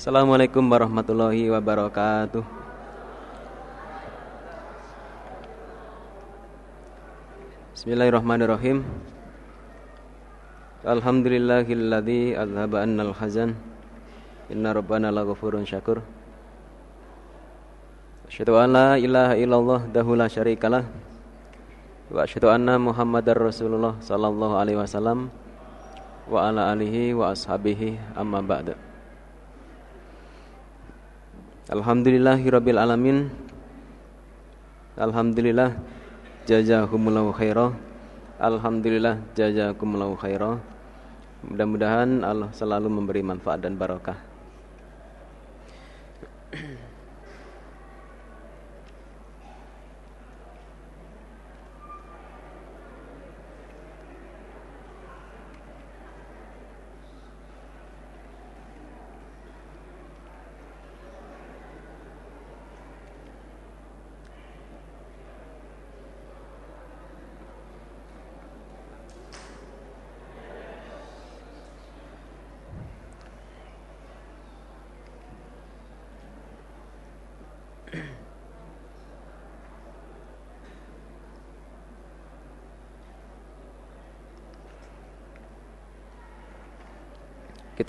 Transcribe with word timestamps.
Assalamualaikum 0.00 0.64
warahmatullahi 0.64 1.52
wabarakatuh. 1.52 2.40
Bismillahirrahmanirrahim. 7.76 8.80
Alhamdulillahilladzi 10.88 12.32
azhaba 12.32 12.80
annal 12.80 13.12
hazan. 13.12 13.60
Inna 14.48 14.72
rabbana 14.72 15.12
laghafurun 15.12 15.68
syakur. 15.68 16.00
Asyhadu 18.24 18.56
an 18.56 18.72
la 18.72 18.96
ilaha 18.96 19.36
illallah 19.36 19.84
dahu 19.84 20.16
la 20.16 20.32
syarikalah. 20.32 20.88
Wa 22.08 22.24
asyhadu 22.24 22.48
anna 22.48 22.80
Muhammadar 22.80 23.36
Rasulullah 23.36 24.00
sallallahu 24.00 24.56
alaihi 24.56 24.80
wasallam 24.80 25.28
wa 26.24 26.48
ala 26.48 26.72
alihi 26.72 27.12
wa 27.12 27.36
ashabihi 27.36 28.16
amma 28.16 28.40
ba'du. 28.40 28.88
Alhamdulillahirabbil 31.70 32.82
alamin. 32.82 33.30
Alhamdulillah 34.98 35.78
jazakumullahu 36.42 37.30
khairah. 37.30 37.70
Alhamdulillah 38.42 39.22
jazakumullahu 39.38 40.18
khairah. 40.18 40.58
Mudah-mudahan 41.46 42.26
Allah 42.26 42.50
selalu 42.50 42.90
memberi 42.90 43.22
manfaat 43.22 43.62
dan 43.62 43.78
barakah. 43.78 44.29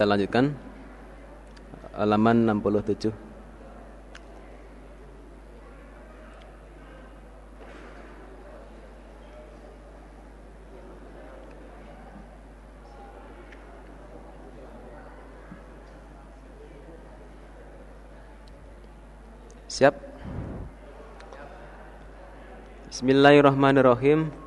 Kita 0.02 0.10
lanjutkan 0.10 0.58
halaman 1.94 2.50
67. 2.50 3.14
Siap? 19.70 19.94
Bismillahirrahmanirrahim. 22.90 24.41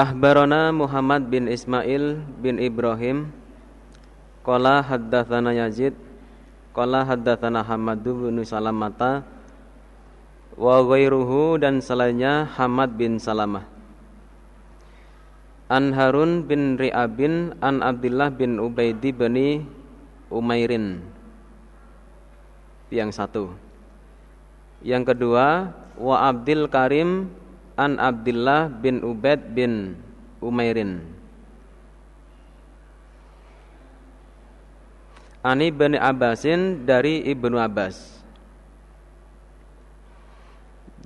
Ahbarona 0.00 0.72
Muhammad 0.72 1.28
bin 1.28 1.44
Ismail 1.44 2.24
bin 2.40 2.56
Ibrahim. 2.56 3.28
Qala 4.40 4.80
haddathana 4.80 5.52
Yazid. 5.52 5.92
Qala 6.72 7.04
haddathana 7.04 7.60
Hamadu 7.60 8.24
bin 8.24 8.40
Salamata. 8.40 9.28
Wa 10.56 10.80
ghairuhu 10.80 11.60
dan 11.60 11.84
selainnya 11.84 12.48
Hamad 12.48 12.96
bin 12.96 13.20
Salamah. 13.20 13.68
An 15.68 15.92
Harun 15.92 16.48
bin 16.48 16.80
Ri'abin 16.80 17.60
An 17.60 17.84
Abdullah 17.84 18.32
bin 18.32 18.56
Ubaidi 18.56 19.12
bin 19.12 19.68
Umairin. 20.32 21.04
Yang 22.88 23.20
satu. 23.20 23.52
Yang 24.80 25.12
kedua 25.12 25.76
Wa 26.00 26.32
Abdul 26.32 26.72
Karim 26.72 27.28
an 27.80 27.96
Abdullah 27.96 28.68
bin 28.68 29.00
Ubaid 29.00 29.56
bin 29.56 29.96
Umairin. 30.44 31.00
Ani 35.40 35.72
bin 35.72 35.96
Abbasin 35.96 36.84
dari 36.84 37.24
Ibnu 37.24 37.56
Abbas. 37.56 38.20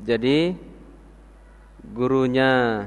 Jadi 0.03 0.59
gurunya 1.95 2.83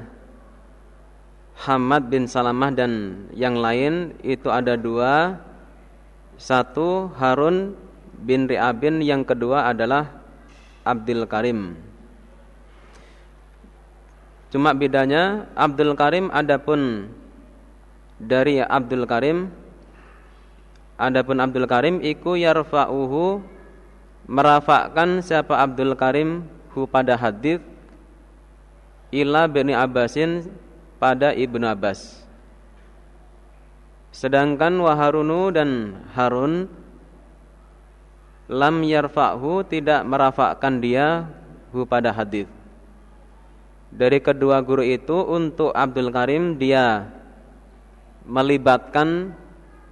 Hamad 1.64 2.12
bin 2.12 2.28
Salamah 2.28 2.68
dan 2.68 3.24
yang 3.32 3.56
lain 3.56 4.12
itu 4.20 4.52
ada 4.52 4.76
dua. 4.76 5.40
Satu 6.38 7.10
Harun 7.18 7.74
bin 8.20 8.46
Ri'abin 8.46 9.02
yang 9.02 9.24
kedua 9.24 9.72
adalah 9.72 10.22
Abdul 10.86 11.26
Karim 11.26 11.87
Cuma 14.48 14.72
bedanya 14.72 15.44
Abdul 15.52 15.92
Karim 15.92 16.32
adapun 16.32 17.12
dari 18.16 18.64
Abdul 18.64 19.04
Karim 19.04 19.52
adapun 20.96 21.36
Abdul 21.38 21.68
Karim 21.68 22.00
iku 22.00 22.32
yarfa'uhu 22.32 23.44
merafakkan 24.24 25.20
siapa 25.20 25.52
Abdul 25.52 25.92
Karim 26.00 26.48
hu 26.72 26.88
pada 26.88 27.12
hadis 27.12 27.60
ila 29.12 29.44
bani 29.44 29.76
Abbasin 29.76 30.48
pada 30.96 31.36
Ibnu 31.36 31.68
Abbas. 31.68 32.24
Sedangkan 34.16 34.80
Waharunu 34.80 35.52
dan 35.52 36.02
Harun 36.16 36.72
lam 38.48 38.80
yarfa'hu 38.80 39.60
tidak 39.68 40.08
merafakkan 40.08 40.80
dia 40.80 41.28
hu 41.68 41.84
pada 41.84 42.16
hadis 42.16 42.57
dari 43.88 44.20
kedua 44.20 44.60
guru 44.60 44.84
itu 44.84 45.16
untuk 45.24 45.72
Abdul 45.72 46.12
Karim 46.12 46.60
dia 46.60 47.08
melibatkan 48.28 49.32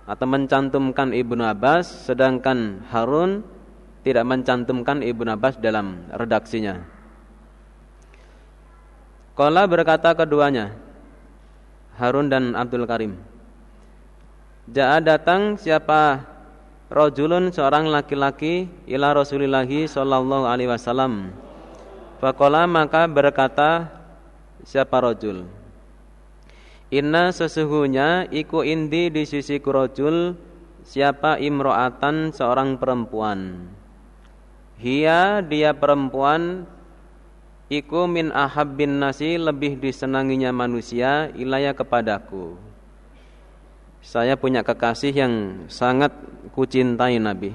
atau 0.06 0.26
mencantumkan 0.28 1.10
Ibnu 1.10 1.42
Abbas 1.42 2.06
sedangkan 2.06 2.84
Harun 2.92 3.42
tidak 4.06 4.22
mencantumkan 4.22 5.02
Ibnu 5.02 5.34
Abbas 5.34 5.58
dalam 5.58 6.06
redaksinya. 6.14 6.78
Kala 9.34 9.66
berkata 9.66 10.14
keduanya 10.14 10.72
Harun 11.98 12.30
dan 12.30 12.54
Abdul 12.54 12.86
Karim. 12.86 13.18
Ja'a 14.70 15.02
datang 15.02 15.58
siapa 15.58 16.22
rojulun 16.92 17.50
seorang 17.50 17.90
laki-laki 17.90 18.70
ila 18.86 19.14
Rasulillahi 19.14 19.90
sallallahu 19.90 20.46
alaihi 20.46 20.70
wasallam 20.70 21.34
Fakola 22.16 22.64
maka 22.64 23.04
berkata 23.04 23.92
siapa 24.64 25.04
rojul 25.04 25.44
Inna 26.86 27.34
sesungguhnya 27.34 28.30
iku 28.30 28.62
indi 28.62 29.10
di 29.10 29.26
sisi 29.26 29.58
kurojul 29.58 30.38
siapa 30.86 31.34
imro'atan 31.42 32.30
seorang 32.30 32.78
perempuan. 32.78 33.66
Hia 34.78 35.42
dia 35.42 35.74
perempuan 35.74 36.62
iku 37.66 38.06
min 38.06 38.30
bin 38.78 39.02
nasi 39.02 39.34
lebih 39.34 39.82
disenanginya 39.82 40.54
manusia 40.54 41.34
ilaya 41.34 41.74
kepadaku. 41.74 42.54
Saya 43.98 44.38
punya 44.38 44.62
kekasih 44.62 45.10
yang 45.10 45.34
sangat 45.66 46.14
kucintai 46.54 47.18
Nabi. 47.18 47.50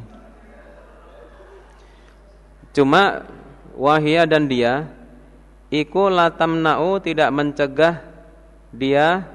Cuma 2.76 3.24
wahia 3.76 4.28
dan 4.28 4.48
dia 4.48 4.88
iku 5.72 6.12
latamna'u 6.12 7.00
tidak 7.00 7.30
mencegah 7.32 8.04
dia 8.72 9.28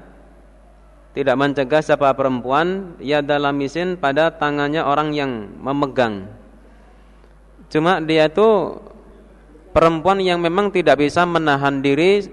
tidak 1.17 1.33
mencegah 1.33 1.81
siapa 1.81 2.13
perempuan 2.13 2.93
ya 3.01 3.25
dalam 3.25 3.57
isin 3.57 3.97
pada 3.97 4.29
tangannya 4.29 4.85
orang 4.85 5.17
yang 5.17 5.49
memegang. 5.57 6.29
Cuma 7.73 7.97
dia 7.97 8.29
itu 8.29 8.77
perempuan 9.73 10.21
yang 10.21 10.37
memang 10.37 10.69
tidak 10.69 11.01
bisa 11.01 11.25
menahan 11.25 11.81
diri 11.81 12.29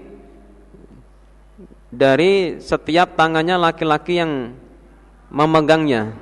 dari 1.89 2.61
setiap 2.61 3.17
tangannya 3.17 3.57
laki-laki 3.57 4.21
yang 4.21 4.53
memegangnya. 5.33 6.13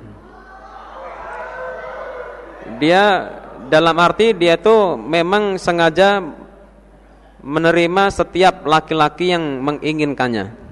Dia 2.80 3.28
dalam 3.68 3.96
arti 3.98 4.32
dia 4.36 4.56
tuh 4.60 4.96
memang 4.96 5.56
sengaja 5.60 6.20
menerima 7.44 8.02
setiap 8.08 8.64
laki-laki 8.64 9.36
yang 9.36 9.60
menginginkannya. 9.60 10.64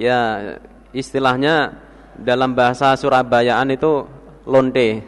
ya, 0.00 0.18
istilahnya 0.96 1.76
dalam 2.16 2.56
bahasa 2.56 2.96
Surabayaan 2.96 3.76
itu 3.76 4.08
lonte. 4.48 5.04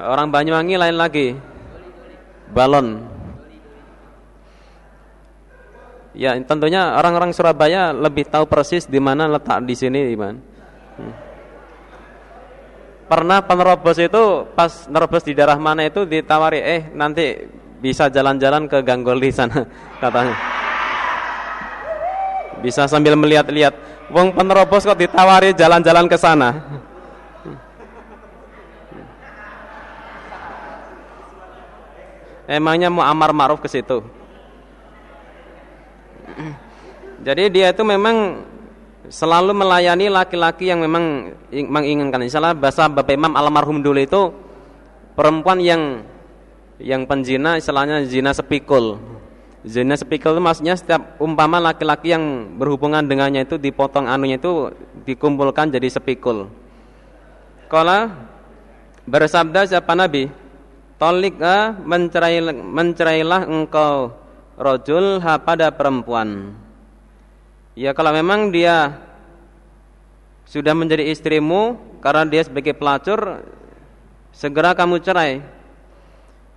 Orang 0.00 0.32
Banyuwangi 0.32 0.74
lain 0.80 0.96
lagi. 0.96 1.36
Balon. 2.50 3.19
Ya, 6.10 6.34
tentunya 6.42 6.98
orang-orang 6.98 7.30
Surabaya 7.30 7.94
lebih 7.94 8.26
tahu 8.26 8.42
persis 8.50 8.82
di 8.90 8.98
mana 8.98 9.30
letak 9.30 9.62
di 9.62 9.78
sini, 9.78 10.10
Iman. 10.10 10.42
Hmm. 10.98 11.14
Pernah 13.06 13.42
penerobos 13.46 13.98
itu 13.98 14.46
pas 14.54 14.90
nerobos 14.90 15.22
di 15.22 15.34
daerah 15.34 15.58
mana 15.58 15.86
itu 15.86 16.02
ditawari, 16.06 16.58
"Eh, 16.62 16.82
nanti 16.94 17.46
bisa 17.78 18.10
jalan-jalan 18.10 18.66
ke 18.66 18.82
Ganggol 18.82 19.22
di 19.22 19.30
sana," 19.30 19.66
katanya. 20.02 20.34
Bisa 22.58 22.90
sambil 22.90 23.14
melihat-lihat. 23.14 23.74
Wong 24.10 24.34
penerobos 24.34 24.82
kok 24.82 24.98
ditawari 24.98 25.54
jalan-jalan 25.54 26.10
ke 26.10 26.18
sana. 26.18 26.58
Emangnya 32.50 32.90
mau 32.90 33.06
amar 33.06 33.30
ma'ruf 33.30 33.62
ke 33.62 33.70
situ? 33.70 34.02
Jadi 37.20 37.52
dia 37.52 37.72
itu 37.72 37.82
memang 37.84 38.46
selalu 39.10 39.52
melayani 39.52 40.08
laki-laki 40.08 40.70
yang 40.70 40.80
memang 40.80 41.34
menginginkan. 41.50 42.22
Insyaallah 42.24 42.56
bahasa 42.56 42.86
Bapak 42.86 43.12
Imam 43.12 43.34
almarhum 43.36 43.82
dulu 43.82 44.00
itu 44.00 44.22
perempuan 45.18 45.60
yang 45.60 46.06
yang 46.80 47.04
penjina 47.04 47.60
istilahnya 47.60 48.06
zina 48.08 48.32
sepikul. 48.32 48.96
Zina 49.60 49.92
sepikul 49.92 50.32
itu 50.32 50.42
maksudnya 50.42 50.72
setiap 50.72 51.20
umpama 51.20 51.60
laki-laki 51.60 52.16
yang 52.16 52.56
berhubungan 52.56 53.04
dengannya 53.04 53.44
itu 53.44 53.60
dipotong 53.60 54.08
anunya 54.08 54.40
itu 54.40 54.72
dikumpulkan 55.04 55.68
jadi 55.68 55.92
sepikul. 55.92 56.48
Kala 57.68 58.16
bersabda 59.04 59.68
siapa 59.68 59.92
Nabi? 59.92 60.32
Tolikah 60.96 61.80
mencerai, 61.80 62.40
mencerailah 62.52 63.48
engkau 63.48 64.19
rojul 64.60 65.24
ha 65.24 65.40
pada 65.40 65.72
perempuan. 65.72 66.52
Ya 67.72 67.96
kalau 67.96 68.12
memang 68.12 68.52
dia 68.52 69.00
sudah 70.44 70.76
menjadi 70.76 71.08
istrimu 71.08 71.80
karena 72.04 72.28
dia 72.28 72.44
sebagai 72.44 72.76
pelacur, 72.76 73.40
segera 74.36 74.76
kamu 74.76 75.00
cerai. 75.00 75.40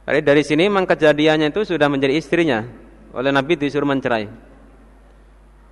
Jadi 0.04 0.20
dari 0.20 0.44
sini 0.44 0.68
memang 0.68 0.84
kejadiannya 0.84 1.56
itu 1.56 1.64
sudah 1.64 1.88
menjadi 1.88 2.20
istrinya. 2.20 2.68
Oleh 3.16 3.32
Nabi 3.32 3.56
disuruh 3.56 3.88
mencerai. 3.88 4.28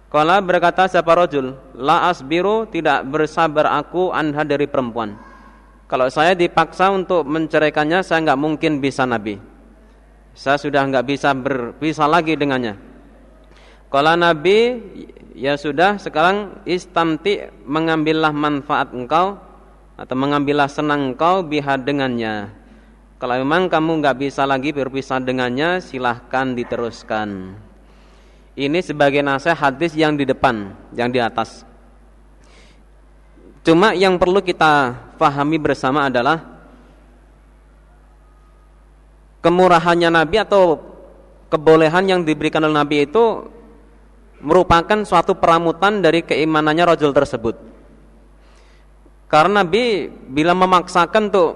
Kala 0.07 0.39
berkata 0.43 0.87
siapa 0.87 1.11
rojul, 1.15 1.55
la 1.75 2.11
asbiru 2.11 2.67
tidak 2.67 3.03
bersabar 3.07 3.75
aku 3.75 4.11
anha 4.11 4.43
dari 4.43 4.67
perempuan. 4.67 5.15
Kalau 5.87 6.07
saya 6.07 6.31
dipaksa 6.35 6.91
untuk 6.91 7.27
menceraikannya, 7.27 8.03
saya 8.03 8.23
nggak 8.23 8.39
mungkin 8.39 8.79
bisa 8.79 9.03
Nabi. 9.03 9.50
Saya 10.31 10.57
sudah 10.57 10.87
nggak 10.87 11.05
bisa 11.07 11.35
berpisah 11.35 12.07
lagi 12.07 12.39
dengannya. 12.39 12.79
Kalau 13.91 14.15
Nabi, 14.15 14.79
ya 15.35 15.59
sudah 15.59 15.99
sekarang 15.99 16.63
istamti 16.63 17.43
mengambillah 17.67 18.31
manfaat 18.31 18.95
engkau 18.95 19.35
atau 19.99 20.15
mengambillah 20.15 20.71
senang 20.71 21.11
engkau 21.11 21.43
biha 21.43 21.75
dengannya. 21.75 22.55
Kalau 23.21 23.37
memang 23.37 23.69
kamu 23.69 24.01
nggak 24.01 24.17
bisa 24.17 24.47
lagi 24.49 24.73
berpisah 24.73 25.21
dengannya, 25.21 25.83
silahkan 25.83 26.57
diteruskan. 26.57 27.53
Ini 28.57 28.79
sebagai 28.81 29.21
nasihat 29.21 29.59
hadis 29.59 29.93
yang 29.93 30.17
di 30.17 30.25
depan, 30.25 30.73
yang 30.97 31.13
di 31.13 31.21
atas. 31.21 31.67
Cuma 33.61 33.93
yang 33.93 34.17
perlu 34.17 34.41
kita 34.41 34.97
pahami 35.21 35.61
bersama 35.61 36.09
adalah 36.09 36.60
kemurahannya 39.41 40.09
Nabi 40.13 40.37
atau 40.41 40.79
kebolehan 41.51 42.07
yang 42.07 42.21
diberikan 42.23 42.63
oleh 42.63 42.77
Nabi 42.77 43.09
itu 43.09 43.49
merupakan 44.41 45.03
suatu 45.05 45.37
peramutan 45.37 46.01
dari 46.01 46.25
keimanannya 46.25 46.85
rojul 46.87 47.11
tersebut. 47.13 47.55
Karena 49.29 49.63
Nabi 49.63 50.09
bila 50.09 50.55
memaksakan 50.57 51.31
untuk 51.31 51.49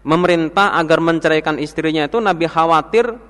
memerintah 0.00 0.80
agar 0.80 0.98
menceraikan 1.00 1.60
istrinya 1.60 2.08
itu 2.08 2.16
Nabi 2.20 2.48
khawatir 2.48 3.20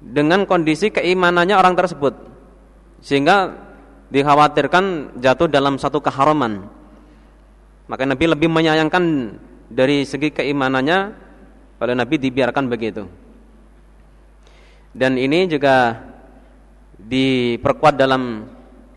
dengan 0.00 0.48
kondisi 0.48 0.88
keimanannya 0.88 1.56
orang 1.56 1.76
tersebut. 1.76 2.14
Sehingga 3.04 3.52
dikhawatirkan 4.08 5.16
jatuh 5.20 5.48
dalam 5.48 5.76
satu 5.76 6.00
keharaman. 6.00 6.66
Maka 7.84 8.06
Nabi 8.06 8.24
lebih 8.32 8.48
menyayangkan 8.48 9.04
dari 9.68 10.06
segi 10.08 10.32
keimanannya 10.32 11.29
pada 11.80 11.96
Nabi 11.96 12.20
dibiarkan 12.20 12.68
begitu. 12.68 13.08
Dan 14.92 15.16
ini 15.16 15.48
juga 15.48 15.96
diperkuat 17.00 17.96
dalam 17.96 18.44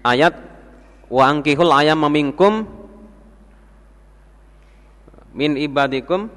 ayat 0.03 0.35
wa 1.07 1.23
ankihul 1.23 1.71
ayam 1.71 2.03
minkum 2.11 2.67
min 5.31 5.55
ibadikum 5.55 6.27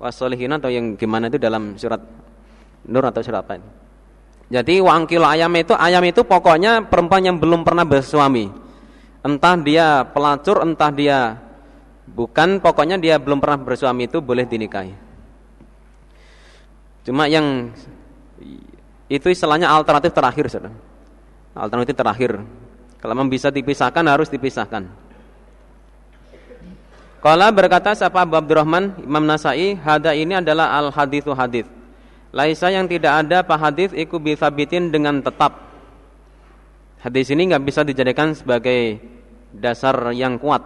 wasolihin 0.00 0.56
atau 0.56 0.72
yang 0.72 0.96
gimana 0.96 1.28
itu 1.28 1.36
dalam 1.36 1.76
surat 1.76 2.00
Nur 2.84 3.00
atau 3.00 3.24
surat 3.24 3.40
apa 3.40 3.56
ini? 3.56 3.68
Jadi 4.48 4.76
wa 4.80 4.92
ankihul 4.92 5.24
ayam 5.24 5.52
itu 5.56 5.72
ayam 5.72 6.04
itu 6.04 6.20
pokoknya 6.20 6.84
perempuan 6.88 7.24
yang 7.24 7.36
belum 7.36 7.64
pernah 7.64 7.84
bersuami. 7.84 8.48
Entah 9.24 9.56
dia 9.56 10.04
pelacur, 10.04 10.60
entah 10.60 10.92
dia 10.92 11.44
Bukan 12.04 12.60
pokoknya 12.60 13.00
dia 13.00 13.16
belum 13.16 13.40
pernah 13.40 13.56
bersuami 13.56 14.04
itu 14.04 14.20
boleh 14.20 14.44
dinikahi. 14.44 14.92
Cuma 17.04 17.28
yang 17.28 17.70
itu 19.12 19.28
istilahnya 19.28 19.68
alternatif 19.68 20.10
terakhir, 20.16 20.48
Saudara. 20.48 20.72
Alternatif 21.54 21.94
terakhir. 21.94 22.30
Kalau 22.98 23.12
memang 23.12 23.28
bisa 23.28 23.52
dipisahkan 23.52 24.04
harus 24.08 24.32
dipisahkan. 24.32 24.88
Kala 27.24 27.48
berkata 27.52 27.96
siapa 27.96 28.20
Abu 28.20 28.36
Abdurrahman 28.36 29.00
Imam 29.00 29.24
Nasai, 29.24 29.76
hada 29.80 30.12
ini 30.12 30.36
adalah 30.36 30.76
al 30.76 30.92
hadithu 30.92 31.32
hadith. 31.32 31.68
Laisa 32.34 32.68
yang 32.68 32.84
tidak 32.84 33.24
ada 33.24 33.40
pak 33.40 33.56
hadith 33.60 33.92
iku 33.96 34.20
bisabitin 34.20 34.92
dengan 34.92 35.24
tetap. 35.24 35.56
Hadis 37.00 37.28
ini 37.32 37.48
nggak 37.48 37.64
bisa 37.64 37.80
dijadikan 37.80 38.36
sebagai 38.36 39.00
dasar 39.52 40.12
yang 40.16 40.36
kuat. 40.36 40.64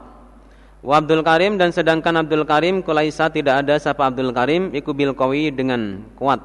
Wa 0.78 1.02
Abdul 1.02 1.26
Karim 1.26 1.58
dan 1.58 1.74
sedangkan 1.74 2.22
Abdul 2.22 2.46
Karim 2.46 2.86
kulaisa 2.86 3.26
tidak 3.26 3.66
ada 3.66 3.74
siapa 3.82 4.06
Abdul 4.06 4.30
Karim 4.30 4.70
iku 4.70 4.94
bil 4.94 5.10
qawi 5.10 5.50
dengan 5.50 6.06
kuat 6.14 6.38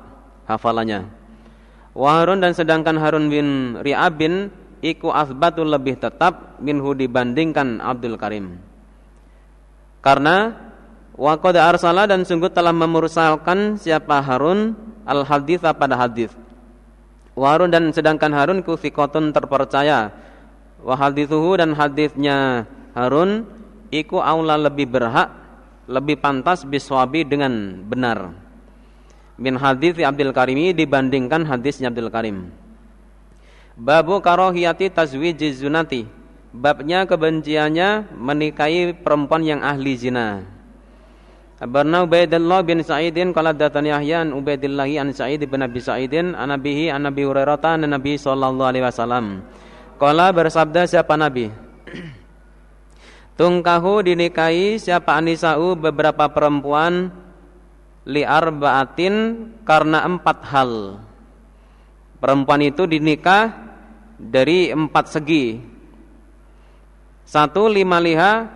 hafalannya. 0.50 1.06
Wa 1.94 2.18
Harun 2.18 2.42
dan 2.42 2.58
sedangkan 2.58 2.98
Harun 2.98 3.30
bin 3.30 3.78
Ri'ab 3.86 4.18
bin 4.18 4.50
iku 4.82 5.14
asbatul 5.14 5.70
lebih 5.70 6.02
tetap 6.02 6.58
minhu 6.58 6.98
dibandingkan 6.98 7.78
Abdul 7.78 8.18
Karim. 8.18 8.58
Karena 10.02 10.58
wa 11.14 11.38
qad 11.38 11.54
arsala 11.62 12.10
dan 12.10 12.26
sungguh 12.26 12.50
telah 12.50 12.74
memursalkan 12.74 13.78
siapa 13.78 14.18
Harun 14.18 14.74
al 15.06 15.22
hadis 15.30 15.62
pada 15.62 15.94
hadis. 15.94 16.34
Wa 17.38 17.54
Harun 17.54 17.70
dan 17.70 17.94
sedangkan 17.94 18.34
Harun 18.34 18.66
ku 18.66 18.74
terpercaya. 18.82 20.10
Wa 20.82 20.98
hadithuhu 20.98 21.62
dan 21.62 21.78
hadisnya 21.78 22.66
Harun 22.98 23.53
iku 23.94 24.18
aula 24.18 24.58
lebih 24.58 24.90
berhak 24.90 25.30
lebih 25.86 26.18
pantas 26.18 26.66
biswabi 26.66 27.22
dengan 27.22 27.86
benar 27.86 28.34
min 29.38 29.54
hadis 29.54 30.02
Abdul 30.02 30.34
Karimi 30.34 30.74
dibandingkan 30.74 31.46
hadisnya 31.46 31.94
Abdul 31.94 32.10
Karim 32.10 32.50
babu 33.78 34.18
karohiyati 34.18 34.90
tazwiji 34.90 35.54
zunati 35.54 36.10
babnya 36.50 37.06
kebenciannya 37.06 38.18
menikahi 38.18 38.98
perempuan 38.98 39.46
yang 39.46 39.62
ahli 39.62 39.94
zina 39.94 40.42
Abarna 41.64 42.04
Ubaidillah 42.04 42.60
bin 42.68 42.84
Sa'idin 42.84 43.32
qala 43.32 43.56
datani 43.56 43.88
Yahya 43.88 44.28
an 44.28 44.36
Ubaidillah 44.36 44.90
an 45.00 45.16
Sa'id 45.16 45.48
bin 45.48 45.64
Abi 45.64 45.80
Sa'idin 45.80 46.36
an 46.36 46.52
Nabihi 46.52 46.92
an 46.92 47.08
Nabi 47.08 47.24
Hurairah 47.24 47.80
an 47.80 47.88
Nabi 47.88 48.20
sallallahu 48.20 48.68
alaihi 48.68 48.84
wasallam. 48.84 49.48
Qala 49.96 50.36
bersabda 50.36 50.84
siapa 50.84 51.16
Nabi? 51.16 51.48
Tungkahu 53.34 54.06
dinikahi 54.06 54.78
siapa 54.78 55.18
anisa'u 55.18 55.74
beberapa 55.74 56.30
perempuan 56.30 57.10
liar 58.06 58.54
baatin 58.54 59.50
karena 59.66 60.06
empat 60.06 60.38
hal. 60.54 61.02
Perempuan 62.22 62.62
itu 62.62 62.86
dinikah 62.86 63.52
dari 64.22 64.70
empat 64.70 65.18
segi. 65.18 65.60
Satu 67.26 67.66
lima 67.66 67.98
liha 67.98 68.48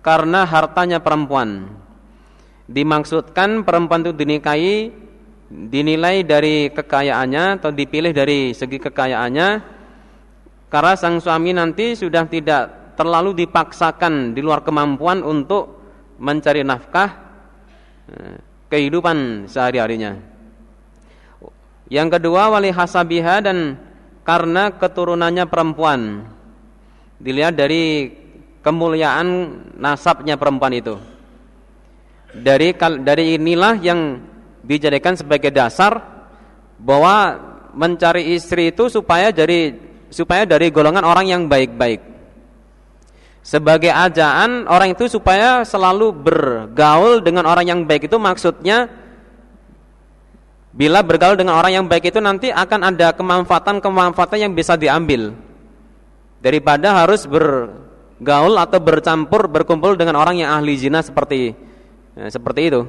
karena 0.00 0.48
hartanya 0.48 1.04
perempuan. 1.04 1.68
Dimaksudkan 2.64 3.60
perempuan 3.60 4.08
itu 4.08 4.16
dinikahi 4.16 4.88
dinilai 5.48 6.24
dari 6.24 6.72
kekayaannya 6.72 7.60
atau 7.60 7.72
dipilih 7.72 8.12
dari 8.12 8.52
segi 8.52 8.76
kekayaannya 8.76 9.80
Karena 10.68 10.92
sang 11.00 11.16
suami 11.16 11.56
nanti 11.56 11.96
sudah 11.96 12.28
tidak 12.28 12.77
terlalu 12.98 13.46
dipaksakan 13.46 14.34
di 14.34 14.42
luar 14.42 14.66
kemampuan 14.66 15.22
untuk 15.22 15.78
mencari 16.18 16.66
nafkah 16.66 17.08
eh, 18.10 18.36
kehidupan 18.66 19.46
sehari-harinya. 19.46 20.18
Yang 21.88 22.20
kedua 22.20 22.52
wali 22.52 22.74
hasabiha 22.74 23.46
dan 23.46 23.78
karena 24.26 24.74
keturunannya 24.74 25.46
perempuan. 25.46 26.26
Dilihat 27.22 27.56
dari 27.56 28.12
kemuliaan 28.60 29.26
nasabnya 29.78 30.36
perempuan 30.36 30.74
itu. 30.76 30.98
Dari 32.34 32.76
dari 33.00 33.40
inilah 33.40 33.80
yang 33.80 34.20
dijadikan 34.60 35.16
sebagai 35.16 35.48
dasar 35.48 35.96
bahwa 36.76 37.40
mencari 37.72 38.36
istri 38.36 38.68
itu 38.68 38.92
supaya 38.92 39.32
dari 39.32 39.72
supaya 40.12 40.44
dari 40.44 40.68
golongan 40.68 41.08
orang 41.08 41.24
yang 41.24 41.42
baik-baik. 41.48 42.17
Sebagai 43.48 43.88
ajaan 43.88 44.68
orang 44.68 44.92
itu 44.92 45.08
supaya 45.08 45.64
selalu 45.64 46.12
bergaul 46.12 47.24
dengan 47.24 47.48
orang 47.48 47.64
yang 47.64 47.80
baik 47.88 48.04
itu 48.04 48.20
maksudnya 48.20 48.92
Bila 50.78 51.02
bergaul 51.02 51.34
dengan 51.34 51.58
orang 51.58 51.74
yang 51.74 51.86
baik 51.90 52.14
itu 52.14 52.22
nanti 52.22 52.54
akan 52.54 52.94
ada 52.94 53.10
kemanfaatan-kemanfaatan 53.10 54.38
yang 54.46 54.52
bisa 54.54 54.78
diambil 54.78 55.34
daripada 56.38 57.02
harus 57.02 57.26
bergaul 57.26 58.54
atau 58.54 58.78
bercampur 58.78 59.50
berkumpul 59.50 59.98
dengan 59.98 60.20
orang 60.22 60.38
yang 60.38 60.54
ahli 60.54 60.78
zina 60.78 61.02
seperti 61.02 61.50
ya, 62.14 62.30
seperti 62.30 62.60
itu. 62.70 62.86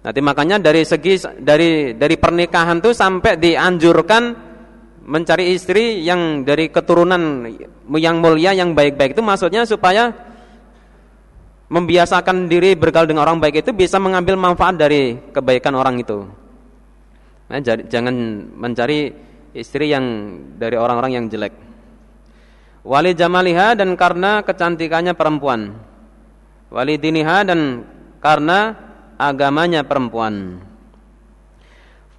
Nanti 0.00 0.20
makanya 0.24 0.56
dari 0.56 0.80
segi 0.80 1.20
dari 1.44 1.92
dari 1.92 2.16
pernikahan 2.16 2.80
itu 2.80 2.96
sampai 2.96 3.36
dianjurkan 3.36 4.22
mencari 5.04 5.52
istri 5.52 6.00
yang 6.00 6.42
dari 6.48 6.72
keturunan 6.72 7.44
yang 7.92 8.24
mulia 8.24 8.56
yang 8.56 8.72
baik-baik 8.72 9.12
itu 9.12 9.20
maksudnya 9.20 9.68
supaya 9.68 10.10
membiasakan 11.68 12.48
diri 12.48 12.72
bergaul 12.72 13.08
dengan 13.08 13.28
orang 13.28 13.40
baik 13.40 13.64
itu 13.64 13.70
bisa 13.76 14.00
mengambil 14.00 14.36
manfaat 14.40 14.80
dari 14.80 15.16
kebaikan 15.32 15.76
orang 15.76 16.00
itu. 16.00 16.24
Nah, 17.48 17.60
jangan 17.60 18.16
mencari 18.56 19.12
istri 19.52 19.92
yang 19.92 20.04
dari 20.56 20.76
orang-orang 20.80 21.20
yang 21.20 21.24
jelek. 21.28 21.52
Wali 22.84 23.16
jamaliha 23.16 23.76
dan 23.76 23.96
karena 23.96 24.44
kecantikannya 24.44 25.16
perempuan. 25.16 25.72
Wali 26.68 27.00
diniha 27.00 27.48
dan 27.48 27.84
karena 28.20 28.76
agamanya 29.16 29.84
perempuan. 29.84 30.60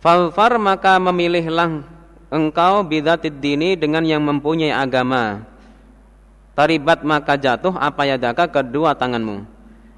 Falfar 0.01 0.57
maka 0.61 0.97
memilihlah 1.01 1.94
engkau 2.35 2.83
bidatid 2.83 3.39
dini 3.39 3.79
dengan 3.79 4.03
yang 4.03 4.19
mempunyai 4.27 4.75
agama. 4.75 5.47
Taribat 6.55 7.07
maka 7.07 7.39
jatuh 7.39 7.75
apa 7.75 8.03
yadaka 8.03 8.51
kedua 8.51 8.95
tanganmu. 8.95 9.47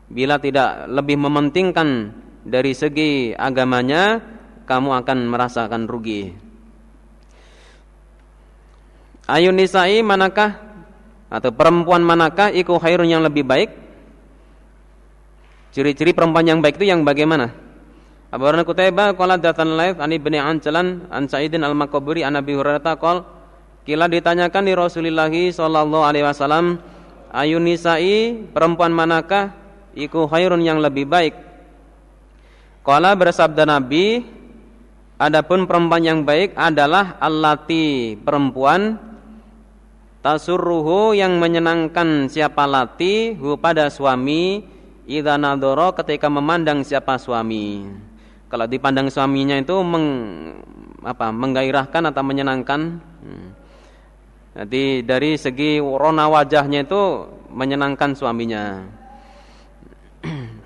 Bila 0.07 0.37
tidak 0.37 0.85
lebih 0.87 1.17
mementingkan 1.17 2.13
dari 2.45 2.71
segi 2.77 3.33
agamanya, 3.33 4.21
kamu 4.69 4.89
akan 5.03 5.17
merasakan 5.27 5.89
rugi. 5.89 6.33
Ayun 9.27 9.59
nisa'i 9.59 9.99
manakah 9.99 10.55
atau 11.27 11.51
perempuan 11.51 11.99
manakah 11.99 12.47
iku 12.55 12.79
khairun 12.79 13.11
yang 13.11 13.19
lebih 13.19 13.43
baik? 13.43 13.69
Ciri-ciri 15.75 16.15
perempuan 16.15 16.47
yang 16.47 16.63
baik 16.63 16.79
itu 16.79 16.87
yang 16.87 17.03
bagaimana? 17.03 17.66
Abu 18.27 18.43
Hurairah 18.43 18.67
Kutaiba 18.67 19.05
qala 19.15 19.39
datan 19.39 19.79
laif 19.79 20.03
ani 20.03 20.19
bin 20.19 20.35
Ancalan 20.35 21.07
an 21.07 21.31
Sa'idin 21.31 21.63
al-Makaburi 21.63 22.27
an 22.27 22.35
Abi 22.35 22.59
Hurairah 22.59 22.99
qol 22.99 23.23
kila 23.87 24.11
ditanyakan 24.11 24.67
di 24.67 24.73
Rasulullah 24.75 25.31
sallallahu 25.31 26.03
alaihi 26.03 26.27
wasallam 26.27 26.83
ayun 27.31 27.63
nisa'i 27.63 28.35
perempuan 28.51 28.91
manakah 28.91 29.55
iku 29.95 30.27
khairun 30.27 30.59
yang 30.59 30.83
lebih 30.83 31.07
baik? 31.07 31.39
Qala 32.83 33.15
bersabda 33.15 33.63
Nabi 33.63 34.37
Adapun 35.17 35.65
perempuan 35.65 36.05
yang 36.05 36.21
baik 36.21 36.53
adalah 36.53 37.17
allati 37.17 38.13
perempuan 38.21 39.01
tasurruhu 40.21 41.17
yang 41.17 41.41
menyenangkan 41.41 42.29
siapa 42.29 42.69
lati 42.69 43.33
hu 43.33 43.57
pada 43.57 43.89
suami 43.89 44.61
idza 45.09 45.41
nadoro 45.41 45.89
ketika 45.97 46.29
memandang 46.29 46.85
siapa 46.85 47.17
suami. 47.17 47.89
Kalau 48.47 48.63
dipandang 48.63 49.11
suaminya 49.11 49.59
itu 49.59 49.75
meng, 49.83 50.07
apa, 51.03 51.35
menggairahkan 51.35 52.03
atau 52.07 52.23
menyenangkan. 52.23 52.81
Hmm. 53.03 53.47
Jadi 54.57 55.03
dari 55.03 55.35
segi 55.35 55.83
rona 55.83 56.31
wajahnya 56.31 56.87
itu 56.87 57.27
menyenangkan 57.51 58.15
suaminya. 58.15 58.87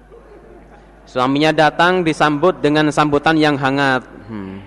Suaminya 1.12 1.52
datang 1.52 2.08
disambut 2.08 2.64
dengan 2.64 2.88
sambutan 2.88 3.36
yang 3.36 3.60
hangat. 3.60 4.08
Hmm. 4.32 4.64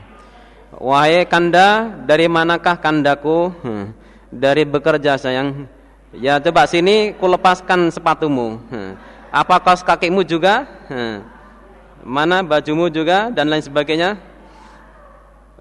Wahai 0.76 1.24
kanda, 1.24 1.88
dari 2.04 2.28
manakah 2.28 2.76
kandaku? 2.76 3.48
Hmm. 3.64 3.96
Dari 4.28 4.68
bekerja 4.68 5.16
sayang. 5.16 5.64
Ya 6.12 6.36
coba 6.44 6.68
sini 6.68 7.16
kulepaskan 7.16 7.88
sepatumu. 7.88 8.60
Hmm. 8.68 8.92
Apa 9.32 9.56
kaos 9.64 9.80
kakimu 9.80 10.20
juga? 10.28 10.68
Mana 12.04 12.44
bajumu 12.44 12.92
juga 12.92 13.32
dan 13.32 13.48
lain 13.48 13.64
sebagainya? 13.64 14.20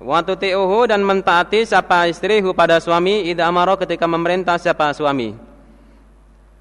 Waktu 0.04 0.36
tiuhu 0.36 0.92
dan 0.92 1.00
mentaati 1.00 1.64
siapa 1.64 2.12
istri 2.12 2.44
pada 2.52 2.84
suami 2.84 3.32
ida 3.32 3.48
amaro 3.48 3.80
ketika 3.80 4.04
memerintah 4.04 4.60
siapa 4.60 4.92
suami. 4.92 5.32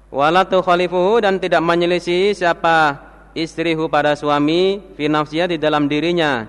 Walatu 0.07 0.63
khalifuhu 0.63 1.19
dan 1.19 1.35
tidak 1.35 1.59
menyelisih 1.59 2.31
siapa 2.31 2.95
istrihu 3.35 3.91
pada 3.91 4.15
suami 4.15 4.79
fi 4.95 5.09
di 5.49 5.57
dalam 5.59 5.89
dirinya 5.89 6.47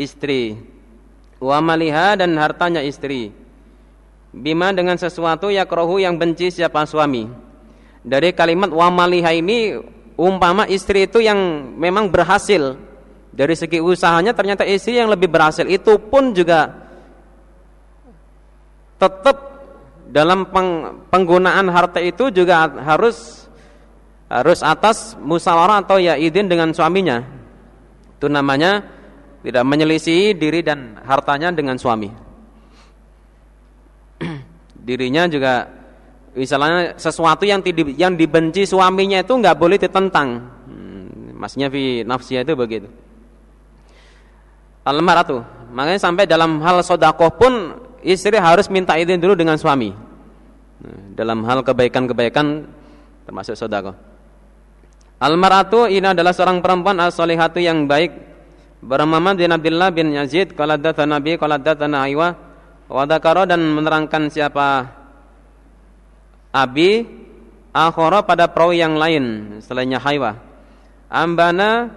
istri 0.00 0.56
wa 1.38 1.60
maliha 1.60 2.16
dan 2.16 2.32
hartanya 2.40 2.80
istri 2.80 3.30
bima 4.32 4.72
dengan 4.72 4.96
sesuatu 4.96 5.52
yakrohu 5.52 6.00
yang 6.00 6.16
benci 6.16 6.48
siapa 6.48 6.88
suami 6.88 7.28
dari 8.00 8.32
kalimat 8.32 8.72
wa 8.72 8.88
maliha 8.88 9.36
ini 9.36 9.76
umpama 10.16 10.68
istri 10.68 11.08
itu 11.08 11.20
yang 11.22 11.38
memang 11.76 12.08
berhasil 12.12 12.76
dari 13.32 13.54
segi 13.56 13.80
usahanya 13.80 14.36
ternyata 14.36 14.62
istri 14.68 15.00
yang 15.00 15.08
lebih 15.08 15.32
berhasil 15.32 15.64
itu 15.64 15.96
pun 15.96 16.36
juga 16.36 16.68
tetap 19.00 19.36
dalam 20.12 20.44
penggunaan 21.08 21.72
harta 21.72 21.98
itu 21.98 22.28
juga 22.28 22.68
harus 22.68 23.48
harus 24.32 24.60
atas 24.64 25.12
musyawarah 25.20 25.84
atau 25.84 26.00
ya 26.00 26.16
izin 26.16 26.48
dengan 26.48 26.72
suaminya. 26.72 27.20
Itu 28.16 28.28
namanya 28.32 28.84
tidak 29.44 29.64
menyelisih 29.66 30.36
diri 30.36 30.64
dan 30.64 31.00
hartanya 31.04 31.52
dengan 31.52 31.76
suami. 31.80 32.12
Dirinya 34.86 35.26
juga 35.26 35.81
misalnya 36.32 36.96
sesuatu 36.96 37.44
yang 37.44 37.60
yang 37.96 38.16
dibenci 38.16 38.64
suaminya 38.64 39.20
itu 39.20 39.32
nggak 39.36 39.56
boleh 39.56 39.76
ditentang. 39.76 40.28
Hmm, 40.68 41.36
maksudnya 41.36 41.68
fi 41.68 42.04
nafsiya 42.04 42.44
itu 42.44 42.52
begitu. 42.56 42.88
Al-maratu. 44.82 45.44
Makanya 45.72 46.00
sampai 46.00 46.24
dalam 46.26 46.58
hal 46.60 46.82
sodakoh 46.82 47.30
pun 47.38 47.52
istri 48.02 48.34
harus 48.36 48.66
minta 48.68 48.98
izin 48.98 49.22
dulu 49.22 49.38
dengan 49.38 49.54
suami. 49.56 49.94
Nah, 50.82 50.98
dalam 51.14 51.46
hal 51.46 51.62
kebaikan-kebaikan 51.62 52.66
termasuk 53.24 53.54
sodakoh. 53.54 53.94
Al-mar'atu 55.22 55.86
ini 55.86 56.10
adalah 56.10 56.34
seorang 56.34 56.58
perempuan 56.58 56.98
as-solihatu 56.98 57.62
yang 57.62 57.86
baik. 57.86 58.10
Bernama 58.82 59.30
bin 59.38 59.54
Abdullah 59.54 59.94
bin 59.94 60.10
Yazid 60.10 60.58
qala 60.58 60.74
Nabi 60.82 61.38
qala 61.38 61.62
datana 61.62 62.02
Aywa 62.02 62.34
wa 62.90 63.06
dan 63.46 63.62
menerangkan 63.62 64.26
siapa 64.26 64.98
Abi 66.52 67.08
akhara 67.72 68.20
pada 68.22 68.44
perawi 68.46 68.84
yang 68.84 69.00
lain 69.00 69.56
selainnya 69.64 69.96
Haywa. 69.96 70.36
Ambana 71.08 71.88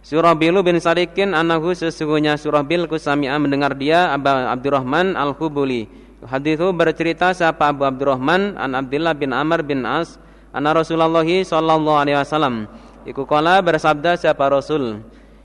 Surabilu 0.00 0.64
bin 0.64 0.80
Sarikin 0.80 1.36
anahu 1.36 1.76
sesungguhnya 1.76 2.40
Surabil 2.40 2.88
kusami'a 2.88 3.36
mendengar 3.36 3.76
dia 3.76 4.08
Abu 4.16 4.32
Abdurrahman 4.32 5.12
Al-Hubuli. 5.12 5.84
Hadis 6.24 6.58
itu 6.58 6.68
bercerita 6.74 7.30
siapa 7.30 7.70
Abu 7.70 7.86
Abdurrahman 7.86 8.58
an 8.58 8.74
Abdullah 8.74 9.14
bin 9.14 9.30
Amr 9.30 9.62
bin 9.62 9.86
As 9.86 10.18
Anna 10.50 10.74
Rasulullah 10.74 11.22
sallallahu 11.22 11.94
alaihi 11.94 12.18
wasallam 12.18 12.66
iku 13.06 13.22
kala 13.22 13.62
bersabda 13.62 14.18
siapa 14.18 14.50
Rasul 14.50 14.98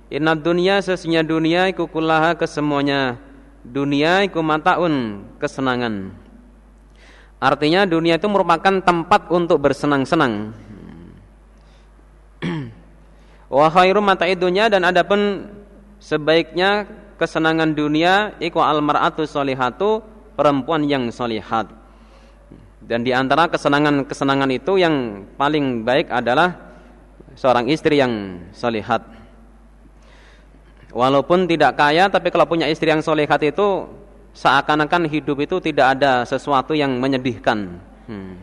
Inna 0.09 0.33
dunia 0.33 0.81
sesungguhnya 0.81 1.21
dunia 1.21 1.61
iku 1.69 1.85
kullaha 1.85 2.33
kesemuanya 2.33 3.21
dunia 3.61 4.25
iku 4.25 4.41
mataun 4.41 5.27
kesenangan 5.37 6.22
Artinya 7.43 7.83
dunia 7.83 8.15
itu 8.15 8.31
merupakan 8.31 8.79
tempat 8.79 9.27
untuk 9.27 9.59
bersenang-senang 9.59 10.55
Wa 13.59 13.67
khairu 13.67 13.99
mata'i 13.99 14.39
dunya 14.39 14.71
dan 14.71 14.87
adapun 14.87 15.51
sebaiknya 15.99 16.87
kesenangan 17.19 17.75
dunia 17.75 18.39
iku 18.39 18.63
al 18.63 18.79
mar'atu 18.79 19.27
solihatu 19.27 19.99
perempuan 20.39 20.87
yang 20.87 21.11
solihat 21.11 21.67
Dan 22.79 23.03
di 23.03 23.11
antara 23.11 23.51
kesenangan-kesenangan 23.51 24.47
itu 24.47 24.79
yang 24.79 25.27
paling 25.35 25.83
baik 25.83 26.11
adalah 26.11 26.55
seorang 27.35 27.71
istri 27.71 27.99
yang 27.99 28.43
solihat. 28.51 29.07
Walaupun 30.93 31.49
tidak 31.49 31.79
kaya, 31.79 32.11
tapi 32.11 32.29
kalau 32.29 32.45
punya 32.45 32.69
istri 32.69 32.91
yang 32.91 33.01
solihat 33.01 33.41
itu 33.41 33.87
seakan-akan 34.33 35.05
hidup 35.07 35.37
itu 35.45 35.61
tidak 35.61 35.97
ada 35.97 36.25
sesuatu 36.25 36.73
yang 36.73 36.97
menyedihkan. 36.97 37.79
Hmm. 38.09 38.35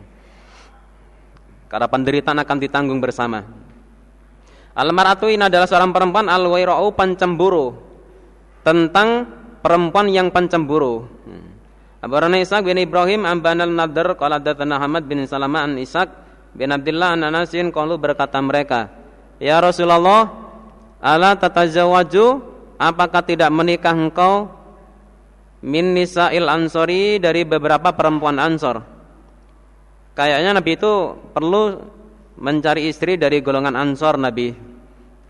Karena 1.67 1.87
penderitaan 1.87 2.39
akan 2.39 2.57
ditanggung 2.59 2.99
bersama. 2.99 3.43
Al-mar'atu 4.71 5.27
ini 5.27 5.51
adalah 5.51 5.67
seorang 5.67 5.91
perempuan 5.91 6.31
al-waira'u 6.31 6.95
pencemburu 6.95 7.75
tentang 8.63 9.27
perempuan 9.59 10.07
yang 10.07 10.31
pencemburu. 10.31 11.03
Hmm. 11.27 11.47
Abu 12.01 12.17
Rana 12.17 12.39
bin 12.65 12.77
Ibrahim 12.81 13.27
Amban 13.27 13.61
al-Nadr 13.61 14.17
qala 14.17 14.41
hadatsana 14.41 14.81
Ahmad 14.81 15.05
bin 15.05 15.21
Salamah 15.27 15.69
an 15.69 15.77
Ishaq 15.77 16.09
bin 16.55 16.73
Abdullah 16.73 17.13
an 17.13 17.29
Anasin 17.29 17.69
qalu 17.69 17.99
berkata 17.99 18.41
mereka, 18.41 18.89
"Ya 19.37 19.61
Rasulullah, 19.61 20.33
ala 20.97 21.37
tatazawwaju 21.37 22.41
apakah 22.81 23.21
tidak 23.21 23.53
menikah 23.53 23.93
engkau 23.93 24.60
min 25.61 25.93
nisa'il 25.93 26.49
ansori 26.49 27.17
dari 27.17 27.45
beberapa 27.45 27.93
perempuan 27.93 28.37
ansor?" 28.41 28.81
Kayaknya 30.11 30.59
Nabi 30.59 30.71
itu 30.75 30.93
perlu 31.31 31.79
mencari 32.41 32.91
istri 32.91 33.15
dari 33.15 33.39
golongan 33.39 33.79
ansor 33.79 34.19
Nabi. 34.19 34.51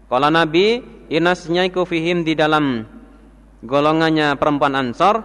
Kalau 0.10 0.30
Nabi 0.34 0.82
inasnya 1.12 1.68
fihim 1.68 2.24
di 2.24 2.34
dalam 2.34 2.88
golongannya 3.62 4.36
perempuan 4.40 4.74
ansor 4.74 5.22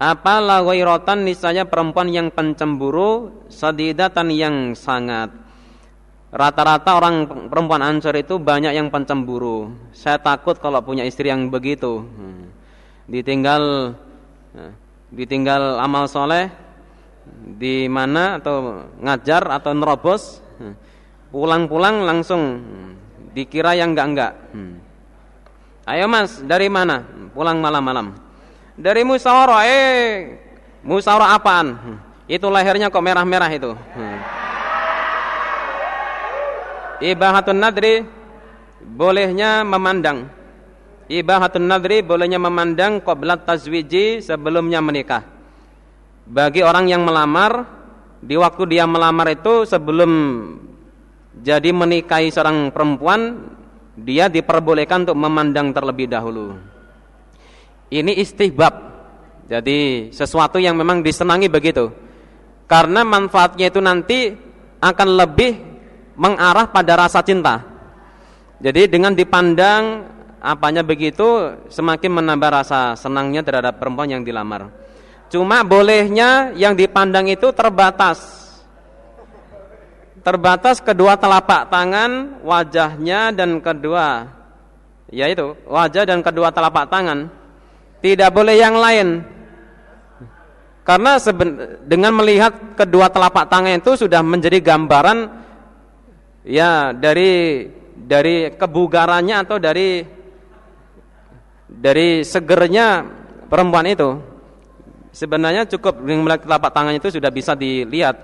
apa 0.00 0.42
lawairatan 0.42 1.22
nisanya 1.22 1.70
perempuan 1.70 2.10
yang 2.10 2.28
pencemburu 2.34 3.44
sadidatan 3.46 4.28
yang 4.34 4.56
sangat 4.74 5.30
Rata-rata 6.34 6.98
orang 6.98 7.46
perempuan 7.46 7.78
ansor 7.78 8.18
itu 8.18 8.42
banyak 8.42 8.74
yang 8.74 8.90
pencemburu 8.90 9.70
Saya 9.94 10.18
takut 10.18 10.58
kalau 10.58 10.82
punya 10.82 11.06
istri 11.06 11.30
yang 11.30 11.46
begitu 11.46 12.02
hmm. 12.02 12.50
Ditinggal 13.08 13.94
eh, 14.56 14.72
Ditinggal 15.12 15.78
amal 15.80 16.08
soleh 16.08 16.48
Di 17.58 17.88
mana 17.88 18.40
atau 18.40 18.88
ngajar 19.00 19.48
atau 19.52 19.72
nerobos 19.76 20.40
hmm. 20.60 20.74
Pulang-pulang 21.32 22.04
langsung 22.04 22.42
hmm, 22.60 22.90
Dikira 23.36 23.74
yang 23.76 23.92
enggak-enggak 23.96 24.32
Ayo 25.84 26.08
mas 26.08 26.40
dari 26.40 26.72
mana? 26.72 27.04
Pulang 27.36 27.60
malam-malam 27.60 28.24
dari 28.74 29.06
musyawarah 29.06 29.62
eh 29.66 30.34
musyawarah 30.82 31.38
apaan? 31.38 31.68
Hmm. 31.78 31.98
Itu 32.26 32.50
lehernya 32.50 32.90
kok 32.90 33.04
merah-merah 33.04 33.50
itu. 33.52 33.70
Hmm. 33.70 34.18
Ibahatun 37.04 37.58
nadri 37.58 38.02
bolehnya 38.82 39.62
memandang. 39.62 40.26
Ibahatun 41.04 41.68
nadri 41.68 42.00
bolehnya 42.00 42.40
memandang 42.40 43.04
qablat 43.04 43.44
tazwiji 43.44 44.24
sebelumnya 44.24 44.80
menikah. 44.80 45.20
Bagi 46.24 46.64
orang 46.64 46.88
yang 46.88 47.04
melamar 47.04 47.68
di 48.24 48.40
waktu 48.40 48.64
dia 48.72 48.88
melamar 48.88 49.28
itu 49.36 49.68
sebelum 49.68 50.10
jadi 51.44 51.76
menikahi 51.76 52.32
seorang 52.32 52.72
perempuan 52.72 53.52
dia 54.00 54.32
diperbolehkan 54.32 55.04
untuk 55.04 55.18
memandang 55.20 55.76
terlebih 55.76 56.08
dahulu. 56.08 56.56
Ini 57.92 58.16
istihbab. 58.16 58.96
Jadi 59.44 60.08
sesuatu 60.08 60.56
yang 60.56 60.72
memang 60.72 61.04
disenangi 61.04 61.52
begitu. 61.52 61.92
Karena 62.64 63.04
manfaatnya 63.04 63.68
itu 63.68 63.80
nanti 63.84 64.32
akan 64.80 65.08
lebih 65.20 65.52
mengarah 66.16 66.72
pada 66.72 66.96
rasa 66.96 67.20
cinta. 67.20 67.60
Jadi 68.64 68.88
dengan 68.88 69.12
dipandang 69.12 70.13
apanya 70.44 70.84
begitu 70.84 71.56
semakin 71.72 72.20
menambah 72.20 72.50
rasa 72.60 72.92
senangnya 73.00 73.40
terhadap 73.40 73.80
perempuan 73.80 74.12
yang 74.12 74.20
dilamar. 74.20 74.68
Cuma 75.32 75.64
bolehnya 75.64 76.52
yang 76.52 76.76
dipandang 76.76 77.32
itu 77.32 77.48
terbatas. 77.56 78.44
Terbatas 80.20 80.84
kedua 80.84 81.16
telapak 81.16 81.72
tangan, 81.72 82.44
wajahnya 82.44 83.32
dan 83.32 83.60
kedua 83.64 84.28
yaitu 85.12 85.54
wajah 85.68 86.08
dan 86.08 86.24
kedua 86.24 86.50
telapak 86.50 86.88
tangan 86.88 87.28
tidak 88.04 88.30
boleh 88.32 88.56
yang 88.56 88.76
lain. 88.76 89.08
Karena 90.84 91.16
dengan 91.80 92.12
melihat 92.12 92.76
kedua 92.76 93.08
telapak 93.08 93.48
tangan 93.48 93.80
itu 93.80 93.96
sudah 93.96 94.20
menjadi 94.20 94.60
gambaran 94.60 95.32
ya 96.44 96.92
dari 96.92 97.64
dari 97.96 98.52
kebugarannya 98.52 99.36
atau 99.48 99.56
dari 99.56 100.04
dari 101.68 102.22
segernya 102.24 103.04
perempuan 103.48 103.88
itu. 103.88 104.20
Sebenarnya 105.14 105.62
cukup 105.70 106.02
dengan 106.02 106.26
melihat 106.26 106.42
telapak 106.42 106.74
tangannya 106.74 106.98
itu 106.98 107.14
sudah 107.14 107.30
bisa 107.30 107.54
dilihat. 107.54 108.18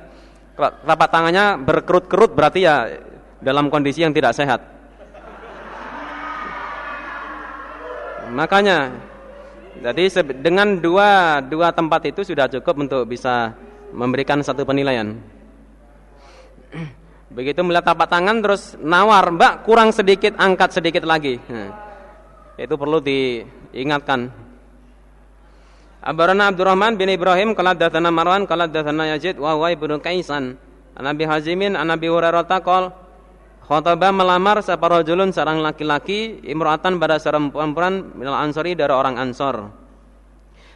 Telapak 0.59 1.09
tangannya 1.09 1.57
berkerut-kerut 1.63 2.35
berarti 2.35 2.67
ya 2.67 2.91
dalam 3.39 3.71
kondisi 3.71 4.03
yang 4.03 4.11
tidak 4.11 4.35
sehat. 4.35 4.59
Makanya 8.31 8.91
jadi 9.81 10.23
dengan 10.39 10.79
dua 10.83 11.39
dua 11.43 11.71
tempat 11.71 12.11
itu 12.11 12.27
sudah 12.27 12.51
cukup 12.51 12.75
untuk 12.87 13.03
bisa 13.07 13.55
memberikan 13.95 14.43
satu 14.43 14.67
penilaian. 14.67 15.15
Begitu 17.31 17.63
melihat 17.63 17.95
tapak 17.95 18.11
tangan 18.11 18.43
terus 18.43 18.75
nawar, 18.83 19.31
Mbak 19.31 19.63
kurang 19.63 19.95
sedikit, 19.95 20.35
angkat 20.35 20.75
sedikit 20.75 21.07
lagi. 21.07 21.39
Nah, 21.47 21.90
itu 22.61 22.75
perlu 22.77 23.01
diingatkan. 23.01 24.29
Abarana 26.01 26.53
Abdurrahman 26.53 26.97
bin 26.97 27.13
Ibrahim 27.13 27.57
qala 27.57 27.77
datsana 27.77 28.13
Marwan 28.13 28.45
qala 28.45 28.69
datsana 28.69 29.17
Yazid 29.17 29.41
wa 29.41 29.57
huwa 29.57 29.73
ibnu 29.73 30.01
Kaisan. 30.01 30.61
Nabi 31.01 31.25
Hazimin 31.25 31.81
an 31.81 31.89
Nabi 31.89 32.13
Hurairah 32.13 32.45
taqol 32.45 32.93
Khotbah 33.71 34.11
melamar 34.11 34.59
siapa 34.67 34.83
rajulun 34.91 35.31
seorang 35.31 35.63
laki-laki 35.63 36.43
imra'atan 36.43 36.99
pada 36.99 37.23
seorang 37.23 37.55
perempuan 37.55 38.19
minal 38.19 38.35
ansori 38.35 38.75
dari 38.75 38.91
orang 38.91 39.15
ansor. 39.15 39.71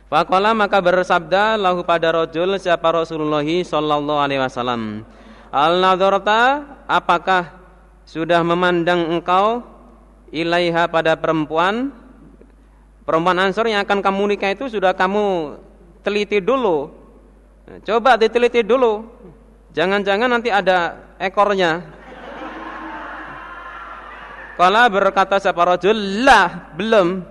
Faqala 0.06 0.54
maka 0.54 0.78
bersabda 0.78 1.58
lahu 1.58 1.82
pada 1.82 2.14
rajul 2.14 2.54
siapa 2.54 2.94
Rasulullah 2.94 3.42
sallallahu 3.42 4.20
alaihi 4.22 4.38
wasallam. 4.38 5.02
Al 5.50 5.82
nadharta 5.82 6.62
apakah 6.86 7.50
sudah 8.06 8.46
memandang 8.46 9.10
engkau 9.10 9.73
ilaiha 10.34 10.90
pada 10.90 11.14
perempuan 11.14 11.94
perempuan 13.06 13.38
ansor 13.38 13.70
yang 13.70 13.86
akan 13.86 14.02
kamu 14.02 14.34
nikah 14.34 14.50
itu 14.50 14.66
sudah 14.66 14.90
kamu 14.90 15.56
teliti 16.02 16.42
dulu. 16.42 16.90
Coba 17.86 18.18
diteliti 18.18 18.60
dulu. 18.66 19.06
Jangan-jangan 19.72 20.28
nanti 20.28 20.50
ada 20.52 20.98
ekornya. 21.16 21.80
Kala 24.54 24.86
berkata 24.86 25.42
siapa 25.42 25.66
rajul, 25.66 26.22
lah, 26.22 26.70
belum. 26.78 27.26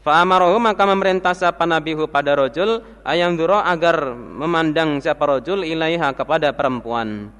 Fa'amarohu 0.00 0.60
maka 0.60 0.84
memerintah 0.84 1.32
siapa 1.32 1.64
nabihu 1.64 2.04
pada 2.08 2.36
rajul 2.36 2.84
ayam 3.00 3.32
duro 3.32 3.56
agar 3.56 4.12
memandang 4.12 5.00
siapa 5.00 5.24
rajul 5.24 5.64
ilaiha 5.64 6.12
kepada 6.12 6.52
perempuan. 6.52 7.32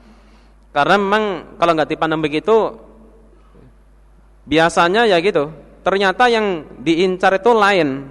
Karena 0.73 0.96
memang 0.96 1.25
kalau 1.61 1.73
nggak 1.77 1.90
dipandang 1.92 2.20
begitu 2.20 2.89
biasanya 4.51 5.07
ya 5.07 5.23
gitu. 5.23 5.55
Ternyata 5.81 6.27
yang 6.27 6.67
diincar 6.83 7.39
itu 7.39 7.55
lain 7.55 8.11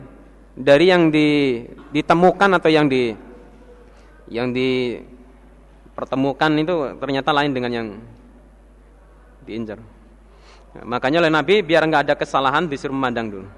dari 0.56 0.90
yang 0.90 1.12
di, 1.12 1.62
ditemukan 1.92 2.58
atau 2.58 2.72
yang 2.72 2.88
di 2.90 3.14
yang 4.30 4.50
dipertemukan 4.56 6.52
itu 6.58 6.98
ternyata 6.98 7.30
lain 7.36 7.52
dengan 7.54 7.72
yang 7.76 7.88
diincar. 9.44 9.78
Makanya 10.86 11.20
oleh 11.26 11.34
Nabi 11.34 11.66
biar 11.66 11.84
enggak 11.84 12.10
ada 12.10 12.16
kesalahan 12.16 12.70
disuruh 12.70 12.94
memandang 12.94 13.28
dulu. 13.30 13.50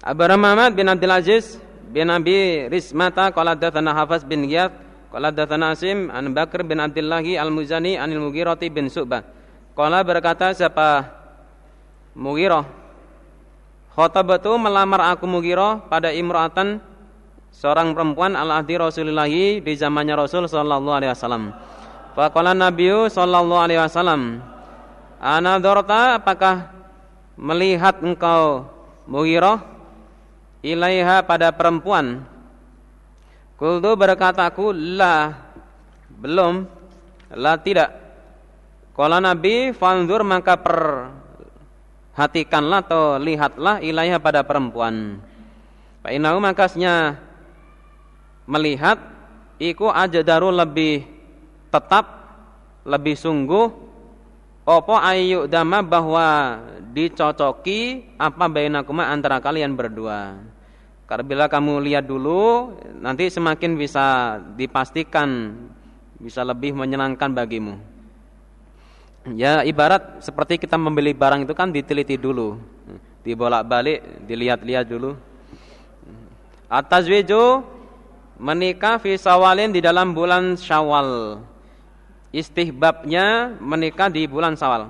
Abu 0.00 0.24
Muhammad 0.24 0.72
bin 0.72 0.88
Abdul 0.88 1.12
Aziz 1.12 1.60
bin 1.92 2.08
Abi 2.08 2.72
Rismata 2.72 3.28
qala 3.36 3.52
datsana 3.52 3.92
Hafaz 3.92 4.24
bin 4.24 4.48
Giyad 4.48 4.72
qala 5.12 5.28
datsana 5.28 5.76
Asim 5.76 6.08
an 6.08 6.32
Bakr 6.32 6.64
bin 6.64 6.80
Abdullah 6.80 7.20
Al-Muzani 7.20 8.00
anil 8.00 8.24
Mughirati 8.24 8.72
bin 8.72 8.88
Su'bah. 8.88 9.39
Qala 9.74 10.02
berkata 10.02 10.50
siapa 10.50 11.06
Mughirah 12.18 12.66
Khotabatu 13.94 14.54
melamar 14.56 15.12
aku 15.14 15.26
Mughirah 15.26 15.82
pada 15.90 16.14
imra'atan 16.14 16.78
seorang 17.50 17.90
perempuan 17.92 18.38
al-ahdi 18.38 18.78
Rasulullah 18.78 19.28
di 19.28 19.72
zamannya 19.74 20.14
Rasul 20.14 20.46
sallallahu 20.46 20.94
alaihi 20.94 21.12
wasallam. 21.12 21.52
Faqala 22.14 22.54
Nabiu 22.54 23.10
sallallahu 23.10 23.60
alaihi 23.60 23.82
wasallam, 23.82 24.40
"Anadharta 25.18 26.22
apakah 26.22 26.70
melihat 27.34 27.98
engkau 28.00 28.70
Mughirah 29.10 29.58
ilaiha 30.62 31.26
pada 31.26 31.50
perempuan?" 31.50 32.22
Kultu 33.58 33.92
berkataku 33.98 34.72
lah 34.72 35.50
belum 36.08 36.64
lah 37.36 37.60
tidak. 37.60 38.09
Kala 39.00 39.16
Nabi 39.16 39.72
fanzur 39.72 40.20
maka 40.28 40.60
perhatikanlah 40.60 42.84
atau 42.84 43.16
lihatlah 43.16 43.80
ilaiha 43.80 44.20
pada 44.20 44.44
perempuan. 44.44 45.24
Pak 46.04 46.12
Inau 46.12 46.36
makasnya 46.36 47.16
melihat 48.44 49.00
iku 49.56 49.88
daru 50.20 50.52
lebih 50.52 51.08
tetap 51.72 52.12
lebih 52.84 53.16
sungguh 53.16 53.72
opo 54.68 54.94
ayu 55.00 55.48
dama 55.48 55.80
bahwa 55.80 56.60
dicocoki 56.92 58.04
apa 58.20 58.52
bainakuma 58.52 59.08
antara 59.08 59.40
kalian 59.40 59.80
berdua. 59.80 60.44
Karena 61.08 61.24
bila 61.24 61.48
kamu 61.48 61.88
lihat 61.88 62.04
dulu, 62.04 62.76
nanti 63.00 63.32
semakin 63.32 63.80
bisa 63.80 64.36
dipastikan, 64.60 65.56
bisa 66.20 66.44
lebih 66.44 66.76
menyenangkan 66.76 67.32
bagimu. 67.32 67.99
Ya 69.28 69.60
ibarat 69.68 70.24
seperti 70.24 70.56
kita 70.56 70.80
membeli 70.80 71.12
barang 71.12 71.44
itu 71.44 71.52
kan 71.52 71.68
diteliti 71.68 72.16
dulu, 72.16 72.56
dibolak-balik, 73.20 74.24
dilihat-lihat 74.24 74.88
dulu. 74.88 75.12
Atas 76.72 77.04
wejo 77.04 77.60
menikah 78.40 78.96
fi 78.96 79.20
sawalin 79.20 79.76
di 79.76 79.84
dalam 79.84 80.16
bulan 80.16 80.56
Syawal. 80.56 81.42
Istihbabnya 82.32 83.58
menikah 83.60 84.08
di 84.08 84.24
bulan 84.24 84.56
Syawal. 84.56 84.88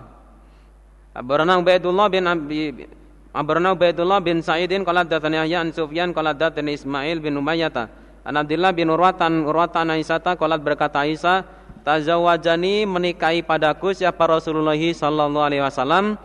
Abarana 1.11 1.59
Ubaidullah 1.59 2.07
bin 2.07 2.23
Abi 2.31 2.87
Abarna 3.31 3.75
Ubaidullah 3.79 4.19
bin 4.19 4.43
Sa'idin 4.43 4.83
qala 4.83 5.07
datsani 5.07 5.38
Yahya 5.38 5.62
an 5.62 5.71
Sufyan 5.71 6.11
qala 6.11 6.35
datsani 6.35 6.75
Ismail 6.75 7.23
bin 7.23 7.38
Umayyah 7.38 7.87
an 8.27 8.35
Abdullah 8.35 8.75
bin 8.75 8.90
Urwatan 8.90 9.47
Urwatan 9.47 9.95
Aisyah 9.95 10.35
qala 10.35 10.59
berkata 10.59 11.07
Aisyah 11.07 11.47
tazawwajani 11.85 12.85
menikahi 12.85 13.45
padaku 13.45 13.97
siapa 13.97 14.27
Rasulullah 14.27 14.77
sallallahu 14.77 15.47
alaihi 15.47 15.64
wasallam 15.64 16.21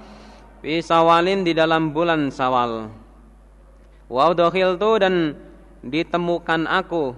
fi 0.60 0.82
sawalin 0.82 1.46
di 1.46 1.54
dalam 1.54 1.94
bulan 1.94 2.34
Sawal. 2.34 2.90
Wa 4.06 4.34
tu 4.38 4.90
dan 5.02 5.34
ditemukan 5.82 6.70
aku 6.70 7.18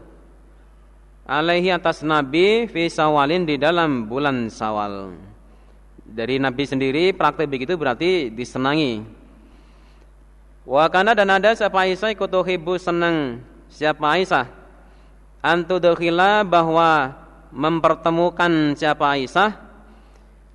alaihi 1.27 1.75
atas 1.75 2.03
Nabi 2.03 2.71
fi 2.71 2.87
sawalin 2.87 3.43
di 3.43 3.59
dalam 3.59 4.07
bulan 4.07 4.47
Sawal. 4.47 5.15
Dari 6.07 6.39
Nabi 6.39 6.63
sendiri 6.63 7.11
praktek 7.11 7.51
begitu 7.51 7.75
berarti 7.75 8.31
disenangi. 8.31 9.03
Wa 10.67 10.87
kana 10.87 11.15
dan 11.15 11.31
ada 11.31 11.51
siapa 11.55 11.87
Aisyah 11.87 12.11
ikut 12.15 12.31
hibu 12.31 12.75
senang 12.75 13.39
siapa 13.71 14.03
Aisyah 14.15 14.47
antu 15.43 15.79
bahwa 16.43 17.15
mempertemukan 17.51 18.75
siapa 18.75 19.15
Aisyah 19.15 19.55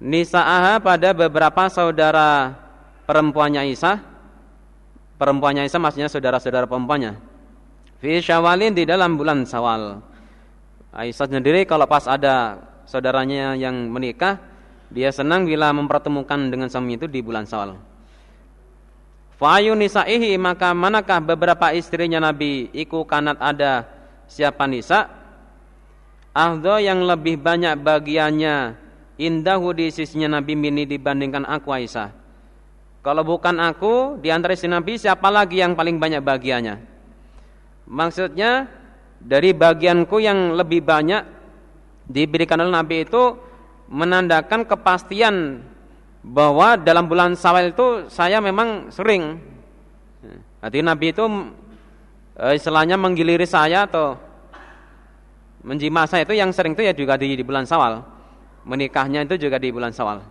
nisa'aha 0.03 0.83
pada 0.83 1.15
beberapa 1.15 1.71
saudara 1.71 2.59
perempuannya 3.07 3.63
Aisyah. 3.71 3.97
Perempuannya 5.17 5.63
Aisyah 5.65 5.81
maksudnya 5.81 6.11
saudara-saudara 6.11 6.67
perempuannya. 6.67 7.15
Fi 8.03 8.19
syawalin 8.19 8.75
di 8.75 8.83
dalam 8.83 9.15
bulan 9.15 9.47
Syawal. 9.47 10.03
Aisyah 10.91 11.27
sendiri 11.31 11.63
kalau 11.63 11.87
pas 11.87 12.11
ada 12.11 12.59
saudaranya 12.83 13.55
yang 13.55 13.87
menikah 13.89 14.43
dia 14.91 15.15
senang 15.15 15.47
bila 15.47 15.71
mempertemukan 15.71 16.51
dengan 16.51 16.67
suami 16.67 16.99
itu 16.99 17.07
di 17.07 17.23
bulan 17.23 17.47
Syawal. 17.47 17.79
Fa'ayu 19.39 19.79
nisaihi 19.79 20.35
maka 20.39 20.75
manakah 20.75 21.23
beberapa 21.23 21.71
istrinya 21.71 22.19
Nabi? 22.19 22.71
Iku 22.75 23.07
kanat 23.07 23.39
ada 23.39 23.87
siapa 24.27 24.67
nisa? 24.67 25.22
Ahdo 26.33 26.81
yang 26.81 27.05
lebih 27.05 27.37
banyak 27.37 27.77
bagiannya 27.85 28.77
indahu 29.21 29.77
di 29.77 29.93
sisinya 29.93 30.41
Nabi 30.41 30.57
mini 30.57 30.89
dibandingkan 30.89 31.45
aku 31.45 31.69
Aisyah. 31.69 32.09
Kalau 33.05 33.21
bukan 33.21 33.61
aku 33.61 34.17
di 34.17 34.33
antara 34.33 34.57
istri 34.57 34.71
Nabi 34.71 34.97
siapa 34.97 35.29
lagi 35.29 35.61
yang 35.61 35.77
paling 35.77 36.01
banyak 36.01 36.25
bagiannya? 36.25 36.81
Maksudnya 37.85 38.71
dari 39.21 39.53
bagianku 39.53 40.17
yang 40.23 40.57
lebih 40.57 40.81
banyak 40.81 41.21
diberikan 42.09 42.65
oleh 42.65 42.73
Nabi 42.73 43.05
itu 43.05 43.37
menandakan 43.93 44.65
kepastian 44.65 45.61
bahwa 46.25 46.81
dalam 46.81 47.11
bulan 47.11 47.37
Syawal 47.37 47.75
itu 47.75 48.07
saya 48.09 48.39
memang 48.41 48.89
sering 48.89 49.53
Hati 50.63 50.79
Nabi 50.79 51.11
itu 51.11 51.27
eh, 52.39 52.55
istilahnya 52.55 52.95
menggiliri 52.95 53.43
saya 53.43 53.83
atau 53.91 54.15
menjima 55.63 56.07
saya 56.07 56.27
itu 56.27 56.35
yang 56.35 56.51
sering 56.51 56.75
itu 56.75 56.83
ya 56.83 56.95
juga 56.95 57.15
di, 57.19 57.35
di 57.35 57.45
bulan 57.47 57.67
Syawal. 57.67 58.03
Menikahnya 58.63 59.27
itu 59.27 59.49
juga 59.49 59.59
di 59.59 59.75
bulan 59.75 59.91
Syawal. 59.91 60.23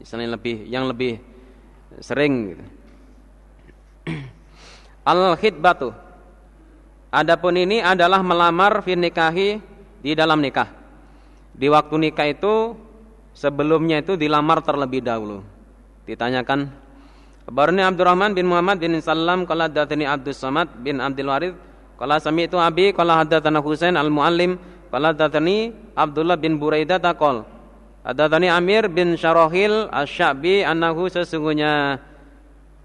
Istilahnya 0.00 0.36
lebih 0.36 0.56
yang 0.68 0.84
lebih 0.88 1.18
sering 2.04 2.52
gitu. 2.52 2.64
Al-khidbatu. 5.08 5.94
Adapun 7.14 7.54
ini 7.56 7.80
adalah 7.80 8.20
melamar 8.20 8.84
fi 8.84 8.92
nikahi 8.92 9.62
di 10.04 10.12
dalam 10.12 10.42
nikah 10.42 10.86
di 11.56 11.72
waktu 11.72 11.94
nikah 11.96 12.28
itu 12.28 12.76
sebelumnya 13.32 14.04
itu 14.04 14.14
dilamar 14.14 14.60
terlebih 14.60 15.00
dahulu. 15.00 15.40
Ditanyakan 16.04 16.70
Barni 17.46 17.78
Abdurrahman 17.78 18.34
bin 18.34 18.50
Muhammad 18.50 18.82
bin 18.82 18.98
Salam 18.98 19.46
qala 19.46 19.70
datani 19.70 20.02
Abdus 20.02 20.42
Samad 20.42 20.66
bin 20.82 20.98
Abdul 20.98 21.30
Warid 21.30 21.54
qala 21.94 22.18
sami'tu 22.18 22.58
abi 22.58 22.90
qala 22.90 23.22
hadatsana 23.22 23.62
Husain 23.62 23.94
al-Muallim 23.94 24.58
qala 24.90 25.14
datani 25.14 25.70
Abdullah 25.94 26.34
bin 26.34 26.58
Buraidah 26.58 26.98
taqol 26.98 27.46
Hadatsani 28.02 28.50
Amir 28.50 28.90
bin 28.90 29.14
Syarahil 29.14 29.90
Asy-Sya'bi 29.94 30.66
annahu 30.66 31.06
sesungguhnya 31.06 32.02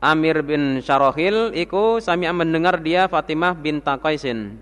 Amir 0.02 0.45
bin 0.45 0.82
Syarahil 0.82 1.54
iku 1.58 1.97
sami 1.97 2.30
mendengar 2.30 2.82
dia 2.82 3.10
Fatimah 3.10 3.58
bin 3.58 3.82
Qaisin 3.82 4.62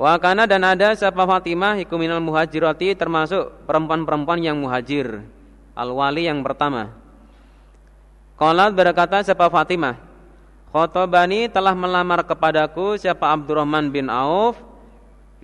Wa 0.00 0.16
kana 0.16 0.48
dan 0.48 0.64
ada 0.64 0.96
siapa 0.96 1.28
Fatimah 1.28 1.76
iku 1.84 2.00
minal 2.00 2.24
muhajirati 2.24 2.96
termasuk 2.96 3.68
perempuan-perempuan 3.68 4.40
yang 4.40 4.56
muhajir. 4.56 5.20
Al-wali 5.76 6.24
yang 6.24 6.40
pertama. 6.40 6.99
Qalat 8.40 8.72
berkata 8.72 9.20
siapa 9.20 9.52
Fatimah, 9.52 10.00
Khotobani 10.72 11.44
telah 11.52 11.76
melamar 11.76 12.24
kepadaku 12.24 12.96
siapa 12.96 13.28
Abdurrahman 13.36 13.92
bin 13.92 14.08
Auf 14.08 14.56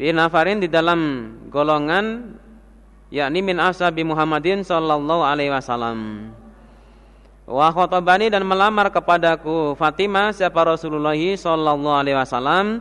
bin 0.00 0.16
Nafarin 0.16 0.64
di 0.64 0.70
dalam 0.70 1.28
golongan 1.52 2.38
yakni 3.12 3.44
min 3.44 3.60
ashabi 3.60 4.00
Muhammadin 4.00 4.64
sallallahu 4.64 5.28
alaihi 5.28 5.52
wasallam. 5.52 6.30
Wa 7.44 7.68
khotobani 7.68 8.32
dan 8.32 8.48
melamar 8.48 8.88
kepadaku 8.88 9.76
Fatimah 9.76 10.32
siapa 10.32 10.64
Rasulullah 10.64 11.14
sallallahu 11.14 12.00
alaihi 12.00 12.16
wasallam 12.16 12.80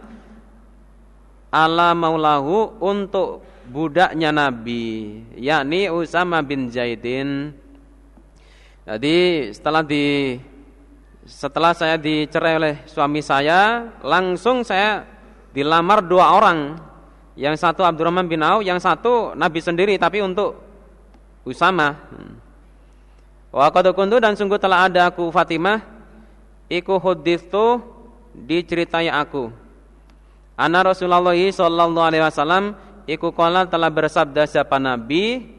ala 1.52 1.92
maulahu 1.92 2.72
untuk 2.80 3.44
budaknya 3.68 4.32
Nabi 4.32 5.22
yakni 5.38 5.92
Usama 5.92 6.40
bin 6.40 6.70
Zaidin 6.70 7.58
jadi 8.86 9.50
setelah 9.50 9.82
di 9.82 10.38
setelah 11.26 11.74
saya 11.74 11.98
dicerai 11.98 12.54
oleh 12.54 12.74
suami 12.86 13.18
saya 13.26 13.90
langsung 14.06 14.62
saya 14.62 15.02
dilamar 15.58 16.06
dua 16.06 16.38
orang. 16.38 16.78
Yang 17.36 17.66
satu 17.66 17.82
Abdurrahman 17.84 18.30
bin 18.30 18.46
Auf 18.46 18.62
yang 18.64 18.78
satu 18.80 19.34
Nabi 19.34 19.60
sendiri 19.60 19.98
tapi 19.98 20.22
untuk 20.22 20.56
Usama. 21.44 21.98
Wa 23.50 23.74
qad 23.74 23.90
kuntu 23.98 24.22
dan 24.22 24.38
sungguh 24.38 24.62
telah 24.62 24.86
ada 24.86 25.10
aku 25.10 25.34
Fatimah. 25.34 25.82
Iku 26.70 27.02
hadithu 27.02 27.82
diceritai 28.38 29.10
aku. 29.10 29.50
Anna 30.56 30.86
Rasulullah 30.86 31.34
sallallahu 31.34 32.06
alaihi 32.06 32.24
wasallam 32.24 32.78
iku 33.10 33.34
qala 33.34 33.66
telah 33.66 33.90
bersabda 33.90 34.46
siapa 34.48 34.78
nabi 34.78 35.55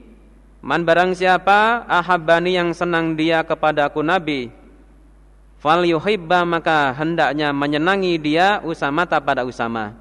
man 0.61 0.85
barang 0.85 1.17
siapa 1.17 1.85
ahabbani 1.89 2.57
yang 2.57 2.71
senang 2.77 3.17
dia 3.17 3.41
kepada 3.43 3.89
aku 3.89 4.01
nabi 4.05 4.53
fal 5.67 5.83
yuhibba 5.83 6.47
maka 6.47 6.95
hendaknya 6.95 7.51
menyenangi 7.51 8.15
dia 8.23 8.63
Usama 8.63 9.03
pada 9.03 9.43
Usama. 9.43 9.99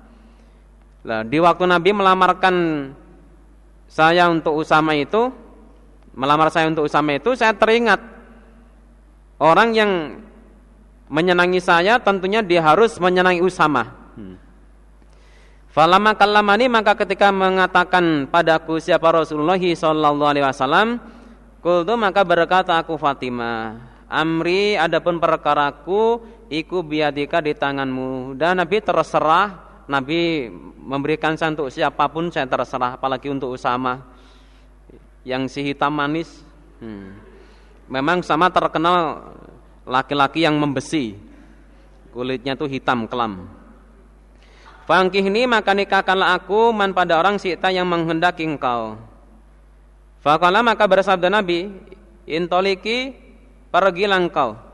Lah 1.02 1.26
di 1.26 1.42
waktu 1.42 1.66
Nabi 1.66 1.90
melamarkan 1.90 2.56
saya 3.90 4.30
untuk 4.30 4.62
Usama 4.62 4.94
itu 4.94 5.34
melamar 6.14 6.54
saya 6.54 6.70
untuk 6.70 6.86
Usama 6.86 7.18
itu 7.18 7.34
saya 7.34 7.58
teringat 7.58 7.98
orang 9.42 9.74
yang 9.74 9.92
menyenangi 11.10 11.62
saya 11.62 11.98
tentunya 12.02 12.46
dia 12.46 12.62
harus 12.62 13.02
menyenangi 13.02 13.42
Usama. 13.42 13.90
Hmm. 14.14 14.38
Falama 15.76 16.16
kallamani 16.16 16.72
maka 16.72 16.96
ketika 16.96 17.36
mengatakan 17.36 18.32
padaku 18.32 18.80
siapa 18.80 19.12
Rasulullah 19.12 19.60
sallallahu 19.60 20.24
alaihi 20.24 20.48
wasallam, 20.48 21.04
qultu 21.60 22.00
maka 22.00 22.24
berkata 22.24 22.80
aku 22.80 22.96
Fatimah, 22.96 23.84
amri 24.08 24.80
adapun 24.80 25.20
perkaraku 25.20 26.24
iku 26.48 26.80
biadika 26.80 27.44
di 27.44 27.52
tanganmu. 27.52 28.40
Dan 28.40 28.64
Nabi 28.64 28.80
terserah 28.80 29.84
Nabi 29.92 30.48
memberikan 30.80 31.36
saya 31.36 31.52
untuk 31.52 31.68
siapa 31.68 32.08
pun 32.08 32.32
saya 32.32 32.48
terserah 32.48 32.96
apalagi 32.96 33.28
untuk 33.28 33.52
Usama 33.52 34.00
yang 35.28 35.52
si 35.52 35.60
hitam 35.60 35.92
manis. 35.92 36.40
Hmm. 36.76 37.20
memang 37.88 38.20
sama 38.20 38.52
terkenal 38.52 39.32
laki-laki 39.88 40.44
yang 40.44 40.60
membesi 40.60 41.16
kulitnya 42.12 42.60
tuh 42.60 42.68
hitam 42.68 43.08
kelam 43.08 43.48
Fangkih 44.86 45.26
ini 45.26 45.50
maka 45.50 45.74
nikahkanlah 45.74 46.38
aku 46.38 46.70
man 46.70 46.94
pada 46.94 47.18
orang 47.18 47.42
sita 47.42 47.74
yang 47.74 47.90
menghendaki 47.90 48.46
engkau. 48.46 49.02
Fakala 50.22 50.62
maka 50.62 50.86
bersabda 50.86 51.30
Nabi, 51.30 51.74
intoliki 52.30 53.14
pergilah 53.74 54.22
engkau 54.22 54.66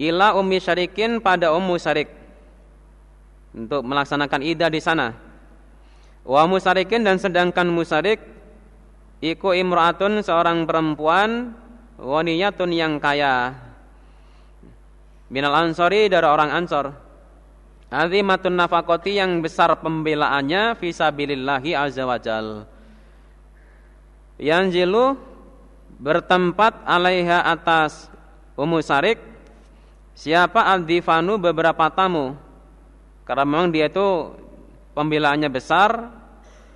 ila 0.00 0.32
ummi 0.32 0.56
syarikin 0.56 1.20
pada 1.20 1.52
ummu 1.52 1.76
syarik 1.76 2.08
untuk 3.52 3.84
melaksanakan 3.84 4.40
idah 4.40 4.72
di 4.72 4.80
sana. 4.80 5.12
Wa 6.24 6.48
musarikin 6.48 7.04
dan 7.04 7.20
sedangkan 7.20 7.68
musarik 7.68 8.24
iku 9.20 9.52
imraatun 9.52 10.24
seorang 10.24 10.64
perempuan 10.64 11.52
waniyatun 12.00 12.72
yang 12.72 12.96
kaya. 12.96 13.52
Minal 15.28 15.68
ansori 15.68 16.08
dari 16.08 16.26
orang 16.26 16.50
ansor. 16.50 17.09
Azimatun 17.90 18.54
nafakoti 18.54 19.18
yang 19.18 19.42
besar 19.42 19.74
pembelaannya 19.82 20.78
fisabilillahi 20.78 21.74
azza. 21.74 22.06
Yang 24.38 24.64
jilu 24.70 25.18
bertempat 25.98 26.86
alaiha 26.86 27.42
atas 27.50 28.06
Ummu 28.54 28.78
Sarik. 28.78 29.18
Siapa 30.14 30.70
al-difanu 30.70 31.34
beberapa 31.42 31.90
tamu. 31.90 32.38
Karena 33.26 33.42
memang 33.42 33.74
dia 33.74 33.90
itu 33.90 34.34
Pembelaannya 34.90 35.46
besar 35.54 36.10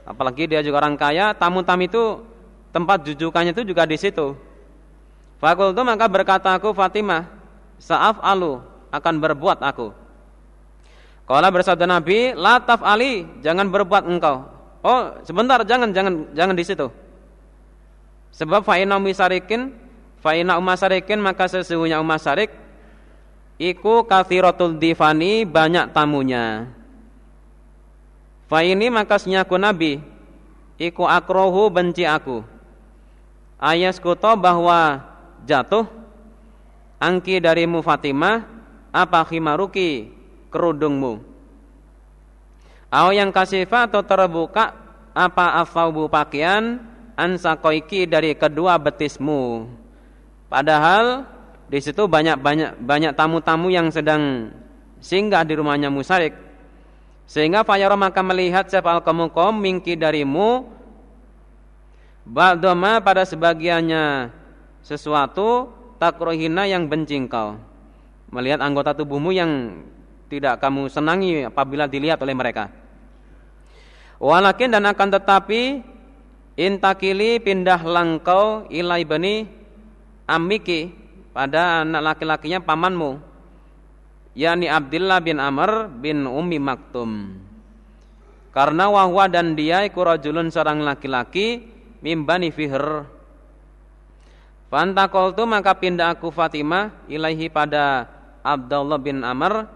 Apalagi 0.06 0.46
dia 0.46 0.62
juga 0.62 0.86
orang 0.86 0.94
kaya 0.94 1.34
Tamu-tamu 1.34 1.82
itu 1.82 2.22
tempat 2.70 3.02
jujukannya 3.02 3.50
itu 3.50 3.66
juga 3.66 3.82
di 3.86 3.98
situ. 3.98 4.38
Fakultu 5.42 5.82
maka 5.82 6.06
berkata 6.06 6.54
aku 6.54 6.70
Fatimah 6.70 7.26
Sa'af 7.78 8.22
alu 8.22 8.62
akan 8.94 9.14
berbuat 9.18 9.62
aku 9.66 10.03
Kalau 11.24 11.48
bersabda 11.48 11.88
Nabi 11.88 12.36
Lataf 12.36 12.84
ali 12.84 13.24
jangan 13.40 13.72
berbuat 13.72 14.04
engkau 14.04 14.44
Oh 14.84 15.16
sebentar 15.24 15.56
jangan 15.64 15.88
jangan 15.96 16.28
jangan 16.36 16.52
di 16.52 16.64
situ 16.64 16.86
Sebab 18.36 18.60
fa'ina 18.60 19.00
umisarikin 19.00 19.72
Fa'ina 20.20 20.60
umasarikin 20.60 21.16
maka 21.24 21.48
sesungguhnya 21.48 21.96
umasarik 21.96 22.64
Iku 23.54 24.02
kathiratul 24.02 24.82
difani 24.82 25.46
banyak 25.46 25.94
tamunya. 25.94 26.66
Fa 28.50 28.66
ini 28.66 28.90
maka 28.90 29.14
senyaku 29.14 29.54
Nabi. 29.54 30.02
Iku 30.74 31.06
akrohu 31.06 31.70
benci 31.70 32.02
aku. 32.02 32.42
Ayas 33.62 34.02
kuto 34.02 34.34
bahwa 34.34 34.98
jatuh 35.46 35.86
angki 36.98 37.38
darimu 37.38 37.78
Fatimah 37.78 38.42
apa 38.90 39.22
khimaruki 39.22 40.10
kerudungmu. 40.54 41.18
Au 42.94 43.10
yang 43.10 43.34
kasifa 43.34 43.90
atau 43.90 44.06
terbuka 44.06 44.70
apa 45.10 45.58
afaubu 45.58 46.06
pakaian 46.06 46.78
ansakoiki 47.18 48.06
dari 48.06 48.38
kedua 48.38 48.78
betismu. 48.78 49.66
Padahal 50.46 51.26
di 51.66 51.82
situ 51.82 52.06
banyak 52.06 52.38
banyak 52.38 52.70
banyak 52.78 53.12
tamu-tamu 53.18 53.66
yang 53.74 53.90
sedang 53.90 54.54
singgah 55.02 55.42
di 55.42 55.58
rumahnya 55.58 55.90
Musarik. 55.90 56.38
Sehingga 57.26 57.66
Fayaro 57.66 57.98
maka 57.98 58.22
melihat 58.22 58.70
siapa 58.70 58.94
al-kamukom 58.94 59.56
mingki 59.58 59.96
darimu 59.96 60.70
Ba'doma 62.24 63.04
pada 63.04 63.28
sebagiannya 63.28 64.32
sesuatu 64.80 65.68
takrohina 66.00 66.64
yang 66.64 66.88
benci 66.88 67.20
kau. 67.28 67.60
Melihat 68.32 68.64
anggota 68.64 68.96
tubuhmu 68.96 69.28
yang 69.28 69.84
tidak 70.38 70.58
kamu 70.58 70.90
senangi 70.90 71.46
apabila 71.46 71.86
dilihat 71.86 72.18
oleh 72.18 72.34
mereka. 72.34 72.70
Walakin 74.18 74.74
dan 74.74 74.88
akan 74.90 75.08
tetapi 75.14 75.82
intakili 76.58 77.38
pindah 77.42 77.82
langkau 77.82 78.66
ilai 78.70 79.02
bani 79.02 79.46
amiki 80.26 80.94
pada 81.34 81.82
anak 81.82 82.14
laki-lakinya 82.14 82.62
pamanmu 82.62 83.18
yakni 84.38 84.70
Abdullah 84.70 85.18
bin 85.18 85.38
Amr 85.42 85.90
bin 85.90 86.26
Ummi 86.26 86.58
Maktum 86.62 87.38
karena 88.54 88.86
wahwa 88.86 89.26
dan 89.26 89.58
dia 89.58 89.82
iku 89.82 90.06
rajulun 90.06 90.50
seorang 90.50 90.82
laki-laki 90.82 91.66
mimbani 92.02 92.54
fihr 92.54 93.10
Fantakoltu 94.70 95.46
maka 95.46 95.74
pindah 95.78 96.18
aku 96.18 96.34
Fatimah 96.34 97.06
ilahi 97.06 97.46
pada 97.46 98.10
Abdullah 98.42 98.98
bin 98.98 99.22
Amr 99.22 99.70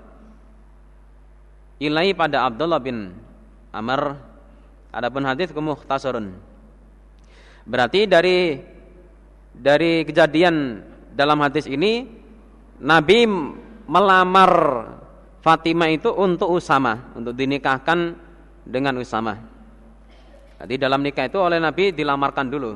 ilahi 1.78 2.14
pada 2.14 2.46
Abdullah 2.46 2.82
bin 2.82 3.14
Amr 3.74 4.18
adapun 4.90 5.22
hadis 5.26 5.50
kumuhtasarun 5.54 6.34
berarti 7.66 8.06
dari 8.06 8.58
dari 9.54 10.06
kejadian 10.06 10.84
dalam 11.14 11.38
hadis 11.42 11.66
ini 11.66 12.06
Nabi 12.78 13.26
melamar 13.90 14.52
Fatimah 15.42 15.90
itu 15.90 16.12
untuk 16.12 16.50
Usama, 16.50 17.14
untuk 17.14 17.32
dinikahkan 17.34 18.14
dengan 18.66 18.94
Usama. 19.00 19.38
Jadi 20.58 20.74
dalam 20.76 21.00
nikah 21.00 21.30
itu 21.30 21.38
oleh 21.38 21.62
Nabi 21.62 21.94
dilamarkan 21.94 22.46
dulu. 22.50 22.72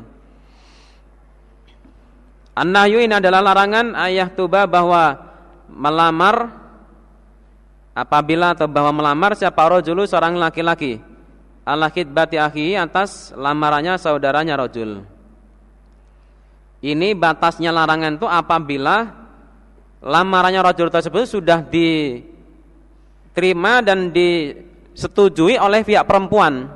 An-nahyu 2.54 3.02
ini 3.02 3.18
adalah 3.18 3.42
larangan 3.42 3.96
ayah 4.06 4.30
tuba 4.30 4.64
bahwa 4.64 5.18
melamar 5.72 6.61
apabila 7.92 8.56
atau 8.56 8.68
bahwa 8.68 8.92
melamar 9.00 9.36
siapa 9.36 9.68
rojulu 9.68 10.04
seorang 10.08 10.36
laki-laki. 10.36 11.00
Ala 11.62 11.94
khidbati 11.94 12.42
akhi 12.42 12.74
atas 12.74 13.30
lamarannya 13.38 13.94
saudaranya 13.94 14.58
rojul. 14.58 15.06
Ini 16.82 17.14
batasnya 17.14 17.70
larangan 17.70 18.18
itu 18.18 18.26
apabila 18.26 19.06
lamarannya 20.02 20.58
rajul 20.58 20.90
tersebut 20.90 21.30
sudah 21.30 21.62
diterima 21.62 22.18
dan 23.86 24.10
disetujui 24.10 25.54
oleh 25.54 25.86
pihak 25.86 26.02
perempuan. 26.02 26.66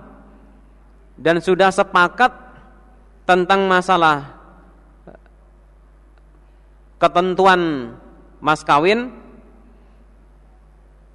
Dan 1.18 1.42
sudah 1.42 1.74
sepakat 1.74 2.30
tentang 3.26 3.66
masalah 3.66 4.36
ketentuan 7.02 7.92
mas 8.38 8.62
kawin 8.62 9.10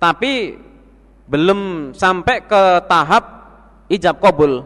tapi 0.02 0.58
belum 1.30 1.94
sampai 1.94 2.50
ke 2.50 2.64
tahap 2.90 3.24
ijab 3.86 4.18
kabul 4.18 4.66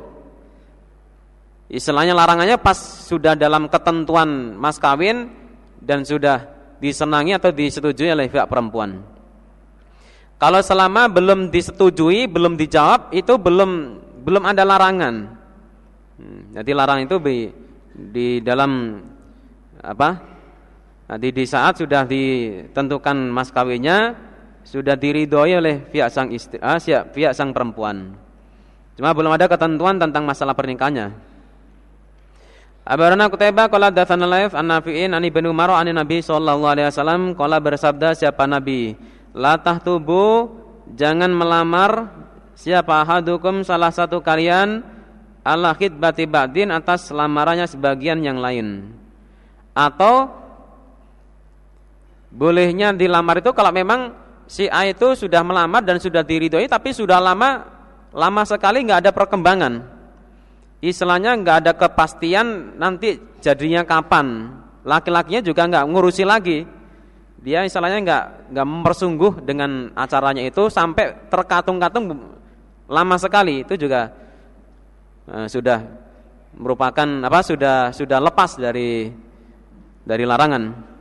Istilahnya 1.66 2.14
larangannya 2.14 2.62
pas 2.62 2.78
sudah 2.78 3.34
dalam 3.34 3.66
ketentuan 3.66 4.54
mas 4.54 4.78
kawin 4.78 5.34
dan 5.82 6.06
sudah 6.06 6.46
disenangi 6.78 7.34
atau 7.34 7.50
disetujui 7.50 8.14
oleh 8.14 8.30
pihak 8.30 8.46
perempuan. 8.46 9.02
Kalau 10.38 10.62
selama 10.62 11.10
belum 11.10 11.50
disetujui, 11.50 12.30
belum 12.30 12.54
dijawab, 12.54 13.10
itu 13.18 13.34
belum 13.42 13.72
belum 14.22 14.44
ada 14.46 14.62
larangan. 14.62 15.16
Hmm, 16.22 16.42
jadi 16.54 16.72
larangan 16.76 17.04
itu 17.10 17.18
di, 17.18 17.38
di 17.92 18.28
dalam 18.46 19.02
apa? 19.82 20.10
Nah, 21.06 21.18
di 21.18 21.46
saat 21.50 21.82
sudah 21.82 22.06
ditentukan 22.06 23.34
mas 23.34 23.50
kawinnya, 23.50 24.14
sudah 24.66 24.98
diridhoi 24.98 25.62
oleh 25.62 25.76
pihak 25.78 26.10
sang 26.10 26.34
istri, 26.34 26.58
ah, 26.60 26.82
pihak 26.82 27.38
sang 27.38 27.54
perempuan. 27.54 28.18
Cuma 28.98 29.14
belum 29.14 29.32
ada 29.38 29.46
ketentuan 29.46 30.02
tentang 30.02 30.26
masalah 30.26 30.58
pernikahannya. 30.58 31.14
Abarana 32.86 33.30
Kutaiba 33.30 33.66
qala 33.66 33.90
datsana 33.90 34.30
Laif 34.30 34.54
an 34.54 34.70
Nafi'in 34.70 35.14
an 35.14 35.26
Ibnu 35.26 35.50
Umar 35.50 35.74
an 35.74 35.90
Nabi 35.90 36.22
sallallahu 36.22 36.70
alaihi 36.70 36.88
wasallam 36.94 37.34
qala 37.34 37.58
bersabda 37.58 38.14
siapa 38.14 38.46
Nabi 38.46 38.94
la 39.34 39.58
tahtubu 39.58 40.54
jangan 40.94 41.34
melamar 41.34 42.14
siapa 42.54 43.02
hadukum 43.02 43.66
salah 43.66 43.90
satu 43.90 44.22
kalian 44.22 44.86
ala 45.42 45.74
khidbati 45.74 46.30
ba'din 46.30 46.70
atas 46.70 47.10
lamarannya 47.10 47.66
sebagian 47.66 48.22
yang 48.22 48.38
lain 48.38 48.94
atau 49.74 50.30
bolehnya 52.30 52.94
dilamar 52.94 53.42
itu 53.42 53.50
kalau 53.50 53.74
memang 53.74 54.14
si 54.46 54.70
A 54.70 54.86
itu 54.86 55.14
sudah 55.18 55.42
melamar 55.42 55.82
dan 55.82 55.98
sudah 55.98 56.22
diridhoi 56.22 56.70
tapi 56.70 56.94
sudah 56.94 57.18
lama 57.18 57.66
lama 58.16 58.42
sekali 58.46 58.86
nggak 58.86 59.06
ada 59.06 59.12
perkembangan 59.12 59.96
istilahnya 60.86 61.34
nggak 61.42 61.58
ada 61.66 61.72
kepastian 61.74 62.78
nanti 62.78 63.18
jadinya 63.42 63.82
kapan. 63.82 64.54
Laki-lakinya 64.86 65.42
juga 65.42 65.66
nggak 65.66 65.86
ngurusi 65.90 66.26
lagi. 66.26 66.60
dia 67.46 67.62
istilahnya 67.62 68.02
nggak 68.02 68.24
nggak 68.58 68.68
mempersungguh 68.74 69.46
dengan 69.46 69.94
acaranya 69.94 70.42
itu 70.42 70.66
sampai 70.66 71.30
terkatung-katung 71.30 72.10
lama 72.90 73.16
sekali 73.22 73.62
itu 73.62 73.78
juga 73.78 74.10
uh, 75.30 75.46
sudah 75.46 75.86
merupakan 76.58 77.06
apa 77.06 77.46
sudah 77.46 77.94
sudah 77.94 78.18
lepas 78.18 78.58
dari 78.58 79.14
dari 80.02 80.26
larangan. 80.26 80.95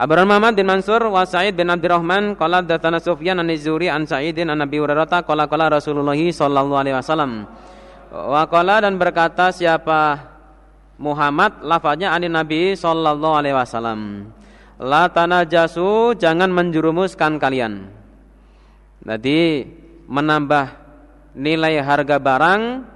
Abraham 0.00 0.32
Muhammad 0.32 0.56
bin 0.56 0.64
Mansur 0.64 1.04
wa 1.12 1.28
Sa'id 1.28 1.52
bin 1.52 1.68
Abdurrahman 1.68 2.32
qala 2.32 2.64
datana 2.64 3.04
Sufyan 3.04 3.36
an 3.36 3.52
Zuri 3.52 3.92
an 3.92 4.08
Sa'idin 4.08 4.48
an 4.48 4.64
qala 4.64 5.44
qala 5.44 5.68
Rasulullah 5.68 6.16
sallallahu 6.16 6.80
alaihi 6.80 6.96
wasallam. 6.96 7.44
Wa 8.08 8.48
qala 8.48 8.80
dan 8.80 8.96
berkata 8.96 9.52
siapa 9.52 10.24
Muhammad 10.96 11.60
lafaznya 11.60 12.16
anin 12.16 12.32
Nabi 12.32 12.72
sallallahu 12.72 13.44
alaihi 13.44 13.52
wasallam. 13.52 14.32
La 14.80 15.04
tanajasu 15.12 16.16
jangan 16.16 16.48
menjurumuskan 16.48 17.36
kalian. 17.36 17.92
Jadi 19.04 19.68
menambah 20.08 20.64
nilai 21.36 21.76
harga 21.84 22.16
barang 22.16 22.88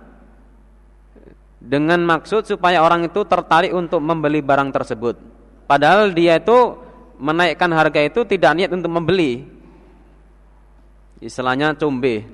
dengan 1.61 2.01
maksud 2.01 2.49
supaya 2.49 2.81
orang 2.81 3.12
itu 3.12 3.29
tertarik 3.29 3.77
untuk 3.77 4.01
membeli 4.01 4.40
barang 4.40 4.73
tersebut. 4.73 5.21
Padahal 5.69 6.09
dia 6.17 6.40
itu 6.40 6.84
menaikkan 7.18 7.70
harga 7.70 8.00
itu 8.03 8.27
tidak 8.27 8.53
niat 8.57 8.70
untuk 8.70 8.90
membeli. 8.90 9.46
Istilahnya 11.22 11.74
cumbe. 11.79 12.27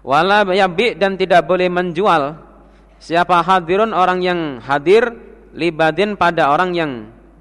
Wala 0.00 0.44
yabi 0.48 0.96
dan 0.96 1.16
tidak 1.16 1.44
boleh 1.44 1.68
menjual. 1.68 2.36
Siapa 3.00 3.40
hadirun 3.40 3.96
orang 3.96 4.20
yang 4.20 4.40
hadir 4.60 5.12
libadin 5.56 6.16
pada 6.16 6.52
orang 6.52 6.70
yang 6.76 6.90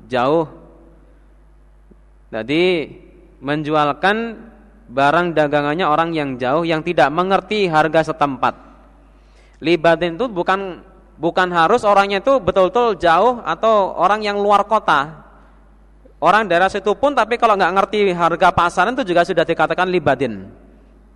jauh. 0.08 0.48
Jadi 2.30 2.88
menjualkan 3.40 4.38
barang 4.90 5.38
dagangannya 5.38 5.86
orang 5.86 6.12
yang 6.12 6.36
jauh 6.42 6.66
yang 6.66 6.82
tidak 6.82 7.10
mengerti 7.14 7.70
harga 7.70 8.14
setempat. 8.14 8.58
Libadin 9.62 10.16
itu 10.16 10.26
bukan 10.32 10.82
bukan 11.20 11.48
harus 11.52 11.84
orangnya 11.84 12.24
itu 12.24 12.40
betul-betul 12.40 12.96
jauh 12.96 13.44
atau 13.44 13.94
orang 13.94 14.24
yang 14.24 14.40
luar 14.40 14.66
kota. 14.66 15.29
Orang 16.20 16.52
daerah 16.52 16.68
situ 16.68 16.92
pun 17.00 17.16
tapi 17.16 17.40
kalau 17.40 17.56
nggak 17.56 17.74
ngerti 17.80 18.12
harga 18.12 18.52
pasaran 18.52 18.92
itu 18.92 19.08
juga 19.08 19.24
sudah 19.24 19.48
dikatakan 19.48 19.88
libadin. 19.88 20.52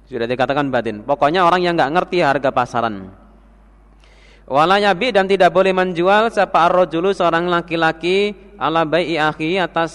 Sudah 0.07 0.27
dikatakan 0.27 0.71
badin. 0.71 1.03
Pokoknya 1.03 1.43
orang 1.43 1.63
yang 1.63 1.75
nggak 1.75 1.91
ngerti 1.91 2.23
harga 2.23 2.51
pasaran. 2.55 3.11
Wala 4.43 4.79
yabi 4.79 5.15
dan 5.15 5.27
tidak 5.27 5.55
boleh 5.55 5.71
menjual 5.71 6.27
siapa 6.27 6.67
arrojulu 6.67 7.15
seorang 7.15 7.47
laki-laki 7.47 8.35
ala 8.59 8.83
bai'i 8.83 9.15
akhi 9.15 9.55
atas 9.55 9.91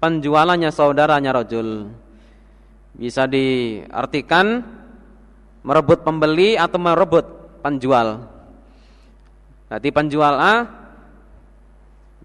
penjualannya 0.00 0.72
saudaranya 0.72 1.36
rojul. 1.36 1.92
Bisa 2.96 3.28
diartikan 3.28 4.64
merebut 5.64 6.00
pembeli 6.04 6.56
atau 6.56 6.80
merebut 6.80 7.24
penjual. 7.60 8.28
Nanti 9.68 9.88
penjual 9.92 10.34
A 10.36 10.54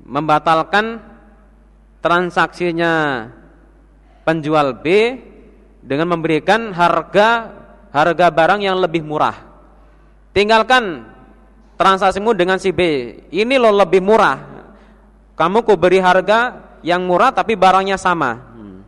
membatalkan 0.04 1.09
transaksinya 2.00 3.28
penjual 4.24 4.80
B 4.80 5.18
dengan 5.84 6.16
memberikan 6.16 6.72
harga 6.76 7.56
harga 7.90 8.28
barang 8.30 8.62
yang 8.64 8.78
lebih 8.80 9.02
murah. 9.02 9.36
Tinggalkan 10.36 11.10
transaksimu 11.80 12.36
dengan 12.38 12.62
si 12.62 12.70
B. 12.70 12.82
Ini 13.34 13.56
lo 13.58 13.74
lebih 13.74 14.04
murah. 14.04 14.38
Kamu 15.34 15.64
ku 15.64 15.80
beri 15.80 16.04
harga 16.04 16.70
yang 16.84 17.04
murah 17.08 17.32
tapi 17.32 17.56
barangnya 17.56 17.96
sama. 17.96 18.36
Hmm. 18.36 18.80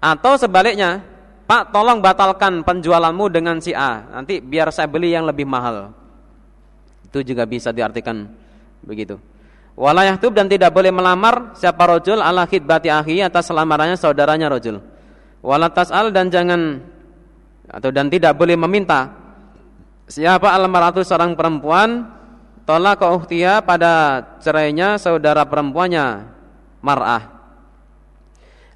Atau 0.00 0.40
sebaliknya, 0.40 1.04
Pak 1.44 1.68
tolong 1.68 2.00
batalkan 2.00 2.64
penjualanmu 2.64 3.28
dengan 3.28 3.60
si 3.60 3.76
A. 3.76 4.08
Nanti 4.08 4.40
biar 4.40 4.72
saya 4.72 4.88
beli 4.88 5.12
yang 5.12 5.28
lebih 5.28 5.44
mahal. 5.44 5.92
Itu 7.04 7.20
juga 7.20 7.44
bisa 7.44 7.70
diartikan 7.70 8.24
begitu. 8.80 9.20
Walayah 9.72 10.20
tub 10.20 10.36
dan 10.36 10.52
tidak 10.52 10.76
boleh 10.76 10.92
melamar 10.92 11.56
siapa 11.56 11.88
rojul 11.88 12.20
ala 12.20 12.44
khidbati 12.44 12.92
akhi 12.92 13.24
atas 13.24 13.48
lamarannya 13.48 13.96
saudaranya 13.96 14.52
rojul. 14.52 14.84
Walatas 15.40 15.88
al 15.88 16.12
dan 16.12 16.28
jangan 16.28 16.84
atau 17.72 17.88
dan 17.88 18.12
tidak 18.12 18.36
boleh 18.36 18.52
meminta 18.52 19.08
siapa 20.04 20.52
almaratu 20.52 21.00
seorang 21.00 21.32
perempuan 21.32 22.04
tolak 22.68 23.00
ke 23.00 23.08
pada 23.64 24.22
cerainya 24.44 25.00
saudara 25.00 25.48
perempuannya 25.48 26.28
mar'ah. 26.84 27.32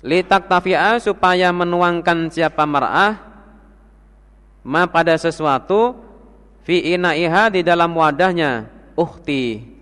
Litak 0.01 0.49
tafi'a 0.49 0.97
supaya 0.97 1.53
menuangkan 1.53 2.33
siapa 2.33 2.65
mar'ah 2.65 3.21
ma 4.65 4.89
pada 4.89 5.13
sesuatu 5.21 5.93
fi 6.65 6.97
inaiha 6.97 7.53
di 7.53 7.61
dalam 7.61 7.93
wadahnya 7.93 8.67
uhti 8.97 9.76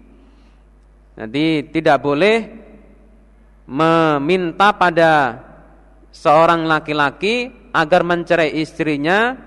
jadi 1.15 1.63
tidak 1.71 2.03
boleh 2.03 2.51
meminta 3.65 4.75
pada 4.75 5.41
seorang 6.11 6.67
laki-laki 6.67 7.51
agar 7.75 8.03
mencerai 8.03 8.55
istrinya 8.59 9.39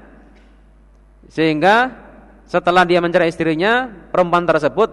sehingga 1.27 1.91
setelah 2.47 2.87
dia 2.87 3.03
mencerai 3.03 3.27
istrinya 3.27 3.91
perempuan 4.11 4.47
tersebut 4.47 4.89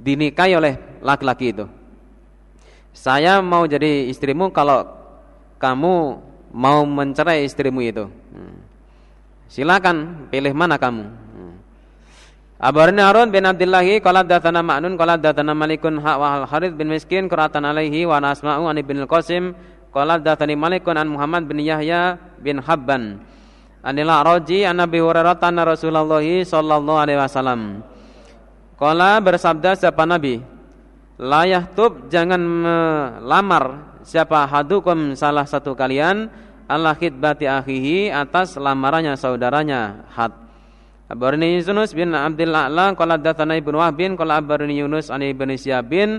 dinikahi 0.00 0.52
oleh 0.56 0.74
laki-laki 1.04 1.52
itu. 1.52 1.68
Saya 2.96 3.44
mau 3.44 3.68
jadi 3.68 4.08
istrimu 4.08 4.48
kalau 4.52 4.88
kamu 5.60 6.24
mau 6.52 6.80
mencerai 6.88 7.44
istrimu 7.44 7.84
itu. 7.84 8.08
Hmm. 8.08 8.56
Silakan 9.52 10.28
pilih 10.32 10.56
mana 10.56 10.80
kamu. 10.80 11.25
Abarni 12.56 13.04
Harun 13.04 13.28
bin 13.28 13.44
Abdillahi 13.44 14.00
qala 14.00 14.24
datana 14.24 14.64
Ma'nun 14.64 14.96
qala 14.96 15.20
datana 15.20 15.52
Malikun 15.52 16.00
ha 16.00 16.16
wa 16.16 16.48
Harith 16.48 16.72
bin 16.72 16.88
Miskin 16.88 17.28
qiratan 17.28 17.68
alaihi 17.68 18.08
wa 18.08 18.16
nasma'u 18.16 18.64
an 18.64 18.80
ibn 18.80 19.04
al-Qasim 19.04 19.52
qala 19.92 20.16
datani 20.16 20.56
Malikun 20.56 20.96
an 20.96 21.04
Muhammad 21.04 21.44
bin 21.44 21.60
Yahya 21.60 22.16
bin 22.40 22.64
Habban 22.64 23.20
anila 23.84 24.24
roji 24.24 24.64
an 24.64 24.80
Nabi 24.80 25.04
Hurairah 25.04 25.36
anna 25.44 25.68
Rasulullah 25.68 26.24
sallallahu 26.24 26.96
alaihi 26.96 27.20
wasallam. 27.20 27.84
Qala 28.80 29.20
bersabda 29.20 29.76
siapa 29.76 30.08
Nabi 30.08 30.40
la 31.20 31.44
yahtub 31.44 32.08
jangan 32.08 32.40
melamar 32.40 33.96
siapa 34.00 34.48
hadukum 34.48 35.12
salah 35.12 35.44
satu 35.44 35.76
kalian 35.76 36.32
Allah 36.72 36.96
khidbati 36.96 37.44
akhihi 37.44 38.08
atas 38.08 38.56
lamarannya 38.56 39.12
saudaranya 39.20 40.08
had 40.16 40.45
Abarni 41.06 41.62
Yunus 41.62 41.94
bin 41.94 42.10
Abdul 42.10 42.50
A'la 42.50 42.90
qala 42.98 43.14
datsana 43.14 43.54
Ibnu 43.54 43.78
Wahb 43.78 43.94
bin 43.94 44.18
qala 44.18 44.42
abarni 44.42 44.82
Yunus 44.82 45.06
an 45.06 45.22
Ibnu 45.22 45.54
Syihab 45.54 45.86
bin 45.86 46.18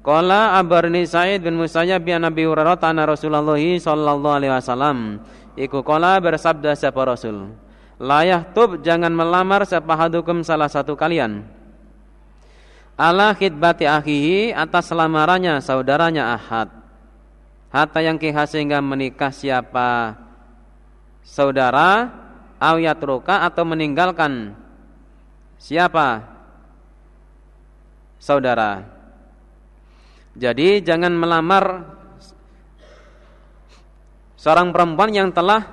qala 0.00 0.56
abarni 0.56 1.04
Sa'id 1.04 1.44
bin 1.44 1.60
Musayyab 1.60 2.00
bin 2.00 2.24
Nabi 2.24 2.48
Hurairah 2.48 2.80
anna 2.80 3.04
Rasulullah 3.04 3.60
sallallahu 3.60 4.36
alaihi 4.40 4.52
wasallam. 4.52 5.20
Iku 5.60 5.84
qala 5.84 6.16
bersabda 6.24 6.72
siapa 6.72 7.04
Rasul 7.04 7.52
la 8.00 8.26
yahtub 8.26 8.82
jangan 8.82 9.12
melamar 9.12 9.68
siapa 9.68 9.92
hadukum 9.94 10.40
salah 10.40 10.72
satu 10.72 10.96
kalian. 10.96 11.44
Ala 12.94 13.34
khidbati 13.34 13.90
akhihi 13.90 14.54
atas 14.54 14.94
lamarannya 14.94 15.58
saudaranya 15.58 16.38
Ahad. 16.38 16.70
Hatta 17.74 18.00
yang 18.00 18.22
kiha 18.22 18.46
sehingga 18.46 18.78
menikah 18.78 19.34
siapa? 19.34 20.14
Saudara 21.26 22.23
Awyatruka 22.58 23.44
atau 23.44 23.62
meninggalkan 23.66 24.54
siapa? 25.58 26.22
Saudara. 28.20 28.84
Jadi 30.34 30.80
jangan 30.80 31.12
melamar 31.12 31.84
seorang 34.40 34.72
perempuan 34.72 35.12
yang 35.12 35.28
telah 35.30 35.64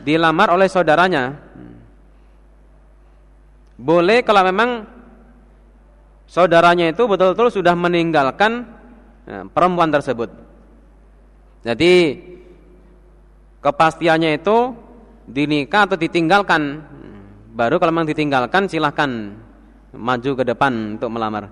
dilamar 0.00 0.52
oleh 0.56 0.68
saudaranya. 0.68 1.36
Boleh 3.76 4.24
kalau 4.24 4.40
memang 4.40 4.88
saudaranya 6.24 6.90
itu 6.90 7.04
betul-betul 7.04 7.52
sudah 7.60 7.76
meninggalkan 7.76 8.64
ya, 9.28 9.44
perempuan 9.52 9.92
tersebut. 9.92 10.32
Jadi 11.60 11.94
kepastiannya 13.60 14.40
itu 14.40 14.85
dinikah 15.26 15.90
atau 15.90 15.98
ditinggalkan. 15.98 16.82
Baru 17.56 17.80
kalau 17.82 17.92
memang 17.92 18.08
ditinggalkan 18.08 18.68
silahkan 18.70 19.32
maju 19.96 20.30
ke 20.36 20.44
depan 20.44 20.98
untuk 20.98 21.10
melamar. 21.10 21.50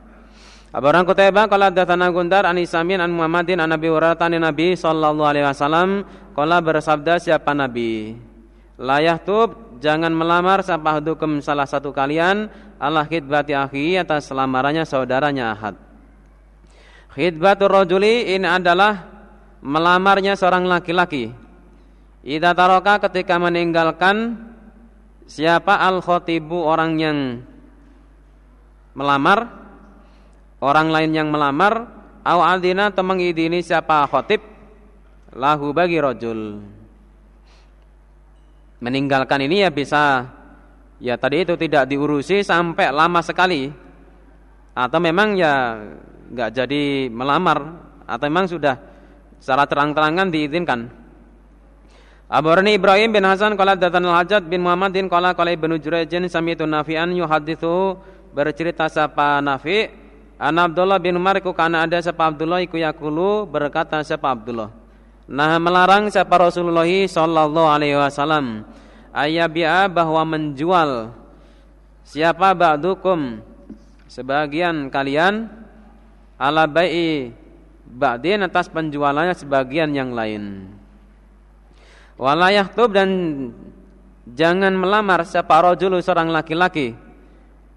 Abu 0.75 0.91
Hurairah 0.91 1.07
Qutaibah 1.07 1.47
qala 1.47 1.71
hadatsana 1.71 2.11
Gundar 2.11 2.51
an 2.51 2.59
Isamin 2.59 2.99
an 2.99 3.15
Muhammadin 3.15 3.63
an 3.63 3.71
Nabi 3.71 3.87
Hurairah 3.87 4.19
Nabi 4.43 4.75
sallallahu 4.75 5.23
alaihi 5.23 5.47
wasallam 5.47 6.03
qala 6.35 6.59
bersabda 6.59 7.23
siapa 7.23 7.55
Nabi 7.55 8.19
Layah 8.75 9.23
tub 9.23 9.79
jangan 9.79 10.11
melamar 10.11 10.67
siapa 10.67 10.99
hukum 10.99 11.39
salah 11.39 11.71
satu 11.71 11.95
kalian 11.95 12.51
Allah 12.83 13.07
khidbati 13.07 13.55
akhi 13.55 13.95
atas 14.03 14.35
lamarannya 14.35 14.83
saudaranya 14.83 15.55
ahad 15.55 15.79
Khidbatur 17.15 17.71
rajuli 17.71 18.35
ini 18.35 18.43
adalah 18.43 19.07
melamarnya 19.63 20.35
seorang 20.35 20.67
laki-laki. 20.67 21.31
Idza 22.25 22.57
taraka 22.57 23.05
ketika 23.05 23.37
meninggalkan 23.37 24.33
siapa 25.29 25.77
al-khatibu 25.77 26.57
orang 26.57 26.97
yang 26.97 27.19
melamar 28.97 29.45
orang 30.65 30.89
lain 30.89 31.13
yang 31.13 31.29
melamar 31.29 31.85
au 32.25 32.41
adina 32.41 32.89
atau 32.89 33.05
mengidini 33.05 33.61
siapa 33.61 34.09
khatib 34.09 34.41
lahu 35.37 35.77
bagi 35.77 36.01
rajul. 36.01 36.65
Meninggalkan 38.81 39.45
ini 39.45 39.61
ya 39.61 39.69
bisa 39.69 40.25
ya 41.05 41.21
tadi 41.21 41.45
itu 41.45 41.61
tidak 41.61 41.85
diurusi 41.93 42.41
sampai 42.41 42.89
lama 42.89 43.21
sekali 43.21 43.69
atau 44.73 44.97
memang 44.97 45.37
ya 45.37 45.77
nggak 46.33 46.51
jadi 46.57 47.13
melamar 47.13 47.85
atau 48.09 48.25
memang 48.33 48.49
sudah 48.49 48.81
secara 49.37 49.69
terang-terangan 49.69 50.33
diizinkan. 50.33 51.04
Abarani 52.35 52.75
Ibrahim 52.75 53.15
bin 53.15 53.23
Hasan 53.23 53.55
qala 53.55 53.79
datan 53.79 54.11
al-Hajjat 54.11 54.51
bin 54.51 54.67
Muhammadin 54.67 55.07
qala 55.07 55.39
qala 55.39 55.55
Ibnu 55.55 55.79
Jurayjin 55.79 56.27
sami'tu 56.27 56.67
Nafi'an 56.67 57.15
yuhaditsu 57.15 57.95
bercerita 58.35 58.91
sapa 58.91 59.39
Nafi' 59.39 59.87
an 60.43 60.59
Abdullah 60.59 60.99
bin 60.99 61.15
Umar 61.15 61.39
iku 61.39 61.55
kana 61.55 61.87
ada 61.87 61.95
sapa 62.03 62.27
Abdullah 62.27 62.59
iku 62.59 62.75
yakulu 62.75 63.47
berkata 63.47 64.03
sapa 64.03 64.35
Abdullah 64.35 64.75
Nah 65.31 65.63
melarang 65.63 66.11
sapa 66.11 66.51
Rasulullah 66.51 66.91
sallallahu 66.91 67.71
alaihi 67.71 67.95
wasallam 67.95 68.67
ayyabi'a 69.15 69.87
bahwa 69.87 70.27
menjual 70.27 71.15
siapa 72.03 72.51
ba'dukum 72.51 73.47
sebagian 74.11 74.91
kalian 74.91 75.55
ala 76.35 76.67
bai'i 76.67 77.31
ba'din 77.87 78.43
atas 78.43 78.67
penjualannya 78.75 79.39
sebagian 79.39 79.95
yang 79.95 80.11
lain. 80.11 80.67
Walayah 82.15 82.71
tub 82.71 82.95
dan 82.95 83.11
jangan 84.29 84.75
melamar 84.79 85.27
siapa 85.27 85.59
rojulu 85.67 85.99
seorang 85.99 86.31
laki-laki 86.31 86.95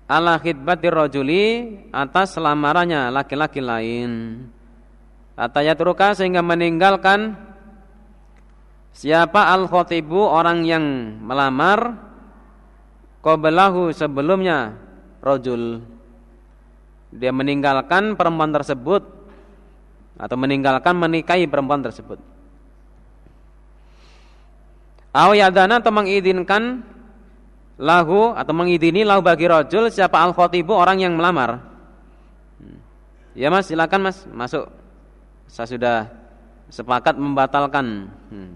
ala 0.07 0.39
khidbatir 0.39 0.95
rojuli 0.95 1.43
atas 1.91 2.39
lamarannya 2.39 3.11
laki-laki 3.11 3.59
lain. 3.59 4.45
Atayatruka 5.37 6.17
sehingga 6.17 6.41
meninggalkan 6.41 7.37
siapa 8.93 9.53
al 9.53 9.69
khotibu 9.69 10.17
orang 10.17 10.65
yang 10.65 10.85
melamar 11.21 11.93
qablahu 13.21 13.93
sebelumnya 13.93 14.73
rojul 15.21 15.85
dia 17.13 17.29
meninggalkan 17.29 18.17
perempuan 18.17 18.49
tersebut 18.49 19.05
atau 20.17 20.37
meninggalkan 20.37 20.97
menikahi 20.97 21.45
perempuan 21.45 21.85
tersebut. 21.85 22.36
Aw 25.17 25.33
yadana 25.33 25.81
atau 25.81 25.89
mengizinkan 25.89 26.85
lahu 27.81 28.37
atau 28.37 28.53
mengidini 28.53 29.01
lahu 29.01 29.25
bagi 29.25 29.49
rojul 29.49 29.89
siapa 29.89 30.21
al 30.21 30.37
khotibu 30.37 30.77
orang 30.77 31.01
yang 31.01 31.17
melamar. 31.17 31.57
Hmm. 32.61 32.77
Ya 33.33 33.49
mas 33.49 33.65
silakan 33.65 34.13
mas 34.13 34.29
masuk. 34.29 34.69
Saya 35.49 35.65
sudah 35.65 35.97
sepakat 36.69 37.17
membatalkan. 37.17 38.13
Hmm. 38.29 38.53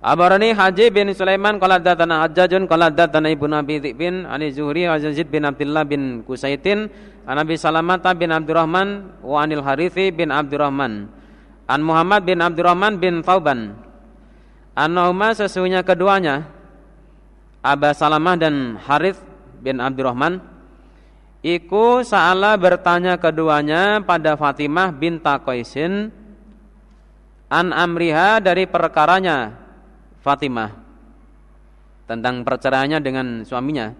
Abarani 0.00 0.56
Haji 0.56 0.88
bin 0.92 1.12
Sulaiman 1.12 1.60
qala 1.60 1.76
datana 1.76 2.24
Hajjajun 2.24 2.64
qala 2.64 2.88
datana 2.88 3.28
Ibnu 3.28 3.52
Abi 3.52 3.92
bin 3.92 4.24
Ani 4.24 4.48
Zuhri 4.48 4.88
wa 4.88 4.96
Yazid 4.96 5.28
bin 5.28 5.44
Abdullah 5.44 5.84
bin 5.84 6.24
Kusaitin 6.24 6.88
An 7.28 7.36
Abi 7.36 7.60
Salamah 7.60 8.00
bin 8.16 8.32
Abdurrahman 8.32 9.20
wa 9.20 9.44
Anil 9.44 9.60
Harithi 9.60 10.08
bin 10.08 10.32
Abdurrahman 10.32 11.04
An 11.68 11.80
Muhammad 11.84 12.24
bin 12.24 12.40
Abdurrahman 12.40 12.96
bin 12.96 13.20
Thauban 13.20 13.76
Annahuma 14.74 15.34
sesungguhnya 15.34 15.82
keduanya 15.82 16.46
Aba 17.60 17.92
Salamah 17.92 18.38
dan 18.38 18.78
Harith 18.80 19.20
bin 19.60 19.82
Abdurrahman 19.82 20.40
Iku 21.40 22.04
sa'ala 22.04 22.54
bertanya 22.60 23.16
keduanya 23.16 24.04
pada 24.04 24.36
Fatimah 24.36 24.92
binta 24.92 25.40
Qaisin 25.40 26.12
An 27.50 27.74
amriha 27.74 28.38
dari 28.38 28.68
perkaranya 28.70 29.58
Fatimah 30.22 30.70
tentang 32.10 32.42
perceraiannya 32.42 32.98
dengan 32.98 33.26
suaminya. 33.46 33.94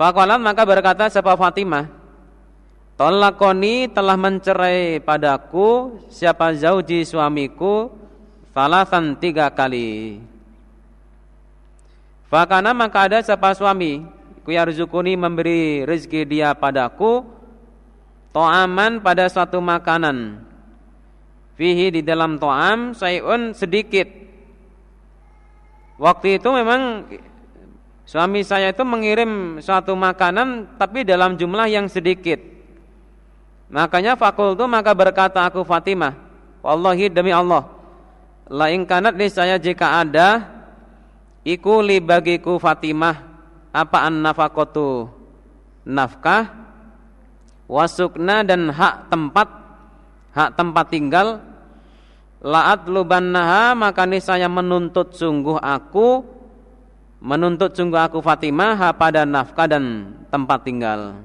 Faqalat 0.00 0.40
maka 0.40 0.64
berkata 0.64 1.12
siapa 1.12 1.36
Fatimah, 1.36 1.84
Tolakoni 2.96 3.90
telah 3.90 4.14
mencerai 4.14 5.02
padaku 5.02 5.98
siapa 6.08 6.54
zauji 6.54 7.02
suamiku 7.02 7.90
Falasan 8.54 9.18
tiga 9.18 9.50
kali. 9.50 10.22
Fakana 12.30 12.70
maka 12.70 13.10
ada 13.10 13.18
siapa 13.18 13.50
suami 13.54 14.06
Kuyarzukuni 14.46 15.18
memberi 15.18 15.82
rezeki 15.82 16.22
dia 16.22 16.54
padaku 16.54 17.26
To'aman 18.30 19.02
pada 19.02 19.26
suatu 19.26 19.58
makanan. 19.58 20.42
Fihi 21.54 21.98
di 21.98 22.02
dalam 22.02 22.38
to'am 22.38 22.94
Sayun 22.94 23.54
sedikit. 23.54 24.06
Waktu 25.98 26.42
itu 26.42 26.48
memang 26.50 27.06
suami 28.02 28.42
saya 28.42 28.74
itu 28.74 28.82
mengirim 28.82 29.62
suatu 29.62 29.94
makanan 29.94 30.78
tapi 30.78 31.06
dalam 31.06 31.38
jumlah 31.38 31.70
yang 31.70 31.86
sedikit. 31.86 32.42
Makanya 33.70 34.18
fakultu 34.18 34.66
maka 34.66 34.90
berkata 34.90 35.46
aku 35.46 35.62
Fatimah, 35.62 36.18
Wallahi 36.58 37.06
demi 37.06 37.30
Allah, 37.30 37.70
la 38.50 38.66
kanat 38.84 39.14
li 39.16 39.28
saya 39.32 39.56
jika 39.56 40.04
ada 40.04 40.44
iku 41.46 41.80
li 41.80 42.00
bagiku 42.00 42.60
Fatimah 42.60 43.16
apa 43.72 43.98
an 44.04 44.20
nafakotu 44.20 45.08
nafkah 45.88 46.50
wasukna 47.68 48.44
dan 48.44 48.68
hak 48.68 49.08
tempat 49.08 49.48
hak 50.34 50.50
tempat 50.56 50.86
tinggal 50.92 51.28
La'at 52.44 52.84
lubannaha 52.92 53.72
maka 53.72 54.04
saya 54.20 54.52
menuntut 54.52 55.16
sungguh 55.16 55.56
aku 55.56 56.20
menuntut 57.24 57.72
sungguh 57.72 57.96
aku 57.96 58.20
Fatimah 58.20 58.92
pada 59.00 59.24
nafkah 59.24 59.64
dan 59.64 60.12
tempat 60.28 60.60
tinggal. 60.60 61.24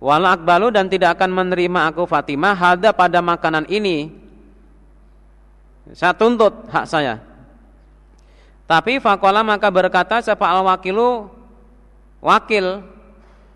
Wala 0.00 0.40
akbalu 0.40 0.72
dan 0.72 0.88
tidak 0.88 1.20
akan 1.20 1.36
menerima 1.36 1.92
aku 1.92 2.08
Fatimah 2.08 2.56
hada 2.56 2.96
pada 2.96 3.20
makanan 3.20 3.68
ini. 3.68 4.23
Saya 5.92 6.16
tuntut 6.16 6.64
hak 6.72 6.88
saya. 6.88 7.20
Tapi 8.64 8.96
fakola 8.96 9.44
maka 9.44 9.68
berkata 9.68 10.24
siapa 10.24 10.48
al 10.48 10.64
wakilu 10.64 11.28
wakil 12.24 12.80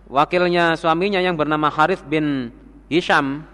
wakilnya 0.05 0.77
suaminya 0.77 1.25
yang 1.25 1.33
bernama 1.33 1.73
Harith 1.73 2.05
bin 2.05 2.53
Hisham 2.93 3.49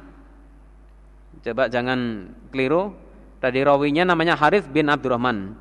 Coba 1.44 1.68
jangan 1.68 2.32
keliru. 2.48 2.96
Tadi 3.36 3.60
rawinya 3.60 4.08
namanya 4.08 4.32
Harith 4.32 4.64
bin 4.72 4.88
Abdurrahman. 4.88 5.52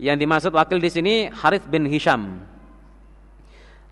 Yang 0.00 0.16
dimaksud 0.24 0.52
wakil 0.56 0.80
di 0.80 0.88
sini 0.88 1.14
Harith 1.28 1.68
bin 1.68 1.84
Hisham. 1.84 2.40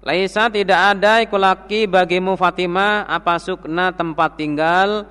Laisa 0.01 0.49
tidak 0.49 0.97
ada 0.97 1.21
ikulaki 1.21 1.85
bagimu 1.85 2.33
Fatimah 2.41 3.05
apa 3.05 3.37
sukna 3.37 3.93
tempat 3.93 4.41
tinggal 4.41 5.05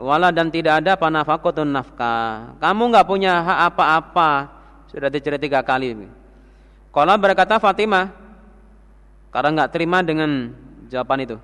wala 0.00 0.32
dan 0.32 0.48
tidak 0.48 0.80
ada 0.80 0.96
panafakotun 0.96 1.68
nafkah. 1.68 2.56
Kamu 2.56 2.82
nggak 2.90 3.06
punya 3.06 3.44
hak 3.44 3.58
apa-apa. 3.70 4.30
Sudah 4.88 5.12
dicerita 5.12 5.38
tiga 5.38 5.60
kali. 5.60 5.94
Kalau 6.90 7.14
berkata 7.20 7.60
Fatimah 7.60 8.10
karena 9.30 9.48
nggak 9.62 9.70
terima 9.70 10.02
dengan 10.02 10.50
jawaban 10.90 11.22
itu. 11.22 11.36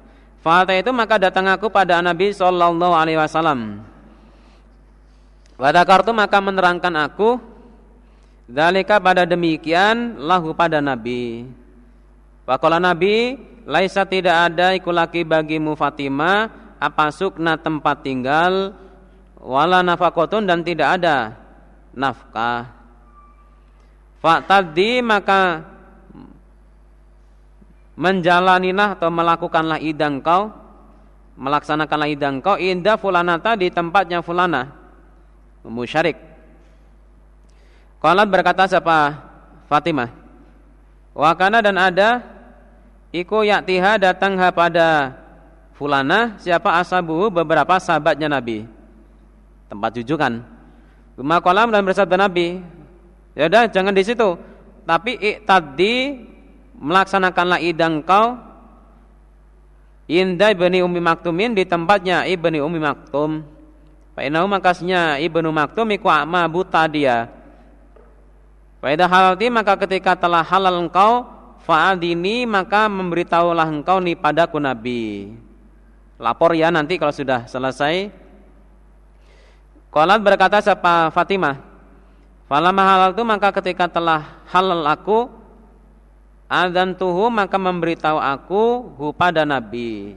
Fata 0.43 0.75
itu 0.75 0.91
maka 0.91 1.21
datang 1.21 1.47
aku 1.53 1.71
pada 1.71 2.03
Nabi 2.03 2.35
Shallallahu 2.35 2.95
Alaihi 2.97 3.19
Wasallam. 3.21 3.83
Wadakartu 5.57 6.13
maka 6.13 6.37
menerangkan 6.41 6.93
aku 7.01 7.41
Dalika 8.47 9.01
pada 9.03 9.27
demikian 9.27 10.21
lahu 10.21 10.55
pada 10.55 10.79
Nabi 10.85 11.49
Wakola 12.47 12.79
Nabi 12.79 13.41
Laisa 13.67 14.07
tidak 14.07 14.53
ada 14.53 14.77
ikulaki 14.77 15.27
bagimu 15.27 15.75
Fatimah 15.75 16.66
Apa 16.79 17.13
sukna 17.13 17.57
tempat 17.57 18.05
tinggal 18.05 18.77
Wala 19.41 19.81
nafakotun 19.81 20.45
dan 20.45 20.61
tidak 20.65 21.01
ada 21.01 21.37
Nafkah 21.97 22.73
Faktadi 24.21 25.01
maka 25.01 25.65
Menjalaninah 27.97 29.01
atau 29.01 29.09
melakukanlah 29.09 29.81
idang 29.81 30.21
kau 30.21 30.53
Melaksanakanlah 31.37 32.09
idang 32.13 32.41
kau 32.41 32.61
Indah 32.61 33.01
fulanata 33.01 33.57
di 33.57 33.73
tempatnya 33.73 34.21
fulana 34.21 34.87
musyarik. 35.69 36.17
Qalat 37.99 38.29
berkata 38.31 38.71
siapa? 38.71 39.19
Fatimah. 39.67 40.11
Wa 41.17 41.35
kana 41.35 41.59
dan 41.65 41.75
ada 41.81 42.23
iku 43.11 43.43
yaktiha 43.43 43.99
datang 43.99 44.39
pada 44.55 45.17
fulana 45.77 46.41
siapa 46.41 46.81
asabu 46.81 47.29
beberapa 47.29 47.77
sahabatnya 47.77 48.27
Nabi. 48.33 48.65
Tempat 49.69 49.91
jujukan. 50.01 50.43
Bima 51.17 51.41
kolam 51.41 51.73
dan 51.73 51.81
bersabda 51.81 52.17
Nabi, 52.29 52.61
ya 53.33 53.49
udah 53.49 53.65
jangan 53.73 53.93
di 53.97 54.05
situ. 54.05 54.37
Tapi 54.85 55.43
tadi 55.49 56.25
melaksanakanlah 56.77 57.61
idang 57.65 58.05
kau 58.05 58.37
Indah 60.07 60.55
ibni 60.55 60.87
Umi 60.87 61.03
Maktumin 61.03 61.51
di 61.51 61.67
tempatnya 61.67 62.23
ibni 62.31 62.63
Umi 62.63 62.79
Maktum. 62.79 63.43
Fa'inahu 64.15 64.47
makasnya 64.47 65.19
ibnu 65.19 65.51
Maktum 65.51 65.91
iku 65.93 66.07
ama 66.07 66.47
buta 66.47 66.87
dia. 66.87 67.27
Faidah 68.79 69.11
halalti 69.11 69.51
maka 69.51 69.75
ketika 69.83 70.15
telah 70.15 70.47
halal 70.47 70.87
engkau 70.87 71.27
fa'adini 71.67 72.47
maka 72.47 72.87
memberitahulah 72.87 73.67
engkau 73.67 73.99
nih 73.99 74.15
padaku 74.15 74.63
Nabi. 74.63 75.35
Lapor 76.17 76.57
ya 76.57 76.73
nanti 76.73 76.97
kalau 76.97 77.13
sudah 77.13 77.45
selesai. 77.45 78.09
Qalat 79.93 80.21
berkata 80.21 80.61
siapa 80.65 81.13
Fatimah. 81.13 81.61
Falamma 82.47 82.83
halal 82.85 83.11
itu 83.13 83.25
maka 83.27 83.51
ketika 83.51 83.91
telah 83.91 84.39
halal 84.49 84.87
aku 84.87 85.27
Adzan 86.47 86.95
tuhu 86.95 87.27
maka 87.27 87.59
memberitahu 87.59 88.23
aku 88.23 88.95
hu 88.95 89.11
pada 89.11 89.43
Nabi. 89.43 90.15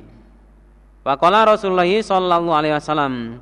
Faqala 1.02 1.42
Rasulullah 1.42 1.90
sallallahu 1.90 2.54
alaihi 2.54 2.78
wasallam, 2.78 3.42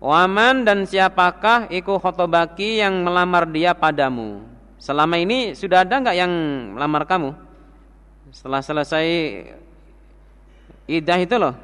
"Waman 0.00 0.64
dan 0.64 0.88
siapakah 0.88 1.68
iku 1.68 2.00
khotobaki 2.00 2.80
yang 2.80 3.04
melamar 3.04 3.44
dia 3.44 3.76
padamu?" 3.76 4.48
Selama 4.80 5.20
ini 5.20 5.52
sudah 5.52 5.84
ada 5.84 6.00
enggak 6.00 6.16
yang 6.16 6.32
melamar 6.72 7.04
kamu? 7.04 7.36
Setelah 8.32 8.64
selesai 8.64 9.06
idah 10.86 11.18
itu 11.20 11.36
loh. 11.38 11.54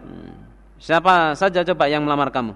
Siapa 0.78 1.34
saja 1.34 1.66
coba 1.66 1.90
yang 1.90 2.06
melamar 2.06 2.30
kamu? 2.30 2.54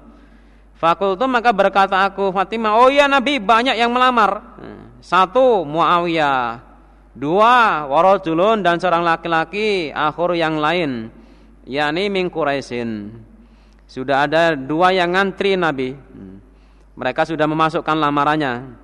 Fakultu 0.79 1.27
maka 1.31 1.55
berkata 1.55 2.07
aku 2.07 2.35
Fatimah, 2.35 2.79
"Oh 2.79 2.91
iya 2.91 3.07
Nabi, 3.07 3.39
banyak 3.39 3.79
yang 3.79 3.91
melamar." 3.91 4.55
Satu 5.03 5.67
Muawiyah, 5.67 6.73
Dua 7.13 7.85
warajulun 7.93 8.65
dan 8.65 8.81
seorang 8.81 9.05
laki-laki 9.05 9.93
akhir 9.93 10.33
yang 10.33 10.57
lain 10.57 11.13
yakni 11.69 12.09
min. 12.09 12.33
Sudah 13.85 14.25
ada 14.25 14.57
dua 14.57 14.97
yang 14.97 15.13
ngantri 15.13 15.53
Nabi. 15.53 15.93
Mereka 16.97 17.29
sudah 17.29 17.45
memasukkan 17.45 17.97
lamarannya. 18.01 18.81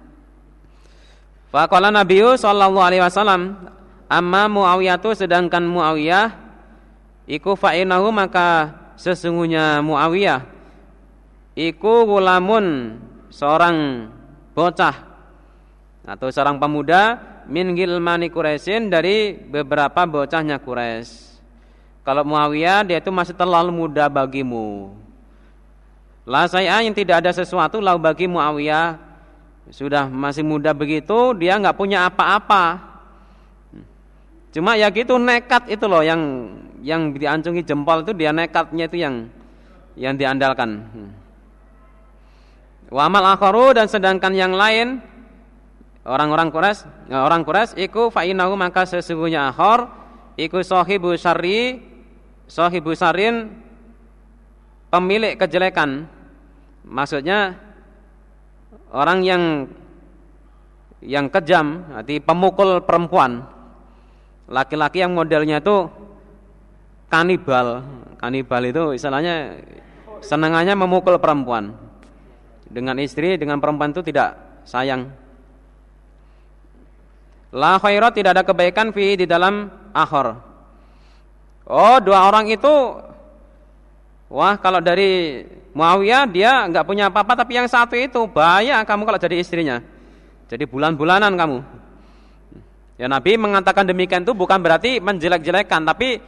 Faqala 1.48 1.88
Nabi 1.88 2.20
sallallahu 2.20 2.84
alaihi 2.84 3.00
wasallam, 3.00 3.72
amma 4.12 4.44
Muawiyah 4.52 5.00
itu 5.00 5.16
sedangkan 5.16 5.64
Muawiyah 5.64 6.47
iku 7.28 7.52
fa'inahu 7.52 8.08
maka 8.08 8.72
sesungguhnya 8.96 9.84
Muawiyah 9.84 10.42
iku 11.52 12.08
gulamun 12.08 12.96
seorang 13.28 14.08
bocah 14.56 14.96
atau 16.08 16.32
seorang 16.32 16.56
pemuda 16.56 17.20
min 17.44 17.76
gilmani 17.76 18.32
Quraisyin 18.32 18.88
dari 18.88 19.36
beberapa 19.36 20.08
bocahnya 20.08 20.56
Quraisy. 20.56 21.28
Kalau 22.00 22.24
Muawiyah 22.24 22.88
dia 22.88 23.04
itu 23.04 23.12
masih 23.12 23.36
terlalu 23.36 23.68
muda 23.68 24.08
bagimu. 24.08 24.96
La 26.24 26.48
saya 26.48 26.80
yang 26.80 26.96
tidak 26.96 27.24
ada 27.24 27.32
sesuatu 27.36 27.80
lau 27.84 28.00
bagi 28.00 28.24
Muawiyah 28.24 28.96
sudah 29.68 30.08
masih 30.08 30.40
muda 30.40 30.72
begitu 30.72 31.36
dia 31.36 31.60
nggak 31.60 31.76
punya 31.76 32.08
apa-apa. 32.08 32.80
Cuma 34.48 34.80
ya 34.80 34.88
gitu 34.88 35.20
nekat 35.20 35.68
itu 35.68 35.84
loh 35.84 36.00
yang 36.00 36.20
yang 36.82 37.14
diancungi 37.14 37.62
jempol 37.66 38.06
itu 38.06 38.12
dia 38.14 38.30
nekatnya 38.30 38.86
itu 38.86 38.96
yang 39.00 39.14
yang 39.98 40.14
diandalkan. 40.14 40.86
Wamal 42.88 43.36
akharu 43.36 43.76
dan 43.76 43.84
sedangkan 43.90 44.32
yang 44.32 44.56
lain 44.56 45.04
orang-orang 46.08 46.48
Quraisy, 46.48 47.12
ya, 47.12 47.20
orang 47.26 47.44
Quraisy 47.44 47.76
iku 47.84 48.08
fa'inahu 48.08 48.56
maka 48.56 48.88
sesungguhnya 48.88 49.52
akhor 49.52 49.92
iku 50.40 50.64
sahibu 50.64 51.12
syarri 51.18 51.84
sahibu 52.48 52.96
sarin 52.96 53.52
pemilik 54.88 55.36
kejelekan. 55.36 56.08
Maksudnya 56.88 57.60
orang 58.88 59.20
yang 59.20 59.42
yang 61.04 61.30
kejam, 61.30 61.84
arti 61.94 62.18
pemukul 62.18 62.82
perempuan. 62.82 63.46
Laki-laki 64.48 65.04
yang 65.04 65.12
modelnya 65.12 65.60
itu 65.60 65.92
kanibal. 67.08 67.82
Kanibal 68.20 68.62
itu 68.68 68.84
istilahnya 68.94 69.58
senangannya 70.20 70.76
memukul 70.76 71.16
perempuan. 71.18 71.74
Dengan 72.68 73.00
istri, 73.00 73.40
dengan 73.40 73.58
perempuan 73.58 73.96
itu 73.96 74.04
tidak 74.04 74.36
sayang. 74.68 75.08
La 77.48 77.80
khairat 77.80 78.12
tidak 78.12 78.36
ada 78.36 78.44
kebaikan 78.44 78.92
fi 78.92 79.16
di 79.16 79.24
dalam 79.24 79.72
akhir. 79.96 80.36
Oh, 81.68 81.96
dua 82.00 82.28
orang 82.28 82.48
itu 82.52 82.72
wah 84.28 84.56
kalau 84.60 84.80
dari 84.84 85.44
Muawiyah 85.72 86.24
dia 86.28 86.64
nggak 86.68 86.84
punya 86.84 87.08
apa-apa 87.08 87.44
tapi 87.44 87.56
yang 87.56 87.68
satu 87.68 87.96
itu 87.96 88.24
bahaya 88.28 88.84
kamu 88.84 89.08
kalau 89.08 89.20
jadi 89.20 89.36
istrinya. 89.40 89.80
Jadi 90.48 90.64
bulan-bulanan 90.64 91.32
kamu. 91.36 91.58
Ya 92.98 93.06
Nabi 93.06 93.38
mengatakan 93.38 93.86
demikian 93.86 94.26
itu 94.26 94.34
bukan 94.34 94.58
berarti 94.58 94.98
menjelek-jelekan 94.98 95.86
tapi 95.86 96.18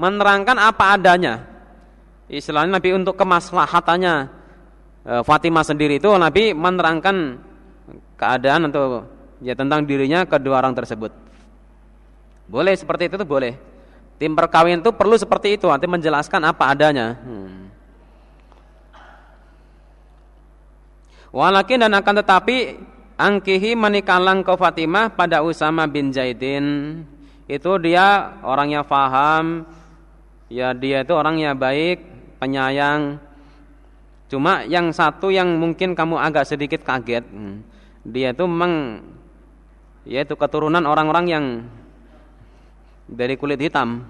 menerangkan 0.00 0.56
apa 0.56 0.96
adanya. 0.96 1.44
Istilahnya 2.32 2.80
Nabi 2.80 2.96
untuk 2.96 3.20
kemaslahatannya 3.20 4.14
e, 5.04 5.14
Fatimah 5.20 5.66
sendiri 5.66 6.00
itu 6.00 6.08
Nabi 6.16 6.56
menerangkan 6.56 7.36
keadaan 8.16 8.72
atau 8.72 9.04
ya 9.44 9.52
tentang 9.52 9.84
dirinya 9.84 10.24
kedua 10.24 10.64
orang 10.64 10.72
tersebut. 10.72 11.12
Boleh 12.48 12.72
seperti 12.72 13.12
itu 13.12 13.20
tuh 13.20 13.28
boleh. 13.28 13.54
Tim 14.16 14.32
perkawin 14.36 14.80
itu 14.84 14.92
perlu 14.92 15.16
seperti 15.16 15.56
itu, 15.56 15.64
nanti 15.64 15.88
menjelaskan 15.88 16.44
apa 16.44 16.76
adanya. 16.76 17.16
Hmm. 17.24 17.72
Walakin 21.30 21.86
dan 21.86 21.94
akan 21.94 22.14
tetapi 22.20 22.56
angkihi 23.16 23.78
menikahlah 23.78 24.36
ke 24.44 24.52
Fatimah 24.60 25.14
pada 25.14 25.40
Usama 25.40 25.88
bin 25.88 26.12
Zaidin. 26.12 27.00
Itu 27.48 27.80
dia 27.80 28.36
orangnya 28.44 28.84
faham, 28.84 29.64
ya 30.50 30.74
dia 30.74 31.06
itu 31.06 31.14
orangnya 31.14 31.54
baik, 31.54 32.02
penyayang. 32.42 33.22
Cuma 34.26 34.66
yang 34.66 34.90
satu 34.90 35.30
yang 35.30 35.58
mungkin 35.58 35.94
kamu 35.94 36.18
agak 36.18 36.46
sedikit 36.46 36.82
kaget, 36.82 37.24
hmm. 37.24 37.62
dia 38.06 38.34
itu 38.34 38.44
memang 38.44 39.02
yaitu 40.04 40.34
keturunan 40.34 40.82
orang-orang 40.86 41.24
yang 41.30 41.44
dari 43.06 43.34
kulit 43.38 43.58
hitam. 43.62 44.06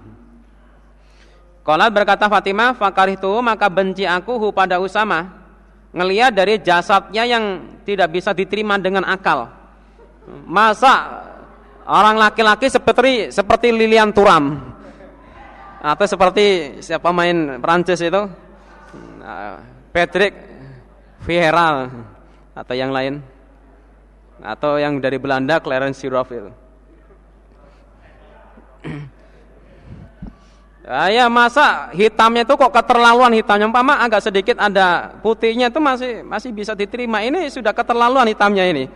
Kalau 1.61 1.87
berkata 1.93 2.25
Fatimah, 2.25 2.73
itu 3.05 3.31
maka 3.41 3.69
benci 3.69 4.05
aku 4.05 4.33
hu 4.41 4.47
pada 4.49 4.81
Usama. 4.81 5.29
Ngelihat 5.93 6.33
dari 6.33 6.57
jasadnya 6.57 7.27
yang 7.27 7.77
tidak 7.85 8.09
bisa 8.17 8.33
diterima 8.33 8.81
dengan 8.81 9.05
akal. 9.05 9.45
Masa 10.47 11.21
orang 11.85 12.17
laki-laki 12.17 12.71
seperti 12.71 13.29
seperti 13.29 13.69
Lilian 13.69 14.09
Turam 14.09 14.71
atau 15.81 16.05
seperti 16.05 16.77
siapa 16.85 17.09
main 17.09 17.57
Prancis 17.57 17.97
itu? 17.97 18.21
Patrick 19.89 20.33
Vieira 21.25 21.89
atau 22.53 22.75
yang 22.77 22.93
lain 22.93 23.21
atau 24.41 24.77
yang 24.77 24.97
dari 25.01 25.17
Belanda 25.17 25.57
Clarence 25.61 26.01
Seedorf. 26.01 26.29
Ah, 30.81 31.13
ya 31.13 31.29
masa 31.29 31.93
hitamnya 31.93 32.41
itu 32.41 32.57
kok 32.57 32.73
keterlaluan 32.73 33.31
hitamnya 33.37 33.69
umpama 33.69 34.01
agak 34.01 34.25
sedikit 34.25 34.57
ada 34.57 35.13
putihnya 35.21 35.69
itu 35.69 35.77
masih 35.77 36.25
masih 36.25 36.49
bisa 36.49 36.73
diterima. 36.73 37.21
Ini 37.21 37.47
sudah 37.53 37.69
keterlaluan 37.69 38.25
hitamnya 38.25 38.65
ini. 38.65 38.89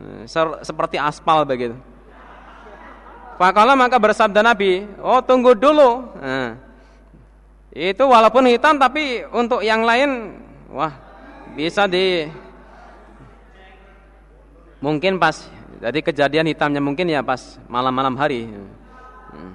Eh, 0.00 0.24
seperti 0.64 0.96
aspal 0.96 1.44
begitu. 1.44 1.76
Fakala 3.34 3.74
maka 3.74 3.98
bersabda 3.98 4.40
Nabi, 4.40 4.86
"Oh, 5.02 5.18
tunggu 5.18 5.58
dulu." 5.58 6.06
Nah, 6.22 6.54
itu 7.74 8.04
walaupun 8.06 8.46
hitam 8.46 8.78
tapi 8.78 9.26
untuk 9.34 9.60
yang 9.66 9.82
lain 9.82 10.38
wah 10.70 10.94
bisa 11.58 11.90
di 11.90 12.30
Mungkin 14.84 15.16
pas 15.16 15.48
jadi 15.80 16.04
kejadian 16.04 16.44
hitamnya 16.52 16.76
mungkin 16.76 17.08
ya 17.08 17.24
pas 17.24 17.56
malam-malam 17.72 18.20
hari. 18.20 18.44
Hmm. 18.52 19.52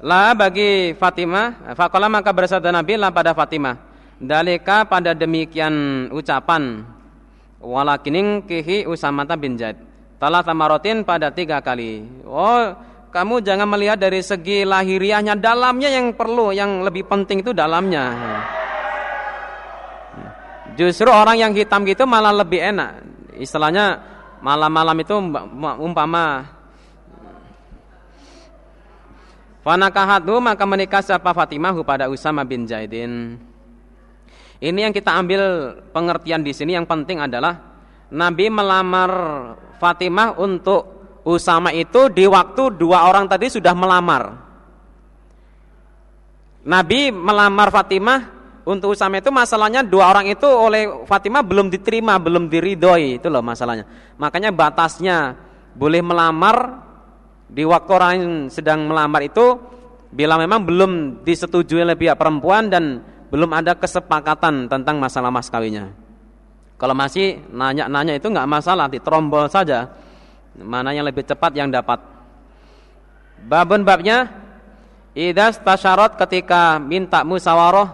La 0.00 0.32
bagi 0.32 0.96
Fatimah, 0.96 1.76
faqala 1.76 2.08
maka 2.08 2.32
bersabda 2.32 2.72
Nabi 2.72 2.96
lah 2.96 3.12
pada 3.12 3.36
Fatimah. 3.36 3.76
Dalika 4.16 4.88
pada 4.88 5.12
demikian 5.12 6.08
ucapan 6.16 6.80
walakinin 7.60 8.40
kihi 8.48 8.88
Usamata 8.88 9.36
bin 9.36 9.60
Zaid. 9.60 9.91
Talah 10.22 10.46
tamarotin 10.46 11.02
pada 11.02 11.34
tiga 11.34 11.58
kali. 11.58 12.06
Oh, 12.22 12.78
kamu 13.10 13.42
jangan 13.42 13.66
melihat 13.66 13.98
dari 13.98 14.22
segi 14.22 14.62
lahiriahnya, 14.62 15.34
dalamnya 15.34 15.90
yang 15.90 16.14
perlu, 16.14 16.54
yang 16.54 16.86
lebih 16.86 17.10
penting 17.10 17.42
itu 17.42 17.50
dalamnya. 17.50 18.14
Justru 20.78 21.10
orang 21.10 21.42
yang 21.42 21.50
hitam 21.50 21.82
gitu 21.82 22.06
malah 22.06 22.30
lebih 22.30 22.62
enak. 22.62 23.02
Istilahnya 23.34 23.98
malam-malam 24.38 24.94
itu 25.02 25.14
umpama 25.82 26.46
Fanakahatu 29.62 30.42
maka 30.42 30.66
menikah 30.66 31.02
siapa 31.02 31.30
Fatimah 31.30 31.74
pada 31.82 32.06
Usama 32.10 32.46
bin 32.46 32.66
Zaidin. 32.66 33.42
Ini 34.62 34.78
yang 34.86 34.94
kita 34.94 35.18
ambil 35.18 35.42
pengertian 35.90 36.42
di 36.46 36.54
sini 36.54 36.74
yang 36.78 36.86
penting 36.86 37.18
adalah 37.22 37.58
Nabi 38.10 38.50
melamar 38.50 39.10
Fatimah 39.82 40.38
untuk 40.38 41.02
Usama 41.22 41.70
itu 41.70 42.10
di 42.10 42.26
waktu 42.26 42.74
dua 42.78 43.06
orang 43.06 43.26
tadi 43.30 43.46
sudah 43.46 43.74
melamar. 43.74 44.38
Nabi 46.62 47.10
melamar 47.10 47.70
Fatimah 47.70 48.20
untuk 48.62 48.94
Usama 48.94 49.18
itu 49.18 49.30
masalahnya 49.34 49.86
dua 49.86 50.10
orang 50.10 50.30
itu 50.30 50.46
oleh 50.46 51.06
Fatimah 51.06 51.42
belum 51.42 51.70
diterima, 51.70 52.18
belum 52.18 52.46
diridhoi, 52.46 53.22
itu 53.22 53.26
loh 53.30 53.42
masalahnya. 53.42 53.86
Makanya 54.18 54.50
batasnya 54.54 55.34
boleh 55.74 56.02
melamar 56.02 56.82
di 57.46 57.62
waktu 57.66 57.90
orang 57.90 58.12
yang 58.18 58.34
sedang 58.50 58.86
melamar 58.86 59.22
itu 59.22 59.58
bila 60.10 60.38
memang 60.38 60.62
belum 60.66 61.22
disetujui 61.22 61.86
oleh 61.86 61.94
pihak 61.94 62.18
perempuan 62.18 62.66
dan 62.66 63.02
belum 63.30 63.50
ada 63.54 63.78
kesepakatan 63.78 64.66
tentang 64.66 64.98
masalah 64.98 65.30
mas 65.30 65.46
kawinnya. 65.46 66.01
Kalau 66.82 66.98
masih 66.98 67.38
nanya-nanya 67.54 68.18
itu 68.18 68.26
nggak 68.26 68.50
masalah, 68.50 68.90
diterombol 68.90 69.46
saja. 69.46 69.86
Mana 70.58 70.90
yang 70.90 71.06
lebih 71.06 71.22
cepat 71.22 71.54
yang 71.54 71.70
dapat. 71.70 72.02
Babun 73.46 73.86
babnya 73.86 74.30
Idas 75.12 75.58
tasyarat 75.60 76.14
ketika 76.14 76.78
minta 76.78 77.26
musawaroh 77.26 77.90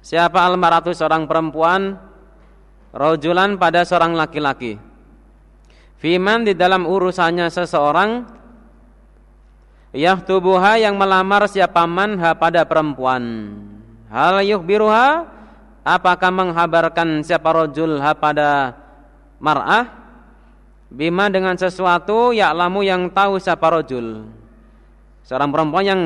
Siapa 0.00 0.40
almaratu 0.40 0.90
seorang 0.90 1.28
perempuan 1.28 2.00
Rojulan 2.90 3.60
pada 3.60 3.84
seorang 3.84 4.16
laki-laki 4.16 4.80
Fiman 6.00 6.48
di 6.48 6.56
dalam 6.56 6.88
urusannya 6.88 7.52
seseorang 7.52 8.24
Yahtubuha 9.94 10.82
yang 10.82 10.98
melamar 10.98 11.46
siapa 11.46 11.86
manha 11.86 12.34
pada 12.34 12.66
perempuan. 12.66 13.54
Hal 14.10 14.42
yukhbiruha 14.42 15.33
apakah 15.84 16.32
menghabarkan 16.32 17.20
siapa 17.20 17.52
rojul 17.52 18.00
pada 18.18 18.72
mar'ah 19.38 19.84
bima 20.88 21.28
dengan 21.28 21.54
sesuatu 21.54 22.32
ya'lamu 22.32 22.80
yang 22.80 23.12
tahu 23.12 23.36
siapa 23.36 23.68
rojul. 23.68 24.24
Seorang 25.28 25.52
perempuan 25.52 25.84
yang 25.84 26.02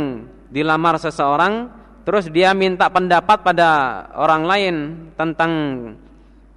dilamar 0.50 0.98
seseorang 0.98 1.70
terus 2.02 2.26
dia 2.28 2.52
minta 2.52 2.90
pendapat 2.90 3.42
pada 3.46 3.70
orang 4.18 4.42
lain 4.44 4.74
tentang 5.14 5.50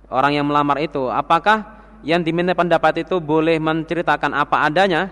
orang 0.10 0.32
yang 0.36 0.46
melamar 0.50 0.82
itu. 0.82 1.10
Apakah 1.10 1.82
yang 2.02 2.26
diminta 2.26 2.58
pendapat 2.58 3.06
itu 3.06 3.22
boleh 3.22 3.62
menceritakan 3.62 4.34
apa 4.34 4.66
adanya? 4.66 5.10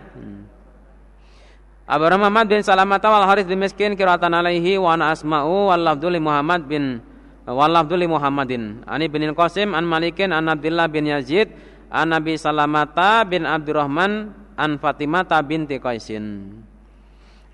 Abu 1.90 2.06
Muhammad 2.06 2.46
bin 2.46 2.62
Salamata 2.62 3.10
wal 3.10 3.26
Harith 3.26 3.50
bin 3.50 3.66
Miskin 3.66 3.98
kiratan 3.98 4.30
alaihi 4.30 4.78
wa 4.78 4.94
ana 4.94 5.10
asma'u 5.10 5.74
wal 5.74 5.98
Muhammad 6.22 6.70
bin 6.70 7.02
wal 7.50 7.74
lafdhu 7.74 7.98
Muhammadin. 8.06 8.86
Ani 8.86 9.10
bin 9.10 9.26
Qasim 9.34 9.74
an 9.74 9.84
Malikin 9.86 10.30
an 10.30 10.46
Abdullah 10.54 10.86
bin 10.86 11.10
Yazid 11.10 11.50
an 11.90 12.14
Nabi 12.14 12.38
Salamata 12.38 13.26
bin 13.26 13.50
Abdurrahman 13.50 14.34
an 14.54 14.72
Fatimah 14.78 15.26
binti 15.42 15.82
Qaisin. 15.82 16.54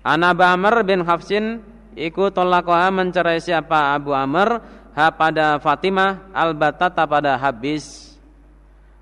An 0.06 0.20
Abu 0.22 0.44
Amr 0.44 0.84
bin 0.84 1.02
Hafsin 1.02 1.64
iku 1.96 2.30
tolakha 2.30 2.92
mencerai 2.92 3.40
siapa 3.40 3.96
Abu 3.96 4.12
Amr 4.12 4.60
ha 4.94 5.06
pada 5.10 5.58
Fatimah 5.58 6.30
albatata 6.30 7.08
pada 7.08 7.40
habis. 7.40 8.14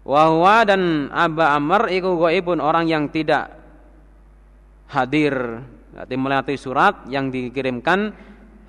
Wahwa 0.05 0.69
dan 0.69 1.09
Abu 1.11 1.41
Amr 1.41 1.89
iku 1.91 2.21
goibun 2.21 2.61
orang 2.61 2.85
yang 2.89 3.09
tidak 3.09 3.57
hadir 4.93 5.65
berarti 5.95 6.15
melewati 6.19 6.55
surat 6.61 7.09
yang 7.09 7.33
dikirimkan 7.33 8.13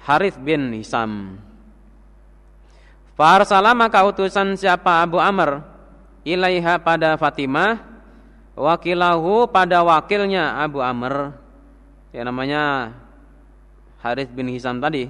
Harith 0.08 0.40
bin 0.40 0.72
Hisam. 0.78 1.42
Farsala 3.16 3.72
maka 3.72 4.04
utusan 4.04 4.60
siapa 4.60 5.00
Abu 5.00 5.24
Amr? 5.24 5.64
Ilaiha 6.28 6.84
pada 6.84 7.16
Fatimah 7.16 7.80
wakilahu 8.60 9.48
pada 9.48 9.80
wakilnya 9.88 10.60
Abu 10.60 10.84
Amr. 10.84 11.32
Yang 12.12 12.26
namanya 12.28 12.64
Harith 14.04 14.32
bin 14.36 14.52
Hisam 14.52 14.84
tadi. 14.84 15.08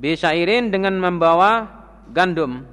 Bisyairin 0.00 0.72
dengan 0.72 0.96
membawa 0.96 1.68
gandum. 2.08 2.64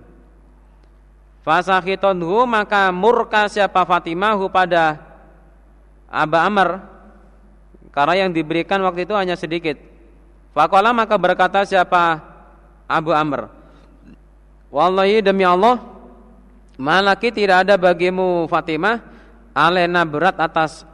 Fasakhitodhu 1.44 2.48
maka 2.48 2.88
murka 2.96 3.52
siapa 3.52 3.84
Fatimah 3.84 4.40
pada 4.48 4.96
Abu 6.08 6.40
Amr? 6.40 6.80
Karena 7.92 8.24
yang 8.24 8.32
diberikan 8.32 8.80
waktu 8.80 9.04
itu 9.04 9.12
hanya 9.12 9.36
sedikit. 9.36 9.76
Fakola 10.56 10.96
maka 10.96 11.20
berkata 11.20 11.68
siapa 11.68 12.24
Abu 12.88 13.12
Amr. 13.12 13.61
Wallahi 14.72 15.20
demi 15.20 15.44
Allah, 15.44 15.84
malaki 16.80 17.28
tidak 17.30 17.68
ada 17.68 17.76
bagimu 17.76 18.48
Fatimah 18.48 19.04
alena 19.52 20.08
berat 20.08 20.40
atas 20.40 20.88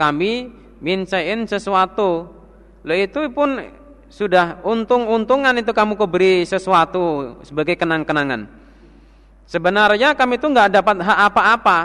kami 0.00 0.48
mincain 0.80 1.44
sesuatu. 1.44 2.32
Lo 2.84 2.94
itu 2.96 3.28
pun 3.28 3.60
sudah 4.08 4.60
untung-untungan 4.64 5.52
itu 5.60 5.76
kamu 5.76 6.00
kuberi 6.00 6.48
sesuatu 6.48 7.36
sebagai 7.44 7.76
kenang-kenangan. 7.76 8.48
Sebenarnya 9.44 10.16
kami 10.16 10.40
itu 10.40 10.48
nggak 10.48 10.72
dapat 10.80 10.96
hak 11.04 11.18
apa-apa. 11.28 11.78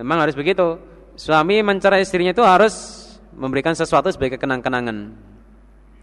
Memang 0.00 0.24
harus 0.24 0.32
begitu 0.32 0.80
suami 1.12 1.60
mencerai 1.60 2.00
istrinya 2.00 2.32
itu 2.32 2.40
harus 2.40 3.04
memberikan 3.36 3.76
sesuatu 3.76 4.08
sebagai 4.08 4.40
kenang-kenangan. 4.40 5.12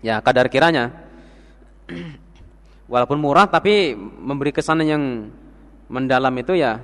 Ya, 0.05 0.21
kadar 0.21 0.53
kiranya. 0.53 0.93
Walaupun 2.85 3.17
murah 3.17 3.49
tapi 3.49 3.97
memberi 3.97 4.53
kesan 4.53 4.85
yang 4.85 5.33
mendalam 5.89 6.33
itu 6.37 6.53
ya 6.53 6.81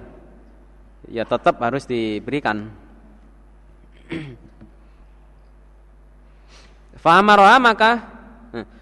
ya 1.10 1.26
tetap 1.26 1.62
harus 1.62 1.86
diberikan. 1.86 2.70
Fa'amara 7.02 7.58
maka 7.62 8.12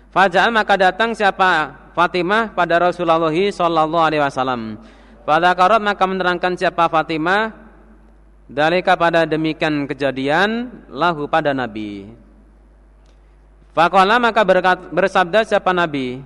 Faja'al 0.09 0.49
maka 0.49 0.74
datang 0.74 1.13
siapa 1.13 1.78
Fatimah 1.93 2.49
pada 2.57 2.82
Rasulullah 2.82 3.30
sallallahu 3.30 4.01
alaihi 4.01 4.24
wasallam. 4.26 4.82
Pada 5.22 5.53
karat 5.53 5.78
maka 5.78 6.01
menerangkan 6.09 6.57
siapa 6.57 6.89
Fatimah 6.89 7.70
Dalika 8.49 8.97
pada 8.97 9.30
demikian 9.30 9.86
kejadian 9.86 10.74
lahu 10.89 11.30
pada 11.30 11.53
Nabi. 11.53 12.09
Fakola 13.78 14.17
maka 14.17 14.41
bersabda 14.89 15.45
siapa 15.45 15.70
Nabi? 15.70 16.17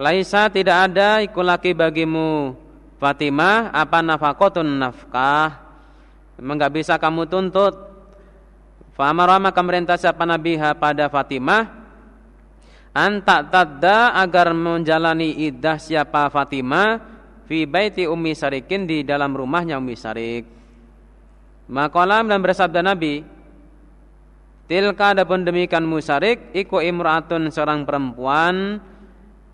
Laisa 0.00 0.48
tidak 0.48 0.88
ada 0.88 1.20
ikulaki 1.20 1.76
bagimu 1.76 2.56
Fatimah 2.96 3.68
apa 3.68 4.00
nafakotun 4.00 4.80
nafkah. 4.80 5.60
Memang 6.40 6.56
nggak 6.56 6.72
bisa 6.72 6.96
kamu 6.96 7.28
tuntut. 7.28 7.76
Famara 8.96 9.36
maka 9.36 9.60
merintah 9.60 10.00
siapa 10.00 10.24
Nabi 10.24 10.56
ha 10.56 10.72
pada 10.72 11.12
Fatimah 11.12 11.68
antak 12.96 13.52
tadda 13.52 14.16
agar 14.16 14.56
menjalani 14.56 15.36
idah 15.48 15.76
siapa 15.76 16.32
Fatimah 16.32 17.00
fi 17.44 17.68
baiti 17.68 18.08
Ummi 18.08 18.32
Sarikin 18.32 18.88
di 18.88 19.04
dalam 19.04 19.36
rumahnya 19.36 19.76
Ummi 19.76 19.96
Sarik. 20.00 20.44
Makalam 21.68 22.24
dan 22.26 22.40
bersabda 22.40 22.80
Nabi 22.80 23.22
Tilka 24.66 25.14
adapun 25.14 25.46
demikian 25.46 25.86
musarik 25.86 26.50
Iku 26.50 26.82
imra'atun 26.82 27.46
seorang 27.46 27.86
perempuan 27.86 28.82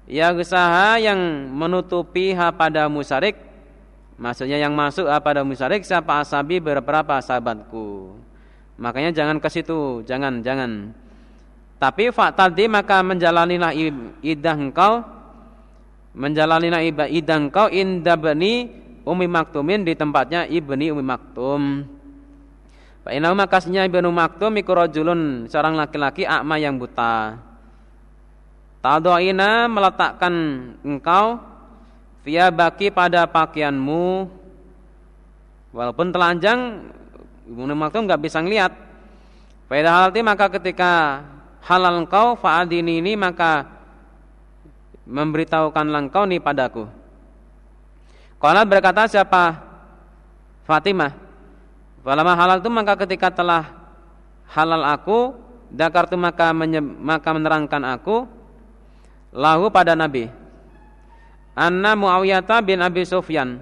Yagusaha 0.06 1.02
yang 1.02 1.18
menutupi 1.50 2.30
ha 2.34 2.54
pada 2.54 2.86
musarik 2.86 3.34
Maksudnya 4.16 4.56
yang 4.56 4.72
masuk 4.72 5.10
ha 5.10 5.18
pada 5.18 5.42
musarik 5.42 5.82
Siapa 5.82 6.22
asabi 6.22 6.62
beberapa 6.62 7.18
sahabatku. 7.18 8.14
Makanya 8.78 9.10
jangan 9.10 9.42
ke 9.42 9.48
situ 9.50 10.06
Jangan, 10.06 10.46
jangan. 10.46 10.94
Tapi 11.76 12.08
tadi 12.32 12.64
maka 12.70 13.02
menjalanilah 13.02 13.74
idah 14.22 14.56
engkau 14.56 15.02
Menjalanilah 16.14 16.80
idah 17.10 17.38
engkau 17.38 17.66
Indah 17.68 18.16
bani 18.16 18.70
Umi 19.06 19.30
Maktumin 19.30 19.86
di 19.86 19.94
tempatnya 19.94 20.50
ibni 20.50 20.90
Umi 20.90 21.04
Maktum. 21.06 21.86
Fa 23.06 23.14
innahu 23.14 23.38
makasnya 23.38 23.86
Ibnu 23.86 24.10
Maktum 24.10 24.58
iku 24.58 24.74
rajulun 24.74 25.46
seorang 25.46 25.78
laki-laki 25.78 26.26
akma 26.26 26.58
yang 26.58 26.74
buta. 26.74 27.38
Tadoina 28.84 29.66
meletakkan 29.66 30.34
engkau 30.84 31.40
via 32.26 32.50
baki 32.50 32.90
pada 32.90 33.26
pakaianmu 33.26 34.30
walaupun 35.70 36.10
telanjang 36.10 36.90
Ibnu 37.46 37.74
Maktum 37.78 38.10
enggak 38.10 38.22
bisa 38.26 38.42
ngelihat 38.42 38.74
Pada 39.66 39.90
hal 39.90 40.14
itu 40.14 40.22
maka 40.22 40.46
ketika 40.46 41.22
halal 41.66 42.06
engkau 42.06 42.38
fa'adini 42.38 43.02
ini 43.02 43.18
maka 43.18 43.66
memberitahukanlah 45.06 46.06
engkau 46.06 46.22
nih 46.22 46.38
padaku. 46.38 46.86
Kalau 48.38 48.62
berkata 48.62 49.10
siapa? 49.10 49.58
Fatimah. 50.70 51.14
Falamma 52.06 52.38
halal 52.38 52.62
itu 52.62 52.70
maka 52.70 52.94
ketika 52.94 53.34
telah 53.34 53.74
halal 54.54 54.86
aku, 54.86 55.34
dakartu 55.74 56.14
maka 56.14 56.54
maka 56.54 57.28
menerangkan 57.34 57.82
aku 57.82 58.30
lahu 59.36 59.68
pada 59.68 59.92
Nabi. 59.92 60.32
Anna 61.52 61.92
Muawiyah 61.92 62.44
bin 62.64 62.80
Abi 62.80 63.04
Sufyan 63.04 63.60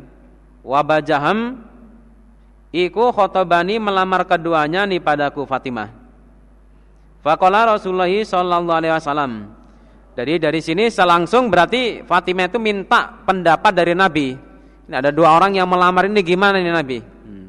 wa 0.63 0.81
Bajaham 0.87 1.63
iku 2.71 3.11
khotobani 3.11 3.83
melamar 3.83 4.27
keduanya 4.27 4.87
nih 4.87 5.03
padaku 5.03 5.43
Fatimah. 5.47 5.91
Faqala 7.23 7.75
Rasulullah 7.75 8.11
sallallahu 8.11 8.79
alaihi 8.79 8.95
wasallam. 8.95 9.33
Jadi 10.15 10.35
dari 10.39 10.61
sini 10.63 10.87
selangsung 10.91 11.51
berarti 11.51 12.07
Fatimah 12.07 12.47
itu 12.47 12.59
minta 12.63 13.11
pendapat 13.27 13.73
dari 13.75 13.95
Nabi. 13.99 14.35
Ini 14.85 14.95
ada 15.01 15.11
dua 15.11 15.35
orang 15.35 15.59
yang 15.59 15.67
melamar 15.67 16.07
ini 16.07 16.21
gimana 16.23 16.61
ini 16.61 16.71
Nabi? 16.71 16.99
Hmm. 17.01 17.49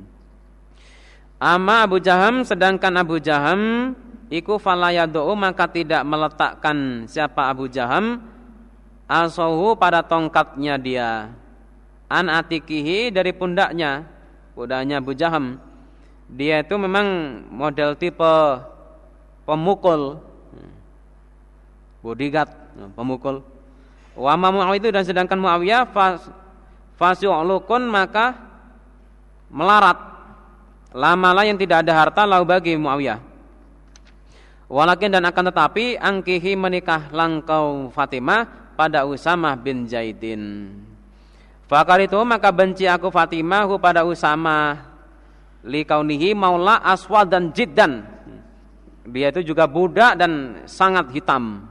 Ama 1.37 1.85
Abu 1.85 2.01
Jaham 2.01 2.41
sedangkan 2.47 2.95
Abu 2.95 3.19
Jaham 3.19 3.91
iku 4.35 4.59
falayadu 4.59 5.23
maka 5.39 5.63
tidak 5.71 6.03
meletakkan 6.03 7.07
siapa 7.07 7.47
Abu 7.47 7.71
Jaham. 7.71 8.19
Asohu 9.05 9.77
pada 9.77 10.01
tongkatnya 10.01 10.75
dia. 10.81 11.29
An 12.09 12.25
atikihi 12.25 13.13
dari 13.13 13.31
pundaknya 13.31 14.03
pundaknya 14.57 14.97
Abu 14.99 15.13
Jaham. 15.13 15.61
Dia 16.25 16.65
itu 16.65 16.73
memang 16.75 17.05
model 17.53 17.93
tipe 17.95 18.35
pemukul. 19.45 20.19
Bodyguard 22.01 22.49
pemukul. 22.97 23.45
Wa 24.17 24.33
Muawiyah 24.37 24.79
itu 24.79 24.89
dan 24.89 25.03
sedangkan 25.05 25.37
Muawiyah 25.37 25.89
fas, 25.89 26.25
fasyu'lukun 26.97 27.85
maka 27.85 28.37
melarat. 29.53 29.97
Lamalah 30.95 31.43
yang 31.45 31.59
tidak 31.59 31.83
ada 31.85 31.93
harta 31.93 32.23
lau 32.23 32.41
bagi 32.47 32.73
Muawiyah 32.73 33.34
Walakin 34.65 35.13
dan 35.13 35.23
akan 35.29 35.53
tetapi 35.53 36.01
angkihi 36.01 36.57
menikah 36.57 37.13
langkau 37.13 37.93
Fatimah 37.93 38.73
pada 38.73 39.05
Usamah 39.05 39.53
bin 39.53 39.85
Zaidin. 39.85 40.73
Fakar 41.69 42.01
itu 42.01 42.17
maka 42.25 42.49
benci 42.49 42.89
aku 42.89 43.13
Fatimah 43.13 43.69
pada 43.77 44.01
Usamah 44.05 44.89
likaunihi 45.65 46.33
maula 46.33 46.81
aswad 46.81 47.29
dan 47.29 47.53
jiddan. 47.53 48.05
Dia 49.05 49.29
itu 49.29 49.53
juga 49.53 49.69
budak 49.69 50.17
dan 50.17 50.65
sangat 50.65 51.13
hitam. 51.13 51.61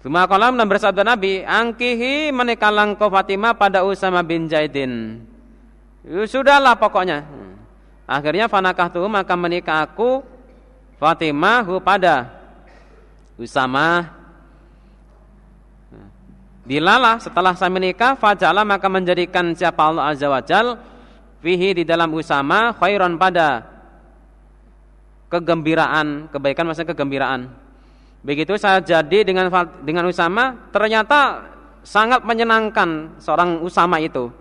Cuma 0.00 0.24
kolam 0.30 0.56
dan 0.56 0.70
bersabda 0.70 1.02
Nabi, 1.02 1.42
angkihi 1.42 2.32
menikah 2.32 2.70
langkau 2.72 3.12
Fatimah 3.12 3.58
pada 3.58 3.82
Usama 3.84 4.24
bin 4.24 4.48
Zaidin. 4.48 5.20
Sudahlah 6.06 6.78
pokoknya. 6.78 7.26
Akhirnya 8.06 8.46
fanakah 8.46 8.86
tuh 8.88 9.10
maka 9.10 9.34
menikah 9.34 9.82
aku 9.82 10.22
Fatimah 10.96 11.64
pada 11.84 12.32
Usama. 13.36 14.16
Dilalah 16.66 17.22
setelah 17.22 17.54
saya 17.54 17.70
menikah 17.70 18.18
Fajalah 18.18 18.66
maka 18.66 18.90
menjadikan 18.90 19.54
siapa 19.54 19.86
Allah 19.86 20.10
Azza 20.10 20.26
wa 20.26 20.42
Jal 20.42 20.74
Fihi 21.38 21.78
di 21.78 21.84
dalam 21.86 22.10
Usama 22.10 22.74
khairan 22.74 23.14
pada 23.14 23.62
Kegembiraan 25.30 26.26
Kebaikan 26.26 26.66
maksudnya 26.66 26.90
kegembiraan. 26.90 27.54
Begitu 28.26 28.58
saya 28.58 28.82
jadi 28.82 29.22
dengan 29.22 29.46
dengan 29.86 30.10
Usama 30.10 30.58
Ternyata 30.74 31.46
sangat 31.86 32.26
menyenangkan 32.26 33.22
seorang 33.22 33.62
Usama 33.62 34.02
itu. 34.02 34.34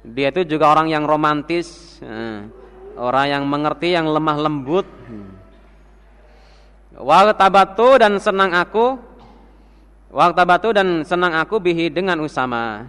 Dia 0.00 0.32
itu 0.32 0.56
juga 0.56 0.72
orang 0.72 0.88
yang 0.88 1.04
romantis 1.04 2.00
eh, 2.00 2.48
Orang 2.96 3.26
yang 3.28 3.44
mengerti, 3.44 3.92
yang 3.92 4.08
lemah 4.08 4.36
lembut 4.40 4.88
Wal 7.00 7.32
tabatu 7.32 7.96
dan 7.96 8.20
senang 8.20 8.52
aku. 8.52 9.00
Wal 10.12 10.36
tabatu 10.36 10.76
dan 10.76 11.00
senang 11.08 11.32
aku 11.32 11.56
bihi 11.56 11.88
dengan 11.88 12.20
Usama. 12.20 12.84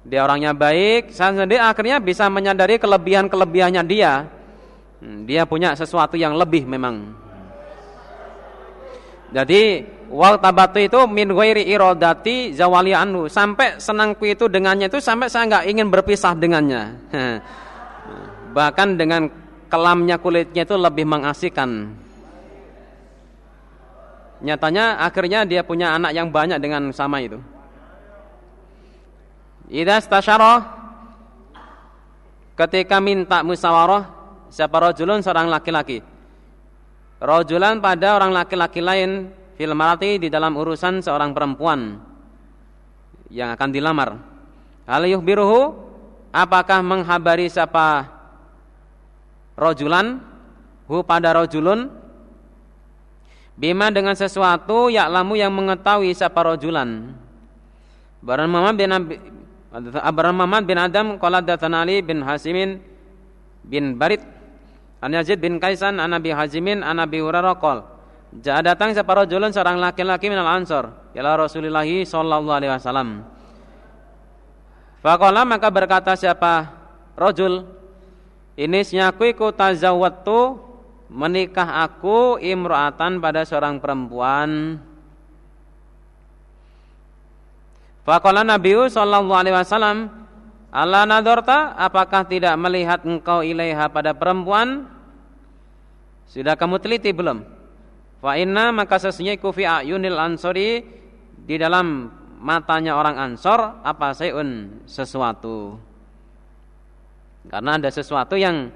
Dia 0.00 0.24
orangnya 0.24 0.56
baik 0.56 1.12
Saya 1.12 1.36
sendiri 1.36 1.60
akhirnya 1.60 2.00
bisa 2.00 2.24
menyadari 2.32 2.78
kelebihan-kelebihannya 2.78 3.82
dia. 3.84 4.24
Hmm, 5.02 5.28
Dia 5.28 5.44
punya 5.44 5.74
sesuatu 5.74 6.14
yang 6.14 6.38
lebih 6.38 6.64
memang. 6.64 7.10
Jadi 9.30 9.84
Wal 10.10 10.42
tabatu 10.42 10.82
itu 10.82 10.98
min 11.06 11.30
ghairi 11.30 11.66
irodati 11.70 12.54
zawali 12.54 12.94
anhu. 12.94 13.26
Sampai 13.30 13.78
senangku 13.78 14.26
itu 14.26 14.50
dengannya 14.50 14.90
itu 14.90 14.98
Sampai 14.98 15.30
saya 15.30 15.46
nggak 15.46 15.64
ingin 15.70 15.86
berpisah 15.90 16.34
dengannya. 16.34 16.82
Bahkan 18.56 18.98
dengan 18.98 19.30
kelamnya 19.70 20.18
kulitnya 20.18 20.66
itu 20.66 20.74
lebih 20.74 21.06
mengasihkan 21.06 21.94
Nyatanya 24.40 25.04
akhirnya 25.04 25.44
dia 25.44 25.60
punya 25.60 25.92
anak 25.96 26.16
yang 26.16 26.32
banyak 26.32 26.56
dengan 26.56 26.88
sama 26.96 27.20
itu. 27.20 27.36
Idza 29.68 30.00
stasyara 30.02 30.64
ketika 32.56 32.98
minta 32.98 33.44
musyawarah 33.44 34.08
siapa 34.48 34.76
rajulun 34.80 35.20
seorang 35.20 35.46
laki-laki. 35.46 36.02
Rajulan 37.20 37.84
pada 37.84 38.16
orang 38.16 38.32
laki-laki 38.32 38.80
lain 38.80 39.28
fil 39.60 39.76
marati 39.76 40.16
di 40.16 40.32
dalam 40.32 40.56
urusan 40.56 41.04
seorang 41.04 41.36
perempuan 41.36 42.00
yang 43.28 43.52
akan 43.52 43.68
dilamar. 43.68 44.16
Hal 44.88 45.04
yuhbiruhu 45.04 45.76
apakah 46.32 46.80
menghabari 46.80 47.52
siapa 47.52 48.08
rajulan 49.52 50.18
hu 50.88 51.04
pada 51.04 51.36
rajulun 51.36 51.99
Bima 53.60 53.92
dengan 53.92 54.16
sesuatu 54.16 54.88
yaklamu 54.88 55.36
yang 55.36 55.52
mengetahui 55.52 56.16
siapa 56.16 56.48
rojulan. 56.48 57.12
Baran 58.24 58.48
Muhammad 58.48 58.76
bin 58.80 58.88
Abraham 60.00 60.36
Muhammad 60.40 60.64
bin 60.64 60.80
Adam 60.80 61.06
qala 61.20 61.44
datana 61.44 61.84
Ali 61.84 62.00
bin 62.00 62.24
Hasimin 62.24 62.80
bin 63.60 64.00
Barit 64.00 64.24
An 65.00 65.12
Yazid 65.12 65.40
bin 65.40 65.60
Kaisan 65.60 66.00
an 66.00 66.12
Nabi 66.12 66.32
Hazimin 66.32 66.80
an 66.84 67.00
Nabi 67.00 67.20
Hurairah 67.20 67.56
qol 67.56 67.84
Ja'a 68.30 68.62
datang 68.62 68.94
siapa 68.94 69.10
rajulun 69.10 69.50
seorang 69.50 69.74
laki-laki 69.74 70.30
minal 70.30 70.46
ansor 70.46 70.94
ila 71.18 71.34
Rasulullah 71.34 71.82
sallallahu 71.82 72.54
alaihi 72.54 72.70
wasallam. 72.70 73.26
Faqala 75.02 75.42
maka 75.42 75.66
berkata 75.66 76.14
siapa 76.14 76.70
rajul 77.18 77.66
ini 78.54 78.86
snyaku 78.86 79.34
iku 79.34 79.50
tazawwatu 79.50 80.62
menikah 81.10 81.82
aku 81.84 82.38
imro'atan 82.38 83.18
pada 83.18 83.42
seorang 83.42 83.82
perempuan. 83.82 84.78
Faqala 88.06 88.46
Nabi 88.46 88.72
sallallahu 88.88 89.34
alaihi 89.34 89.54
wasallam 89.58 90.08
Allah 90.70 91.02
nadorta 91.02 91.74
apakah 91.74 92.22
tidak 92.30 92.54
melihat 92.54 93.02
engkau 93.02 93.42
ilaiha 93.42 93.90
pada 93.90 94.14
perempuan? 94.14 94.86
Sudah 96.30 96.54
kamu 96.54 96.78
teliti 96.78 97.10
belum? 97.10 97.42
Fa 98.22 98.38
inna 98.38 98.70
maka 98.70 99.02
sesungguhnya 99.02 99.42
kufi 99.42 99.66
ayunil 99.66 100.14
ansori 100.14 100.86
di 101.42 101.56
dalam 101.58 102.06
matanya 102.38 102.94
orang 102.94 103.18
ansor 103.18 103.82
apa 103.82 104.14
sayun 104.14 104.80
sesuatu. 104.86 105.74
Karena 107.50 107.82
ada 107.82 107.90
sesuatu 107.90 108.38
yang 108.38 108.70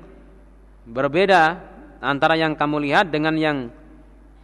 berbeda 0.83 1.74
antara 2.05 2.37
yang 2.37 2.53
kamu 2.53 2.85
lihat 2.85 3.09
dengan 3.09 3.35
yang 3.41 3.73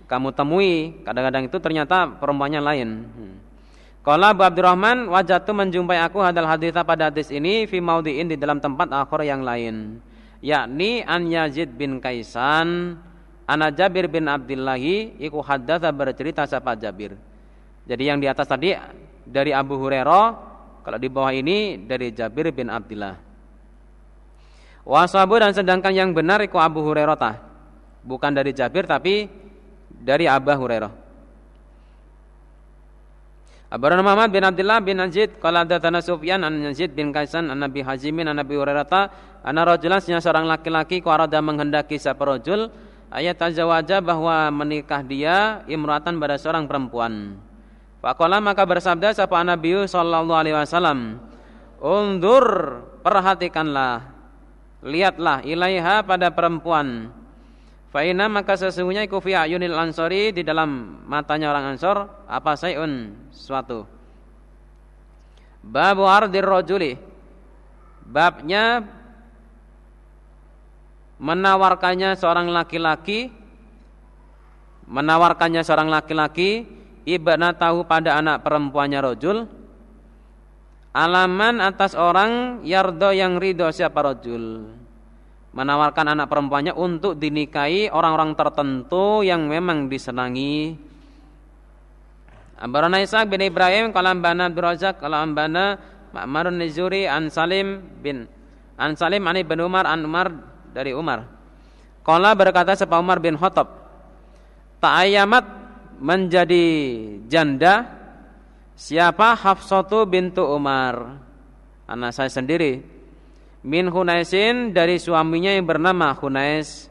kamu 0.08 0.32
temui 0.32 1.04
kadang-kadang 1.04 1.46
itu 1.46 1.56
ternyata 1.60 2.08
perempuannya 2.18 2.60
lain. 2.64 2.88
Kalau 4.00 4.26
Abu 4.32 4.42
Abdurrahman 4.42 5.12
wajah 5.12 5.44
tu 5.44 5.52
menjumpai 5.52 6.00
aku 6.00 6.24
hadal 6.24 6.48
hadis 6.48 6.72
pada 6.72 7.12
hadis 7.12 7.28
ini 7.28 7.68
fi 7.68 7.84
maudiin 7.84 8.32
di 8.32 8.36
dalam 8.40 8.58
tempat 8.58 8.88
akhir 8.88 9.28
yang 9.28 9.44
lain. 9.44 10.00
Yakni 10.40 11.04
an 11.04 11.28
Yazid 11.28 11.76
bin 11.76 12.00
Kaisan 12.00 12.96
ana 13.44 13.68
Jabir 13.68 14.08
bin 14.08 14.24
Abdillahi 14.24 15.20
iku 15.20 15.44
haddatsa 15.44 15.92
bercerita 15.92 16.48
siapa 16.48 16.74
Jabir. 16.80 17.12
Jadi 17.84 18.02
yang 18.08 18.16
di 18.18 18.26
atas 18.26 18.48
tadi 18.48 18.72
dari 19.28 19.52
Abu 19.52 19.76
Hurairah 19.76 20.26
kalau 20.80 20.98
di 20.98 21.12
bawah 21.12 21.30
ini 21.30 21.76
dari 21.84 22.10
Jabir 22.10 22.50
bin 22.50 22.72
Abdullah 22.72 23.14
Wasabu 24.80 25.36
dan 25.36 25.52
sedangkan 25.52 25.92
yang 25.92 26.10
benar 26.16 26.40
iku 26.40 26.56
Abu 26.56 26.80
Hurairah 26.80 27.14
bukan 28.04 28.32
dari 28.32 28.52
Jabir 28.56 28.88
tapi 28.88 29.28
dari 29.88 30.24
Abu 30.24 30.52
Hurairah. 30.52 30.92
Abarana 33.70 34.02
Muhammad 34.02 34.34
bin 34.34 34.42
Abdullah 34.42 34.82
bin 34.82 34.98
Najid 34.98 35.38
qala 35.38 35.62
hadatsana 35.62 36.02
Sufyan 36.02 36.42
an 36.42 36.58
Yazid 36.58 36.90
bin 36.90 37.14
Kaisan 37.14 37.54
an 37.54 37.62
Nabi 37.62 37.86
Hazimin 37.86 38.26
an 38.26 38.42
Nabi 38.42 38.58
Hurairah 38.58 38.86
anna 39.46 39.62
rajulan 39.62 40.02
seorang 40.02 40.42
laki-laki 40.42 40.98
qarada 40.98 41.38
menghendaki 41.38 41.94
sapa 41.94 42.26
rajul 42.26 42.66
ayat 43.14 43.38
tazawaja 43.38 44.02
bahwa 44.02 44.50
menikah 44.50 45.06
dia 45.06 45.62
imratan 45.70 46.18
pada 46.18 46.34
seorang 46.34 46.66
perempuan. 46.66 47.38
Faqala 48.02 48.42
maka 48.42 48.66
bersabda 48.66 49.14
sapa 49.14 49.38
Nabi 49.46 49.86
sallallahu 49.86 50.34
alaihi 50.34 50.56
wasallam, 50.56 51.22
"Undur, 51.78 52.46
perhatikanlah, 53.06 54.02
lihatlah 54.82 55.46
ilaiha 55.46 56.02
pada 56.02 56.34
perempuan." 56.34 57.19
Faina 57.90 58.30
maka 58.30 58.54
sesungguhnya 58.54 59.02
iku 59.02 59.18
fi 59.18 59.34
ayunil 59.34 59.74
ansori 59.74 60.30
di 60.30 60.46
dalam 60.46 61.02
matanya 61.10 61.50
orang 61.50 61.74
ansor 61.74 62.06
apa 62.30 62.54
sayun 62.54 63.18
suatu. 63.34 63.82
Babu 65.60 66.06
ardir 66.06 66.46
rojuli. 66.46 66.94
Babnya 68.06 68.82
menawarkannya 71.20 72.16
seorang 72.16 72.48
laki-laki 72.48 73.28
menawarkannya 74.90 75.62
seorang 75.62 75.86
laki-laki 75.92 76.66
ibna 77.04 77.54
tahu 77.54 77.86
pada 77.86 78.18
anak 78.18 78.42
perempuannya 78.42 78.98
rojul 79.04 79.46
alaman 80.96 81.62
atas 81.62 81.94
orang 81.94 82.64
yardo 82.66 83.14
yang 83.14 83.38
ridho 83.38 83.70
siapa 83.70 84.00
rojul 84.02 84.74
menawarkan 85.50 86.14
anak 86.14 86.30
perempuannya 86.30 86.74
untuk 86.74 87.18
dinikahi 87.18 87.90
orang-orang 87.90 88.38
tertentu 88.38 89.26
yang 89.26 89.50
memang 89.50 89.90
disenangi. 89.90 90.78
Ambarana 92.60 93.00
Ishaq 93.02 93.26
bin 93.26 93.40
Ibrahim 93.42 93.90
kalam 93.90 94.20
bana 94.20 94.52
Abdurrazak 94.52 95.00
kalam 95.00 95.32
bana 95.32 95.80
Ma'marun 96.12 96.60
Nizuri 96.60 97.08
an 97.08 97.32
Salim 97.32 97.80
bin 98.04 98.28
an 98.76 98.92
Salim 99.00 99.24
an 99.24 99.40
Ibn 99.40 99.58
Umar 99.64 99.88
an 99.88 100.04
Umar 100.04 100.28
dari 100.70 100.92
Umar. 100.92 101.24
Qala 102.04 102.36
berkata 102.36 102.76
sebab 102.76 103.00
Umar 103.00 103.18
bin 103.20 103.36
Khattab 103.36 103.80
Ta'ayyamat 104.80 105.44
menjadi 106.00 106.64
janda 107.28 107.84
siapa 108.72 109.36
Hafsatu 109.36 110.08
bintu 110.08 110.40
Umar? 110.40 111.20
Anak 111.84 112.16
saya 112.16 112.32
sendiri 112.32 112.99
min 113.60 113.88
Hunaisin 113.88 114.72
dari 114.72 114.96
suaminya 114.96 115.52
yang 115.52 115.68
bernama 115.68 116.16
Hunais 116.16 116.88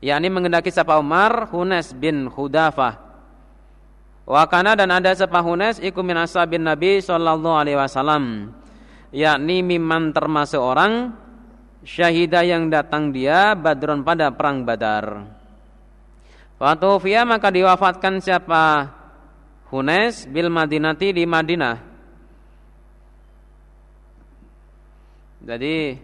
yakni 0.00 0.28
mengendaki 0.32 0.72
siapa 0.72 0.96
Umar 0.96 1.50
Hunais 1.52 1.92
bin 1.92 2.28
Hudafah 2.28 3.08
Wakana 4.28 4.76
dan 4.76 4.92
ada 4.92 5.16
siapa 5.16 5.40
Hunais 5.40 5.80
iku 5.80 6.04
min 6.04 6.20
ashabin 6.20 6.60
Nabi 6.60 7.00
sallallahu 7.00 7.56
alaihi 7.56 7.80
wasallam 7.80 8.52
yakni 9.08 9.64
miman 9.64 10.12
termasuk 10.12 10.60
orang 10.60 11.16
syahidah 11.88 12.44
yang 12.44 12.68
datang 12.68 13.08
dia 13.08 13.56
badron 13.56 14.04
pada 14.04 14.28
perang 14.28 14.68
Badar. 14.68 15.24
Fatufiya 16.60 17.24
maka 17.24 17.48
diwafatkan 17.48 18.20
siapa? 18.20 18.92
Hunes 19.72 20.28
bil 20.28 20.52
Madinati 20.52 21.16
di 21.16 21.24
Madinah. 21.24 21.87
Jadi 25.42 25.98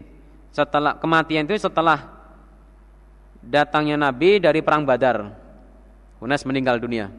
setelah 0.55 0.95
kematian 0.99 1.47
itu 1.47 1.59
setelah 1.59 2.07
datangnya 3.43 3.99
Nabi 3.99 4.39
dari 4.41 4.62
perang 4.62 4.87
Badar. 4.87 5.35
Hunes 6.22 6.43
meninggal 6.47 6.80
dunia. 6.80 7.12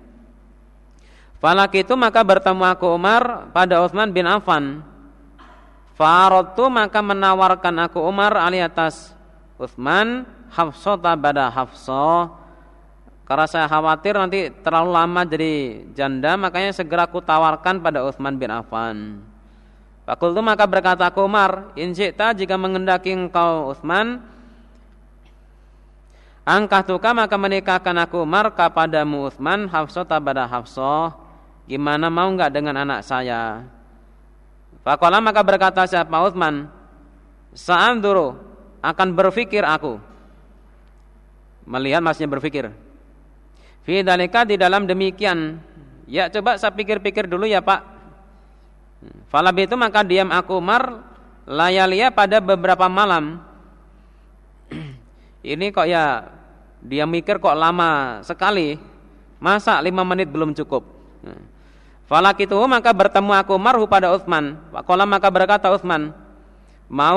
Falak 1.38 1.76
itu 1.78 1.94
maka 1.94 2.24
bertemu 2.24 2.64
aku 2.74 2.90
Umar 2.96 3.52
pada 3.52 3.84
Utsman 3.84 4.10
bin 4.10 4.26
Affan 4.26 4.82
Farotu 5.96 6.68
maka 6.68 7.00
menawarkan 7.00 7.88
aku 7.88 8.04
Umar 8.04 8.36
ali 8.36 8.60
atas 8.60 9.16
Uthman 9.56 10.28
Hafsota 10.52 11.16
pada 11.16 11.48
Hafsah 11.48 12.32
karena 13.26 13.46
saya 13.48 13.66
khawatir 13.66 14.16
nanti 14.16 14.52
terlalu 14.64 14.92
lama 14.92 15.22
jadi 15.24 15.86
janda 15.96 16.36
makanya 16.36 16.76
segera 16.76 17.08
aku 17.08 17.24
tawarkan 17.24 17.80
pada 17.80 18.04
Uthman 18.04 18.36
bin 18.36 18.52
Affan 18.52 19.24
Fakultu 20.06 20.40
maka 20.46 20.70
berkata 20.70 21.10
Umar 21.18 21.74
Insyikta 21.74 22.32
jika 22.38 22.56
mengendaki 22.62 23.10
engkau 23.10 23.74
Uthman 23.74 24.22
Angkah 26.46 26.86
tuka 26.86 27.10
maka 27.10 27.34
menikahkan 27.42 27.98
aku 28.06 28.22
Umar 28.22 28.54
kepadamu 28.54 29.34
Uthman 29.34 29.66
Hafsota 29.66 30.22
pada 30.22 30.46
Hafsah 30.46 31.18
Gimana 31.66 32.14
mau 32.14 32.30
enggak 32.30 32.54
dengan 32.54 32.78
anak 32.86 33.02
saya? 33.02 33.66
Fakola 34.86 35.18
maka 35.18 35.42
berkata 35.42 35.82
siapa 35.90 36.14
Uthman 36.22 36.70
dulu 37.98 38.38
akan 38.86 39.08
berfikir 39.18 39.66
aku. 39.66 39.98
Melihat 41.66 42.06
masnya 42.06 42.30
berfikir 42.30 42.70
Fidalika 43.82 44.46
di 44.46 44.62
dalam 44.62 44.86
demikian. 44.86 45.58
Ya 46.06 46.30
coba 46.30 46.62
saya 46.62 46.70
pikir-pikir 46.70 47.26
dulu 47.26 47.50
ya 47.50 47.66
pak 47.66 47.95
Falab 49.30 49.56
itu 49.62 49.76
maka 49.78 50.02
diam 50.02 50.32
aku 50.32 50.58
Umar 50.58 51.04
Layalia 51.46 52.10
pada 52.10 52.42
beberapa 52.42 52.90
malam. 52.90 53.38
Ini 55.46 55.70
kok 55.70 55.86
ya 55.86 56.26
Dia 56.82 57.06
mikir 57.06 57.38
kok 57.38 57.54
lama 57.54 58.22
sekali. 58.26 58.78
Masa 59.42 59.78
lima 59.82 60.02
menit 60.06 60.30
belum 60.30 60.54
cukup. 60.58 60.96
Falak 62.06 62.38
itu 62.38 62.54
maka 62.70 62.94
bertemu 62.94 63.34
aku 63.34 63.58
marhu 63.58 63.90
pada 63.90 64.14
Uthman. 64.14 64.62
Wakola 64.70 65.10
maka 65.10 65.34
berkata 65.34 65.74
Uthman, 65.74 66.14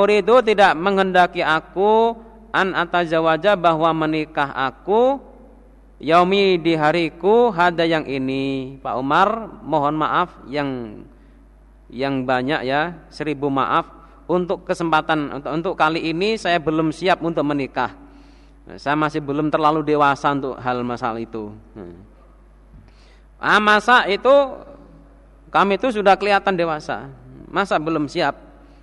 itu 0.08 0.34
tidak 0.40 0.72
menghendaki 0.72 1.44
aku 1.44 2.16
an 2.56 2.72
atazawaja 2.72 3.52
bahwa 3.52 3.92
menikah 3.92 4.48
aku 4.48 5.20
yaumi 6.00 6.56
di 6.56 6.72
hariku 6.72 7.52
hada 7.52 7.84
yang 7.84 8.08
ini. 8.08 8.80
Pak 8.80 8.94
Umar 8.96 9.60
mohon 9.60 9.94
maaf 10.00 10.32
yang 10.48 11.04
yang 11.88 12.24
banyak 12.24 12.64
ya, 12.68 12.96
seribu 13.08 13.48
maaf 13.48 13.88
untuk 14.28 14.68
kesempatan 14.68 15.40
untuk, 15.40 15.50
untuk 15.50 15.74
kali 15.74 16.12
ini 16.12 16.36
saya 16.36 16.60
belum 16.60 16.92
siap 16.92 17.24
untuk 17.24 17.42
menikah. 17.48 17.96
Saya 18.76 18.92
masih 18.92 19.24
belum 19.24 19.48
terlalu 19.48 19.80
dewasa 19.80 20.36
untuk 20.36 20.60
hal 20.60 20.84
masalah 20.84 21.16
itu. 21.16 21.48
Hmm. 21.72 22.04
Ah, 23.40 23.56
masa 23.56 24.04
itu 24.04 24.28
kami 25.48 25.80
itu 25.80 25.88
sudah 25.88 26.20
kelihatan 26.20 26.52
dewasa. 26.52 27.08
Masa 27.48 27.80
belum 27.80 28.04
siap? 28.04 28.36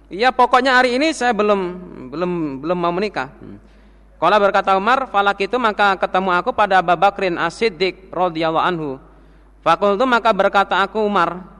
Ya 0.09 0.33
pokoknya 0.33 0.81
hari 0.81 0.97
ini 0.97 1.13
saya 1.13 1.37
belum 1.37 1.61
belum 2.09 2.31
belum 2.65 2.77
mau 2.77 2.89
menikah. 2.89 3.29
Kalau 4.17 4.37
berkata 4.41 4.73
Umar, 4.73 5.05
falak 5.13 5.37
itu 5.45 5.59
maka 5.61 5.93
ketemu 6.01 6.33
aku 6.33 6.49
pada 6.55 6.81
Abu 6.81 6.97
Bakrin 6.97 7.37
As-Siddiq 7.37 8.09
radhiyallahu 8.09 8.65
anhu. 8.65 8.89
Fakultu 9.61 10.07
maka 10.09 10.33
berkata 10.33 10.81
aku 10.81 11.03
Umar, 11.03 11.54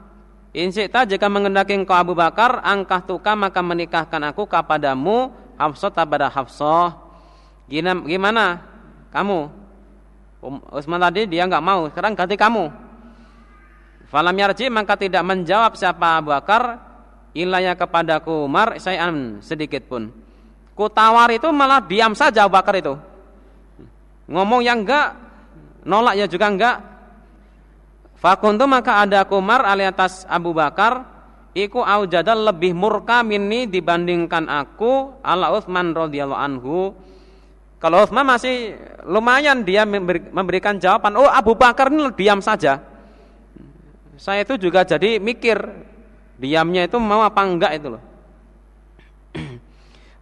Insita 0.56 1.04
jika 1.04 1.28
mengendaki 1.28 1.76
engkau 1.76 1.92
Abu 1.92 2.16
Bakar, 2.16 2.64
angkah 2.64 3.04
tuka 3.04 3.36
maka 3.36 3.60
menikahkan 3.60 4.32
aku 4.32 4.48
kepadamu 4.48 5.28
Hafsah 5.60 5.92
pada 5.92 6.32
Hafsah. 6.32 6.96
Gimana 7.68 8.64
kamu? 9.12 9.52
Um, 10.40 10.64
Usman 10.72 10.96
tadi 11.04 11.28
dia 11.28 11.44
nggak 11.44 11.60
mau, 11.60 11.84
sekarang 11.92 12.16
ganti 12.16 12.40
kamu. 12.40 12.72
Falam 14.08 14.32
yarji 14.32 14.72
maka 14.72 14.96
tidak 14.96 15.20
menjawab 15.28 15.76
siapa 15.76 16.24
Abu 16.24 16.32
Bakar 16.32 16.80
ilaya 17.36 17.76
kepadaku 17.76 18.48
Umar 18.48 18.80
saya 18.80 19.12
sedikit 19.44 19.84
pun. 19.84 20.08
Ku 20.72 20.88
tawar 20.88 21.36
itu 21.36 21.52
malah 21.52 21.84
diam 21.84 22.16
saja 22.16 22.48
Abu 22.48 22.56
Bakar 22.56 22.80
itu. 22.80 22.96
Ngomong 24.24 24.64
yang 24.64 24.88
enggak, 24.88 25.20
nolak 25.84 26.16
ya 26.16 26.24
juga 26.24 26.48
enggak. 26.48 26.95
Fakuntu 28.16 28.64
maka 28.64 29.04
ada 29.04 29.28
Umar 29.32 29.62
ali 29.68 29.84
atas 29.84 30.24
Abu 30.26 30.56
Bakar 30.56 31.04
iku 31.52 31.84
aujadal 31.84 32.48
lebih 32.52 32.72
murka 32.72 33.20
minni 33.20 33.68
dibandingkan 33.68 34.48
aku 34.48 35.20
ala 35.20 35.52
Utsman 35.52 35.92
radhiyallahu 35.92 36.40
anhu. 36.40 36.96
Kalau 37.76 38.02
Utsman 38.02 38.24
masih 38.24 38.76
lumayan 39.04 39.60
dia 39.62 39.84
memberikan 39.84 40.80
jawaban, 40.80 41.14
oh 41.20 41.28
Abu 41.28 41.52
Bakar 41.54 41.92
ini 41.92 42.08
diam 42.16 42.40
saja 42.40 42.96
saya 44.16 44.48
itu 44.48 44.56
juga 44.56 44.80
jadi 44.82 45.20
mikir 45.20 45.60
diamnya 46.40 46.88
itu 46.88 46.96
mau 46.96 47.20
apa 47.20 47.44
enggak 47.44 47.72
itu 47.76 47.88
loh. 47.96 48.02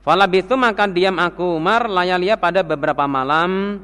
Falabitu 0.05 0.59
maka 0.59 0.91
diam 0.91 1.15
aku 1.23 1.57
Umar 1.57 1.87
layalia 1.87 2.35
pada 2.35 2.67
beberapa 2.67 3.07
malam. 3.07 3.81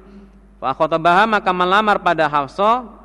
Wa 0.59 0.75
khotobaha 0.77 1.25
maka 1.25 1.55
melamar 1.55 2.03
pada 2.03 2.29
Hafsah 2.29 3.00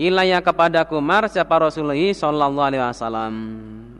ilaya 0.00 0.40
kepada 0.40 0.88
Umar 0.96 1.28
siapa 1.28 1.60
Rasulullah 1.60 2.00
sallallahu 2.00 2.64
alaihi 2.64 2.80
wasallam. 2.80 3.34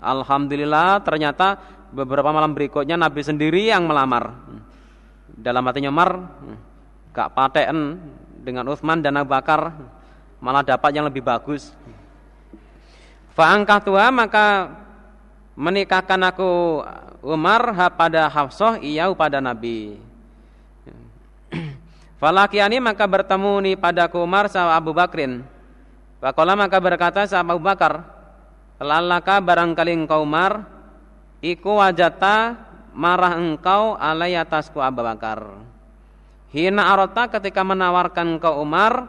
Alhamdulillah 0.00 1.04
ternyata 1.04 1.60
beberapa 1.92 2.32
malam 2.32 2.56
berikutnya 2.56 2.96
Nabi 2.96 3.20
sendiri 3.20 3.68
yang 3.68 3.84
melamar. 3.84 4.32
Dalam 5.28 5.60
hatinya 5.68 5.92
Umar 5.92 6.24
gak 7.12 7.36
paten 7.36 8.00
dengan 8.40 8.64
Uthman 8.72 9.04
dan 9.04 9.20
Abu 9.20 9.36
Bakar 9.36 9.76
malah 10.40 10.64
dapat 10.64 10.90
yang 10.96 11.04
lebih 11.04 11.20
bagus. 11.20 11.76
Fa'angkah 13.36 13.84
tua 13.84 14.08
maka 14.08 14.72
menikahkan 15.52 16.20
aku 16.32 16.80
Umar 17.20 17.76
pada 17.92 18.24
Hafsah 18.32 18.80
iya 18.80 19.12
pada 19.12 19.44
Nabi. 19.44 20.00
Falakiani 22.20 22.80
maka 22.80 23.04
bertemu 23.04 23.52
ni 23.60 23.72
padaku 23.76 24.24
Umar 24.24 24.48
sama 24.48 24.80
Abu 24.80 24.96
Bakrin. 24.96 25.59
Fakola 26.20 26.52
maka 26.52 26.76
berkata 26.76 27.24
sama 27.24 27.56
Abu 27.56 27.64
Bakar, 27.64 28.04
Lalaka 28.76 29.40
barangkali 29.40 30.04
engkau 30.04 30.24
Umar, 30.24 30.68
Iku 31.40 31.80
wajata 31.80 32.68
marah 32.92 33.40
engkau 33.40 33.96
alai 33.96 34.36
atasku 34.36 34.76
Abu 34.76 35.00
Bakar. 35.00 35.40
Hina 36.52 36.92
arota 36.92 37.32
ketika 37.32 37.64
menawarkan 37.64 38.36
engkau 38.36 38.60
Umar, 38.60 39.08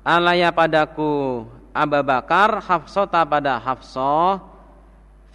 alaya 0.00 0.48
padaku 0.56 1.44
Abu 1.76 2.00
Bakar, 2.00 2.64
Hafsota 2.64 3.20
pada 3.28 3.60
Hafsah, 3.60 4.56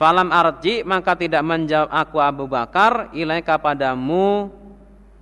Falam 0.01 0.34
arji 0.34 0.82
maka 0.82 1.13
tidak 1.13 1.45
menjawab 1.45 1.93
aku 1.93 2.17
Abu 2.17 2.49
Bakar 2.49 3.13
ilaika 3.13 3.61
padamu 3.61 4.49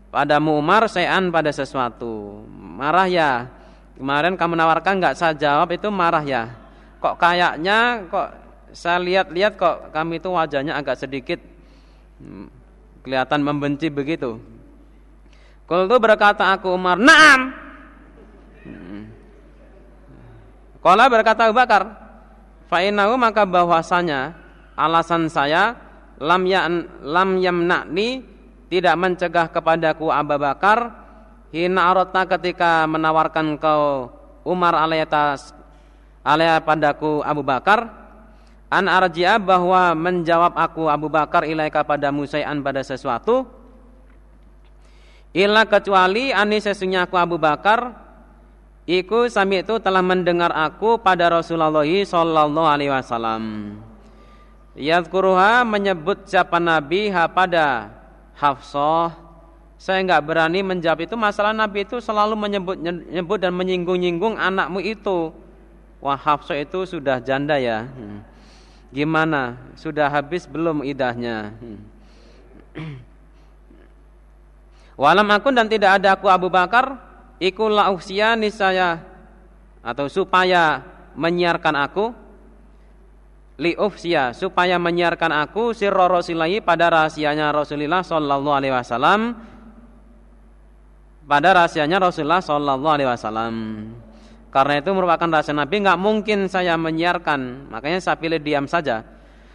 padamu 0.07 0.55
Umar 0.55 0.87
sayan 0.87 1.27
pada 1.35 1.51
sesuatu. 1.51 2.47
Marah 2.47 3.11
ya. 3.11 3.58
Kemarin 3.99 4.39
kamu 4.39 4.55
menawarkan 4.55 5.03
nggak 5.03 5.15
saya 5.19 5.35
jawab 5.35 5.75
itu 5.75 5.91
marah 5.91 6.23
ya. 6.23 6.55
Kok 7.03 7.19
kayaknya 7.19 8.07
kok 8.07 8.31
saya 8.71 8.95
lihat-lihat 9.03 9.59
kok 9.59 9.91
kami 9.91 10.23
itu 10.23 10.31
wajahnya 10.31 10.79
agak 10.79 10.95
sedikit 11.03 11.43
hmm, 12.23 12.47
kelihatan 13.03 13.43
membenci 13.43 13.91
begitu. 13.91 14.39
Kalau 15.67 15.83
itu 15.83 15.97
berkata 15.99 16.47
aku 16.55 16.79
Umar, 16.79 16.95
"Na'am." 16.95 17.41
Kalau 20.79 21.03
hmm. 21.03 21.13
berkata 21.13 21.51
Abu 21.51 21.59
Bakar, 21.59 21.83
"Fa'inahu 22.71 23.19
maka 23.19 23.43
bahwasanya 23.43 24.31
alasan 24.79 25.27
saya 25.27 25.75
lam 26.23 26.47
ya 26.47 26.71
lam 27.03 27.35
yamna'ni 27.35 28.23
tidak 28.71 28.95
mencegah 28.95 29.51
kepadaku 29.51 30.07
Abu 30.07 30.39
Bakar 30.39 30.98
hina 31.49 31.89
arotna 31.89 32.25
ketika 32.25 32.85
menawarkan 32.85 33.57
kau 33.57 34.13
Umar 34.45 34.73
alayatas 34.77 35.51
alaya 36.25 36.61
padaku 36.61 37.21
Abu 37.25 37.41
Bakar 37.45 37.89
an 38.69 38.85
arji'a 38.85 39.41
bahwa 39.41 39.93
menjawab 39.97 40.53
aku 40.53 40.87
Abu 40.87 41.09
Bakar 41.09 41.45
ilaika 41.45 41.81
pada 41.81 42.13
musai'an 42.13 42.61
pada 42.61 42.85
sesuatu 42.85 43.45
illa 45.33 45.65
kecuali 45.65 46.33
ani 46.33 46.61
sesungguhnya 46.61 47.09
aku 47.09 47.15
Abu 47.17 47.37
Bakar 47.41 47.93
iku 48.89 49.29
sami 49.29 49.61
itu 49.61 49.77
telah 49.81 50.01
mendengar 50.01 50.53
aku 50.53 51.01
pada 51.01 51.29
Rasulullah 51.29 51.85
sallallahu 51.85 52.69
alaihi 52.69 52.93
wasallam 52.93 53.43
Yadkuruha 54.79 55.67
menyebut 55.67 56.23
siapa 56.23 56.55
Nabi 56.55 57.11
ha 57.11 57.27
pada 57.27 57.91
Hafsah. 58.39 59.28
Saya 59.79 60.03
nggak 60.03 60.27
berani 60.27 60.59
menjawab 60.59 61.07
itu 61.07 61.15
masalah 61.15 61.55
Nabi 61.55 61.87
itu 61.87 62.03
selalu 62.03 62.35
menyebut 62.35 62.75
menyebut 62.75 63.39
dan 63.39 63.55
menyinggung-nyinggung 63.55 64.35
anakmu 64.35 64.83
itu. 64.83 65.31
Wah 66.03 66.19
Hafsah 66.19 66.59
itu 66.59 66.83
sudah 66.83 67.23
janda 67.23 67.55
ya. 67.55 67.87
Hmm. 67.87 68.19
Gimana? 68.91 69.55
Sudah 69.79 70.11
habis 70.11 70.43
belum 70.43 70.83
idahnya? 70.83 71.55
Hmm. 71.63 71.79
Walam 74.99 75.31
akun 75.31 75.55
dan 75.55 75.71
tidak 75.71 76.03
ada 76.03 76.19
aku 76.19 76.27
Abu 76.27 76.51
Bakar 76.51 76.99
ikulah 77.39 77.87
usia 77.95 78.35
nisaya 78.35 78.99
atau 79.79 80.11
supaya 80.11 80.83
menyiarkan 81.15 81.75
aku 81.87 82.11
liufsia 83.55 84.35
supaya 84.35 84.75
menyiarkan 84.75 85.31
aku 85.47 85.71
sirra 85.71 86.07
rasulillahi 86.11 86.59
pada 86.59 86.91
rahasianya 86.91 87.51
Rasulullah 87.55 88.03
sallallahu 88.03 88.55
alaihi 88.55 88.75
wasallam 88.75 89.39
pada 91.29 91.53
rahasianya 91.53 92.01
Rasulullah 92.01 92.41
sallallahu 92.41 92.89
alaihi 92.89 93.05
wasallam. 93.05 93.53
Karena 94.49 94.81
itu 94.81 94.89
merupakan 94.89 95.29
rahasia 95.29 95.53
Nabi, 95.53 95.85
nggak 95.85 95.99
mungkin 96.01 96.49
saya 96.49 96.73
menyiarkan, 96.73 97.69
makanya 97.69 98.01
saya 98.01 98.17
pilih 98.17 98.41
diam 98.41 98.65
saja. 98.65 99.05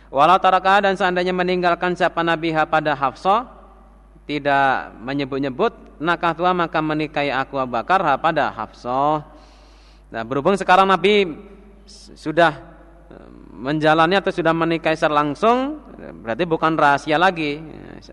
Walau 0.07 0.39
taraka 0.39 0.87
dan 0.87 0.95
seandainya 0.95 1.35
meninggalkan 1.35 1.99
siapa 1.99 2.23
Nabi 2.23 2.55
pada 2.71 2.95
Hafsah, 2.95 3.51
tidak 4.23 4.95
menyebut-nyebut, 5.03 5.99
nakah 5.99 6.39
tua 6.39 6.55
maka 6.55 6.79
menikahi 6.79 7.35
aku 7.35 7.59
Abu 7.59 7.75
Bakar 7.75 8.07
pada 8.23 8.55
Hafsah. 8.55 9.27
Nah, 10.15 10.23
berhubung 10.23 10.55
sekarang 10.55 10.87
Nabi 10.87 11.35
sudah 12.15 12.55
menjalani 13.51 14.15
atau 14.15 14.31
sudah 14.31 14.55
menikah 14.55 14.95
secara 14.95 15.27
langsung 15.27 15.83
berarti 16.23 16.47
bukan 16.47 16.79
rahasia 16.79 17.19
lagi. 17.19 17.59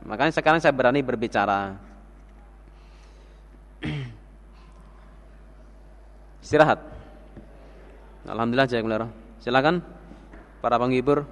Makanya 0.01 0.33
sekarang 0.33 0.57
saya 0.57 0.73
berani 0.73 1.05
berbicara. 1.05 1.90
Istirahat. 6.45 6.79
Alhamdulillah 8.29 8.67
jazakumullah. 8.69 9.09
Silakan 9.41 9.81
para 10.61 10.77
penghibur. 10.77 11.25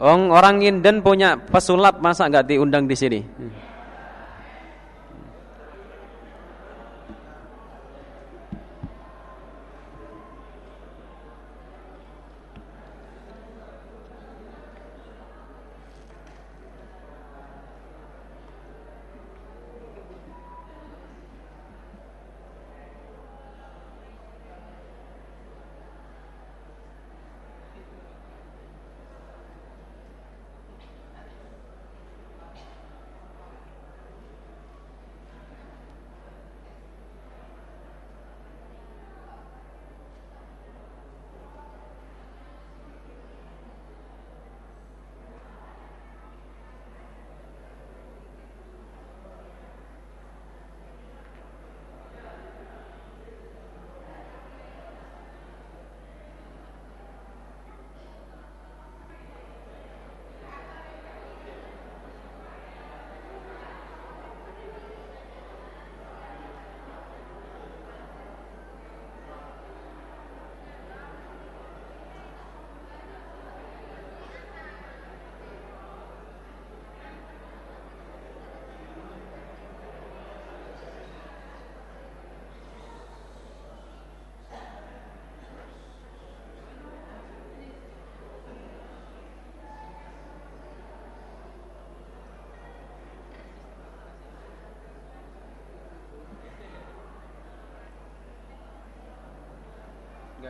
orang 0.00 0.64
Inden 0.64 1.04
punya 1.04 1.36
pesulap 1.36 2.00
masa 2.00 2.24
nggak 2.28 2.48
diundang 2.48 2.88
di 2.88 2.96
sini? 2.96 3.20
nggak 3.20 3.69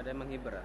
ada 0.00 0.16
yang 0.16 0.24
menghibur 0.24 0.56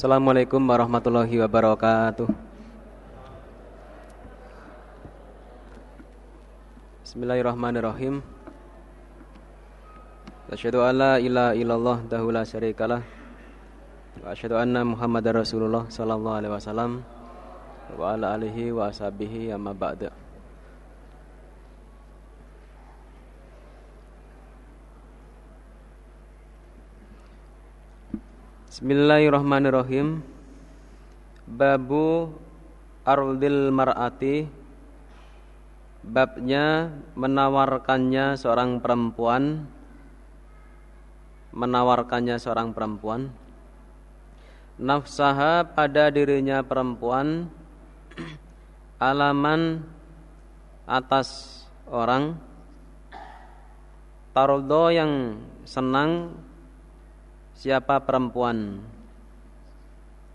Assalamualaikum 0.00 0.64
warahmatullahi 0.64 1.44
wabarakatuh. 1.44 2.24
Bismillahirrahmanirrahim. 7.04 8.24
Asyhadu 10.48 10.80
an 10.88 10.96
la 10.96 11.12
ilaha 11.20 11.52
illallah 11.52 12.00
dahu 12.08 12.32
la 12.32 12.48
syarikalah. 12.48 13.04
Wa 14.24 14.32
anna 14.56 14.88
Muhammadar 14.88 15.36
Rasulullah 15.36 15.84
sallallahu 15.92 16.32
alaihi 16.32 16.56
wasallam 16.56 17.04
wa 17.92 18.16
ala 18.16 18.40
alihi 18.40 18.72
wa 18.72 18.88
ashabihi 18.88 19.52
amma 19.52 19.76
ba'da. 19.76 20.19
Bismillahirrahmanirrahim. 28.80 30.24
Babu 31.44 32.32
Ardil 33.04 33.68
Mar'ati. 33.68 34.48
Babnya 36.00 36.88
menawarkannya 37.12 38.40
seorang 38.40 38.80
perempuan. 38.80 39.68
Menawarkannya 41.52 42.40
seorang 42.40 42.72
perempuan. 42.72 43.28
Nafsaha 44.80 45.60
pada 45.76 46.08
dirinya 46.08 46.64
perempuan. 46.64 47.52
Alaman 48.96 49.84
atas 50.88 51.60
orang. 51.84 52.32
Tardo 54.32 54.88
yang 54.88 55.36
senang 55.68 56.32
siapa 57.60 58.00
perempuan 58.00 58.80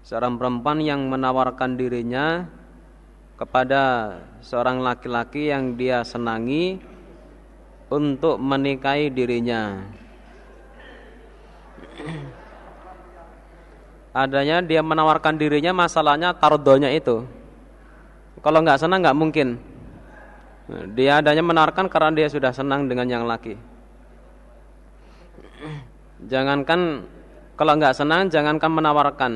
seorang 0.05 0.37
perempuan 0.37 0.77
yang 0.77 1.09
menawarkan 1.09 1.73
dirinya 1.73 2.45
kepada 3.33 4.13
seorang 4.45 4.77
laki-laki 4.77 5.49
yang 5.49 5.73
dia 5.73 6.05
senangi 6.05 6.77
untuk 7.89 8.37
menikahi 8.37 9.09
dirinya. 9.09 9.81
Adanya 14.13 14.61
dia 14.61 14.85
menawarkan 14.85 15.35
dirinya 15.35 15.73
masalahnya 15.73 16.31
tardonya 16.37 16.93
itu. 16.93 17.25
Kalau 18.39 18.61
nggak 18.61 18.85
senang 18.85 19.01
nggak 19.01 19.17
mungkin. 19.17 19.57
Dia 20.93 21.25
adanya 21.25 21.41
menawarkan 21.41 21.89
karena 21.89 22.13
dia 22.13 22.27
sudah 22.29 22.53
senang 22.53 22.85
dengan 22.85 23.09
yang 23.09 23.25
laki. 23.25 23.57
Jangankan 26.29 27.03
kalau 27.55 27.73
nggak 27.79 27.95
senang 27.95 28.27
jangankan 28.27 28.71
menawarkan. 28.71 29.33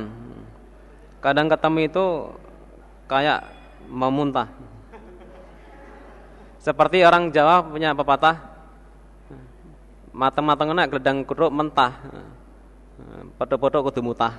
Kadang 1.20 1.52
ketemu 1.52 1.80
itu 1.88 2.06
kayak 3.08 3.44
mau 3.92 4.12
muntah. 4.12 4.48
Seperti 6.60 7.04
orang 7.04 7.32
Jawa 7.32 7.64
punya 7.64 7.96
pepatah 7.96 8.36
matang-matang 10.12 10.76
enak 10.76 10.92
geledang 10.92 11.24
keruk 11.24 11.52
mentah. 11.52 11.96
Podo-podo 13.40 13.88
kudu 13.88 14.04
mutah. 14.04 14.36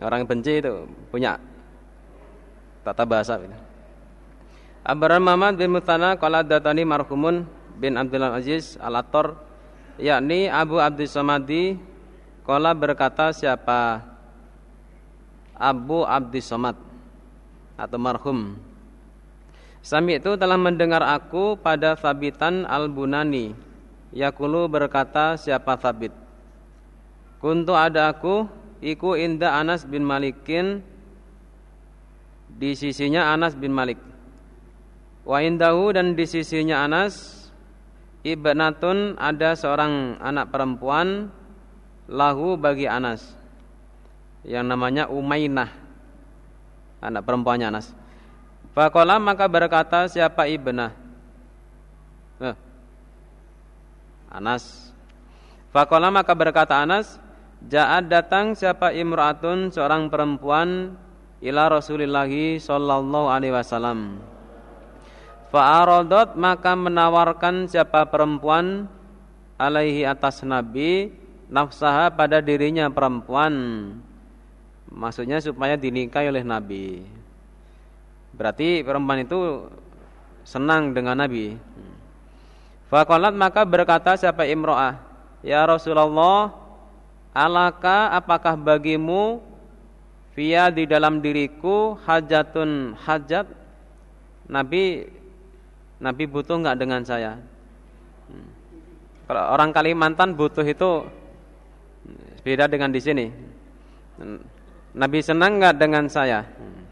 Orang 0.00 0.24
benci 0.24 0.60
itu 0.60 0.88
punya 1.12 1.36
tata 2.84 3.04
bahasa 3.04 3.36
gitu. 3.40 3.56
Abaran 4.86 5.20
Muhammad 5.20 5.60
bin 5.60 5.72
Mutana 5.72 6.16
qala 6.16 6.40
datani 6.44 6.84
marhumun 6.84 7.44
bin 7.76 7.98
Abdul 8.00 8.22
Aziz 8.22 8.80
Al-Attar 8.80 9.45
yakni 9.98 10.48
Abu 10.48 10.80
Abdus 10.80 11.12
Samadi 11.12 11.76
Kola 12.46 12.78
berkata 12.78 13.34
siapa? 13.34 14.06
Abu 15.58 16.06
Abdus 16.06 16.46
Samad 16.46 16.78
atau 17.74 17.98
marhum. 17.98 18.54
Sami 19.82 20.22
itu 20.22 20.38
telah 20.38 20.54
mendengar 20.54 21.02
aku 21.02 21.58
pada 21.58 21.98
Sabitan 21.98 22.62
Al-Bunani. 22.62 23.50
Yakulu 24.14 24.70
berkata 24.70 25.34
siapa 25.34 25.74
Sabit 25.82 26.14
Kuntu 27.42 27.74
ada 27.74 28.14
aku 28.14 28.46
Iku 28.78 29.18
inda 29.18 29.58
Anas 29.58 29.82
bin 29.82 30.06
Malikin. 30.06 30.86
Di 32.46 32.78
sisinya 32.78 33.34
Anas 33.34 33.58
bin 33.58 33.74
Malik. 33.74 33.98
Wa 35.26 35.42
indahu 35.42 35.90
dan 35.90 36.14
di 36.14 36.24
sisinya 36.30 36.86
Anas 36.86 37.35
ibnatun 38.26 39.14
ada 39.14 39.54
seorang 39.54 40.18
anak 40.18 40.50
perempuan 40.50 41.30
lahu 42.10 42.58
bagi 42.58 42.90
Anas. 42.90 43.34
Yang 44.42 44.64
namanya 44.66 45.04
Umainah. 45.06 45.70
Anak 46.98 47.22
perempuannya 47.22 47.70
Anas. 47.70 47.94
Fakola 48.74 49.22
maka 49.22 49.46
berkata 49.46 50.10
siapa 50.10 50.50
ibnah? 50.50 50.90
Eh. 52.42 52.56
Anas. 54.28 54.90
Fakola 55.70 56.10
maka 56.10 56.34
berkata 56.34 56.82
Anas 56.82 57.22
Ja'ad 57.64 58.12
datang 58.12 58.52
siapa 58.52 58.92
imra'atun 58.92 59.72
seorang 59.72 60.12
perempuan 60.12 60.92
ila 61.40 61.72
Rasulillahi 61.72 62.60
sallallahu 62.60 63.32
alaihi 63.32 63.56
wasallam 63.56 64.20
Fa'arodot 65.50 66.34
maka 66.34 66.74
menawarkan 66.74 67.70
siapa 67.70 68.06
perempuan 68.10 68.90
alaihi 69.56 70.02
atas 70.02 70.42
Nabi 70.42 71.14
nafsaha 71.46 72.10
pada 72.10 72.42
dirinya 72.42 72.90
perempuan. 72.90 73.54
Maksudnya 74.90 75.38
supaya 75.42 75.78
dinikahi 75.78 76.30
oleh 76.30 76.42
Nabi. 76.46 77.02
Berarti 78.34 78.82
perempuan 78.82 79.22
itu 79.22 79.70
senang 80.46 80.94
dengan 80.94 81.18
Nabi. 81.18 81.58
Faqalat 82.86 83.34
maka 83.34 83.66
berkata 83.66 84.14
siapa 84.14 84.46
imro'ah, 84.46 85.02
Ya 85.42 85.66
Rasulullah, 85.66 86.54
alaka 87.34 88.14
apakah 88.14 88.54
bagimu 88.54 89.42
via 90.38 90.70
di 90.70 90.86
dalam 90.86 91.18
diriku 91.18 91.98
hajatun 92.06 92.94
hajat? 92.94 93.46
Nabi 94.46 95.10
Nabi 95.96 96.28
butuh 96.28 96.60
nggak 96.60 96.76
dengan 96.76 97.00
saya? 97.02 97.40
Hmm. 98.28 98.48
Kalau 99.26 99.42
orang 99.56 99.70
Kalimantan 99.72 100.36
butuh 100.36 100.62
itu 100.62 101.08
beda 102.44 102.68
dengan 102.68 102.92
di 102.92 103.00
sini. 103.00 103.26
Hmm. 104.20 104.40
Nabi 104.96 105.18
senang 105.24 105.56
nggak 105.56 105.76
dengan 105.80 106.04
saya? 106.12 106.44
Hmm. 106.44 106.84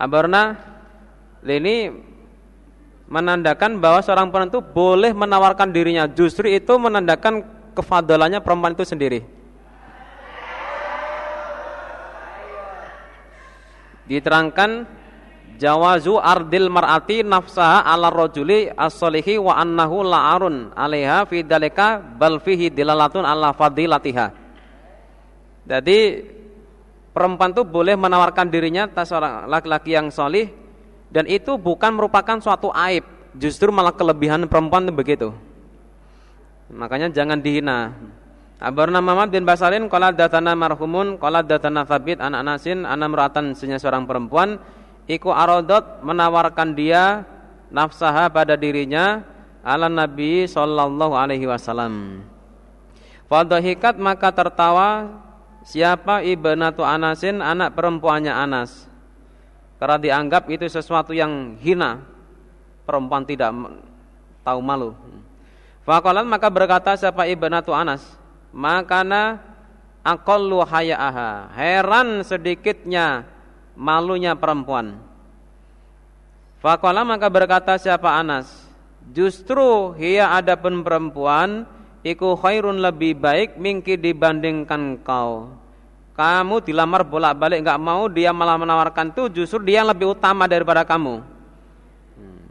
Abarna 0.00 0.56
ini 1.44 1.92
menandakan 3.10 3.82
bahwa 3.82 4.00
seorang 4.00 4.32
perempuan 4.32 4.48
itu 4.48 4.62
boleh 4.64 5.12
menawarkan 5.12 5.68
dirinya. 5.74 6.08
Justru 6.08 6.48
itu 6.48 6.72
menandakan 6.80 7.44
kefadalannya 7.76 8.40
perempuan 8.40 8.72
itu 8.72 8.86
sendiri. 8.86 9.20
Diterangkan 14.08 14.88
jawazu 15.60 16.16
ardil 16.16 16.72
mar'ati 16.72 17.20
nafsaha 17.20 17.84
ala 17.84 18.08
rajuli 18.08 18.72
as-solihi 18.72 19.36
wa 19.36 19.60
annahu 19.60 20.00
la'arun 20.00 20.72
'alaiha 20.72 21.28
fi 21.28 21.44
dalika 21.44 22.00
bal 22.00 22.40
fihi 22.40 22.72
dilalatun 22.72 23.28
ala 23.28 23.52
fadilatiha. 23.52 24.32
Jadi 25.68 25.98
perempuan 27.12 27.52
itu 27.52 27.62
boleh 27.68 27.94
menawarkan 28.00 28.48
dirinya 28.48 28.88
atas 28.88 29.12
seorang 29.12 29.44
laki-laki 29.52 29.92
yang 29.92 30.08
solih 30.08 30.48
dan 31.12 31.28
itu 31.28 31.60
bukan 31.60 31.92
merupakan 31.92 32.40
suatu 32.40 32.72
aib, 32.72 33.04
justru 33.36 33.68
malah 33.68 33.92
kelebihan 33.92 34.48
perempuan 34.48 34.88
itu 34.88 34.94
begitu. 34.96 35.28
Makanya 36.72 37.12
jangan 37.12 37.36
dihina. 37.42 37.92
Abarna 38.60 39.00
Muhammad 39.00 39.32
bin 39.32 39.42
Basarin 39.42 39.88
qala 39.88 40.12
datana 40.12 40.52
marhumun 40.52 41.16
qala 41.16 41.40
datana 41.40 41.82
Thabit 41.82 42.20
anak 42.20 42.44
Anasin 42.44 42.84
anak 42.84 43.08
meratan 43.08 43.56
seorang 43.56 44.04
perempuan 44.04 44.60
Iku 45.10 45.34
arodot 45.34 46.06
menawarkan 46.06 46.70
dia 46.78 47.26
nafsaha 47.74 48.30
pada 48.30 48.54
dirinya 48.54 49.26
ala 49.66 49.90
Nabi 49.90 50.46
Sallallahu 50.46 51.18
Alaihi 51.18 51.50
Wasallam. 51.50 52.22
Fadahikat 53.26 53.98
maka 53.98 54.30
tertawa 54.30 55.10
siapa 55.66 56.22
ibnatu 56.22 56.86
Anasin 56.86 57.42
anak 57.42 57.74
perempuannya 57.74 58.30
Anas. 58.30 58.86
Karena 59.82 59.98
dianggap 59.98 60.46
itu 60.46 60.70
sesuatu 60.70 61.10
yang 61.10 61.58
hina. 61.58 62.06
Perempuan 62.86 63.26
tidak 63.26 63.50
tahu 64.46 64.62
malu. 64.62 64.94
Faqalat 65.82 66.22
maka 66.22 66.46
berkata 66.46 66.94
siapa 66.94 67.26
ibnatu 67.26 67.74
Anas, 67.74 68.02
makana 68.54 69.42
aqallu 70.06 70.62
hayaaha. 70.62 71.50
Heran 71.54 72.22
sedikitnya 72.22 73.26
malunya 73.80 74.36
perempuan. 74.36 75.00
Fakola 76.60 77.00
maka 77.08 77.32
berkata 77.32 77.80
siapa 77.80 78.20
Anas, 78.20 78.52
justru 79.16 79.96
hia 79.96 80.36
adapun 80.36 80.84
perempuan 80.84 81.64
iku 82.04 82.36
khairun 82.36 82.84
lebih 82.84 83.16
baik 83.16 83.56
mingki 83.56 83.96
dibandingkan 83.96 85.00
kau. 85.00 85.56
Kamu 86.12 86.60
dilamar 86.60 87.08
bolak-balik 87.08 87.64
nggak 87.64 87.80
mau, 87.80 88.04
dia 88.12 88.28
malah 88.36 88.60
menawarkan 88.60 89.16
tuh 89.16 89.32
justru 89.32 89.64
dia 89.64 89.80
lebih 89.80 90.12
utama 90.12 90.44
daripada 90.44 90.84
kamu. 90.84 91.24
Hmm. 92.20 92.44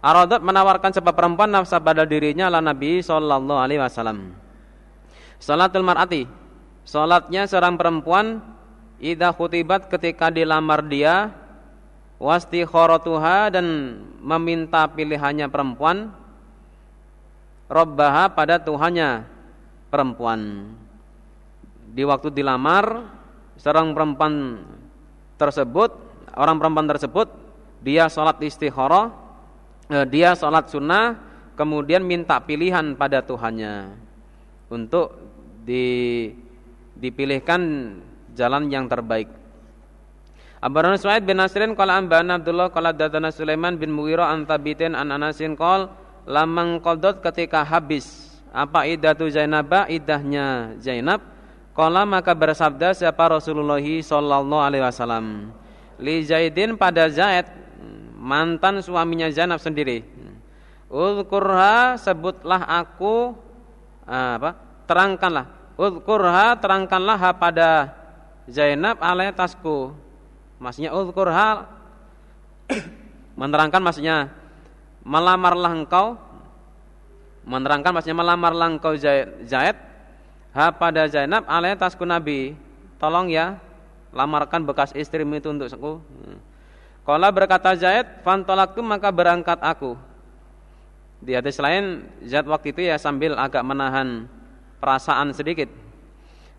Aradot 0.00 0.40
menawarkan 0.40 0.96
sebab 0.96 1.12
perempuan 1.12 1.52
nafsa 1.52 1.76
pada 1.76 2.08
dirinya 2.08 2.48
ala 2.48 2.64
Nabi 2.64 3.04
Sallallahu 3.04 3.60
Alaihi 3.60 3.84
Wasallam. 3.84 4.32
Salatul 5.36 5.84
mar'ati, 5.84 6.24
salatnya 6.88 7.44
seorang 7.44 7.76
perempuan 7.76 8.40
idza 9.02 9.30
khutibat 9.34 9.86
ketika 9.90 10.30
dilamar 10.30 10.84
dia 10.86 11.30
wasti 12.18 12.62
khorotuha 12.62 13.52
dan 13.54 13.98
meminta 14.22 14.86
pilihannya 14.86 15.50
perempuan 15.50 16.12
Robbaha 17.64 18.28
pada 18.28 18.60
Tuhannya 18.60 19.24
perempuan. 19.88 20.68
Di 21.96 22.04
waktu 22.04 22.28
dilamar, 22.28 23.08
seorang 23.56 23.96
perempuan 23.96 24.60
tersebut, 25.40 25.90
orang 26.36 26.60
perempuan 26.60 26.86
tersebut, 26.90 27.32
dia 27.80 28.12
sholat 28.12 28.36
istikharah, 28.44 29.10
eh, 29.88 30.04
dia 30.06 30.36
sholat 30.36 30.68
sunnah, 30.68 31.16
kemudian 31.56 32.04
minta 32.04 32.36
pilihan 32.36 32.92
pada 33.00 33.24
Tuhannya 33.24 33.96
untuk 34.68 35.16
di, 35.64 36.28
dipilihkan 37.00 37.60
jalan 38.34 38.68
yang 38.68 38.90
terbaik. 38.90 39.30
Abarana 40.64 40.96
Suaid 40.96 41.28
bin 41.28 41.38
Nasrin 41.38 41.76
qala 41.76 42.00
ambana 42.00 42.40
Abdullah 42.40 42.72
qala 42.72 42.90
datana 42.90 43.28
Sulaiman 43.28 43.76
bin 43.76 43.92
Muwira 43.92 44.32
an 44.32 44.48
Thabitin 44.48 44.96
an 44.96 45.12
Anasin 45.12 45.54
qala 45.54 45.92
lamang 46.24 46.80
qadot 46.80 47.20
ketika 47.20 47.60
habis 47.62 48.32
apa 48.54 48.86
idatu 48.86 49.26
Zainab? 49.28 49.68
Idahnya 49.90 50.78
Zainab. 50.78 51.20
Qala 51.74 52.06
maka 52.06 52.32
bersabda 52.38 52.94
siapa 52.94 53.26
Rasulullah 53.26 53.82
sallallahu 53.82 54.62
alaihi 54.62 54.84
wasallam? 54.86 55.50
Li 55.98 56.22
Zaidin 56.22 56.78
pada 56.78 57.10
Zaid 57.10 57.50
mantan 58.14 58.78
suaminya 58.78 59.26
Zainab 59.34 59.58
sendiri. 59.58 60.06
Uzkurha 60.86 61.98
sebutlah 61.98 62.62
aku 62.62 63.34
ah, 64.06 64.38
apa? 64.38 64.50
Terangkanlah. 64.86 65.46
Uzkurha 65.74 66.54
terangkanlah 66.62 67.18
pada 67.34 67.68
Zainab 68.48 69.00
alaihi 69.00 69.32
tasku. 69.32 69.92
Maksudnya 70.60 70.92
uzkurha 70.92 71.68
menerangkan 73.40 73.80
maksudnya 73.80 74.32
melamarlah 75.04 75.72
engkau. 75.72 76.16
Menerangkan 77.44 77.92
maksudnya 77.92 78.16
melamarlah 78.16 78.68
engkau 78.72 78.96
Zaid. 78.96 79.76
Ha 80.54 80.70
pada 80.70 81.08
Zainab 81.08 81.44
alaihi 81.48 81.76
tasku 81.76 82.04
Nabi. 82.04 82.56
Tolong 83.00 83.28
ya 83.28 83.60
lamarkan 84.14 84.64
bekas 84.64 84.94
istrimu 84.94 85.36
itu 85.36 85.50
untuk 85.50 85.68
aku. 85.68 86.00
Kala 87.04 87.28
berkata 87.28 87.76
Zaid 87.76 88.24
fantolaktu 88.24 88.80
maka 88.80 89.12
berangkat 89.12 89.60
aku. 89.60 89.96
Di 91.20 91.36
hadis 91.36 91.56
lain 91.60 92.04
Zaid 92.24 92.48
waktu 92.48 92.72
itu 92.72 92.80
ya 92.84 92.96
sambil 92.96 93.36
agak 93.36 93.64
menahan 93.64 94.28
perasaan 94.80 95.32
sedikit 95.32 95.83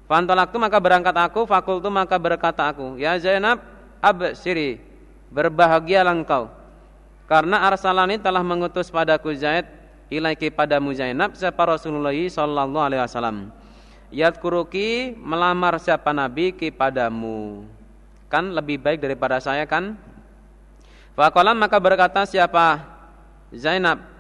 Fantolaktu 0.05 0.55
maka 0.61 0.77
berangkat 0.77 1.15
aku 1.17 1.49
fakultu 1.49 1.89
maka 1.89 2.15
berkata 2.21 2.69
aku 2.69 3.01
ya 3.01 3.17
Zainab 3.17 3.57
absiri 3.97 4.77
berbahagialah 5.33 6.13
engkau 6.13 6.53
karena 7.25 7.65
arsalani 7.65 8.21
telah 8.21 8.45
mengutus 8.45 8.93
padaku 8.93 9.33
Zaid 9.33 9.65
ilaiki 10.13 10.53
padamu 10.53 10.93
Zainab 10.93 11.33
siapa 11.33 11.65
Rasulullah 11.65 12.13
sallallahu 12.13 12.85
alaihi 12.85 13.01
wasallam. 13.01 13.49
Yadkuruki 14.13 15.17
melamar 15.17 15.81
siapa 15.81 16.13
nabi 16.13 16.53
ki 16.53 16.69
padamu. 16.69 17.65
Kan 18.29 18.53
lebih 18.53 18.77
baik 18.77 19.01
daripada 19.01 19.41
saya 19.41 19.65
kan? 19.65 19.97
Faqala 21.17 21.57
maka 21.57 21.81
berkata 21.81 22.27
siapa 22.27 22.83
Zainab 23.49 24.13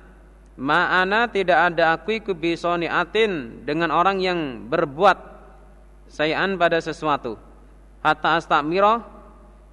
Ma'ana 0.55 1.27
tidak 1.27 1.67
ada 1.67 1.99
aku 1.99 2.31
kubisoni 2.31 2.87
atin 2.87 3.59
dengan 3.67 3.91
orang 3.91 4.23
yang 4.23 4.39
berbuat 4.71 5.34
sayan 6.15 6.55
pada 6.55 6.79
sesuatu. 6.79 7.35
Hatta 7.99 8.39
astakmiro 8.39 9.03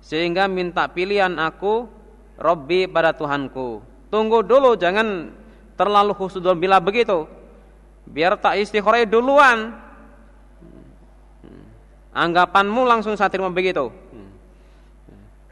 sehingga 0.03 0.51
minta 0.51 0.91
pilihan 0.91 1.31
aku 1.39 1.87
Robbi 2.35 2.91
pada 2.91 3.15
Tuhanku. 3.15 3.79
Tunggu 4.11 4.43
dulu, 4.43 4.75
jangan 4.75 5.31
terlalu 5.79 6.11
khusudul 6.19 6.59
bila 6.59 6.83
begitu. 6.83 7.31
Biar 8.03 8.35
tak 8.35 8.59
istikharah 8.59 9.07
duluan. 9.07 9.79
Anggapanmu 12.13 12.83
langsung 12.85 13.15
saat 13.15 13.31
terima 13.31 13.49
begitu. 13.49 13.89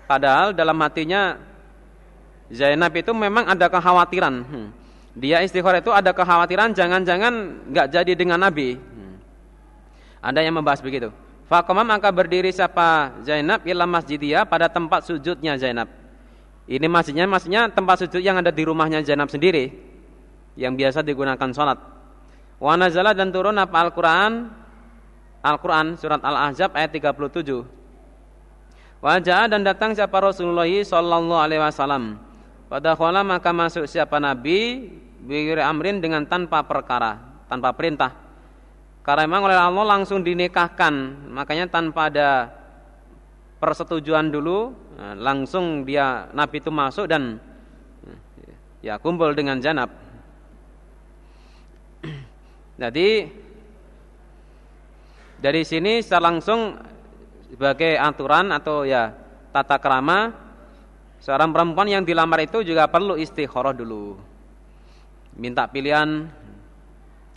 Padahal 0.05 0.51
dalam 0.51 0.77
hatinya 0.83 1.39
Zainab 2.51 2.91
itu 2.99 3.15
memang 3.15 3.47
ada 3.47 3.71
kekhawatiran. 3.71 4.43
Dia 5.15 5.41
istikharah 5.47 5.81
itu 5.81 5.95
ada 5.95 6.11
kekhawatiran 6.11 6.75
jangan-jangan 6.75 7.65
nggak 7.71 7.87
jadi 7.95 8.13
dengan 8.19 8.43
Nabi. 8.43 8.77
Ada 10.21 10.45
yang 10.45 10.61
membahas 10.61 10.85
begitu. 10.85 11.09
Fakomam 11.51 11.83
maka 11.83 12.15
berdiri 12.15 12.55
siapa 12.55 13.19
Zainab 13.27 13.67
ila 13.67 13.83
masjidiyah 13.89 14.47
pada 14.47 14.71
tempat 14.71 15.03
sujudnya 15.03 15.59
Zainab. 15.59 15.91
Ini 16.71 16.87
maksudnya 16.87 17.27
maksudnya 17.27 17.67
tempat 17.67 18.07
sujud 18.07 18.23
yang 18.23 18.39
ada 18.39 18.55
di 18.55 18.63
rumahnya 18.63 19.03
Zainab 19.03 19.27
sendiri 19.27 19.75
yang 20.55 20.79
biasa 20.79 21.03
digunakan 21.03 21.51
sholat. 21.51 21.83
Wa 22.63 22.79
nazala 22.79 23.17
dan 23.17 23.35
turun 23.35 23.59
apa 23.59 23.75
Al-Qur'an? 23.83 24.33
Al-Qur'an 25.43 25.99
surat 25.99 26.23
Al-Ahzab 26.23 26.77
ayat 26.79 26.95
37. 26.95 27.81
Wajah 29.01 29.49
dan 29.49 29.65
datang 29.65 29.97
siapa 29.97 30.21
Rasulullah 30.21 30.69
sallallahu 30.69 31.41
alaihi 31.41 31.59
wasallam. 31.65 32.21
Pada 32.71 32.95
khala 32.95 33.27
maka 33.27 33.51
masuk 33.51 33.89
siapa 33.89 34.23
nabi 34.23 34.93
bigiri 35.25 35.65
amrin 35.65 35.99
dengan 35.99 36.23
tanpa 36.29 36.63
perkara, 36.63 37.19
tanpa 37.51 37.75
perintah. 37.75 38.30
Karena 39.01 39.25
memang 39.25 39.49
oleh 39.49 39.57
Allah 39.57 39.85
langsung 39.97 40.21
dinikahkan, 40.21 40.93
makanya 41.33 41.73
tanpa 41.73 42.13
ada 42.13 42.53
persetujuan 43.61 44.33
dulu 44.33 44.73
nah, 44.97 45.13
langsung 45.13 45.85
dia 45.85 46.33
Nabi 46.33 46.65
itu 46.65 46.73
masuk 46.73 47.05
dan 47.09 47.37
ya 48.81 48.97
kumpul 48.97 49.37
dengan 49.37 49.61
Janab. 49.61 49.93
Jadi 52.81 53.09
dari 55.41 55.63
sini 55.65 56.01
secara 56.01 56.33
langsung 56.33 56.77
sebagai 57.53 57.97
aturan 58.01 58.53
atau 58.53 58.89
ya 58.89 59.13
tata 59.53 59.77
kerama 59.77 60.33
seorang 61.21 61.53
perempuan 61.53 61.89
yang 61.89 62.05
dilamar 62.05 62.45
itu 62.45 62.65
juga 62.65 62.89
perlu 62.89 63.17
istikharah 63.17 63.77
dulu. 63.77 64.17
Minta 65.37 65.69
pilihan. 65.69 66.29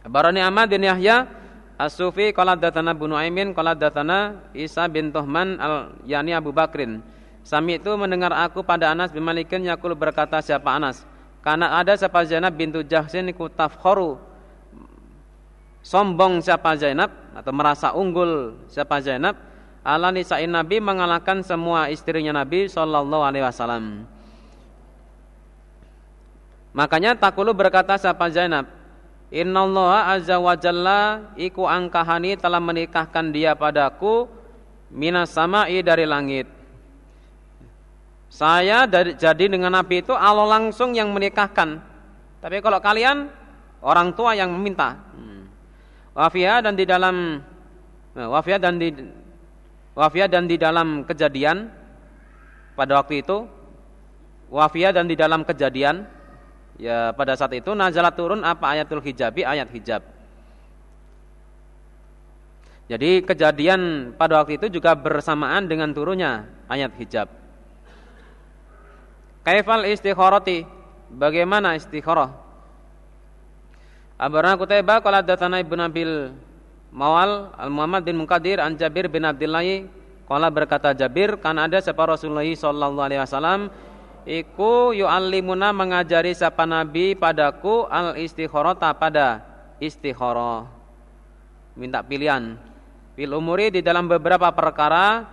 Barani 0.03 0.43
Ahmad 0.43 0.67
bin 0.67 0.83
Yahya 0.83 1.42
As-Sufi 1.77 2.29
qala 2.31 2.53
datana 2.53 2.93
Ibnu 2.93 3.17
Aimin 3.17 3.51
qala 3.51 3.73
datana 3.73 4.45
Isa 4.53 4.85
bin 4.85 5.09
Tuhman 5.09 5.57
al-Yani 5.57 6.31
Abu 6.37 6.53
Bakrin. 6.53 7.01
Sami 7.43 7.75
itu 7.75 7.91
mendengar 7.99 8.31
aku 8.31 8.63
pada 8.63 8.93
Anas 8.93 9.11
bin 9.11 9.25
Malikin 9.25 9.67
yakul 9.67 9.97
berkata 9.97 10.39
siapa 10.39 10.79
Anas? 10.79 11.03
Karena 11.43 11.75
ada 11.75 11.91
siapa 11.99 12.23
Zainab 12.23 12.55
bintu 12.55 12.85
Jahsin 12.87 13.27
iku 13.27 13.51
tafkharu. 13.51 14.15
Sombong 15.83 16.39
siapa 16.39 16.79
Zainab 16.79 17.11
atau 17.35 17.51
merasa 17.51 17.91
unggul 17.91 18.55
siapa 18.71 19.03
Zainab 19.03 19.35
ala 19.83 20.15
nisa'in 20.15 20.47
Nabi 20.47 20.79
mengalahkan 20.79 21.43
semua 21.43 21.91
istrinya 21.91 22.31
Nabi 22.31 22.71
sallallahu 22.71 23.23
alaihi 23.27 23.43
wasallam. 23.43 24.07
Makanya 26.71 27.19
takulu 27.19 27.51
berkata 27.51 27.99
siapa 27.99 28.31
Zainab, 28.31 28.65
Innallaha 29.33 30.13
azza 30.13 30.37
wa 30.37 30.53
jalla 30.53 31.33
iku 31.33 31.65
angkahani 31.65 32.37
telah 32.37 32.61
menikahkan 32.61 33.33
dia 33.33 33.57
padaku 33.57 34.29
minas 34.93 35.33
sama'i 35.33 35.81
dari 35.81 36.05
langit. 36.05 36.45
Saya 38.29 38.85
dari, 38.85 39.17
jadi 39.17 39.49
dengan 39.49 39.73
Nabi 39.73 40.05
itu 40.05 40.13
Allah 40.13 40.45
langsung 40.45 40.93
yang 40.93 41.09
menikahkan. 41.09 41.81
Tapi 42.45 42.61
kalau 42.61 42.77
kalian 42.77 43.33
orang 43.81 44.13
tua 44.13 44.37
yang 44.37 44.53
meminta. 44.53 45.01
Hmm. 45.17 45.49
Wafia 46.13 46.61
dan 46.61 46.77
di 46.77 46.85
dalam 46.85 47.41
nah, 48.13 48.27
wafia 48.29 48.61
dan 48.61 48.77
di 48.77 48.93
wafia 49.97 50.29
dan 50.29 50.45
di 50.45 50.61
dalam 50.61 51.09
kejadian 51.09 51.73
pada 52.77 53.01
waktu 53.01 53.25
itu 53.25 53.49
wafia 54.53 54.93
dan 54.93 55.09
di 55.09 55.17
dalam 55.17 55.41
kejadian 55.41 56.05
Ya 56.81 57.13
pada 57.13 57.37
saat 57.37 57.53
itu 57.53 57.71
nazalat 57.77 58.17
turun 58.17 58.41
apa 58.41 58.73
ayatul 58.73 59.01
hijabi 59.01 59.45
ayat 59.45 59.69
hijab. 59.69 60.01
Jadi 62.89 63.23
kejadian 63.23 64.11
pada 64.19 64.43
waktu 64.43 64.59
itu 64.59 64.67
juga 64.79 64.91
bersamaan 64.97 65.69
dengan 65.69 65.93
turunnya 65.95 66.49
ayat 66.67 66.91
hijab. 66.99 67.31
Kaifal 69.43 69.87
istikharati? 69.87 70.67
Bagaimana 71.13 71.77
istikharah? 71.77 72.33
Abarna 74.17 74.55
Kutaibah 74.55 75.03
qala 75.03 75.19
datana 75.19 75.59
Ibnu 75.59 75.75
Nabil 75.77 76.31
Mawal 76.93 77.51
Al-Muhammad 77.57 78.05
bin 78.05 78.21
Muqadir 78.21 78.61
an 78.61 78.77
Jabir 78.77 79.09
bin 79.09 79.25
Abdullah 79.25 79.65
qala 80.29 80.47
berkata 80.53 80.93
Jabir 80.93 81.41
kan 81.41 81.57
ada 81.57 81.81
siapa 81.81 82.05
Rasulullah 82.05 82.45
sallallahu 82.45 83.03
alaihi 83.03 83.19
wasallam 83.19 83.73
iku 84.23 84.95
yu'allimuna 84.95 85.71
mengajari 85.75 86.35
siapa 86.35 86.63
nabi 86.63 87.15
padaku 87.15 87.87
al 87.87 88.15
istikharata 88.19 88.91
pada 88.95 89.43
istikharah 89.77 90.67
minta 91.75 91.99
pilihan 92.01 92.55
fil 93.13 93.33
umuri 93.35 93.73
di 93.73 93.81
dalam 93.83 94.07
beberapa 94.07 94.49
perkara 94.55 95.27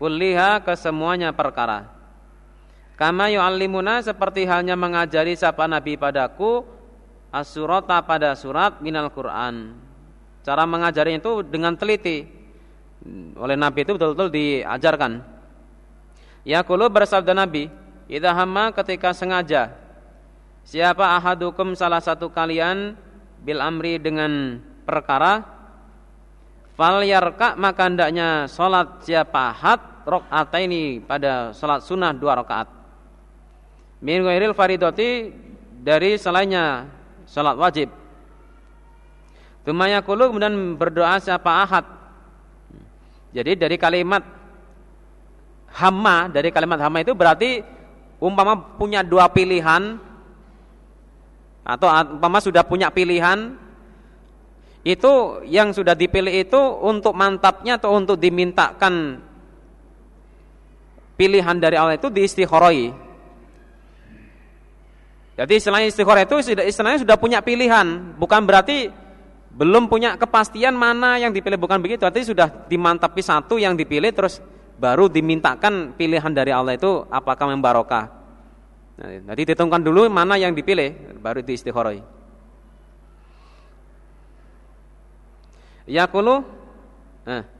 kulliha 0.00 0.64
kesemuanya 0.64 1.36
perkara 1.36 1.88
kama 2.96 3.30
yu'allimuna 3.30 4.00
seperti 4.02 4.48
halnya 4.48 4.74
mengajari 4.74 5.36
siapa 5.36 5.68
nabi 5.68 5.94
padaku 5.94 6.64
asurata 7.28 8.00
pada 8.02 8.32
surat 8.34 8.80
minal 8.80 9.12
Quran 9.12 9.88
Cara 10.48 10.64
mengajarnya 10.64 11.20
itu 11.20 11.44
dengan 11.44 11.76
teliti. 11.76 12.24
Oleh 13.36 13.52
Nabi 13.52 13.84
itu 13.84 13.92
betul-betul 13.92 14.32
diajarkan. 14.32 15.20
Ya 16.40 16.64
kulu 16.64 16.88
bersabda 16.88 17.36
Nabi, 17.36 17.68
"Idza 18.08 18.32
hamma 18.32 18.72
ketika 18.72 19.12
sengaja 19.12 19.76
siapa 20.64 21.16
ahadukum 21.20 21.76
salah 21.76 22.00
satu 22.00 22.32
kalian 22.32 22.96
bil 23.44 23.60
amri 23.60 24.00
dengan 24.00 24.60
perkara 24.88 25.44
fal 26.72 27.04
yarka 27.04 27.52
maka 27.60 27.86
hendaknya 27.86 28.48
salat 28.48 29.04
siapa 29.04 29.52
had 29.52 29.80
ini 30.56 31.04
pada 31.04 31.52
salat 31.52 31.84
sunnah 31.84 32.16
dua 32.16 32.40
rakaat. 32.40 32.68
Min 34.00 34.24
ghairil 34.24 34.56
faridati 34.56 35.28
dari 35.84 36.16
selainnya 36.16 36.88
salat 37.28 37.60
wajib. 37.60 37.92
Tumayakulu 39.68 40.32
kemudian 40.32 40.80
berdoa 40.80 41.20
siapa 41.20 41.60
ahad. 41.60 41.84
Jadi 43.36 43.52
dari 43.60 43.76
kalimat 43.76 44.24
hamma, 45.76 46.32
dari 46.32 46.48
kalimat 46.48 46.80
hamma 46.80 47.04
itu 47.04 47.12
berarti 47.12 47.60
umpama 48.18 48.58
punya 48.78 49.06
dua 49.06 49.30
pilihan 49.30 49.98
atau 51.62 51.88
umpama 52.18 52.38
sudah 52.42 52.66
punya 52.66 52.90
pilihan 52.90 53.54
itu 54.86 55.44
yang 55.44 55.74
sudah 55.74 55.92
dipilih 55.92 56.48
itu 56.48 56.60
untuk 56.82 57.12
mantapnya 57.12 57.76
atau 57.76 57.92
untuk 57.94 58.16
dimintakan 58.16 59.20
pilihan 61.18 61.56
dari 61.58 61.76
Allah 61.76 61.98
itu 61.98 62.08
diistikharoi. 62.08 62.94
Jadi 65.38 65.54
selain 65.60 65.90
istikharah 65.90 66.24
itu 66.24 66.40
istilahnya 66.40 67.04
sudah 67.04 67.16
punya 67.20 67.44
pilihan, 67.44 68.16
bukan 68.16 68.42
berarti 68.42 68.90
belum 69.58 69.90
punya 69.90 70.14
kepastian 70.14 70.78
mana 70.78 71.18
yang 71.18 71.34
dipilih 71.34 71.58
bukan 71.58 71.82
begitu 71.82 72.06
artinya 72.06 72.30
sudah 72.30 72.48
dimantapi 72.70 73.18
satu 73.18 73.58
yang 73.58 73.74
dipilih 73.74 74.14
terus 74.14 74.38
baru 74.78 75.10
dimintakan 75.10 75.98
pilihan 75.98 76.32
dari 76.32 76.54
Allah 76.54 76.78
itu 76.78 77.04
apakah 77.10 77.50
membarokah 77.50 78.04
nanti 78.98 79.42
ditentukan 79.46 79.82
dulu 79.82 80.06
mana 80.10 80.38
yang 80.38 80.54
dipilih 80.54 81.18
baru 81.18 81.42
di 81.42 81.54
istikharoi 81.54 82.02
yakulu 85.86 86.42
nah 87.26 87.58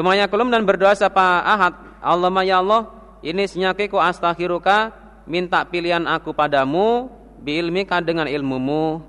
Tuma 0.00 0.14
yakulum 0.16 0.48
dan 0.48 0.62
berdoa 0.62 0.94
siapa 0.94 1.44
ahad 1.44 1.74
Allah 2.00 2.30
ya 2.40 2.62
Allah 2.62 2.88
ini 3.20 3.44
senyakiku 3.44 4.00
astakhiruka 4.00 4.94
minta 5.28 5.60
pilihan 5.66 6.00
aku 6.08 6.32
padamu 6.32 7.12
bi 7.36 7.60
ilmika 7.60 8.00
dengan 8.00 8.24
ilmumu. 8.24 9.04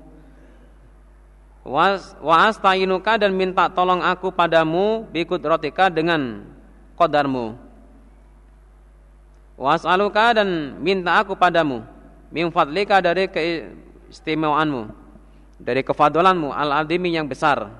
Wa 1.64 2.44
astainuka 2.50 3.16
dan 3.16 3.32
minta 3.38 3.70
tolong 3.70 4.04
aku 4.04 4.34
padamu 4.36 5.08
rotika 5.46 5.88
dengan 5.88 6.44
kodarmu 7.02 7.58
was'aluka 9.58 10.38
dan 10.38 10.78
minta 10.78 11.18
aku 11.18 11.34
padamu 11.34 11.82
min 12.30 12.46
fadlika 12.54 13.02
dari 13.02 13.26
keistimewaanmu 13.26 14.94
dari 15.62 15.86
kefadolanmu 15.86 16.50
al-adimi 16.50 17.14
yang 17.14 17.30
besar. 17.30 17.70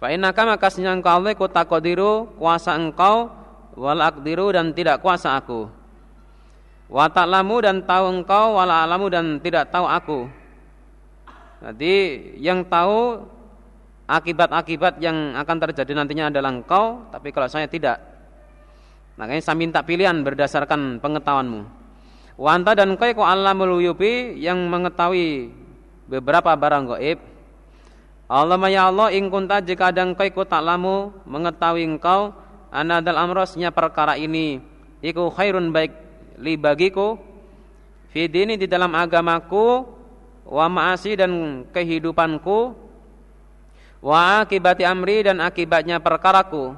Fa 0.00 0.12
innaka 0.12 0.44
maka 0.48 0.68
engkau 0.72 1.12
Allah 1.20 1.36
ku 1.36 1.48
takodiru 1.48 2.28
kuasa 2.40 2.76
engkau 2.76 3.32
wal 3.76 4.00
akdiru 4.00 4.52
dan 4.52 4.72
tidak 4.72 5.04
kuasa 5.04 5.36
aku. 5.36 5.68
Wa 6.88 7.08
ta'lamu 7.08 7.56
dan 7.64 7.80
tahu 7.84 8.20
engkau 8.20 8.60
wal 8.60 8.70
alamu 8.70 9.08
dan 9.08 9.40
tidak 9.40 9.72
tahu 9.72 9.86
aku. 9.88 10.20
Jadi 11.64 11.94
yang 12.44 12.60
tahu 12.68 13.24
akibat-akibat 14.04 15.00
yang 15.00 15.36
akan 15.36 15.56
terjadi 15.68 15.92
nantinya 15.96 16.28
adalah 16.28 16.52
engkau, 16.52 17.08
tapi 17.08 17.32
kalau 17.32 17.48
saya 17.48 17.64
tidak. 17.68 18.00
Makanya 19.16 19.42
saya 19.42 19.56
minta 19.56 19.80
pilihan 19.80 20.16
berdasarkan 20.20 20.98
pengetahuanmu. 20.98 21.62
Wanta 22.34 22.74
dan 22.74 22.98
engkau 22.98 23.10
ku 23.14 23.22
alamul 23.22 23.78
yubi 23.78 24.34
yang 24.42 24.58
mengetahui 24.66 25.54
beberapa 26.10 26.50
barang 26.52 26.96
gaib. 26.96 27.18
Allah 28.26 28.58
ya 28.66 28.90
Allah 28.90 29.14
ing 29.14 29.30
kunta 29.30 29.62
jika 29.62 29.94
ada 29.94 30.02
engkau 30.02 30.26
ku 30.34 30.42
taklamu 30.42 31.14
mengetahui 31.28 31.86
engkau 31.86 32.34
anadal 32.74 33.20
amrosnya 33.20 33.70
perkara 33.70 34.18
ini 34.18 34.58
iku 34.98 35.30
khairun 35.30 35.70
baik 35.70 35.92
li 36.42 36.58
bagiku 36.58 37.20
fi 38.10 38.26
di 38.26 38.66
dalam 38.66 38.90
agamaku 38.98 39.86
wa 40.48 40.66
ma'asi 40.66 41.14
dan 41.14 41.62
kehidupanku 41.70 42.83
wa 44.04 44.44
akibati 44.44 44.84
amri 44.84 45.24
dan 45.24 45.40
akibatnya 45.40 45.96
perkaraku 45.96 46.76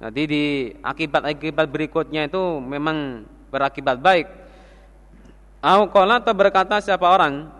Nanti 0.00 0.22
di 0.24 0.44
akibat-akibat 0.80 1.68
berikutnya 1.68 2.24
itu 2.24 2.40
memang 2.56 3.28
berakibat 3.52 4.00
baik. 4.00 4.32
Au 5.60 5.84
qala 5.92 6.24
atau 6.24 6.32
berkata 6.32 6.80
siapa 6.80 7.04
orang 7.04 7.52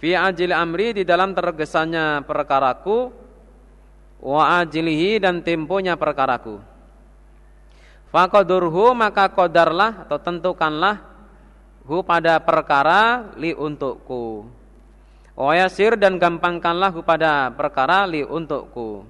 fi 0.00 0.16
ajil 0.16 0.56
amri 0.56 0.96
di 0.96 1.04
dalam 1.04 1.36
tergesanya 1.36 2.24
perkaraku 2.24 3.12
wa 4.24 4.64
ajilihi 4.64 5.20
dan 5.20 5.44
temponya 5.44 5.92
perkaraku. 6.00 6.56
Faqadurhu 8.08 8.96
maka 8.96 9.28
kodarlah 9.28 10.08
atau 10.08 10.16
tentukanlah 10.16 11.04
hu 11.84 12.00
pada 12.00 12.40
perkara 12.40 13.28
li 13.36 13.52
untukku. 13.52 14.48
Wayasir 15.32 15.96
dan 15.96 16.20
gampangkanlah 16.20 16.92
hu 16.92 17.00
pada 17.00 17.48
perkara 17.56 18.04
li 18.04 18.20
untukku. 18.20 19.00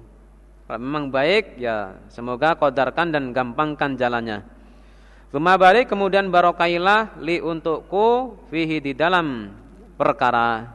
Kalau 0.63 0.79
memang 0.79 1.11
baik 1.11 1.59
ya 1.59 1.99
semoga 2.07 2.55
kodarkan 2.55 3.11
dan 3.11 3.35
gampangkan 3.35 3.99
jalannya. 3.99 4.47
Rumah 5.35 5.55
balik 5.59 5.91
kemudian 5.91 6.31
barokailah 6.31 7.19
li 7.19 7.43
untukku 7.43 8.39
fihi 8.47 8.79
di 8.79 8.95
dalam 8.95 9.51
perkara. 9.99 10.71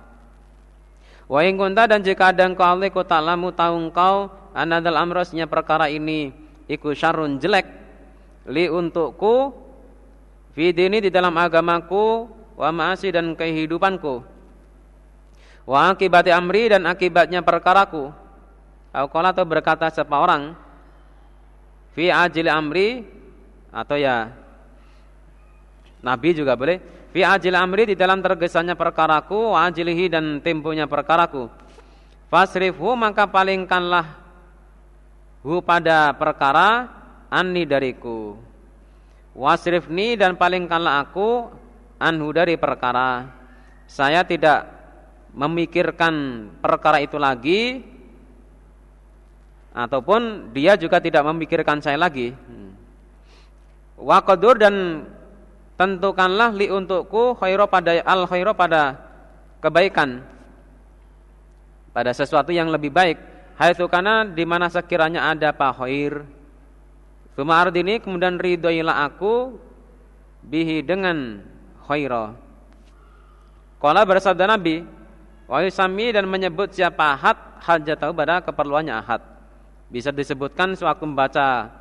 Wa 1.25 1.41
kunta 1.45 1.89
dan 1.89 2.05
jika 2.05 2.33
ada 2.33 2.45
engkau 2.45 2.69
Allah 2.69 2.93
ku 2.93 3.01
ta'lamu 3.01 3.49
tahu 3.53 3.89
engkau 3.89 4.29
anadal 4.53 5.01
amrosnya 5.01 5.49
perkara 5.49 5.89
ini 5.89 6.33
iku 6.69 6.93
syarrun 6.93 7.41
jelek 7.41 7.69
li 8.49 8.69
untukku 8.69 9.53
fi 10.53 10.73
dini 10.77 11.05
di 11.05 11.09
dalam 11.09 11.33
agamaku 11.37 12.29
wa 12.57 12.69
ma'asi 12.73 13.13
dan 13.13 13.33
kehidupanku 13.37 14.38
wa 15.69 15.93
akibati 15.93 16.33
amri 16.33 16.73
dan 16.73 16.89
akibatnya 16.89 17.45
perkaraku. 17.45 18.09
Aku 18.89 19.15
atau 19.21 19.45
berkata 19.45 19.93
siapa 19.93 20.17
orang 20.17 20.57
fi 21.93 22.09
ajil 22.09 22.49
amri 22.49 23.05
atau 23.69 24.01
ya 24.01 24.33
Nabi 26.01 26.33
juga 26.33 26.57
boleh 26.57 26.81
fi 27.13 27.21
ajil 27.21 27.53
amri 27.53 27.93
di 27.93 27.95
dalam 28.01 28.25
tergesanya 28.25 28.73
perkaraku 28.73 29.53
wa 29.53 29.69
ajilihi 29.69 30.09
dan 30.09 30.41
temponya 30.41 30.89
perkaraku. 30.89 31.53
Fasrifhu 32.33 32.97
maka 32.97 33.29
palingkanlah 33.29 34.09
hu 35.45 35.61
pada 35.61 36.17
perkara 36.17 36.89
anni 37.29 37.69
dariku. 37.69 38.41
Wasrifni 39.37 40.17
dan 40.17 40.35
palingkanlah 40.35 41.05
aku 41.05 41.53
anhu 42.01 42.33
dari 42.33 42.57
perkara. 42.57 43.37
Saya 43.87 44.25
tidak 44.25 44.78
memikirkan 45.35 46.47
perkara 46.61 47.03
itu 47.03 47.21
lagi 47.21 47.85
ataupun 49.73 50.51
dia 50.51 50.75
juga 50.75 50.99
tidak 50.99 51.23
memikirkan 51.29 51.79
saya 51.79 52.01
lagi 52.01 52.33
hmm. 52.35 52.71
waqadur 54.01 54.59
dan 54.59 55.07
tentukanlah 55.79 56.51
li 56.53 56.67
untukku 56.73 57.39
khairo 57.39 57.71
pada 57.71 58.03
al 58.03 58.27
khairo 58.27 58.57
pada 58.57 58.99
kebaikan 59.63 60.25
pada 61.95 62.11
sesuatu 62.11 62.51
yang 62.51 62.73
lebih 62.73 62.91
baik 62.91 63.19
haitsu 63.61 63.87
kana 63.87 64.27
di 64.27 64.43
mana 64.43 64.67
sekiranya 64.67 65.31
ada 65.31 65.55
apa 65.55 65.71
khair 65.71 66.27
Suma 67.39 67.63
ardini 67.63 68.03
kemudian 68.03 68.35
ridhoilah 68.35 69.07
aku 69.07 69.55
bihi 70.43 70.83
dengan 70.83 71.39
khaira. 71.87 72.35
Kala 73.79 74.03
bersabda 74.03 74.59
Nabi, 74.59 74.83
wa 75.49 75.65
yusami 75.65 76.13
dan 76.13 76.29
menyebut 76.29 76.77
siapa 76.77 77.17
ahad 77.17 77.37
hajatahu 77.65 78.13
pada 78.13 78.45
keperluannya 78.45 78.93
ahad. 78.93 79.25
Bisa 79.89 80.13
disebutkan 80.13 80.77
sewaktu 80.77 81.09
membaca 81.09 81.73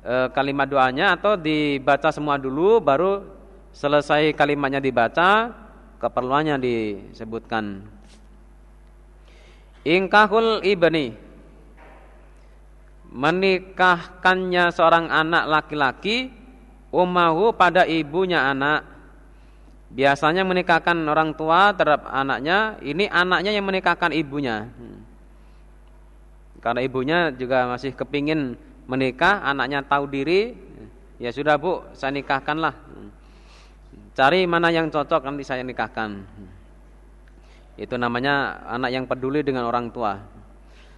e, 0.00 0.32
kalimat 0.32 0.64
doanya 0.64 1.12
atau 1.12 1.36
dibaca 1.36 2.08
semua 2.08 2.40
dulu 2.40 2.80
baru 2.80 3.28
selesai 3.76 4.32
kalimatnya 4.32 4.80
dibaca 4.80 5.52
keperluannya 6.00 6.56
disebutkan. 6.56 7.84
Ingkahul 9.84 10.64
ibni 10.64 11.12
menikahkannya 13.12 14.72
seorang 14.72 15.12
anak 15.12 15.44
laki-laki 15.44 16.32
umahu 16.88 17.52
pada 17.52 17.84
ibunya 17.84 18.48
anak 18.48 18.93
Biasanya 19.94 20.42
menikahkan 20.42 20.98
orang 21.06 21.38
tua 21.38 21.70
terhadap 21.70 22.10
anaknya, 22.10 22.82
ini 22.82 23.06
anaknya 23.06 23.54
yang 23.54 23.62
menikahkan 23.62 24.10
ibunya. 24.10 24.66
Karena 26.58 26.82
ibunya 26.82 27.30
juga 27.30 27.70
masih 27.70 27.94
kepingin 27.94 28.58
menikah, 28.90 29.38
anaknya 29.46 29.86
tahu 29.86 30.10
diri, 30.10 30.58
ya 31.22 31.30
sudah 31.30 31.54
bu, 31.54 31.86
saya 31.94 32.10
nikahkanlah. 32.10 32.74
Cari 34.18 34.50
mana 34.50 34.74
yang 34.74 34.90
cocok 34.90 35.22
nanti 35.22 35.46
saya 35.46 35.62
nikahkan. 35.62 36.26
Itu 37.78 37.94
namanya 37.94 38.66
anak 38.66 38.90
yang 38.90 39.04
peduli 39.06 39.46
dengan 39.46 39.66
orang 39.66 39.94
tua. 39.94 40.18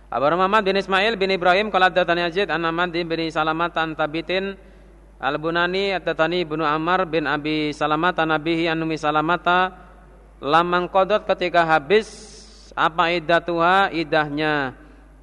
Abu 0.08 0.24
Muhammad 0.32 0.64
bin 0.64 0.76
Ismail 0.78 1.20
bin 1.20 1.34
Ibrahim 1.34 1.68
kalau 1.68 1.92
datanya 1.92 2.32
Yazid 2.32 2.48
an 2.48 2.62
bin 2.88 3.20
Salamat 3.28 3.76
an 3.76 3.92
Tabitin 3.92 4.56
Al-Bunani 5.16 5.96
At-Tatani 5.96 6.44
Ibnu 6.44 6.60
bin 7.08 7.24
Abi 7.24 7.72
Salamata 7.72 8.28
Nabihi 8.28 8.68
Anumi 8.68 9.00
Salamata 9.00 9.72
Lamang 10.44 10.92
kodot 10.92 11.24
ketika 11.24 11.64
habis 11.64 12.08
Apa 12.76 13.08
iddatuha? 13.16 13.88
Idahnya 13.96 14.76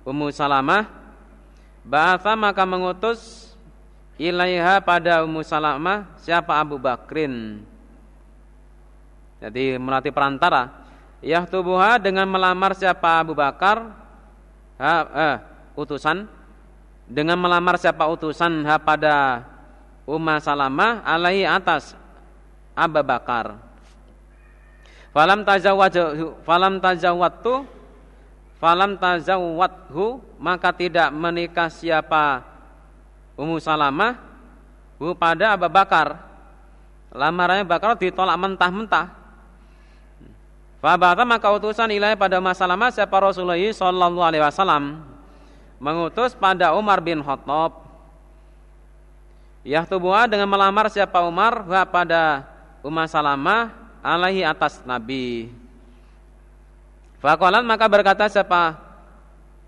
Ummu 0.03 0.33
Salamah. 0.33 0.89
Ba'atha 1.85 2.33
maka 2.33 2.65
mengutus 2.65 3.53
Ilaiha 4.17 4.81
pada 4.81 5.21
Ummu 5.21 5.45
Salamah 5.45 6.17
Siapa 6.17 6.57
Abu 6.57 6.81
Bakrin. 6.81 7.61
Jadi 9.43 9.75
melatih 9.75 10.09
perantara. 10.09 10.71
Yahtubuha 11.19 11.99
dengan 11.99 12.27
melamar 12.27 12.75
siapa 12.75 13.19
Abu 13.19 13.35
Bakar 13.35 13.91
ha, 14.79 14.93
eh, 15.11 15.37
Utusan. 15.75 16.25
Dengan 17.03 17.35
melamar 17.35 17.75
siapa 17.75 18.07
utusan 18.07 18.63
ha 18.63 18.79
pada 18.79 19.43
Umma 20.03 20.39
Salamah 20.43 20.99
alaihi 21.07 21.47
atas 21.47 21.95
Abu 22.75 22.99
Bakar. 23.05 23.55
Falam 25.13 25.45
tazawwaju 25.45 26.03
falam 26.41 26.81
tazawwatu 26.81 27.69
falam 28.57 28.97
tazawwathu 28.97 30.19
maka 30.41 30.73
tidak 30.73 31.13
menikah 31.13 31.69
siapa 31.69 32.41
Ummu 33.37 33.61
Salamah 33.61 34.17
hu 34.97 35.13
pada 35.15 35.55
Abu 35.55 35.69
Bakar. 35.69 36.17
Lamarannya 37.13 37.63
Bakar 37.63 37.93
ditolak 37.93 38.33
mentah-mentah. 38.41 39.13
Fabata 40.83 41.23
maka 41.23 41.47
utusan 41.55 41.87
ilahi 41.95 42.19
pada 42.19 42.43
masalah 42.43 42.75
siapa 42.91 43.15
Rasulullah 43.15 43.55
sallallahu 43.55 44.19
alaihi 44.19 44.43
wasallam 44.43 44.99
mengutus 45.79 46.35
pada 46.35 46.75
Umar 46.75 46.99
bin 46.99 47.23
Khattab 47.23 47.82
Yahtubuha 49.63 50.27
dengan 50.27 50.51
melamar 50.51 50.91
siapa 50.91 51.23
Umar 51.23 51.63
pada 51.87 52.43
Umar 52.83 53.07
Salamah 53.07 53.71
alaihi 54.03 54.43
atas 54.43 54.83
Nabi. 54.83 55.47
Fakolat 57.23 57.63
maka 57.63 57.87
berkata 57.87 58.27
siapa 58.27 58.75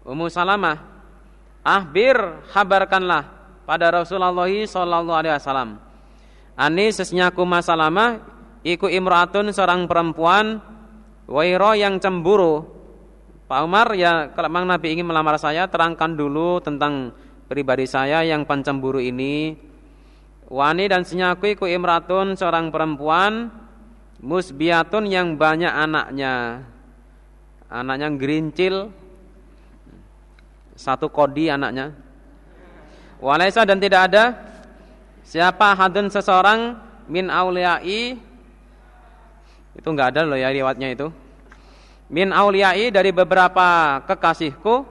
Ummu 0.04 0.28
Salamah, 0.28 0.84
ahbir 1.64 2.20
habarkanlah 2.52 3.24
pada 3.64 3.90
Rasulullah 3.90 4.46
Sallallahu 4.46 5.16
Alaihi 5.16 5.40
Wasallam. 5.40 5.80
Ani 6.60 6.92
sesnyaku 6.92 7.48
Salamah 7.64 8.20
iku 8.68 8.92
imraatun 8.92 9.56
seorang 9.56 9.88
perempuan 9.88 10.60
wairo 11.32 11.72
yang 11.72 12.04
cemburu. 12.04 12.68
Pak 13.48 13.60
Umar 13.64 13.96
ya 13.96 14.36
kalau 14.36 14.52
memang 14.52 14.76
Nabi 14.76 15.00
ingin 15.00 15.08
melamar 15.08 15.40
saya 15.40 15.72
terangkan 15.72 16.20
dulu 16.20 16.60
tentang 16.60 17.16
pribadi 17.48 17.88
saya 17.88 18.28
yang 18.28 18.44
pencemburu 18.44 18.98
ini 19.00 19.54
Wani 20.46 20.86
dan 20.86 21.02
senyaku 21.02 21.58
ku 21.58 21.66
imratun 21.66 22.38
seorang 22.38 22.70
perempuan 22.70 23.50
musbiatun 24.22 25.10
yang 25.10 25.34
banyak 25.42 25.74
anaknya. 25.74 26.62
Anaknya 27.66 28.14
gerincil. 28.14 28.94
Satu 30.78 31.10
kodi 31.10 31.50
anaknya. 31.50 31.98
Walaisa 33.18 33.66
dan 33.66 33.82
tidak 33.82 34.12
ada 34.12 34.38
siapa 35.26 35.74
hadun 35.74 36.14
seseorang 36.14 36.78
min 37.10 37.32
auliyai 37.32 38.20
itu 39.76 39.88
enggak 39.92 40.14
ada 40.14 40.30
loh 40.30 40.38
ya 40.38 40.54
riwayatnya 40.54 40.94
itu. 40.94 41.08
Min 42.06 42.30
auliyai 42.30 42.94
dari 42.94 43.10
beberapa 43.10 43.98
kekasihku 44.06 44.86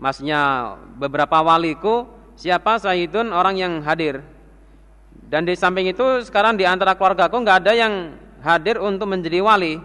maksudnya 0.00 0.74
beberapa 0.96 1.44
waliku 1.44 2.08
siapa 2.40 2.80
sahidun 2.80 3.36
orang 3.36 3.60
yang 3.60 3.72
hadir 3.84 4.31
dan 5.32 5.48
di 5.48 5.56
samping 5.56 5.88
itu 5.88 6.04
sekarang 6.28 6.60
di 6.60 6.68
antara 6.68 6.92
keluarga 6.92 7.24
aku 7.24 7.40
nggak 7.40 7.64
ada 7.64 7.72
yang 7.72 8.20
hadir 8.44 8.76
untuk 8.76 9.08
menjadi 9.08 9.40
wali. 9.40 9.80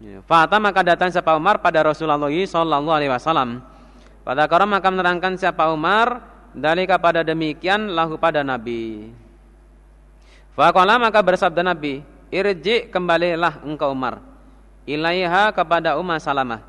Ya, 0.00 0.24
Fata 0.24 0.56
maka 0.56 0.80
datang 0.80 1.12
siapa 1.12 1.36
Umar 1.36 1.60
pada 1.60 1.84
Rasulullah 1.84 2.16
Sallallahu 2.16 2.88
Alaihi 2.88 3.12
Wasallam. 3.12 3.60
Pada 4.24 4.48
kara 4.48 4.64
maka 4.64 4.88
menerangkan 4.88 5.36
siapa 5.36 5.68
Umar 5.68 6.24
dari 6.56 6.88
kepada 6.88 7.20
demikian 7.20 7.92
lahu 7.92 8.16
pada 8.16 8.40
Nabi. 8.40 9.12
Fakola 10.56 10.96
maka 10.96 11.20
bersabda 11.20 11.60
Nabi, 11.60 12.00
irji 12.32 12.88
kembalilah 12.88 13.60
engkau 13.68 13.92
Umar, 13.92 14.24
ilaiha 14.88 15.52
kepada 15.52 16.00
Umar 16.00 16.16
Salamah. 16.24 16.64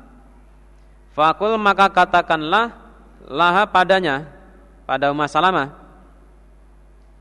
Fakul 1.16 1.56
maka 1.56 1.88
katakanlah 1.88 2.76
laha 3.24 3.64
padanya 3.64 4.28
pada 4.84 5.08
Umar 5.08 5.32
Salamah 5.32 5.83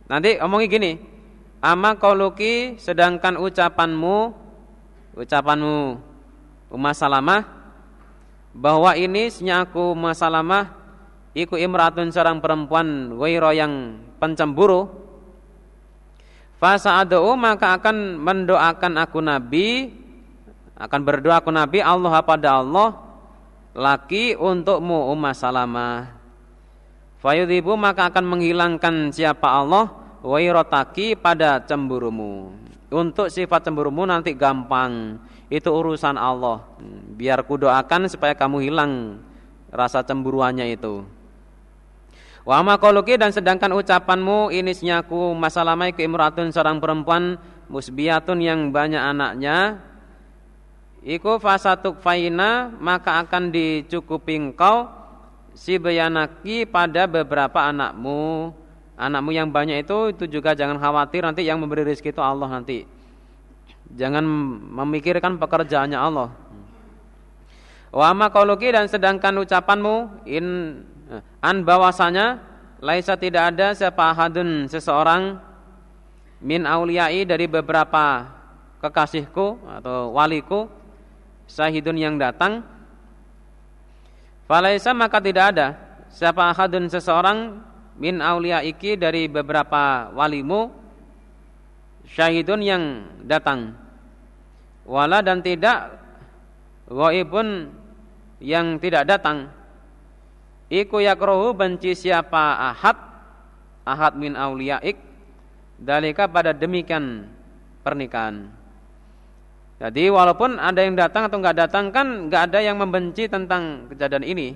Nanti 0.08 0.36
omongi 0.40 0.68
gini, 0.68 0.92
ama 1.64 1.96
kauluki 1.96 2.76
sedangkan 2.76 3.40
ucapanmu 3.40 4.36
ucapanmu 5.16 5.78
Umma 6.74 6.92
Salamah 6.92 7.46
bahwa 8.52 8.98
ini 8.98 9.30
senyaku 9.30 9.94
Umma 9.94 10.12
Salamah 10.18 10.74
iku 11.38 11.56
imratun 11.56 12.10
seorang 12.10 12.44
perempuan 12.44 13.16
wairo 13.16 13.54
yang 13.56 14.02
pencemburu. 14.18 14.90
Fasa 16.58 17.00
adau 17.04 17.36
maka 17.36 17.76
akan 17.76 18.20
mendoakan 18.24 18.94
aku 18.96 19.20
Nabi 19.20 19.92
akan 20.80 21.00
berdoa 21.04 21.44
aku 21.44 21.52
Nabi 21.52 21.84
Allah 21.84 22.24
pada 22.24 22.60
Allah 22.64 22.96
laki 23.76 24.36
untukmu 24.36 25.12
Umma 25.12 25.36
Salamah 25.36 26.23
Fayudhibu 27.24 27.80
maka 27.80 28.12
akan 28.12 28.36
menghilangkan 28.36 29.16
siapa 29.16 29.48
Allah 29.48 29.88
wairotaki 30.28 31.16
pada 31.16 31.64
cemburumu. 31.64 32.52
Untuk 32.92 33.32
sifat 33.32 33.64
cemburumu 33.64 34.04
nanti 34.04 34.36
gampang. 34.36 35.24
Itu 35.48 35.72
urusan 35.72 36.20
Allah. 36.20 36.68
Biar 37.16 37.48
kudoakan 37.48 38.12
supaya 38.12 38.36
kamu 38.36 38.68
hilang 38.68 39.24
rasa 39.72 40.04
cemburuannya 40.04 40.76
itu. 40.76 41.08
Wa 42.44 42.60
makoluki 42.60 43.16
dan 43.16 43.32
sedangkan 43.32 43.72
ucapanmu 43.72 44.52
ini 44.52 44.76
senyaku 44.76 45.32
masalamai 45.32 45.96
keimratun 45.96 46.52
seorang 46.52 46.84
perempuan 46.84 47.40
musbiatun 47.72 48.44
yang 48.44 48.68
banyak 48.76 49.00
anaknya 49.00 49.80
Iku 51.04 51.36
fasatuk 51.36 52.00
faina 52.00 52.72
maka 52.80 53.20
akan 53.24 53.52
dicukupi 53.52 54.40
engkau 54.40 54.88
si 55.54 55.78
bayanaki 55.78 56.66
pada 56.66 57.06
beberapa 57.06 57.70
anakmu 57.70 58.54
anakmu 58.94 59.32
yang 59.34 59.50
banyak 59.50 59.86
itu 59.86 60.14
itu 60.14 60.40
juga 60.40 60.54
jangan 60.54 60.78
khawatir 60.78 61.26
nanti 61.26 61.46
yang 61.46 61.58
memberi 61.58 61.86
rezeki 61.86 62.14
itu 62.14 62.22
Allah 62.22 62.50
nanti. 62.50 62.86
Jangan 63.94 64.26
memikirkan 64.74 65.38
pekerjaannya 65.38 66.00
Allah. 66.00 66.34
Wa 67.94 68.10
ma 68.18 68.34
qauluki 68.34 68.74
dan 68.74 68.90
sedangkan 68.90 69.38
ucapanmu 69.46 70.26
in 70.26 70.46
an 71.46 71.62
bahwasanya 71.62 72.42
laisa 72.82 73.14
tidak 73.14 73.54
ada 73.54 73.78
siapa 73.78 74.18
hadun 74.18 74.66
seseorang 74.66 75.38
min 76.42 76.66
auliyai 76.66 77.22
dari 77.24 77.46
beberapa 77.46 78.34
kekasihku 78.82 79.62
atau 79.80 80.12
waliku 80.12 80.68
sahidun 81.46 81.96
yang 81.96 82.16
datang 82.18 82.66
Falaisa 84.54 84.94
maka 84.94 85.18
tidak 85.18 85.58
ada. 85.58 85.74
Siapa 86.14 86.54
ahadun 86.54 86.86
seseorang 86.86 87.58
min 87.98 88.22
iki 88.62 88.94
dari 88.94 89.26
beberapa 89.26 90.14
walimu 90.14 90.70
syahidun 92.06 92.62
yang 92.62 92.84
datang. 93.26 93.74
Wala 94.86 95.26
dan 95.26 95.42
tidak 95.42 95.98
ghaibun 96.86 97.74
yang 98.46 98.78
tidak 98.78 99.10
datang. 99.10 99.50
Iku 100.70 101.02
yakrohu 101.02 101.58
benci 101.58 101.98
siapa 101.98 102.78
ahad 102.78 102.94
ahad 103.90 104.14
min 104.22 104.38
auliyaik 104.38 105.02
dalika 105.82 106.30
pada 106.30 106.54
demikian 106.54 107.26
pernikahan 107.82 108.54
jadi 109.84 110.08
walaupun 110.08 110.56
ada 110.64 110.80
yang 110.80 110.96
datang 110.96 111.28
atau 111.28 111.44
nggak 111.44 111.68
datang 111.68 111.92
kan 111.92 112.32
nggak 112.32 112.48
ada 112.48 112.60
yang 112.64 112.80
membenci 112.80 113.28
tentang 113.28 113.92
kejadian 113.92 114.24
ini 114.24 114.56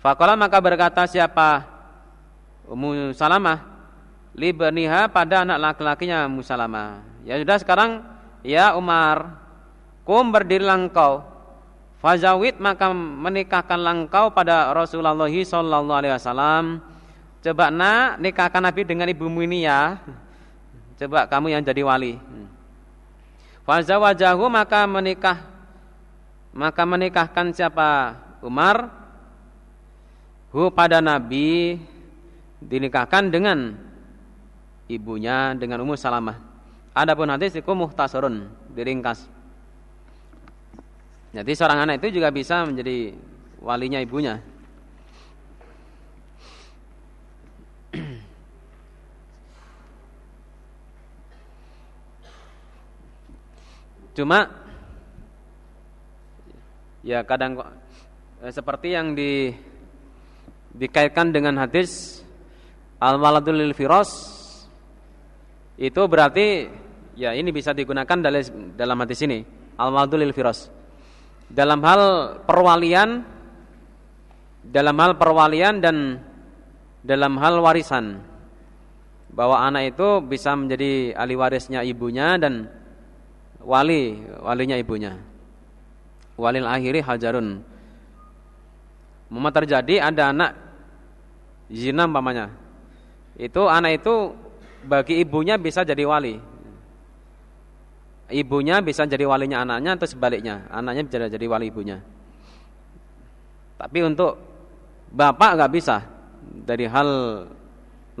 Fakola 0.00 0.36
maka 0.38 0.56
berkata 0.60 1.04
siapa 1.04 1.68
Ummu 2.64 3.12
Salamah 3.12 3.60
libniha 4.32 5.12
pada 5.12 5.44
anak 5.44 5.58
laki-lakinya 5.60 6.24
Ummu 6.24 6.40
Salamah. 6.40 7.04
Ya 7.28 7.36
sudah 7.36 7.58
sekarang 7.60 7.90
ya 8.40 8.72
Umar 8.72 9.36
kum 10.08 10.32
berdirilah 10.32 10.88
engkau 10.88 11.22
fazawid 12.00 12.56
maka 12.58 12.90
menikahkan 12.96 13.78
engkau 13.78 14.32
pada 14.32 14.72
Rasulullah 14.72 15.14
sallallahu 15.28 15.92
alaihi 15.92 16.14
wasallam. 16.16 16.80
Coba 17.42 17.74
nak 17.74 18.22
nikahkan 18.22 18.62
Nabi 18.62 18.86
dengan 18.86 19.10
ibumu 19.10 19.42
ini 19.44 19.66
ya. 19.66 19.98
Coba 20.96 21.26
kamu 21.26 21.58
yang 21.58 21.62
jadi 21.66 21.82
wali. 21.82 22.16
Fazawajahu 23.62 24.44
maka 24.50 24.82
menikah 24.90 25.38
maka 26.52 26.82
menikahkan 26.84 27.54
siapa? 27.56 28.18
Umar 28.42 28.90
hu 30.50 30.68
pada 30.74 30.98
Nabi 30.98 31.78
dinikahkan 32.58 33.30
dengan 33.30 33.78
ibunya 34.90 35.54
dengan 35.56 35.80
Ummu 35.86 35.94
Salamah. 35.96 36.36
Adapun 36.92 37.30
hadis 37.32 37.56
itu 37.56 37.72
muhtasarun, 37.72 38.52
diringkas. 38.76 39.24
Jadi 41.32 41.52
seorang 41.56 41.88
anak 41.88 42.04
itu 42.04 42.20
juga 42.20 42.28
bisa 42.28 42.68
menjadi 42.68 43.16
walinya 43.64 43.96
ibunya. 43.96 44.44
Cuma 54.12 54.48
ya 57.02 57.24
kadang 57.24 57.58
eh, 58.44 58.52
seperti 58.52 58.94
yang 58.94 59.16
di 59.16 59.50
dikaitkan 60.72 61.32
dengan 61.32 61.60
hadis 61.60 62.22
al-waladul 62.96 63.58
lil 63.58 63.74
firas 63.76 64.08
itu 65.76 66.00
berarti 66.08 66.70
ya 67.18 67.36
ini 67.36 67.52
bisa 67.52 67.76
digunakan 67.76 68.16
dalam 68.20 68.72
dalam 68.76 68.96
hadis 69.04 69.20
ini 69.24 69.44
al-waladul 69.76 70.22
lil 70.22 70.32
firas 70.32 70.70
dalam 71.52 71.84
hal 71.84 72.02
perwalian 72.46 73.32
dalam 74.62 74.94
hal 75.02 75.18
perwalian 75.18 75.82
dan 75.82 76.22
dalam 77.02 77.34
hal 77.42 77.58
warisan. 77.58 78.22
Bahwa 79.32 79.64
anak 79.64 79.96
itu 79.96 80.22
bisa 80.22 80.54
menjadi 80.54 81.16
ahli 81.16 81.34
warisnya 81.34 81.80
ibunya 81.82 82.36
dan 82.38 82.68
wali 83.62 84.18
walinya 84.42 84.76
ibunya 84.76 85.18
walil 86.36 86.66
akhiri 86.66 87.00
hajarun 87.02 87.62
Mama 89.32 89.48
terjadi 89.48 89.96
ada 89.96 90.28
anak 90.28 90.52
zina 91.72 92.04
umpamanya. 92.04 92.52
Itu 93.40 93.64
anak 93.64 94.04
itu 94.04 94.36
bagi 94.84 95.24
ibunya 95.24 95.56
bisa 95.56 95.88
jadi 95.88 96.04
wali. 96.04 96.36
Ibunya 98.28 98.84
bisa 98.84 99.08
jadi 99.08 99.24
walinya 99.24 99.64
anaknya 99.64 99.96
atau 99.96 100.04
sebaliknya, 100.04 100.68
anaknya 100.68 101.08
bisa 101.08 101.32
jadi 101.32 101.46
wali 101.48 101.72
ibunya. 101.72 102.04
Tapi 103.80 103.98
untuk 104.04 104.36
bapak 105.08 105.56
nggak 105.56 105.72
bisa. 105.72 106.04
Dari 106.42 106.84
hal 106.84 107.08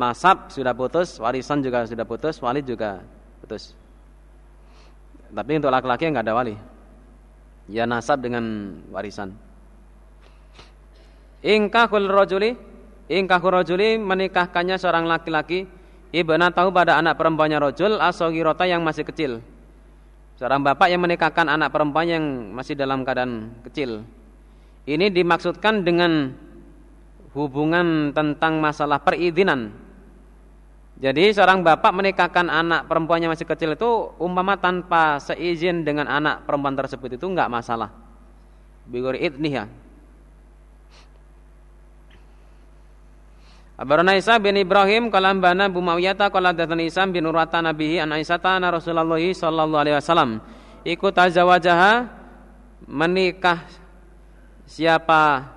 nasab 0.00 0.48
sudah 0.48 0.72
putus, 0.72 1.20
warisan 1.20 1.60
juga 1.60 1.84
sudah 1.84 2.08
putus, 2.08 2.40
wali 2.40 2.64
juga 2.64 3.04
putus. 3.44 3.76
Tapi 5.32 5.52
untuk 5.56 5.72
laki-laki 5.72 6.12
nggak 6.12 6.24
ada 6.28 6.36
wali. 6.36 6.54
Ya 7.72 7.88
nasab 7.88 8.20
dengan 8.20 8.44
warisan. 8.92 9.32
Ingkahul 11.42 12.06
rajuli 12.06 12.54
ingkahul 13.10 13.60
rajuli 13.60 13.98
menikahkannya 13.98 14.78
seorang 14.78 15.10
laki-laki 15.10 15.66
ibna 16.14 16.54
tahu 16.54 16.70
pada 16.70 17.00
anak 17.00 17.18
perempuannya 17.18 17.58
rojul 17.58 17.98
asogirota 17.98 18.68
yang 18.68 18.84
masih 18.84 19.02
kecil. 19.02 19.42
Seorang 20.38 20.62
bapak 20.62 20.88
yang 20.90 21.02
menikahkan 21.02 21.46
anak 21.48 21.70
perempuan 21.70 22.08
yang 22.08 22.24
masih 22.54 22.74
dalam 22.74 23.06
keadaan 23.06 23.52
kecil. 23.68 24.02
Ini 24.82 25.14
dimaksudkan 25.14 25.86
dengan 25.86 26.34
hubungan 27.36 28.10
tentang 28.10 28.58
masalah 28.58 28.98
perizinan. 28.98 29.70
Jadi 31.02 31.34
seorang 31.34 31.66
bapak 31.66 31.90
menikahkan 31.90 32.46
anak 32.46 32.86
perempuannya 32.86 33.34
masih 33.34 33.42
kecil 33.42 33.74
itu 33.74 34.14
umpama 34.22 34.54
tanpa 34.54 35.18
seizin 35.18 35.82
dengan 35.82 36.06
anak 36.06 36.46
perempuan 36.46 36.78
tersebut 36.78 37.18
itu 37.18 37.26
enggak 37.26 37.50
masalah. 37.50 37.90
Bigori 38.86 39.18
idniha, 39.18 39.66
Abarana 43.82 44.14
Isa 44.14 44.38
bin 44.38 44.54
Ibrahim 44.54 45.10
qala 45.10 45.34
ambana 45.34 45.66
Bu 45.66 45.82
Mawiyata 45.82 46.30
qala 46.30 46.54
datana 46.54 46.86
Isa 46.86 47.02
bin 47.10 47.26
Urwata 47.26 47.58
nabihi 47.58 47.98
an 47.98 48.14
na 48.14 48.68
Rasulullah 48.70 49.18
sallallahu 49.18 49.82
alaihi 49.82 49.98
wasallam. 49.98 50.38
Ikut 50.86 51.10
tazawajaha 51.10 52.06
menikah 52.86 53.66
siapa? 54.70 55.50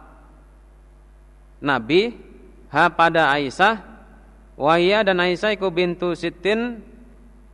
Nabi 1.62 2.18
ha 2.74 2.90
pada 2.90 3.30
Aisyah 3.30 3.95
wahia 4.56 5.04
dan 5.04 5.20
Aisyah 5.20 5.56
iku 5.56 5.72
bintu 5.72 6.16
Sitin 6.16 6.84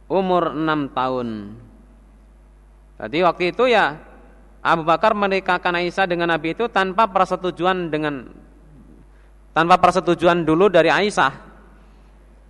umur 0.10 0.54
6 0.54 0.94
tahun. 0.98 1.28
Jadi 3.02 3.18
waktu 3.26 3.44
itu 3.50 3.66
ya 3.66 3.98
Abu 4.62 4.86
Bakar 4.86 5.18
menikahkan 5.18 5.74
Aisyah 5.74 6.06
dengan 6.06 6.30
Nabi 6.30 6.54
itu 6.54 6.70
tanpa 6.70 7.10
persetujuan 7.10 7.90
dengan 7.90 8.30
tanpa 9.58 9.82
persetujuan 9.82 10.46
dulu 10.46 10.70
dari 10.70 10.94
Aisyah. 10.94 11.50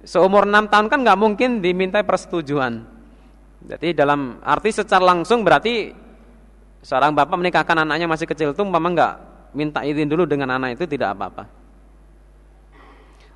Seumur 0.02 0.50
enam 0.50 0.66
tahun 0.66 0.90
kan 0.90 1.00
nggak 1.06 1.20
mungkin 1.20 1.62
diminta 1.62 2.02
persetujuan. 2.02 2.84
Jadi 3.62 3.94
dalam 3.94 4.42
arti 4.42 4.74
secara 4.74 5.06
langsung 5.06 5.46
berarti 5.46 5.94
seorang 6.82 7.14
bapak 7.14 7.38
menikahkan 7.38 7.86
anaknya 7.86 8.10
masih 8.10 8.26
kecil 8.26 8.58
itu 8.58 8.64
memang 8.66 8.98
nggak 8.98 9.14
minta 9.54 9.86
izin 9.86 10.10
dulu 10.10 10.26
dengan 10.26 10.58
anak 10.58 10.82
itu 10.82 10.90
tidak 10.90 11.14
apa-apa. 11.14 11.61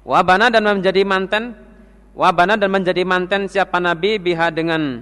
Wabana 0.05 0.53
dan 0.53 0.61
menjadi 0.61 1.01
manten, 1.01 1.57
wabana 2.13 2.53
dan 2.61 2.69
menjadi 2.69 3.01
manten 3.01 3.49
siapa 3.49 3.81
Nabi 3.81 4.21
biha 4.21 4.53
dengan 4.53 5.01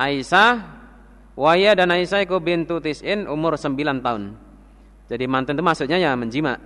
Aisyah, 0.00 0.76
Waya 1.36 1.76
dan 1.76 1.92
Aisyah 1.92 2.24
iku 2.24 2.40
bintu 2.40 2.80
tis'in 2.80 3.28
umur 3.28 3.60
9 3.60 3.76
tahun. 4.00 4.40
Jadi 5.06 5.24
manten 5.28 5.52
itu 5.52 5.62
maksudnya 5.62 6.00
ya 6.00 6.16
menjima 6.16 6.56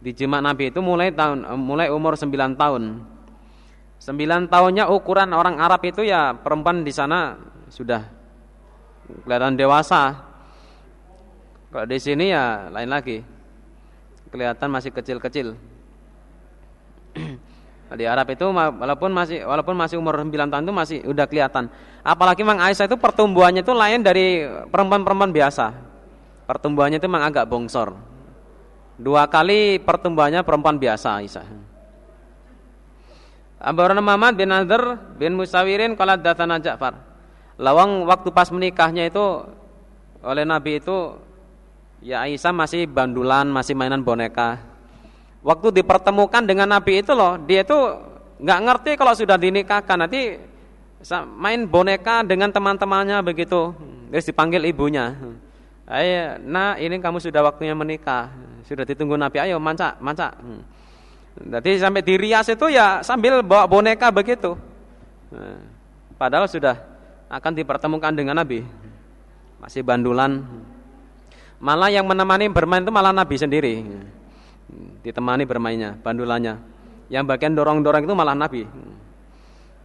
di 0.00 0.12
jemaah 0.12 0.52
Nabi 0.52 0.72
itu 0.72 0.80
mulai 0.80 1.12
tahun 1.12 1.44
eh, 1.44 1.60
mulai 1.60 1.88
umur 1.92 2.16
9 2.16 2.32
tahun. 2.56 2.82
9 4.00 4.52
tahunnya 4.52 4.88
ukuran 4.88 5.32
orang 5.36 5.60
Arab 5.60 5.84
itu 5.84 6.04
ya 6.04 6.32
perempuan 6.32 6.80
di 6.80 6.92
sana 6.92 7.36
sudah 7.68 8.08
kelihatan 9.24 9.56
dewasa. 9.60 10.16
Kalau 11.68 11.84
di 11.84 12.00
sini 12.00 12.32
ya 12.32 12.72
lain 12.72 12.88
lagi. 12.88 13.20
Kelihatan 14.32 14.66
masih 14.66 14.90
kecil-kecil. 14.90 15.73
di 17.98 18.04
Arab 18.04 18.26
itu 18.34 18.46
walaupun 18.50 19.10
masih 19.14 19.46
walaupun 19.46 19.74
masih 19.78 19.96
umur 20.02 20.18
9 20.18 20.34
tahun 20.34 20.62
itu 20.66 20.74
masih 20.74 20.98
udah 21.06 21.26
kelihatan. 21.30 21.70
Apalagi 22.02 22.42
Mang 22.42 22.60
Aisyah 22.60 22.90
itu 22.90 22.98
pertumbuhannya 22.98 23.62
itu 23.62 23.72
lain 23.72 24.02
dari 24.02 24.44
perempuan-perempuan 24.68 25.30
biasa. 25.30 25.72
Pertumbuhannya 26.44 27.00
itu 27.00 27.08
memang 27.08 27.24
agak 27.24 27.48
bongsor. 27.48 27.96
Dua 29.00 29.26
kali 29.26 29.80
pertumbuhannya 29.80 30.44
perempuan 30.44 30.76
biasa 30.76 31.22
Aisyah. 31.22 31.46
Abarana 33.64 34.04
Muhammad 34.04 34.36
bin 34.36 34.52
Nadhr 34.52 35.00
bin 35.16 35.40
Musawirin 35.40 35.96
kalau 35.96 36.20
datana 36.20 36.60
Ja'far. 36.60 37.00
Lawang 37.56 38.04
waktu 38.04 38.28
pas 38.34 38.52
menikahnya 38.52 39.08
itu 39.08 39.24
oleh 40.20 40.44
Nabi 40.44 40.82
itu 40.82 41.16
ya 42.04 42.28
Aisyah 42.28 42.52
masih 42.52 42.84
bandulan, 42.84 43.48
masih 43.48 43.72
mainan 43.72 44.04
boneka. 44.04 44.73
Waktu 45.44 45.76
dipertemukan 45.76 46.40
dengan 46.48 46.72
Nabi 46.72 47.04
itu 47.04 47.12
loh, 47.12 47.36
dia 47.36 47.60
itu 47.60 47.76
nggak 48.40 48.60
ngerti 48.64 48.90
kalau 48.96 49.12
sudah 49.12 49.36
dinikahkan 49.36 50.08
nanti 50.08 50.40
main 51.36 51.68
boneka 51.68 52.24
dengan 52.24 52.48
teman-temannya 52.48 53.20
begitu. 53.20 53.76
Terus 54.08 54.24
dipanggil 54.24 54.64
ibunya. 54.64 55.12
Ayo, 55.84 56.40
nah 56.40 56.80
ini 56.80 56.96
kamu 56.96 57.20
sudah 57.20 57.44
waktunya 57.44 57.76
menikah. 57.76 58.32
Sudah 58.64 58.88
ditunggu 58.88 59.20
Nabi, 59.20 59.36
ayo 59.44 59.60
mancak. 59.60 60.00
Hmm. 60.00 60.64
Jadi 61.34 61.76
sampai 61.76 62.00
di 62.00 62.16
rias 62.16 62.48
itu 62.48 62.72
ya 62.72 63.04
sambil 63.04 63.44
bawa 63.44 63.68
boneka 63.68 64.08
begitu. 64.08 64.56
Padahal 66.16 66.48
sudah 66.48 66.78
akan 67.28 67.52
dipertemukan 67.52 68.16
dengan 68.16 68.40
Nabi. 68.40 68.64
Masih 69.60 69.84
bandulan. 69.84 70.40
Malah 71.60 71.92
yang 71.92 72.08
menemani 72.08 72.48
bermain 72.48 72.80
itu 72.80 72.88
malah 72.94 73.12
Nabi 73.12 73.36
sendiri. 73.36 73.84
Ditemani 75.04 75.44
bermainnya, 75.44 75.94
bandulannya. 76.00 76.56
Yang 77.12 77.24
bagian 77.28 77.52
dorong-dorong 77.52 78.08
itu 78.08 78.14
malah 78.16 78.32
Nabi. 78.32 78.64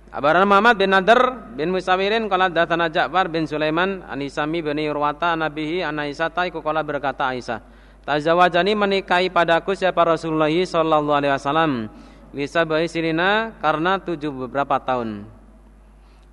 Abaran 0.09 0.49
Muhammad 0.49 0.73
bin 0.73 0.89
Nadar 0.89 1.53
bin 1.53 1.69
Musawirin 1.69 2.25
kala 2.25 2.49
datana 2.49 2.89
Ja'far 2.89 3.29
bin 3.29 3.45
Sulaiman 3.45 4.01
anisami 4.09 4.65
bin 4.65 4.81
Urwata 4.89 5.37
nabihi 5.37 5.85
anaisata 5.85 6.49
iku 6.49 6.65
kala 6.65 6.81
berkata 6.81 7.29
Aisyah 7.29 7.61
Tazawajani 8.09 8.73
menikahi 8.73 9.29
padaku 9.29 9.77
siapa 9.77 10.01
Rasulullah 10.01 10.49
sallallahu 10.49 11.13
alaihi 11.13 11.29
wasallam 11.29 11.71
Lisa 12.33 12.65
bayi 12.65 12.89
sirina 12.89 13.53
karena 13.61 14.01
tujuh 14.01 14.49
beberapa 14.49 14.81
tahun 14.81 15.29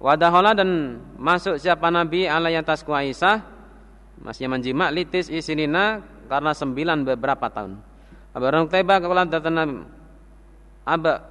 Wadahola 0.01 0.56
dan 0.56 0.97
masuk 1.20 1.60
siapa 1.60 1.93
Nabi 1.93 2.24
alaihi 2.24 2.56
atasku 2.56 2.97
Aisyah 2.97 3.44
Masih 4.24 4.48
menjima 4.48 4.89
litis 4.89 5.28
isinina 5.28 6.01
karena 6.32 6.56
sembilan 6.56 7.05
beberapa 7.05 7.52
tahun 7.52 7.95
Abaran 8.37 8.69
Taiba 8.69 9.01
kala 9.01 9.25
datana 9.25 9.65
Aba 10.85 11.25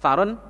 Farun 0.00 0.40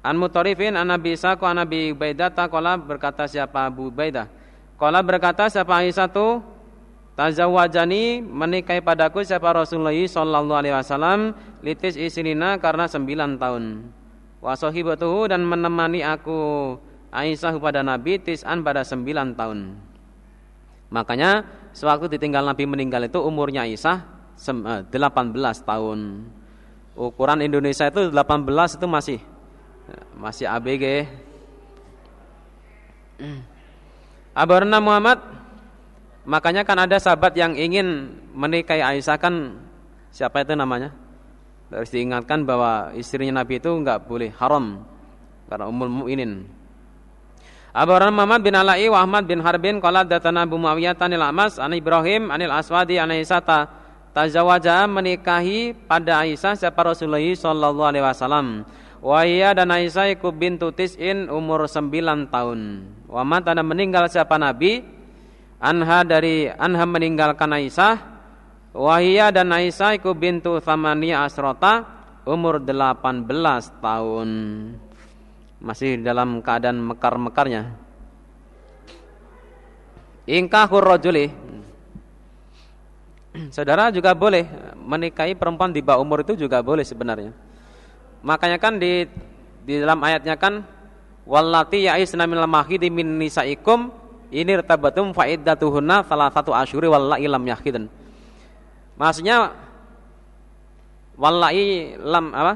An 0.00 0.16
Mutarifin 0.16 0.72
an 0.72 0.88
Nabi 0.88 1.12
Isa 1.12 1.36
an 1.36 1.60
Nabi 1.60 1.92
Ubaidah 1.92 2.32
takola 2.32 2.80
berkata 2.80 3.28
siapa 3.28 3.68
Abu 3.68 3.92
Ubaidah. 3.92 4.30
Kola 4.80 5.04
berkata 5.04 5.50
siapa 5.52 5.84
Aisyah 5.84 6.08
tu 6.08 6.40
tazawwajani 7.18 8.22
menikahi 8.24 8.80
padaku 8.80 9.26
siapa 9.26 9.52
Rasulullah 9.52 9.92
sallallahu 9.92 10.54
alaihi 10.64 10.74
wasallam 10.78 11.34
litis 11.66 11.98
isinina 11.98 12.56
karena 12.62 12.88
sembilan 12.88 13.36
tahun. 13.36 13.90
Wa 14.40 14.54
sahibatuhu 14.54 15.28
dan 15.28 15.44
menemani 15.44 16.00
aku 16.06 16.78
Aisyah 17.12 17.58
pada 17.58 17.82
Nabi 17.84 18.22
tis'an 18.22 18.64
pada 18.64 18.86
sembilan 18.86 19.34
tahun. 19.34 19.58
Makanya 20.94 21.44
sewaktu 21.74 22.16
ditinggal 22.16 22.48
Nabi 22.48 22.64
meninggal 22.64 23.04
itu 23.10 23.18
umurnya 23.20 23.66
Aisyah 23.66 24.17
18 24.38 24.94
eh, 24.94 25.54
tahun. 25.66 26.00
Ukuran 26.98 27.38
Indonesia 27.46 27.86
itu 27.86 28.10
18 28.10 28.46
itu 28.74 28.86
masih 28.90 29.18
masih 30.18 30.50
ABG 30.50 31.06
Abarna 34.42 34.82
Muhammad 34.82 35.22
Makanya 36.28 36.60
kan 36.66 36.76
ada 36.76 37.00
sahabat 37.00 37.32
yang 37.38 37.56
ingin 37.56 38.18
menikahi 38.36 38.82
Aisyah 38.82 39.16
kan 39.16 39.56
Siapa 40.12 40.44
itu 40.44 40.52
namanya? 40.58 40.92
Harus 41.72 41.88
diingatkan 41.94 42.44
bahwa 42.44 42.92
istrinya 42.98 43.40
Nabi 43.40 43.62
itu 43.62 43.70
enggak 43.72 44.04
boleh 44.04 44.34
haram 44.36 44.82
Karena 45.46 45.70
umul 45.70 45.88
mu'inin 45.88 46.44
Abarna 47.72 48.10
Muhammad 48.10 48.42
bin 48.42 48.58
Ala'i 48.58 48.90
wa 48.90 49.06
Ahmad 49.06 49.24
bin 49.24 49.38
Harbin 49.38 49.78
Qala 49.78 50.02
datana 50.02 50.44
Abu 50.44 50.58
Muawiyah 50.58 50.98
tanil 50.98 51.22
Amas 51.22 51.62
An 51.62 51.72
Ibrahim 51.72 52.34
anil 52.34 52.50
Aswadi 52.50 52.98
an 52.98 53.14
Aisyata 53.14 53.77
Tazawaja 54.18 54.82
menikahi 54.90 55.78
pada 55.86 56.26
Aisyah 56.26 56.58
siapa 56.58 56.82
Rasulullah 56.82 57.22
sallallahu 57.22 57.86
alaihi 57.86 58.02
wasallam 58.02 58.66
Wahia 58.98 59.54
dan 59.54 59.70
Aisyah 59.70 60.10
ikut 60.10 60.34
bintu 60.34 60.74
tis'in 60.74 61.30
umur 61.30 61.70
9 61.70 62.26
tahun. 62.26 62.60
Wa 63.06 63.22
mata 63.22 63.54
meninggal 63.54 64.10
siapa 64.10 64.34
Nabi? 64.34 64.82
Anha 65.62 66.02
dari 66.02 66.50
Anha 66.50 66.82
meninggalkan 66.82 67.46
Aisyah. 67.46 67.94
Wahia 68.74 69.30
dan 69.30 69.54
Aisyah 69.54 70.02
ikut 70.02 70.18
bintu 70.18 70.58
Thamania 70.58 71.22
Asrota 71.22 71.86
umur 72.26 72.58
18 72.58 73.22
tahun. 73.78 74.30
Masih 75.62 76.02
dalam 76.02 76.42
keadaan 76.42 76.82
mekar-mekarnya. 76.90 77.70
Ingkahur 80.26 80.82
rajuli. 80.82 81.30
Saudara 83.54 83.90
juga 83.94 84.14
boleh 84.14 84.46
menikahi 84.74 85.34
perempuan 85.38 85.70
di 85.70 85.82
bawah 85.82 86.02
umur 86.02 86.26
itu 86.26 86.34
juga 86.34 86.62
boleh 86.62 86.82
sebenarnya. 86.82 87.30
Makanya 88.22 88.58
kan 88.58 88.76
di 88.76 89.06
di 89.62 89.74
dalam 89.78 90.00
ayatnya 90.02 90.34
kan 90.34 90.64
wallati 91.28 91.86
ya'isna 91.86 92.24
minal 92.24 92.48
mahidi 92.48 92.88
min 92.88 93.20
nisaikum 93.20 93.92
ini 94.32 94.60
rtabatum 94.60 95.12
fa'iddatuhunna 95.12 96.04
salah 96.08 96.32
satu 96.32 96.52
asyuri 96.52 96.88
wallahi 96.88 97.28
lam 97.28 97.44
yahidun. 97.44 97.84
Maksudnya 98.98 99.54
wallahi 101.14 101.96
lam 102.00 102.34
apa? 102.34 102.54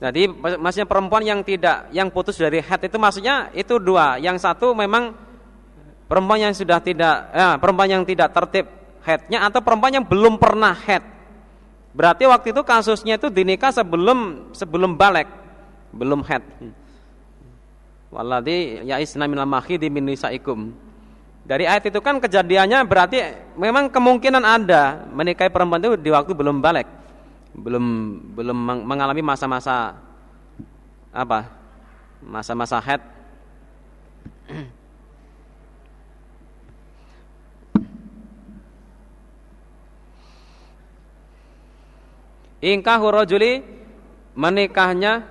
Jadi 0.00 0.32
maksudnya 0.32 0.88
perempuan 0.88 1.20
yang 1.20 1.44
tidak 1.44 1.92
yang 1.92 2.08
putus 2.08 2.40
dari 2.40 2.64
head 2.64 2.80
itu 2.80 2.96
maksudnya 2.96 3.52
itu 3.52 3.76
dua. 3.76 4.16
Yang 4.16 4.40
satu 4.48 4.72
memang 4.72 5.12
perempuan 6.08 6.40
yang 6.40 6.56
sudah 6.56 6.80
tidak 6.80 7.28
ya, 7.36 7.60
perempuan 7.60 8.00
yang 8.00 8.02
tidak 8.08 8.32
tertib 8.32 8.79
headnya 9.04 9.44
atau 9.48 9.60
perempuan 9.64 9.96
yang 9.96 10.06
belum 10.06 10.36
pernah 10.36 10.72
head 10.76 11.20
Berarti 11.90 12.22
waktu 12.26 12.54
itu 12.54 12.62
kasusnya 12.62 13.18
itu 13.18 13.26
dinikah 13.26 13.74
sebelum 13.74 14.50
sebelum 14.54 14.94
balik, 14.94 15.26
belum 15.90 16.22
head. 16.22 16.42
Walladzi 18.14 18.86
ya'isna 18.86 19.26
minal 19.26 19.46
mahidi 19.46 19.90
min 19.90 20.06
nisaikum. 20.06 20.70
Dari 21.42 21.66
ayat 21.66 21.90
itu 21.90 21.98
kan 21.98 22.22
kejadiannya 22.22 22.86
berarti 22.86 23.18
memang 23.58 23.90
kemungkinan 23.90 24.44
ada 24.46 25.02
menikahi 25.10 25.50
perempuan 25.50 25.82
itu 25.82 25.98
di 25.98 26.10
waktu 26.14 26.30
belum 26.30 26.62
balik. 26.62 26.86
Belum 27.58 27.84
belum 28.38 28.86
mengalami 28.86 29.22
masa-masa 29.26 29.98
apa? 31.10 31.50
Masa-masa 32.22 32.78
head. 32.78 33.02
Ingkahu 42.60 43.06
rajuli 43.08 43.64
menikahnya 44.36 45.24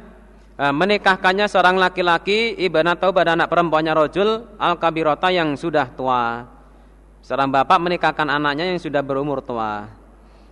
eh, 0.58 0.74
menikahkannya 0.74 1.46
seorang 1.46 1.78
laki-laki 1.78 2.58
atau 2.58 3.10
pada 3.14 3.38
anak 3.38 3.48
perempuannya 3.54 3.94
rojul 3.94 4.58
al 4.58 4.82
kabirota 4.82 5.30
yang 5.30 5.54
sudah 5.54 5.94
tua. 5.94 6.46
Seorang 7.22 7.54
bapak 7.54 7.78
menikahkan 7.78 8.26
anaknya 8.26 8.74
yang 8.74 8.82
sudah 8.82 9.06
berumur 9.06 9.46
tua. 9.46 10.00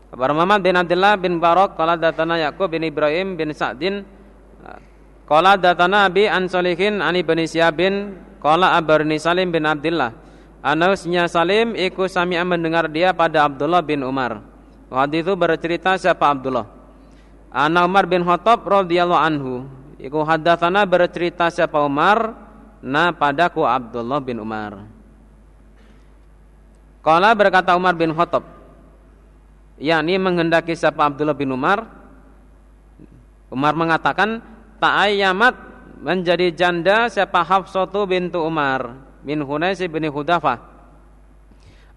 Kabar 0.08 0.32
Muhammad 0.32 0.64
bin 0.64 0.76
Abdullah 0.80 1.20
bin 1.20 1.36
Barok 1.36 1.76
Kala 1.76 2.00
datana 2.00 2.40
Yakub 2.40 2.72
bin 2.72 2.80
Ibrahim 2.88 3.36
bin 3.36 3.52
Sa'din 3.52 4.08
Kala 5.28 5.60
datana 5.60 6.08
Abi 6.08 6.32
an 6.32 6.48
Solihin 6.48 7.04
Ani 7.04 7.28
bin 7.28 7.44
Syabin 7.44 8.16
Kala 8.40 8.80
Abarni 8.80 9.20
Salim 9.20 9.52
bin 9.52 9.68
Abdullah 9.68 10.16
Anausnya 10.64 11.28
Salim 11.28 11.76
Iku 11.76 12.08
sami'a 12.08 12.48
mendengar 12.48 12.88
dia 12.88 13.12
pada 13.12 13.52
Abdullah 13.52 13.84
bin 13.84 14.00
Umar 14.00 14.40
Hadis 14.88 15.28
itu 15.28 15.34
bercerita 15.36 16.00
siapa 16.00 16.32
Abdullah. 16.32 16.68
Ana 17.52 17.84
Umar 17.84 18.08
bin 18.08 18.24
Khattab 18.24 18.64
radhiyallahu 18.64 19.20
anhu. 19.20 19.54
Iku 20.00 20.24
hadatsana 20.24 20.86
bercerita 20.88 21.50
siapa 21.52 21.82
Umar 21.84 22.38
na 22.80 23.12
padaku 23.12 23.66
Abdullah 23.68 24.22
bin 24.24 24.40
Umar. 24.40 24.86
Kala 27.04 27.32
berkata 27.36 27.74
Umar 27.76 27.96
bin 27.96 28.12
Khattab, 28.12 28.44
yakni 29.80 30.20
menghendaki 30.20 30.76
siapa 30.76 31.08
Abdullah 31.08 31.36
bin 31.36 31.52
Umar. 31.52 31.88
Umar 33.48 33.74
mengatakan, 33.80 34.44
ta'ayyamat 34.78 35.56
menjadi 36.04 36.52
janda 36.54 37.08
siapa 37.10 37.42
Hafsatu 37.42 38.06
bintu 38.06 38.44
Umar 38.44 38.94
bin 39.26 39.42
Hunais 39.42 39.80
bin 39.82 40.06
Hudafah 40.12 40.62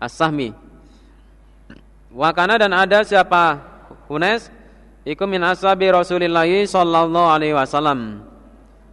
As-Sahmi 0.01 0.70
Wakana 2.11 2.59
dan 2.59 2.75
ada 2.75 3.07
siapa 3.07 3.63
Hunes 4.11 4.51
Iku 5.01 5.25
min 5.25 5.41
ashabi 5.41 5.89
Rasulillah 5.89 6.45
sallallahu 6.45 7.29
alaihi 7.33 7.57
wasallam. 7.57 8.21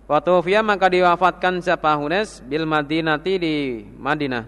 Waktu 0.08 0.32
maka 0.64 0.88
diwafatkan 0.88 1.60
siapa 1.60 2.00
Hunes 2.00 2.40
bil 2.48 2.64
Madinati 2.64 3.36
di 3.36 3.84
Madinah. 4.00 4.48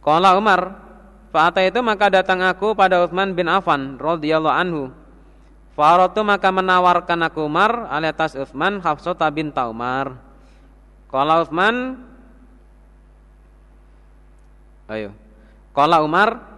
Qala 0.00 0.40
Umar, 0.40 0.84
Fa'ata 1.34 1.66
itu 1.66 1.82
maka 1.82 2.06
datang 2.06 2.46
aku 2.46 2.78
pada 2.78 3.02
Uthman 3.02 3.34
bin 3.34 3.50
Affan 3.50 3.98
radhiyallahu 3.98 4.54
anhu. 4.54 4.94
Faratu 5.74 6.22
maka 6.22 6.54
menawarkan 6.54 7.26
aku 7.26 7.50
Umar 7.50 7.90
ali 7.90 8.06
atas 8.06 8.38
Uthman 8.38 8.78
Hafsata 8.78 9.26
bin 9.34 9.50
Umar. 9.50 10.14
Uthman 11.10 11.98
Ayo. 14.86 15.10
Qala 15.74 16.06
Umar 16.06 16.53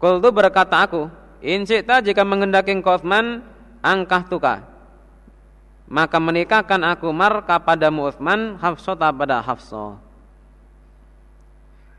Kultu 0.00 0.32
berkata 0.32 0.80
aku, 0.80 1.12
Insita 1.40 2.00
jika 2.04 2.24
mengendaki 2.24 2.72
Uthman 2.76 3.44
angkah 3.80 4.24
tuka. 4.28 4.64
Maka 5.88 6.20
menikahkan 6.20 6.80
aku 6.84 7.12
Umar 7.12 7.44
kepadamu 7.44 8.12
Uthman 8.12 8.60
Hafsata 8.60 9.08
pada 9.12 9.40
Hafsah. 9.40 9.96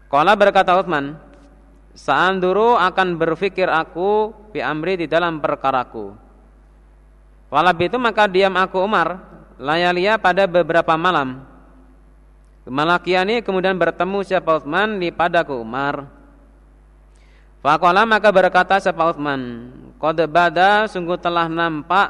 Kala 0.09 0.33
berkata 0.37 0.77
Uthman, 0.77 1.17
Saanduru 1.91 2.79
akan 2.79 3.19
berfikir 3.19 3.67
aku 3.67 4.31
bi 4.53 4.63
amri 4.63 4.95
di 4.95 5.07
dalam 5.09 5.43
perkaraku. 5.43 6.15
Walab 7.51 7.77
itu 7.83 7.99
maka 7.99 8.31
diam 8.31 8.55
aku 8.55 8.79
Umar 8.79 9.19
layalia 9.59 10.15
pada 10.15 10.47
beberapa 10.47 10.95
malam. 10.95 11.43
Malakiani 12.63 13.43
kemudian 13.43 13.75
bertemu 13.75 14.23
siapa 14.23 14.61
Utsman 14.61 15.01
di 15.01 15.11
padaku 15.11 15.59
Umar. 15.59 16.20
Faqala 17.61 18.09
maka 18.09 18.33
berkata 18.33 18.81
siapa 18.81 19.13
Utsman, 19.13 19.69
"Qad 20.01 20.17
bada 20.25 20.89
sungguh 20.89 21.17
telah 21.21 21.45
nampak 21.45 22.09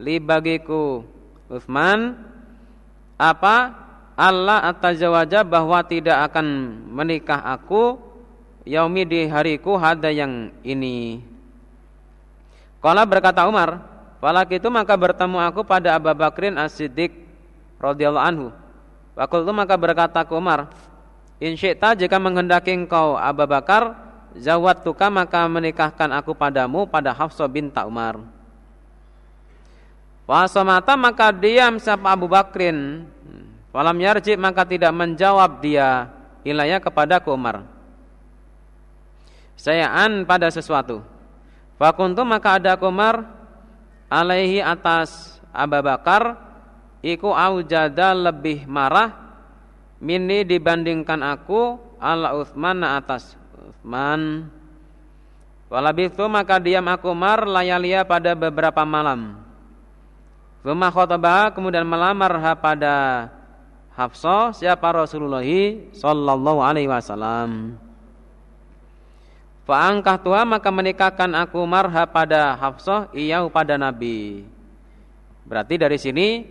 li 0.00 0.16
bagiku 0.16 1.04
Utsman 1.52 2.16
apa 3.20 3.76
Allah 4.16 4.64
atazawaja 4.72 5.44
bahwa 5.44 5.84
tidak 5.84 6.32
akan 6.32 6.46
menikah 6.96 7.44
aku 7.44 8.00
yaumi 8.64 9.04
di 9.04 9.28
hariku 9.28 9.76
hada 9.76 10.08
yang 10.08 10.48
ini." 10.64 11.20
Kala 12.80 13.04
berkata 13.04 13.44
Umar, 13.44 13.84
Falak 14.20 14.52
itu 14.52 14.68
maka 14.68 14.92
bertemu 15.00 15.40
aku 15.48 15.64
pada 15.64 15.96
Abu 15.96 16.12
Bakrin 16.12 16.60
As-Siddiq 16.60 17.24
radhiyallahu 17.80 18.20
anhu. 18.20 18.48
Waktu 19.16 19.48
itu 19.48 19.52
maka 19.56 19.74
berkata 19.80 20.20
Umar, 20.28 20.68
In 21.40 21.56
jika 21.56 22.20
menghendaki 22.20 22.76
engkau 22.76 23.16
Abu 23.16 23.48
Bakar, 23.48 24.09
zawat 24.38 24.86
tuka 24.86 25.08
maka 25.08 25.46
menikahkan 25.48 26.10
aku 26.14 26.36
padamu 26.36 26.86
pada 26.86 27.10
Hafsah 27.10 27.50
binta 27.50 27.82
Umar. 27.88 28.22
Wasomata 30.30 30.94
maka 30.94 31.34
diam 31.34 31.82
siapa 31.82 32.14
Abu 32.14 32.30
Bakrin. 32.30 33.08
Falam 33.74 33.98
yarji 33.98 34.38
maka 34.38 34.62
tidak 34.62 34.94
menjawab 34.94 35.58
dia 35.58 36.10
ilaya 36.46 36.78
kepada 36.78 37.18
Umar. 37.26 37.66
Sayaan 39.58 40.22
pada 40.26 40.46
sesuatu. 40.50 41.02
Fakuntu 41.80 42.22
maka 42.22 42.60
ada 42.60 42.76
Umar 42.84 43.24
alaihi 44.12 44.60
atas 44.60 45.40
Abu 45.48 45.80
Bakar 45.80 46.36
iku 47.00 47.32
aujada 47.32 48.12
lebih 48.12 48.68
marah 48.68 49.16
mini 49.96 50.44
dibandingkan 50.44 51.24
aku 51.24 51.80
ala 51.96 52.36
Uthman 52.36 52.84
atas 52.84 53.39
Uthman 53.70 54.50
Walabitu 55.70 56.26
maka 56.26 56.58
diam 56.58 56.82
aku 56.90 57.14
mar 57.14 57.46
layalia 57.46 58.02
pada 58.02 58.34
beberapa 58.34 58.82
malam. 58.82 59.38
Fuma 60.66 60.90
khotbah 60.90 61.54
kemudian 61.54 61.86
melamar 61.86 62.42
pada 62.58 63.30
Hafsah 63.94 64.50
siapa 64.50 64.90
Rasulullah 64.90 65.46
sallallahu 65.94 66.58
alaihi 66.58 66.90
wasallam. 66.90 67.78
Fa'angkah 69.62 70.18
tua 70.18 70.42
maka 70.42 70.74
menikahkan 70.74 71.30
aku 71.38 71.62
marha 71.62 72.02
pada 72.02 72.58
Hafsah 72.58 73.06
iyau 73.14 73.46
pada 73.46 73.78
Nabi. 73.78 74.42
Berarti 75.46 75.78
dari 75.78 76.02
sini 76.02 76.42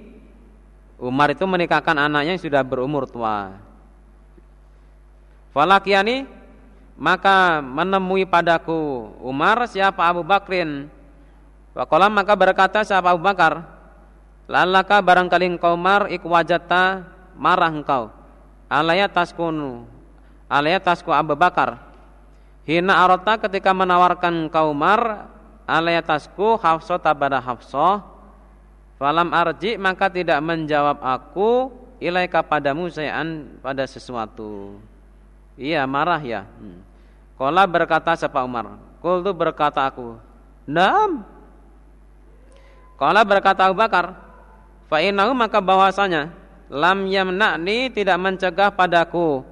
Umar 0.95 1.35
itu 1.35 1.43
menikahkan 1.43 1.99
anaknya 1.99 2.39
yang 2.39 2.41
sudah 2.41 2.63
berumur 2.63 3.03
tua. 3.03 3.51
Falakiani 5.51 6.38
maka 6.99 7.63
menemui 7.63 8.27
padaku 8.27 9.09
Umar 9.23 9.63
siapa 9.71 10.03
Abu 10.03 10.21
Bakrin. 10.21 10.91
Wakolam 11.71 12.11
maka 12.11 12.35
berkata 12.35 12.83
siapa 12.83 13.15
Abu 13.15 13.23
Bakar. 13.23 13.63
Lalaka 14.51 14.99
barangkali 14.99 15.55
engkau 15.55 15.79
mar 15.79 16.11
ikwajata 16.11 17.07
marah 17.39 17.71
engkau. 17.71 18.11
Alaya 18.67 19.07
taskunu. 19.07 19.87
Alaya 20.51 20.81
tasku 20.81 21.13
Abu 21.13 21.37
Bakar 21.37 21.89
Hina 22.69 23.01
arota 23.01 23.37
ketika 23.41 23.73
menawarkan 23.73 24.45
kaumar 24.53 25.25
alayatasku 25.65 26.61
hafsah 26.61 27.01
tabada 27.01 27.41
hafsah 27.41 28.05
Falam 29.01 29.33
arji 29.33 29.73
maka 29.79 30.05
tidak 30.05 30.37
menjawab 30.43 31.01
aku 31.01 31.71
ilaika 32.03 32.43
padamu 32.43 32.91
sayan 32.91 33.47
pada 33.63 33.87
sesuatu. 33.87 34.75
Iya 35.55 35.87
marah 35.87 36.19
ya. 36.19 36.43
Hmm. 36.59 36.83
Kola 37.39 37.63
berkata 37.63 38.19
siapa 38.19 38.43
Umar. 38.43 38.75
Kul 38.99 39.23
tu 39.23 39.31
berkata 39.31 39.87
aku. 39.87 40.19
Nam. 40.67 41.23
Kola 42.99 43.23
berkata 43.23 43.71
Abu 43.71 43.79
Bakar. 43.79 44.11
Fa'inahu 44.91 45.31
maka 45.31 45.63
bahwasanya 45.63 46.35
lam 46.67 47.07
yamna'ni 47.07 47.95
tidak 47.95 48.19
mencegah 48.19 48.75
padaku 48.75 49.47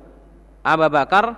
Abu 0.68 0.88
Bakar 0.92 1.38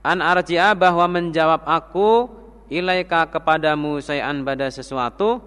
an 0.00 0.24
arji'a 0.24 0.72
bahwa 0.72 1.04
menjawab 1.10 1.60
aku 1.66 2.30
ilaika 2.70 3.26
kepadamu 3.28 3.98
sayan 3.98 4.46
pada 4.46 4.70
sesuatu 4.70 5.42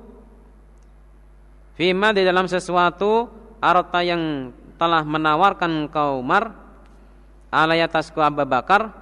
fima 1.79 2.11
di 2.11 2.27
dalam 2.27 2.47
sesuatu 2.47 3.31
arta 3.63 4.03
yang 4.03 4.51
telah 4.75 5.03
menawarkan 5.03 5.87
kau 5.87 6.19
Umar 6.19 6.51
alayatasku 7.51 8.19
Abu 8.19 8.43
Bakar 8.43 8.98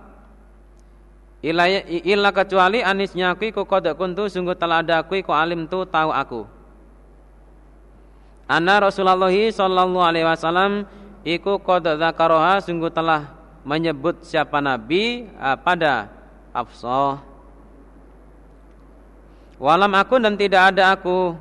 illa 1.48 2.30
kecuali 2.36 2.84
anisnya 2.84 3.32
aku 3.32 3.56
ku 3.56 3.64
qad 3.64 3.88
kuntu 3.96 4.28
sungguh 4.28 4.58
telah 4.58 4.84
ada 4.84 5.00
aku 5.00 5.24
ku 5.24 5.32
alim 5.32 5.64
tu 5.66 5.88
tahu 5.88 6.12
aku 6.12 6.42
Anna 8.48 8.80
Rasulullah 8.80 9.32
sallallahu 9.32 10.00
alaihi 10.04 10.24
wasallam 10.24 10.88
iku 11.28 11.60
qad 11.60 11.84
dzakaroha 11.84 12.64
sungguh 12.64 12.88
telah 12.88 13.36
menyebut 13.68 14.24
siapa 14.24 14.64
Nabi 14.64 15.28
uh, 15.36 15.60
pada 15.60 16.08
Hafsah. 16.56 17.20
Walam 19.60 19.92
aku 20.00 20.16
dan 20.24 20.40
tidak 20.40 20.72
ada 20.74 20.96
aku 20.96 21.36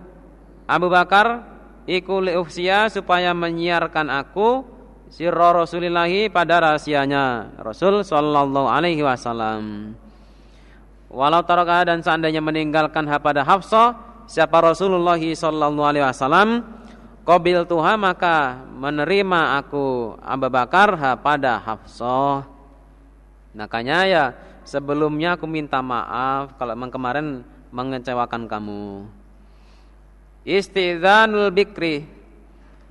Abu 0.66 0.90
Bakar 0.90 1.46
iku 1.86 2.18
liufsia 2.18 2.90
supaya 2.90 3.30
menyiarkan 3.30 4.10
aku 4.10 4.66
sirra 5.10 5.54
Rasulillahi 5.54 6.28
pada 6.30 6.62
rahasianya 6.62 7.56
Rasul 7.60 8.02
sallallahu 8.02 8.68
alaihi 8.68 9.02
wasallam. 9.02 9.94
Walau 11.10 11.42
taraka 11.46 11.86
dan 11.86 12.02
seandainya 12.02 12.42
meninggalkan 12.42 13.06
pada 13.22 13.46
Hafsah 13.46 13.94
siapa 14.26 14.58
Rasulullah 14.58 15.18
sallallahu 15.18 15.86
alaihi 15.86 16.04
wasallam 16.04 16.76
Qabil 17.26 17.66
tuha 17.66 17.98
maka 17.98 18.62
menerima 18.70 19.58
aku 19.58 20.14
Abu 20.22 20.46
Bakar 20.46 20.94
pada 21.18 21.58
Hafsah. 21.58 22.46
Makanya 23.50 23.98
ya 24.06 24.24
sebelumnya 24.62 25.34
aku 25.34 25.50
minta 25.50 25.82
maaf 25.82 26.54
kalau 26.54 26.78
memang 26.78 26.94
kemarin 26.94 27.26
mengecewakan 27.74 28.46
kamu. 28.46 29.10
Istidzanul 30.46 31.50
bikri 31.50 32.06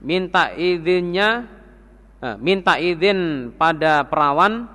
minta 0.04 0.52
izinnya 0.52 1.48
minta 2.42 2.82
izin 2.82 3.52
pada 3.54 4.06
perawan 4.06 4.66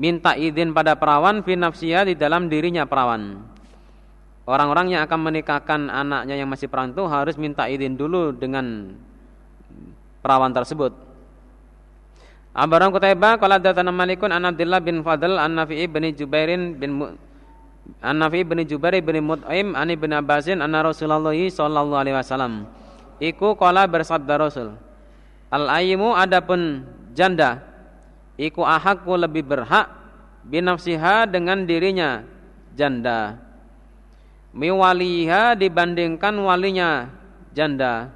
minta 0.00 0.32
izin 0.34 0.72
pada 0.72 0.96
perawan 0.96 1.44
finafsia 1.44 2.08
di 2.08 2.16
dalam 2.16 2.48
dirinya 2.48 2.88
perawan. 2.88 3.44
Orang-orang 4.48 4.96
yang 4.96 5.02
akan 5.06 5.20
menikahkan 5.30 5.80
anaknya 5.92 6.34
yang 6.34 6.48
masih 6.48 6.66
perawan 6.66 6.90
itu 6.90 7.04
harus 7.06 7.36
minta 7.36 7.68
izin 7.68 7.94
dulu 7.94 8.32
dengan 8.34 8.96
perawan 10.24 10.50
tersebut. 10.50 10.90
Abaran 12.50 12.90
Kutaiba 12.90 13.38
qala 13.38 13.62
datana 13.62 13.94
Malikun 13.94 14.34
an 14.34 14.42
Abdullah 14.50 14.82
bin 14.82 15.06
Fadl 15.06 15.38
an 15.38 15.54
Nafi'i 15.54 15.86
bin 15.86 16.02
Jubairin 16.10 16.74
bin 16.74 16.98
an 18.02 18.16
Nafi'i 18.18 18.42
bin 18.42 18.58
Jubair 18.66 18.98
bin 18.98 19.22
Mut'im 19.22 19.78
an 19.78 19.86
Ibnu 19.86 20.14
Abbasin 20.18 20.58
anna 20.58 20.82
Rasulullah 20.82 21.30
sallallahu 21.30 22.00
alaihi 22.02 22.16
wasallam 22.18 22.66
iku 23.22 23.54
qala 23.54 23.86
bersabda 23.86 24.34
Rasul 24.38 24.74
Al 25.50 25.66
ayyimu 25.66 26.14
adapun 26.14 26.86
janda 27.10 27.58
iku 28.38 28.62
ahakku 28.62 29.10
lebih 29.18 29.42
berhak 29.42 29.90
binafsiha 30.46 31.26
dengan 31.26 31.66
dirinya 31.66 32.22
janda 32.78 33.50
miwaliha 34.54 35.54
dibandingkan 35.54 36.34
walinya 36.42 37.10
janda. 37.54 38.10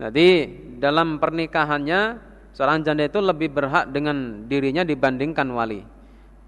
Jadi 0.00 0.28
dalam 0.80 1.20
pernikahannya 1.20 2.16
seorang 2.56 2.80
janda 2.80 3.04
itu 3.04 3.20
lebih 3.20 3.52
berhak 3.52 3.92
dengan 3.92 4.48
dirinya 4.48 4.80
dibandingkan 4.86 5.44
wali. 5.52 5.84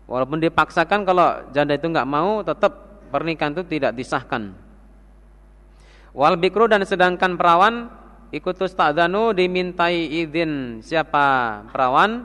Walaupun 0.09 0.41
dipaksakan 0.41 1.05
kalau 1.05 1.53
janda 1.53 1.77
itu 1.77 1.87
nggak 1.89 2.09
mau, 2.09 2.41
tetap 2.41 2.73
pernikahan 3.13 3.53
itu 3.53 3.65
tidak 3.69 3.93
disahkan. 3.97 4.57
Wal 6.13 6.37
bikru 6.37 6.69
dan 6.69 6.85
sedangkan 6.85 7.37
perawan 7.37 7.89
ikutus 8.33 8.73
ta'danu 8.73 9.37
dimintai 9.37 10.09
izin 10.25 10.81
siapa 10.81 11.61
perawan 11.69 12.25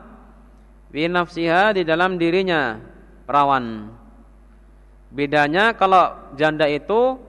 binafsiha 0.90 1.76
di 1.76 1.84
dalam 1.84 2.16
dirinya 2.16 2.80
perawan. 3.28 3.92
Bedanya 5.12 5.76
kalau 5.76 6.32
janda 6.40 6.68
itu 6.68 7.20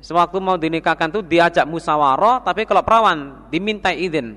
sewaktu 0.00 0.36
mau 0.40 0.56
dinikahkan 0.56 1.12
itu 1.12 1.20
diajak 1.24 1.68
musyawarah, 1.68 2.40
tapi 2.42 2.64
kalau 2.64 2.80
perawan 2.80 3.48
diminta 3.52 3.92
izin. 3.92 4.36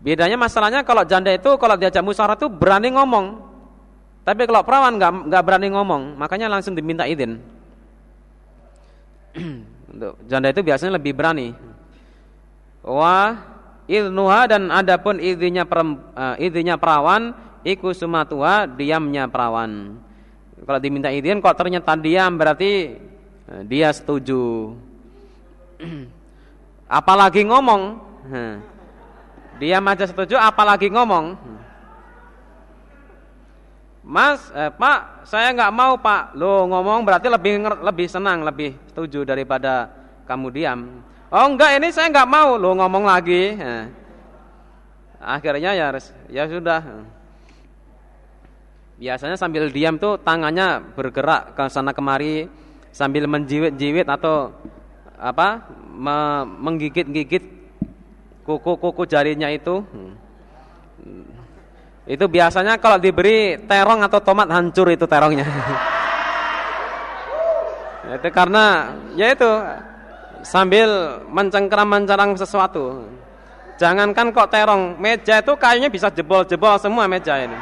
Bedanya 0.00 0.36
masalahnya 0.40 0.82
kalau 0.82 1.06
janda 1.06 1.30
itu 1.30 1.54
kalau 1.56 1.78
diajak 1.78 2.02
musyawarah 2.02 2.36
itu 2.38 2.50
berani 2.50 2.90
ngomong. 2.94 3.46
Tapi 4.26 4.44
kalau 4.46 4.62
perawan 4.66 4.98
nggak 4.98 5.12
nggak 5.32 5.42
berani 5.46 5.68
ngomong, 5.72 6.18
makanya 6.18 6.50
langsung 6.50 6.74
diminta 6.74 7.06
izin. 7.06 7.40
Untuk 9.90 10.14
janda 10.30 10.54
itu 10.54 10.62
biasanya 10.62 10.98
lebih 10.98 11.14
berani. 11.14 11.69
Wah, 12.80 13.36
idnuha 13.84 14.48
dan 14.48 14.72
adapun 14.72 15.20
perem, 15.68 16.00
uh, 16.16 16.36
izinnya 16.40 16.80
perawan 16.80 17.36
iku 17.66 17.92
sumatuha 17.92 18.64
diamnya 18.64 19.28
perawan. 19.28 20.00
Kalau 20.60 20.80
diminta 20.80 21.12
izin 21.12 21.40
kok 21.40 21.56
ternyata 21.56 21.96
diam 21.96 22.36
berarti 22.36 22.96
uh, 23.48 23.62
dia 23.64 23.92
setuju. 23.92 24.72
apalagi 26.90 27.46
ngomong. 27.46 27.82
Diam 29.62 29.84
aja 29.86 30.08
setuju 30.10 30.34
apalagi 30.40 30.90
ngomong. 30.90 31.38
Mas, 34.00 34.48
eh, 34.56 34.72
Pak, 34.74 35.28
saya 35.28 35.54
nggak 35.54 35.70
mau 35.76 35.94
Pak. 36.00 36.34
Lo 36.34 36.66
ngomong 36.66 37.06
berarti 37.06 37.30
lebih 37.30 37.62
lebih 37.84 38.08
senang, 38.10 38.42
lebih 38.42 38.74
setuju 38.90 39.22
daripada 39.22 39.86
kamu 40.26 40.46
diam. 40.50 40.80
Oh 41.30 41.46
enggak, 41.46 41.78
ini 41.78 41.94
saya 41.94 42.10
nggak 42.10 42.26
mau. 42.26 42.58
Lo 42.58 42.74
ngomong 42.74 43.06
lagi. 43.06 43.54
Nah. 43.54 43.86
Akhirnya 45.22 45.78
ya 45.78 45.94
ya 46.26 46.44
sudah. 46.50 47.06
Biasanya 48.98 49.38
sambil 49.38 49.70
diam 49.70 49.94
tuh 49.94 50.18
tangannya 50.18 50.82
bergerak 50.98 51.54
ke 51.54 51.70
sana 51.70 51.94
kemari 51.94 52.50
sambil 52.90 53.30
menjiwit-jiwit 53.30 54.10
atau 54.10 54.50
apa? 55.14 55.70
Me 55.94 56.42
menggigit-gigit 56.58 57.46
kuku-kuku 58.42 59.06
jarinya 59.06 59.46
itu. 59.54 59.86
Hmm. 59.86 60.18
Itu 62.10 62.26
biasanya 62.26 62.74
kalau 62.82 62.98
diberi 62.98 63.54
terong 63.70 64.02
atau 64.02 64.18
tomat 64.18 64.50
hancur 64.50 64.90
itu 64.90 65.06
terongnya. 65.06 65.46
itu 68.18 68.28
karena 68.34 68.98
ya 69.14 69.30
itu 69.30 69.46
sambil 70.42 71.20
mencengkeram-mencerang 71.28 72.36
sesuatu. 72.36 73.04
Jangankan 73.80 74.28
kok 74.36 74.52
terong, 74.52 75.00
meja 75.00 75.40
itu 75.40 75.56
kayaknya 75.56 75.88
bisa 75.88 76.12
jebol-jebol 76.12 76.76
semua 76.76 77.08
meja 77.08 77.40
ini. 77.40 77.56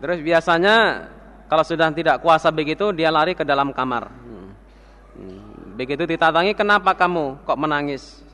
Terus 0.00 0.18
biasanya 0.24 1.08
kalau 1.48 1.64
sudah 1.64 1.88
tidak 1.92 2.20
kuasa 2.24 2.48
begitu 2.52 2.92
dia 2.96 3.12
lari 3.12 3.36
ke 3.36 3.44
dalam 3.44 3.72
kamar. 3.76 4.08
Begitu 5.76 6.08
ditatangi, 6.08 6.56
kenapa 6.56 6.96
kamu 6.96 7.44
kok 7.44 7.60
menangis? 7.60 8.24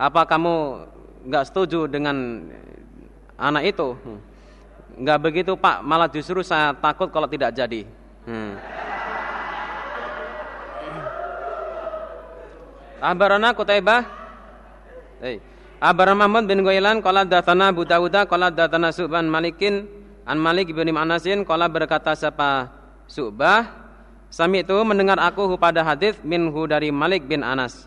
Apa 0.00 0.24
kamu 0.24 0.88
nggak 1.28 1.44
setuju 1.52 1.84
dengan 1.84 2.48
anak 3.36 3.76
itu? 3.76 3.92
Nggak 4.98 5.18
begitu 5.22 5.52
pak, 5.56 5.80
malah 5.80 6.08
justru 6.10 6.44
saya 6.44 6.76
takut 6.76 7.08
kalau 7.08 7.28
tidak 7.30 7.52
jadi. 7.56 7.88
Hmm. 8.28 8.60
Abarana 13.02 13.50
Kutaibah. 13.56 14.06
Hey. 15.18 15.42
Abarana 15.82 16.22
Muhammad 16.22 16.46
bin 16.46 16.62
Ghailan 16.62 17.02
qala 17.02 17.26
datana 17.26 17.74
Abu 17.74 17.82
Dawud 17.82 18.14
qala 18.30 18.54
datana 18.54 18.94
Subhan 18.94 19.26
Malikin 19.26 19.90
an 20.22 20.38
Malik 20.38 20.70
bin 20.70 20.94
Anasin 20.94 21.42
qala 21.42 21.66
berkata 21.66 22.14
siapa 22.14 22.70
Subah 23.10 23.82
Sami 24.32 24.64
itu 24.64 24.72
mendengar 24.80 25.20
aku 25.20 25.44
pada 25.60 25.84
hadis 25.84 26.16
minhu 26.24 26.64
dari 26.64 26.88
Malik 26.88 27.28
bin 27.28 27.44
Anas. 27.44 27.84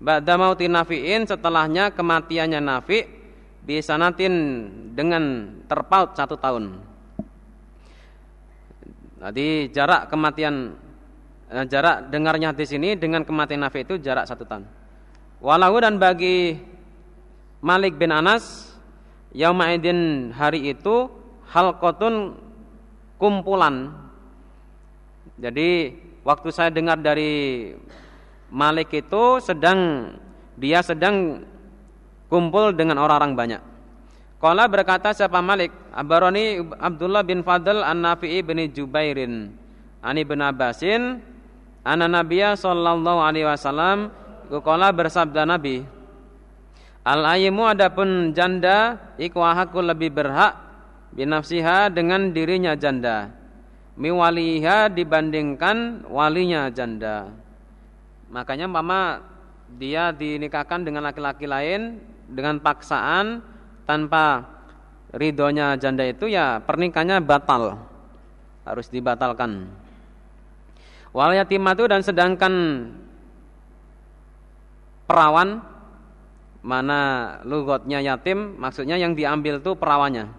Ba'da 0.00 0.40
mauti 0.40 0.64
Nafi'in 0.64 1.28
setelahnya 1.28 1.92
kematiannya 1.92 2.64
Nafi 2.64 3.04
disanatin 3.62 4.34
dengan 4.92 5.54
terpaut 5.70 6.14
satu 6.18 6.34
tahun. 6.34 6.82
Jadi 9.22 9.70
jarak 9.70 10.10
kematian 10.10 10.74
eh, 11.46 11.66
jarak 11.70 12.10
dengarnya 12.10 12.50
hadis 12.50 12.74
ini 12.74 12.98
dengan 12.98 13.22
kematian 13.22 13.62
Nafi 13.62 13.86
itu 13.86 14.02
jarak 14.02 14.26
satu 14.26 14.42
tahun. 14.42 14.66
Walau 15.38 15.78
dan 15.78 15.98
bagi 15.98 16.58
Malik 17.62 17.98
bin 17.98 18.10
Anas 18.10 18.74
Yaumaidin 19.30 20.34
hari 20.34 20.74
itu 20.74 21.06
halqatun 21.50 22.34
kumpulan 23.22 23.94
jadi 25.38 25.94
waktu 26.26 26.48
saya 26.50 26.70
dengar 26.70 26.98
dari 27.00 27.72
Malik 28.52 28.92
itu 28.92 29.40
sedang 29.40 30.12
dia 30.60 30.84
sedang 30.84 31.46
kumpul 32.32 32.72
dengan 32.72 32.96
orang-orang 32.96 33.36
banyak. 33.36 33.62
Kala 34.40 34.64
berkata 34.72 35.12
siapa 35.12 35.44
Malik? 35.44 35.68
Abaroni 35.92 36.64
Abdullah 36.80 37.20
bin 37.20 37.44
Fadl 37.44 37.84
an-Nafi'i 37.84 38.40
bin 38.40 38.64
Jubairin. 38.72 39.52
Ani 40.02 40.26
bin 40.26 40.40
Abbasin 40.42 41.22
Ana 41.86 42.10
Nabiya 42.10 42.58
sallallahu 42.58 43.22
alaihi 43.22 43.46
wasallam 43.46 44.10
Kala 44.50 44.90
bersabda 44.90 45.46
Nabi 45.46 45.86
Al-ayyimu 47.06 47.62
adapun 47.70 48.34
janda 48.34 48.98
Iku 49.14 49.38
lebih 49.78 50.10
berhak 50.10 50.58
Binafsiha 51.14 51.94
dengan 51.94 52.34
dirinya 52.34 52.74
janda 52.74 53.30
miwaliha 53.96 54.88
dibandingkan 54.92 56.08
walinya 56.08 56.72
janda. 56.72 57.28
Makanya 58.32 58.64
mama 58.68 59.20
dia 59.76 60.12
dinikahkan 60.12 60.84
dengan 60.84 61.04
laki-laki 61.04 61.44
lain 61.44 62.00
dengan 62.32 62.58
paksaan 62.58 63.44
tanpa 63.84 64.48
ridhonya 65.12 65.76
janda 65.76 66.08
itu 66.08 66.26
ya 66.26 66.58
pernikahannya 66.64 67.20
batal. 67.20 67.78
Harus 68.64 68.88
dibatalkan. 68.88 69.68
Wal 71.12 71.36
yatimatu 71.36 71.84
dan 71.84 72.00
sedangkan 72.00 72.54
perawan 75.04 75.60
mana 76.62 77.00
lugotnya 77.44 77.98
yatim 78.00 78.54
maksudnya 78.56 78.94
yang 78.94 79.18
diambil 79.18 79.58
itu 79.58 79.74
perawannya 79.74 80.30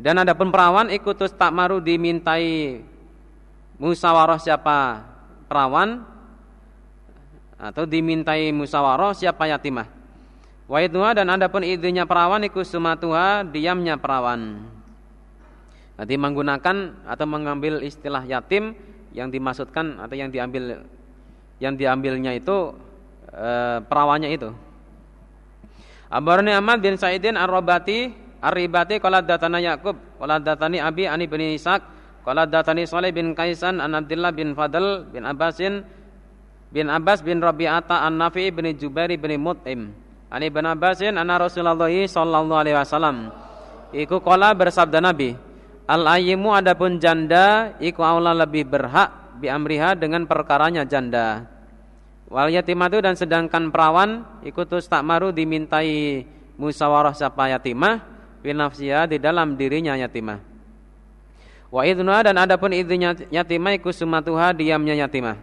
dan 0.00 0.16
ada 0.16 0.32
pun 0.32 0.48
perawan 0.48 0.88
ikutus 0.88 1.28
tak 1.36 1.52
maru 1.52 1.76
dimintai 1.76 2.80
musawarah 3.76 4.40
siapa 4.40 5.04
perawan 5.44 6.00
atau 7.60 7.84
dimintai 7.84 8.48
musawarah 8.48 9.12
siapa 9.12 9.44
yatimah. 9.52 9.99
Wa 10.70 10.86
dan 10.86 11.26
ada 11.34 11.50
pun 11.50 11.66
idenya 11.66 12.06
perawan 12.06 12.46
ikut 12.46 12.62
sumatuha 12.62 13.42
diamnya 13.42 13.98
perawan. 13.98 14.70
Nanti 15.98 16.14
menggunakan 16.14 16.94
atau 17.10 17.26
mengambil 17.26 17.82
istilah 17.82 18.22
yatim 18.22 18.78
yang 19.10 19.34
dimaksudkan 19.34 19.98
atau 19.98 20.14
yang 20.14 20.30
diambil 20.30 20.86
yang 21.58 21.74
diambilnya 21.74 22.38
itu 22.38 22.70
e, 23.34 23.50
perawannya 23.82 24.30
itu. 24.30 24.54
Abarni 26.06 26.54
Ahmad 26.54 26.78
bin 26.78 26.94
Sa'idin 26.94 27.34
Ar-Rabati 27.34 28.14
Ar-Ribati 28.38 29.02
qala 29.02 29.26
datana 29.26 29.58
Yaqub 29.58 29.98
qala 30.22 30.38
datani 30.38 30.78
Abi 30.78 31.10
Ani 31.10 31.26
bin 31.26 31.50
Ishaq 31.50 31.82
qala 32.22 32.46
datani 32.46 32.86
Salih 32.86 33.10
bin 33.10 33.34
Kaisan 33.34 33.82
an 33.82 33.98
Abdullah 33.98 34.30
bin 34.30 34.54
Fadl 34.54 35.02
bin 35.10 35.26
Abbasin 35.26 35.82
bin 36.70 36.86
Abbas 36.86 37.26
bin 37.26 37.42
Rabi'ata 37.42 38.06
an 38.06 38.22
Nafi 38.22 38.54
bin 38.54 38.70
Jubair 38.78 39.10
bin 39.18 39.34
Mut'im 39.42 40.09
Ani 40.30 40.46
bin 40.46 40.62
Abbasin 40.62 41.18
anna 41.18 41.42
Rasulullah 41.42 41.90
sallallahu 41.90 42.54
alaihi 42.54 42.78
wasallam 42.78 43.34
iku 43.90 44.22
qala 44.22 44.54
bersabda 44.54 45.02
Nabi 45.02 45.34
Al 45.90 46.06
ayyimu 46.06 46.54
adapun 46.54 47.02
janda 47.02 47.74
iku 47.82 48.06
Allah 48.06 48.46
lebih 48.46 48.62
berhak 48.70 49.42
bi 49.42 49.50
amriha 49.50 49.98
dengan 49.98 50.22
perkaranya 50.30 50.86
janda 50.86 51.50
Wal 52.30 52.54
yatimatu 52.54 53.02
dan 53.02 53.18
sedangkan 53.18 53.74
perawan 53.74 54.22
ikutus 54.46 54.86
tak 54.86 55.02
maru 55.02 55.34
dimintai 55.34 56.22
musawarah 56.62 57.10
siapa 57.10 57.50
yatimah 57.50 58.06
binafsiha 58.46 59.10
di 59.10 59.18
dalam 59.18 59.58
dirinya 59.58 59.98
yatimah. 59.98 60.38
Wa 61.74 61.82
idnuha 61.82 62.30
dan 62.30 62.38
adapun 62.38 62.70
idnunya 62.70 63.18
yatimah 63.34 63.74
iku 63.74 63.90
sumatuha 63.90 64.54
diamnya 64.54 64.94
yatimah. 64.94 65.42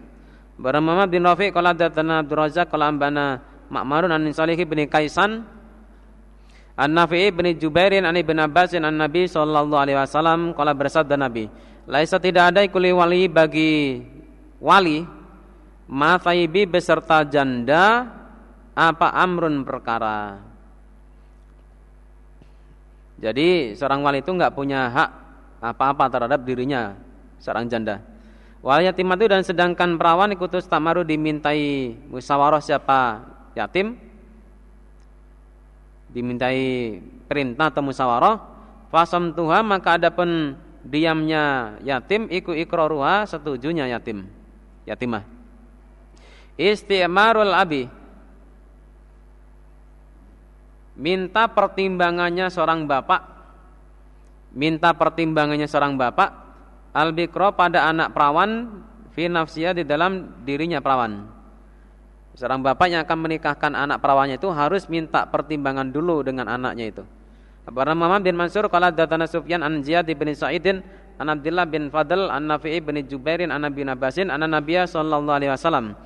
Barang 0.55 0.87
Muhammad 0.87 1.11
bin 1.11 1.27
Rafi 1.27 1.51
qala 1.51 1.75
datana 1.75 2.23
Abdul 2.23 2.39
Razak 2.39 2.71
qala 2.71 2.87
ambana 2.87 3.43
Ma'marun 3.67 4.11
an 4.11 4.23
Salih 4.31 4.55
bin 4.63 4.87
Kaisan 4.87 5.43
An 6.77 6.93
Nafi' 6.93 7.33
bin 7.33 7.57
Jubairin 7.57 8.05
an 8.05 8.13
Ibn 8.13 8.45
Abbasin 8.45 8.85
an 8.85 9.01
Nabi 9.01 9.25
sallallahu 9.25 9.81
alaihi 9.81 9.97
wasallam 9.97 10.53
qala 10.53 10.77
bersabda 10.77 11.17
Nabi, 11.17 11.49
"Laisa 11.89 12.21
tidak 12.21 12.53
ada 12.53 12.61
ikuli 12.61 12.93
wali 12.93 13.25
bagi 13.25 13.97
wali 14.61 15.01
ma 15.89 16.21
beserta 16.69 17.25
janda 17.25 18.05
apa 18.77 19.09
amrun 19.09 19.65
perkara." 19.65 20.37
Jadi 23.17 23.73
seorang 23.73 24.05
wali 24.05 24.21
itu 24.21 24.29
nggak 24.29 24.53
punya 24.53 24.93
hak 24.93 25.09
apa-apa 25.57 26.05
terhadap 26.13 26.45
dirinya 26.45 26.93
seorang 27.41 27.65
janda. 27.65 28.05
Wal 28.61 28.85
yatimatu 28.85 29.25
dan 29.25 29.41
sedangkan 29.41 29.97
perawan 29.97 30.29
ikutus 30.29 30.69
tamaru 30.69 31.01
dimintai 31.01 31.97
musyawarah 32.13 32.61
siapa 32.61 33.33
yatim 33.57 33.97
dimintai 36.13 37.01
perintah 37.25 37.73
atau 37.73 37.81
musyawarah 37.81 38.37
fasam 38.93 39.33
Tuhan 39.33 39.65
maka 39.65 39.97
adapun 39.97 40.55
diamnya 40.85 41.75
yatim 41.83 42.31
iku 42.31 42.55
iqraruha 42.55 43.27
setujunya 43.27 43.91
yatim. 43.91 44.29
Yatimah. 44.87 45.27
Istimarul 46.55 47.53
abi 47.53 47.85
minta 50.97 51.45
pertimbangannya 51.45 52.49
seorang 52.49 52.89
bapak 52.89 53.21
minta 54.57 54.89
pertimbangannya 54.97 55.69
seorang 55.69 55.93
bapak 55.93 56.29
al 56.97 57.13
pada 57.53 57.85
anak 57.93 58.09
perawan 58.17 58.81
fi 59.13 59.29
nafsiyah 59.29 59.77
di 59.77 59.85
dalam 59.85 60.41
dirinya 60.41 60.81
perawan 60.81 61.29
seorang 62.37 62.61
bapak 62.61 62.87
yang 62.93 63.01
akan 63.01 63.17
menikahkan 63.17 63.73
anak 63.73 63.97
perawannya 63.97 64.37
itu 64.37 64.47
harus 64.53 64.85
minta 64.85 65.25
pertimbangan 65.25 65.89
dulu 65.89 66.21
dengan 66.21 66.45
anaknya 66.45 66.93
itu 66.93 67.03
Abu 67.67 67.83
Muhammad 67.83 68.23
bin 68.23 68.37
Mansur 68.37 68.69
qala 68.71 68.93
datana 68.93 69.27
Sufyan 69.27 69.65
an 69.65 69.81
Ziyad 69.81 70.07
bin 70.07 70.29
Sa'idin 70.31 70.85
an 71.17 71.27
Abdullah 71.33 71.65
bin 71.65 71.89
Fadl 71.89 72.29
an 72.29 72.47
Nafi'i 72.47 72.79
bin 72.79 73.01
Jubairin 73.03 73.49
an 73.49 73.65
Nabi 73.65 73.83
Nabasin 73.83 74.29
an 74.29 74.45
Nabiya 74.45 74.87
sallallahu 74.87 75.35
alaihi 75.35 75.51
wasallam 75.51 75.97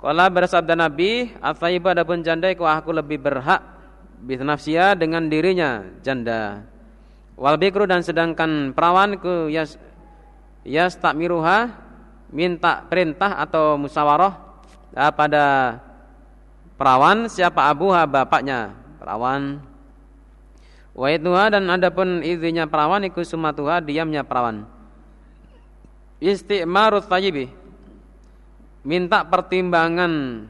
Kala 0.00 0.32
bersabda 0.32 0.72
Nabi, 0.80 1.28
"Athayyibu 1.44 1.92
adapun 1.92 2.24
janda 2.24 2.48
iku 2.48 2.64
aku 2.64 2.88
lebih 2.88 3.20
berhak 3.20 3.60
bisnafsia 4.24 4.96
dengan 4.96 5.28
dirinya 5.28 5.84
janda. 6.00 6.64
Wal 7.36 7.60
bikru 7.60 7.84
dan 7.84 8.00
sedangkan 8.00 8.72
perawan 8.72 9.20
ku 9.20 9.52
yas 9.52 9.76
yas 10.64 10.96
takmiruha 10.96 11.72
minta 12.32 12.84
perintah 12.88 13.44
atau 13.44 13.76
musyawarah 13.76 14.49
ya, 14.94 15.10
pada 15.10 15.78
perawan 16.80 17.28
siapa 17.28 17.68
abuha 17.68 18.08
bapaknya 18.08 18.72
perawan. 18.96 19.60
Wa 20.96 21.46
dan 21.48 21.64
adapun 21.70 22.20
izinnya 22.20 22.66
perawan 22.66 23.06
iku 23.06 23.22
sumatuha 23.22 23.80
diamnya 23.80 24.26
perawan. 24.26 24.66
Istimarut 26.20 27.08
tayyibi 27.08 27.48
minta 28.84 29.24
pertimbangan 29.24 30.44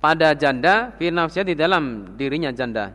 pada 0.00 0.36
janda 0.36 0.92
fi 0.96 1.08
di 1.44 1.54
dalam 1.56 2.14
dirinya 2.16 2.52
janda. 2.52 2.92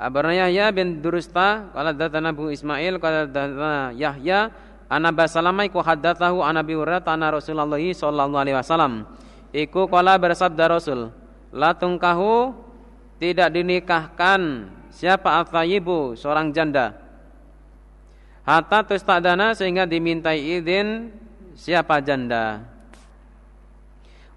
Abarna 0.00 0.32
Yahya 0.32 0.72
bin 0.72 1.04
Durusta 1.04 1.68
qala 1.76 1.92
datana 1.92 2.32
Abu 2.32 2.48
Ismail 2.48 2.96
qala 2.96 3.28
datana 3.28 3.92
Yahya 3.92 4.48
ana 4.90 5.14
basalamai 5.14 5.70
ku 5.70 5.78
haddatsahu 5.78 6.42
an 6.42 6.58
Abi 6.58 6.74
Hurairah 6.74 7.06
ana 7.06 7.30
Rasulullah 7.30 7.78
sallallahu 7.78 8.34
alaihi 8.34 8.58
wasallam. 8.58 9.06
Iku 9.54 9.86
qala 9.86 10.18
bersabda 10.18 10.66
Rasul, 10.66 11.14
la 11.54 11.74
tungkahu 11.74 12.54
tidak 13.22 13.54
dinikahkan 13.54 14.70
siapa 14.90 15.40
athayyibu 15.46 16.18
seorang 16.18 16.50
janda. 16.50 16.98
Hatta 18.42 18.82
tustadana 18.82 19.54
sehingga 19.54 19.86
dimintai 19.86 20.58
izin 20.58 21.14
siapa 21.54 22.02
janda 22.02 22.66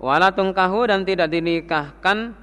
wala 0.04 0.36
tungkahu 0.36 0.92
dan 0.92 1.08
tidak 1.08 1.32
dinikahkan 1.32 2.36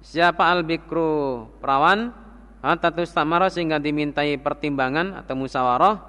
siapa 0.00 0.48
al 0.48 0.64
bikru 0.64 1.44
perawan 1.60 2.16
hatta 2.64 2.88
tustamara 2.88 3.52
sehingga 3.52 3.76
dimintai 3.76 4.40
pertimbangan 4.40 5.20
atau 5.20 5.36
musyawarah 5.36 6.00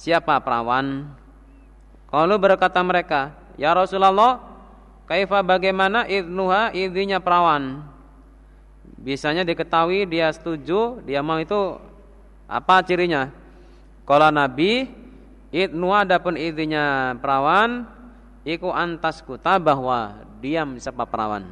siapa 0.00 0.40
perawan 0.40 1.12
kalau 2.08 2.40
berkata 2.40 2.80
mereka 2.80 3.36
ya 3.60 3.76
Rasulullah 3.76 4.40
kaifa 5.04 5.44
bagaimana 5.44 6.08
idnuha 6.08 6.72
idhinya 6.72 7.20
perawan 7.20 7.84
bisanya 8.96 9.44
diketahui 9.44 10.08
dia 10.08 10.32
setuju 10.32 11.04
dia 11.04 11.20
mau 11.20 11.36
itu 11.36 11.76
apa 12.48 12.80
cirinya 12.80 13.28
kalau 14.08 14.32
Nabi 14.32 14.88
idnuha 15.52 16.08
adapun 16.08 16.40
idhinya 16.40 17.14
perawan 17.20 17.84
iku 18.48 18.72
antas 18.72 19.20
kuta 19.20 19.60
bahwa 19.60 20.24
diam 20.40 20.80
siapa 20.80 21.04
perawan. 21.04 21.44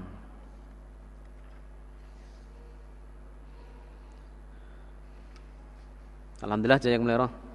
Alhamdulillah 6.38 6.78
jaya 6.78 6.96
melero. 7.02 7.47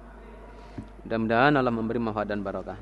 Mudah-mudahan 1.04 1.52
Allah 1.52 1.68
memberi 1.68 2.00
manfaat 2.00 2.32
dan 2.32 2.40
barokah. 2.40 2.80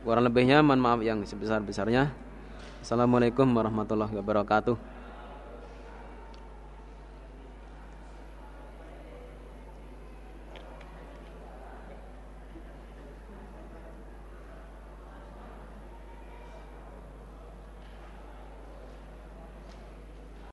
Kurang 0.00 0.24
lebihnya 0.24 0.64
mohon 0.64 0.80
maaf 0.80 1.04
yang 1.04 1.20
sebesar-besarnya. 1.20 2.08
Assalamualaikum 2.80 3.44
warahmatullahi 3.52 4.16
wabarakatuh. 4.16 4.99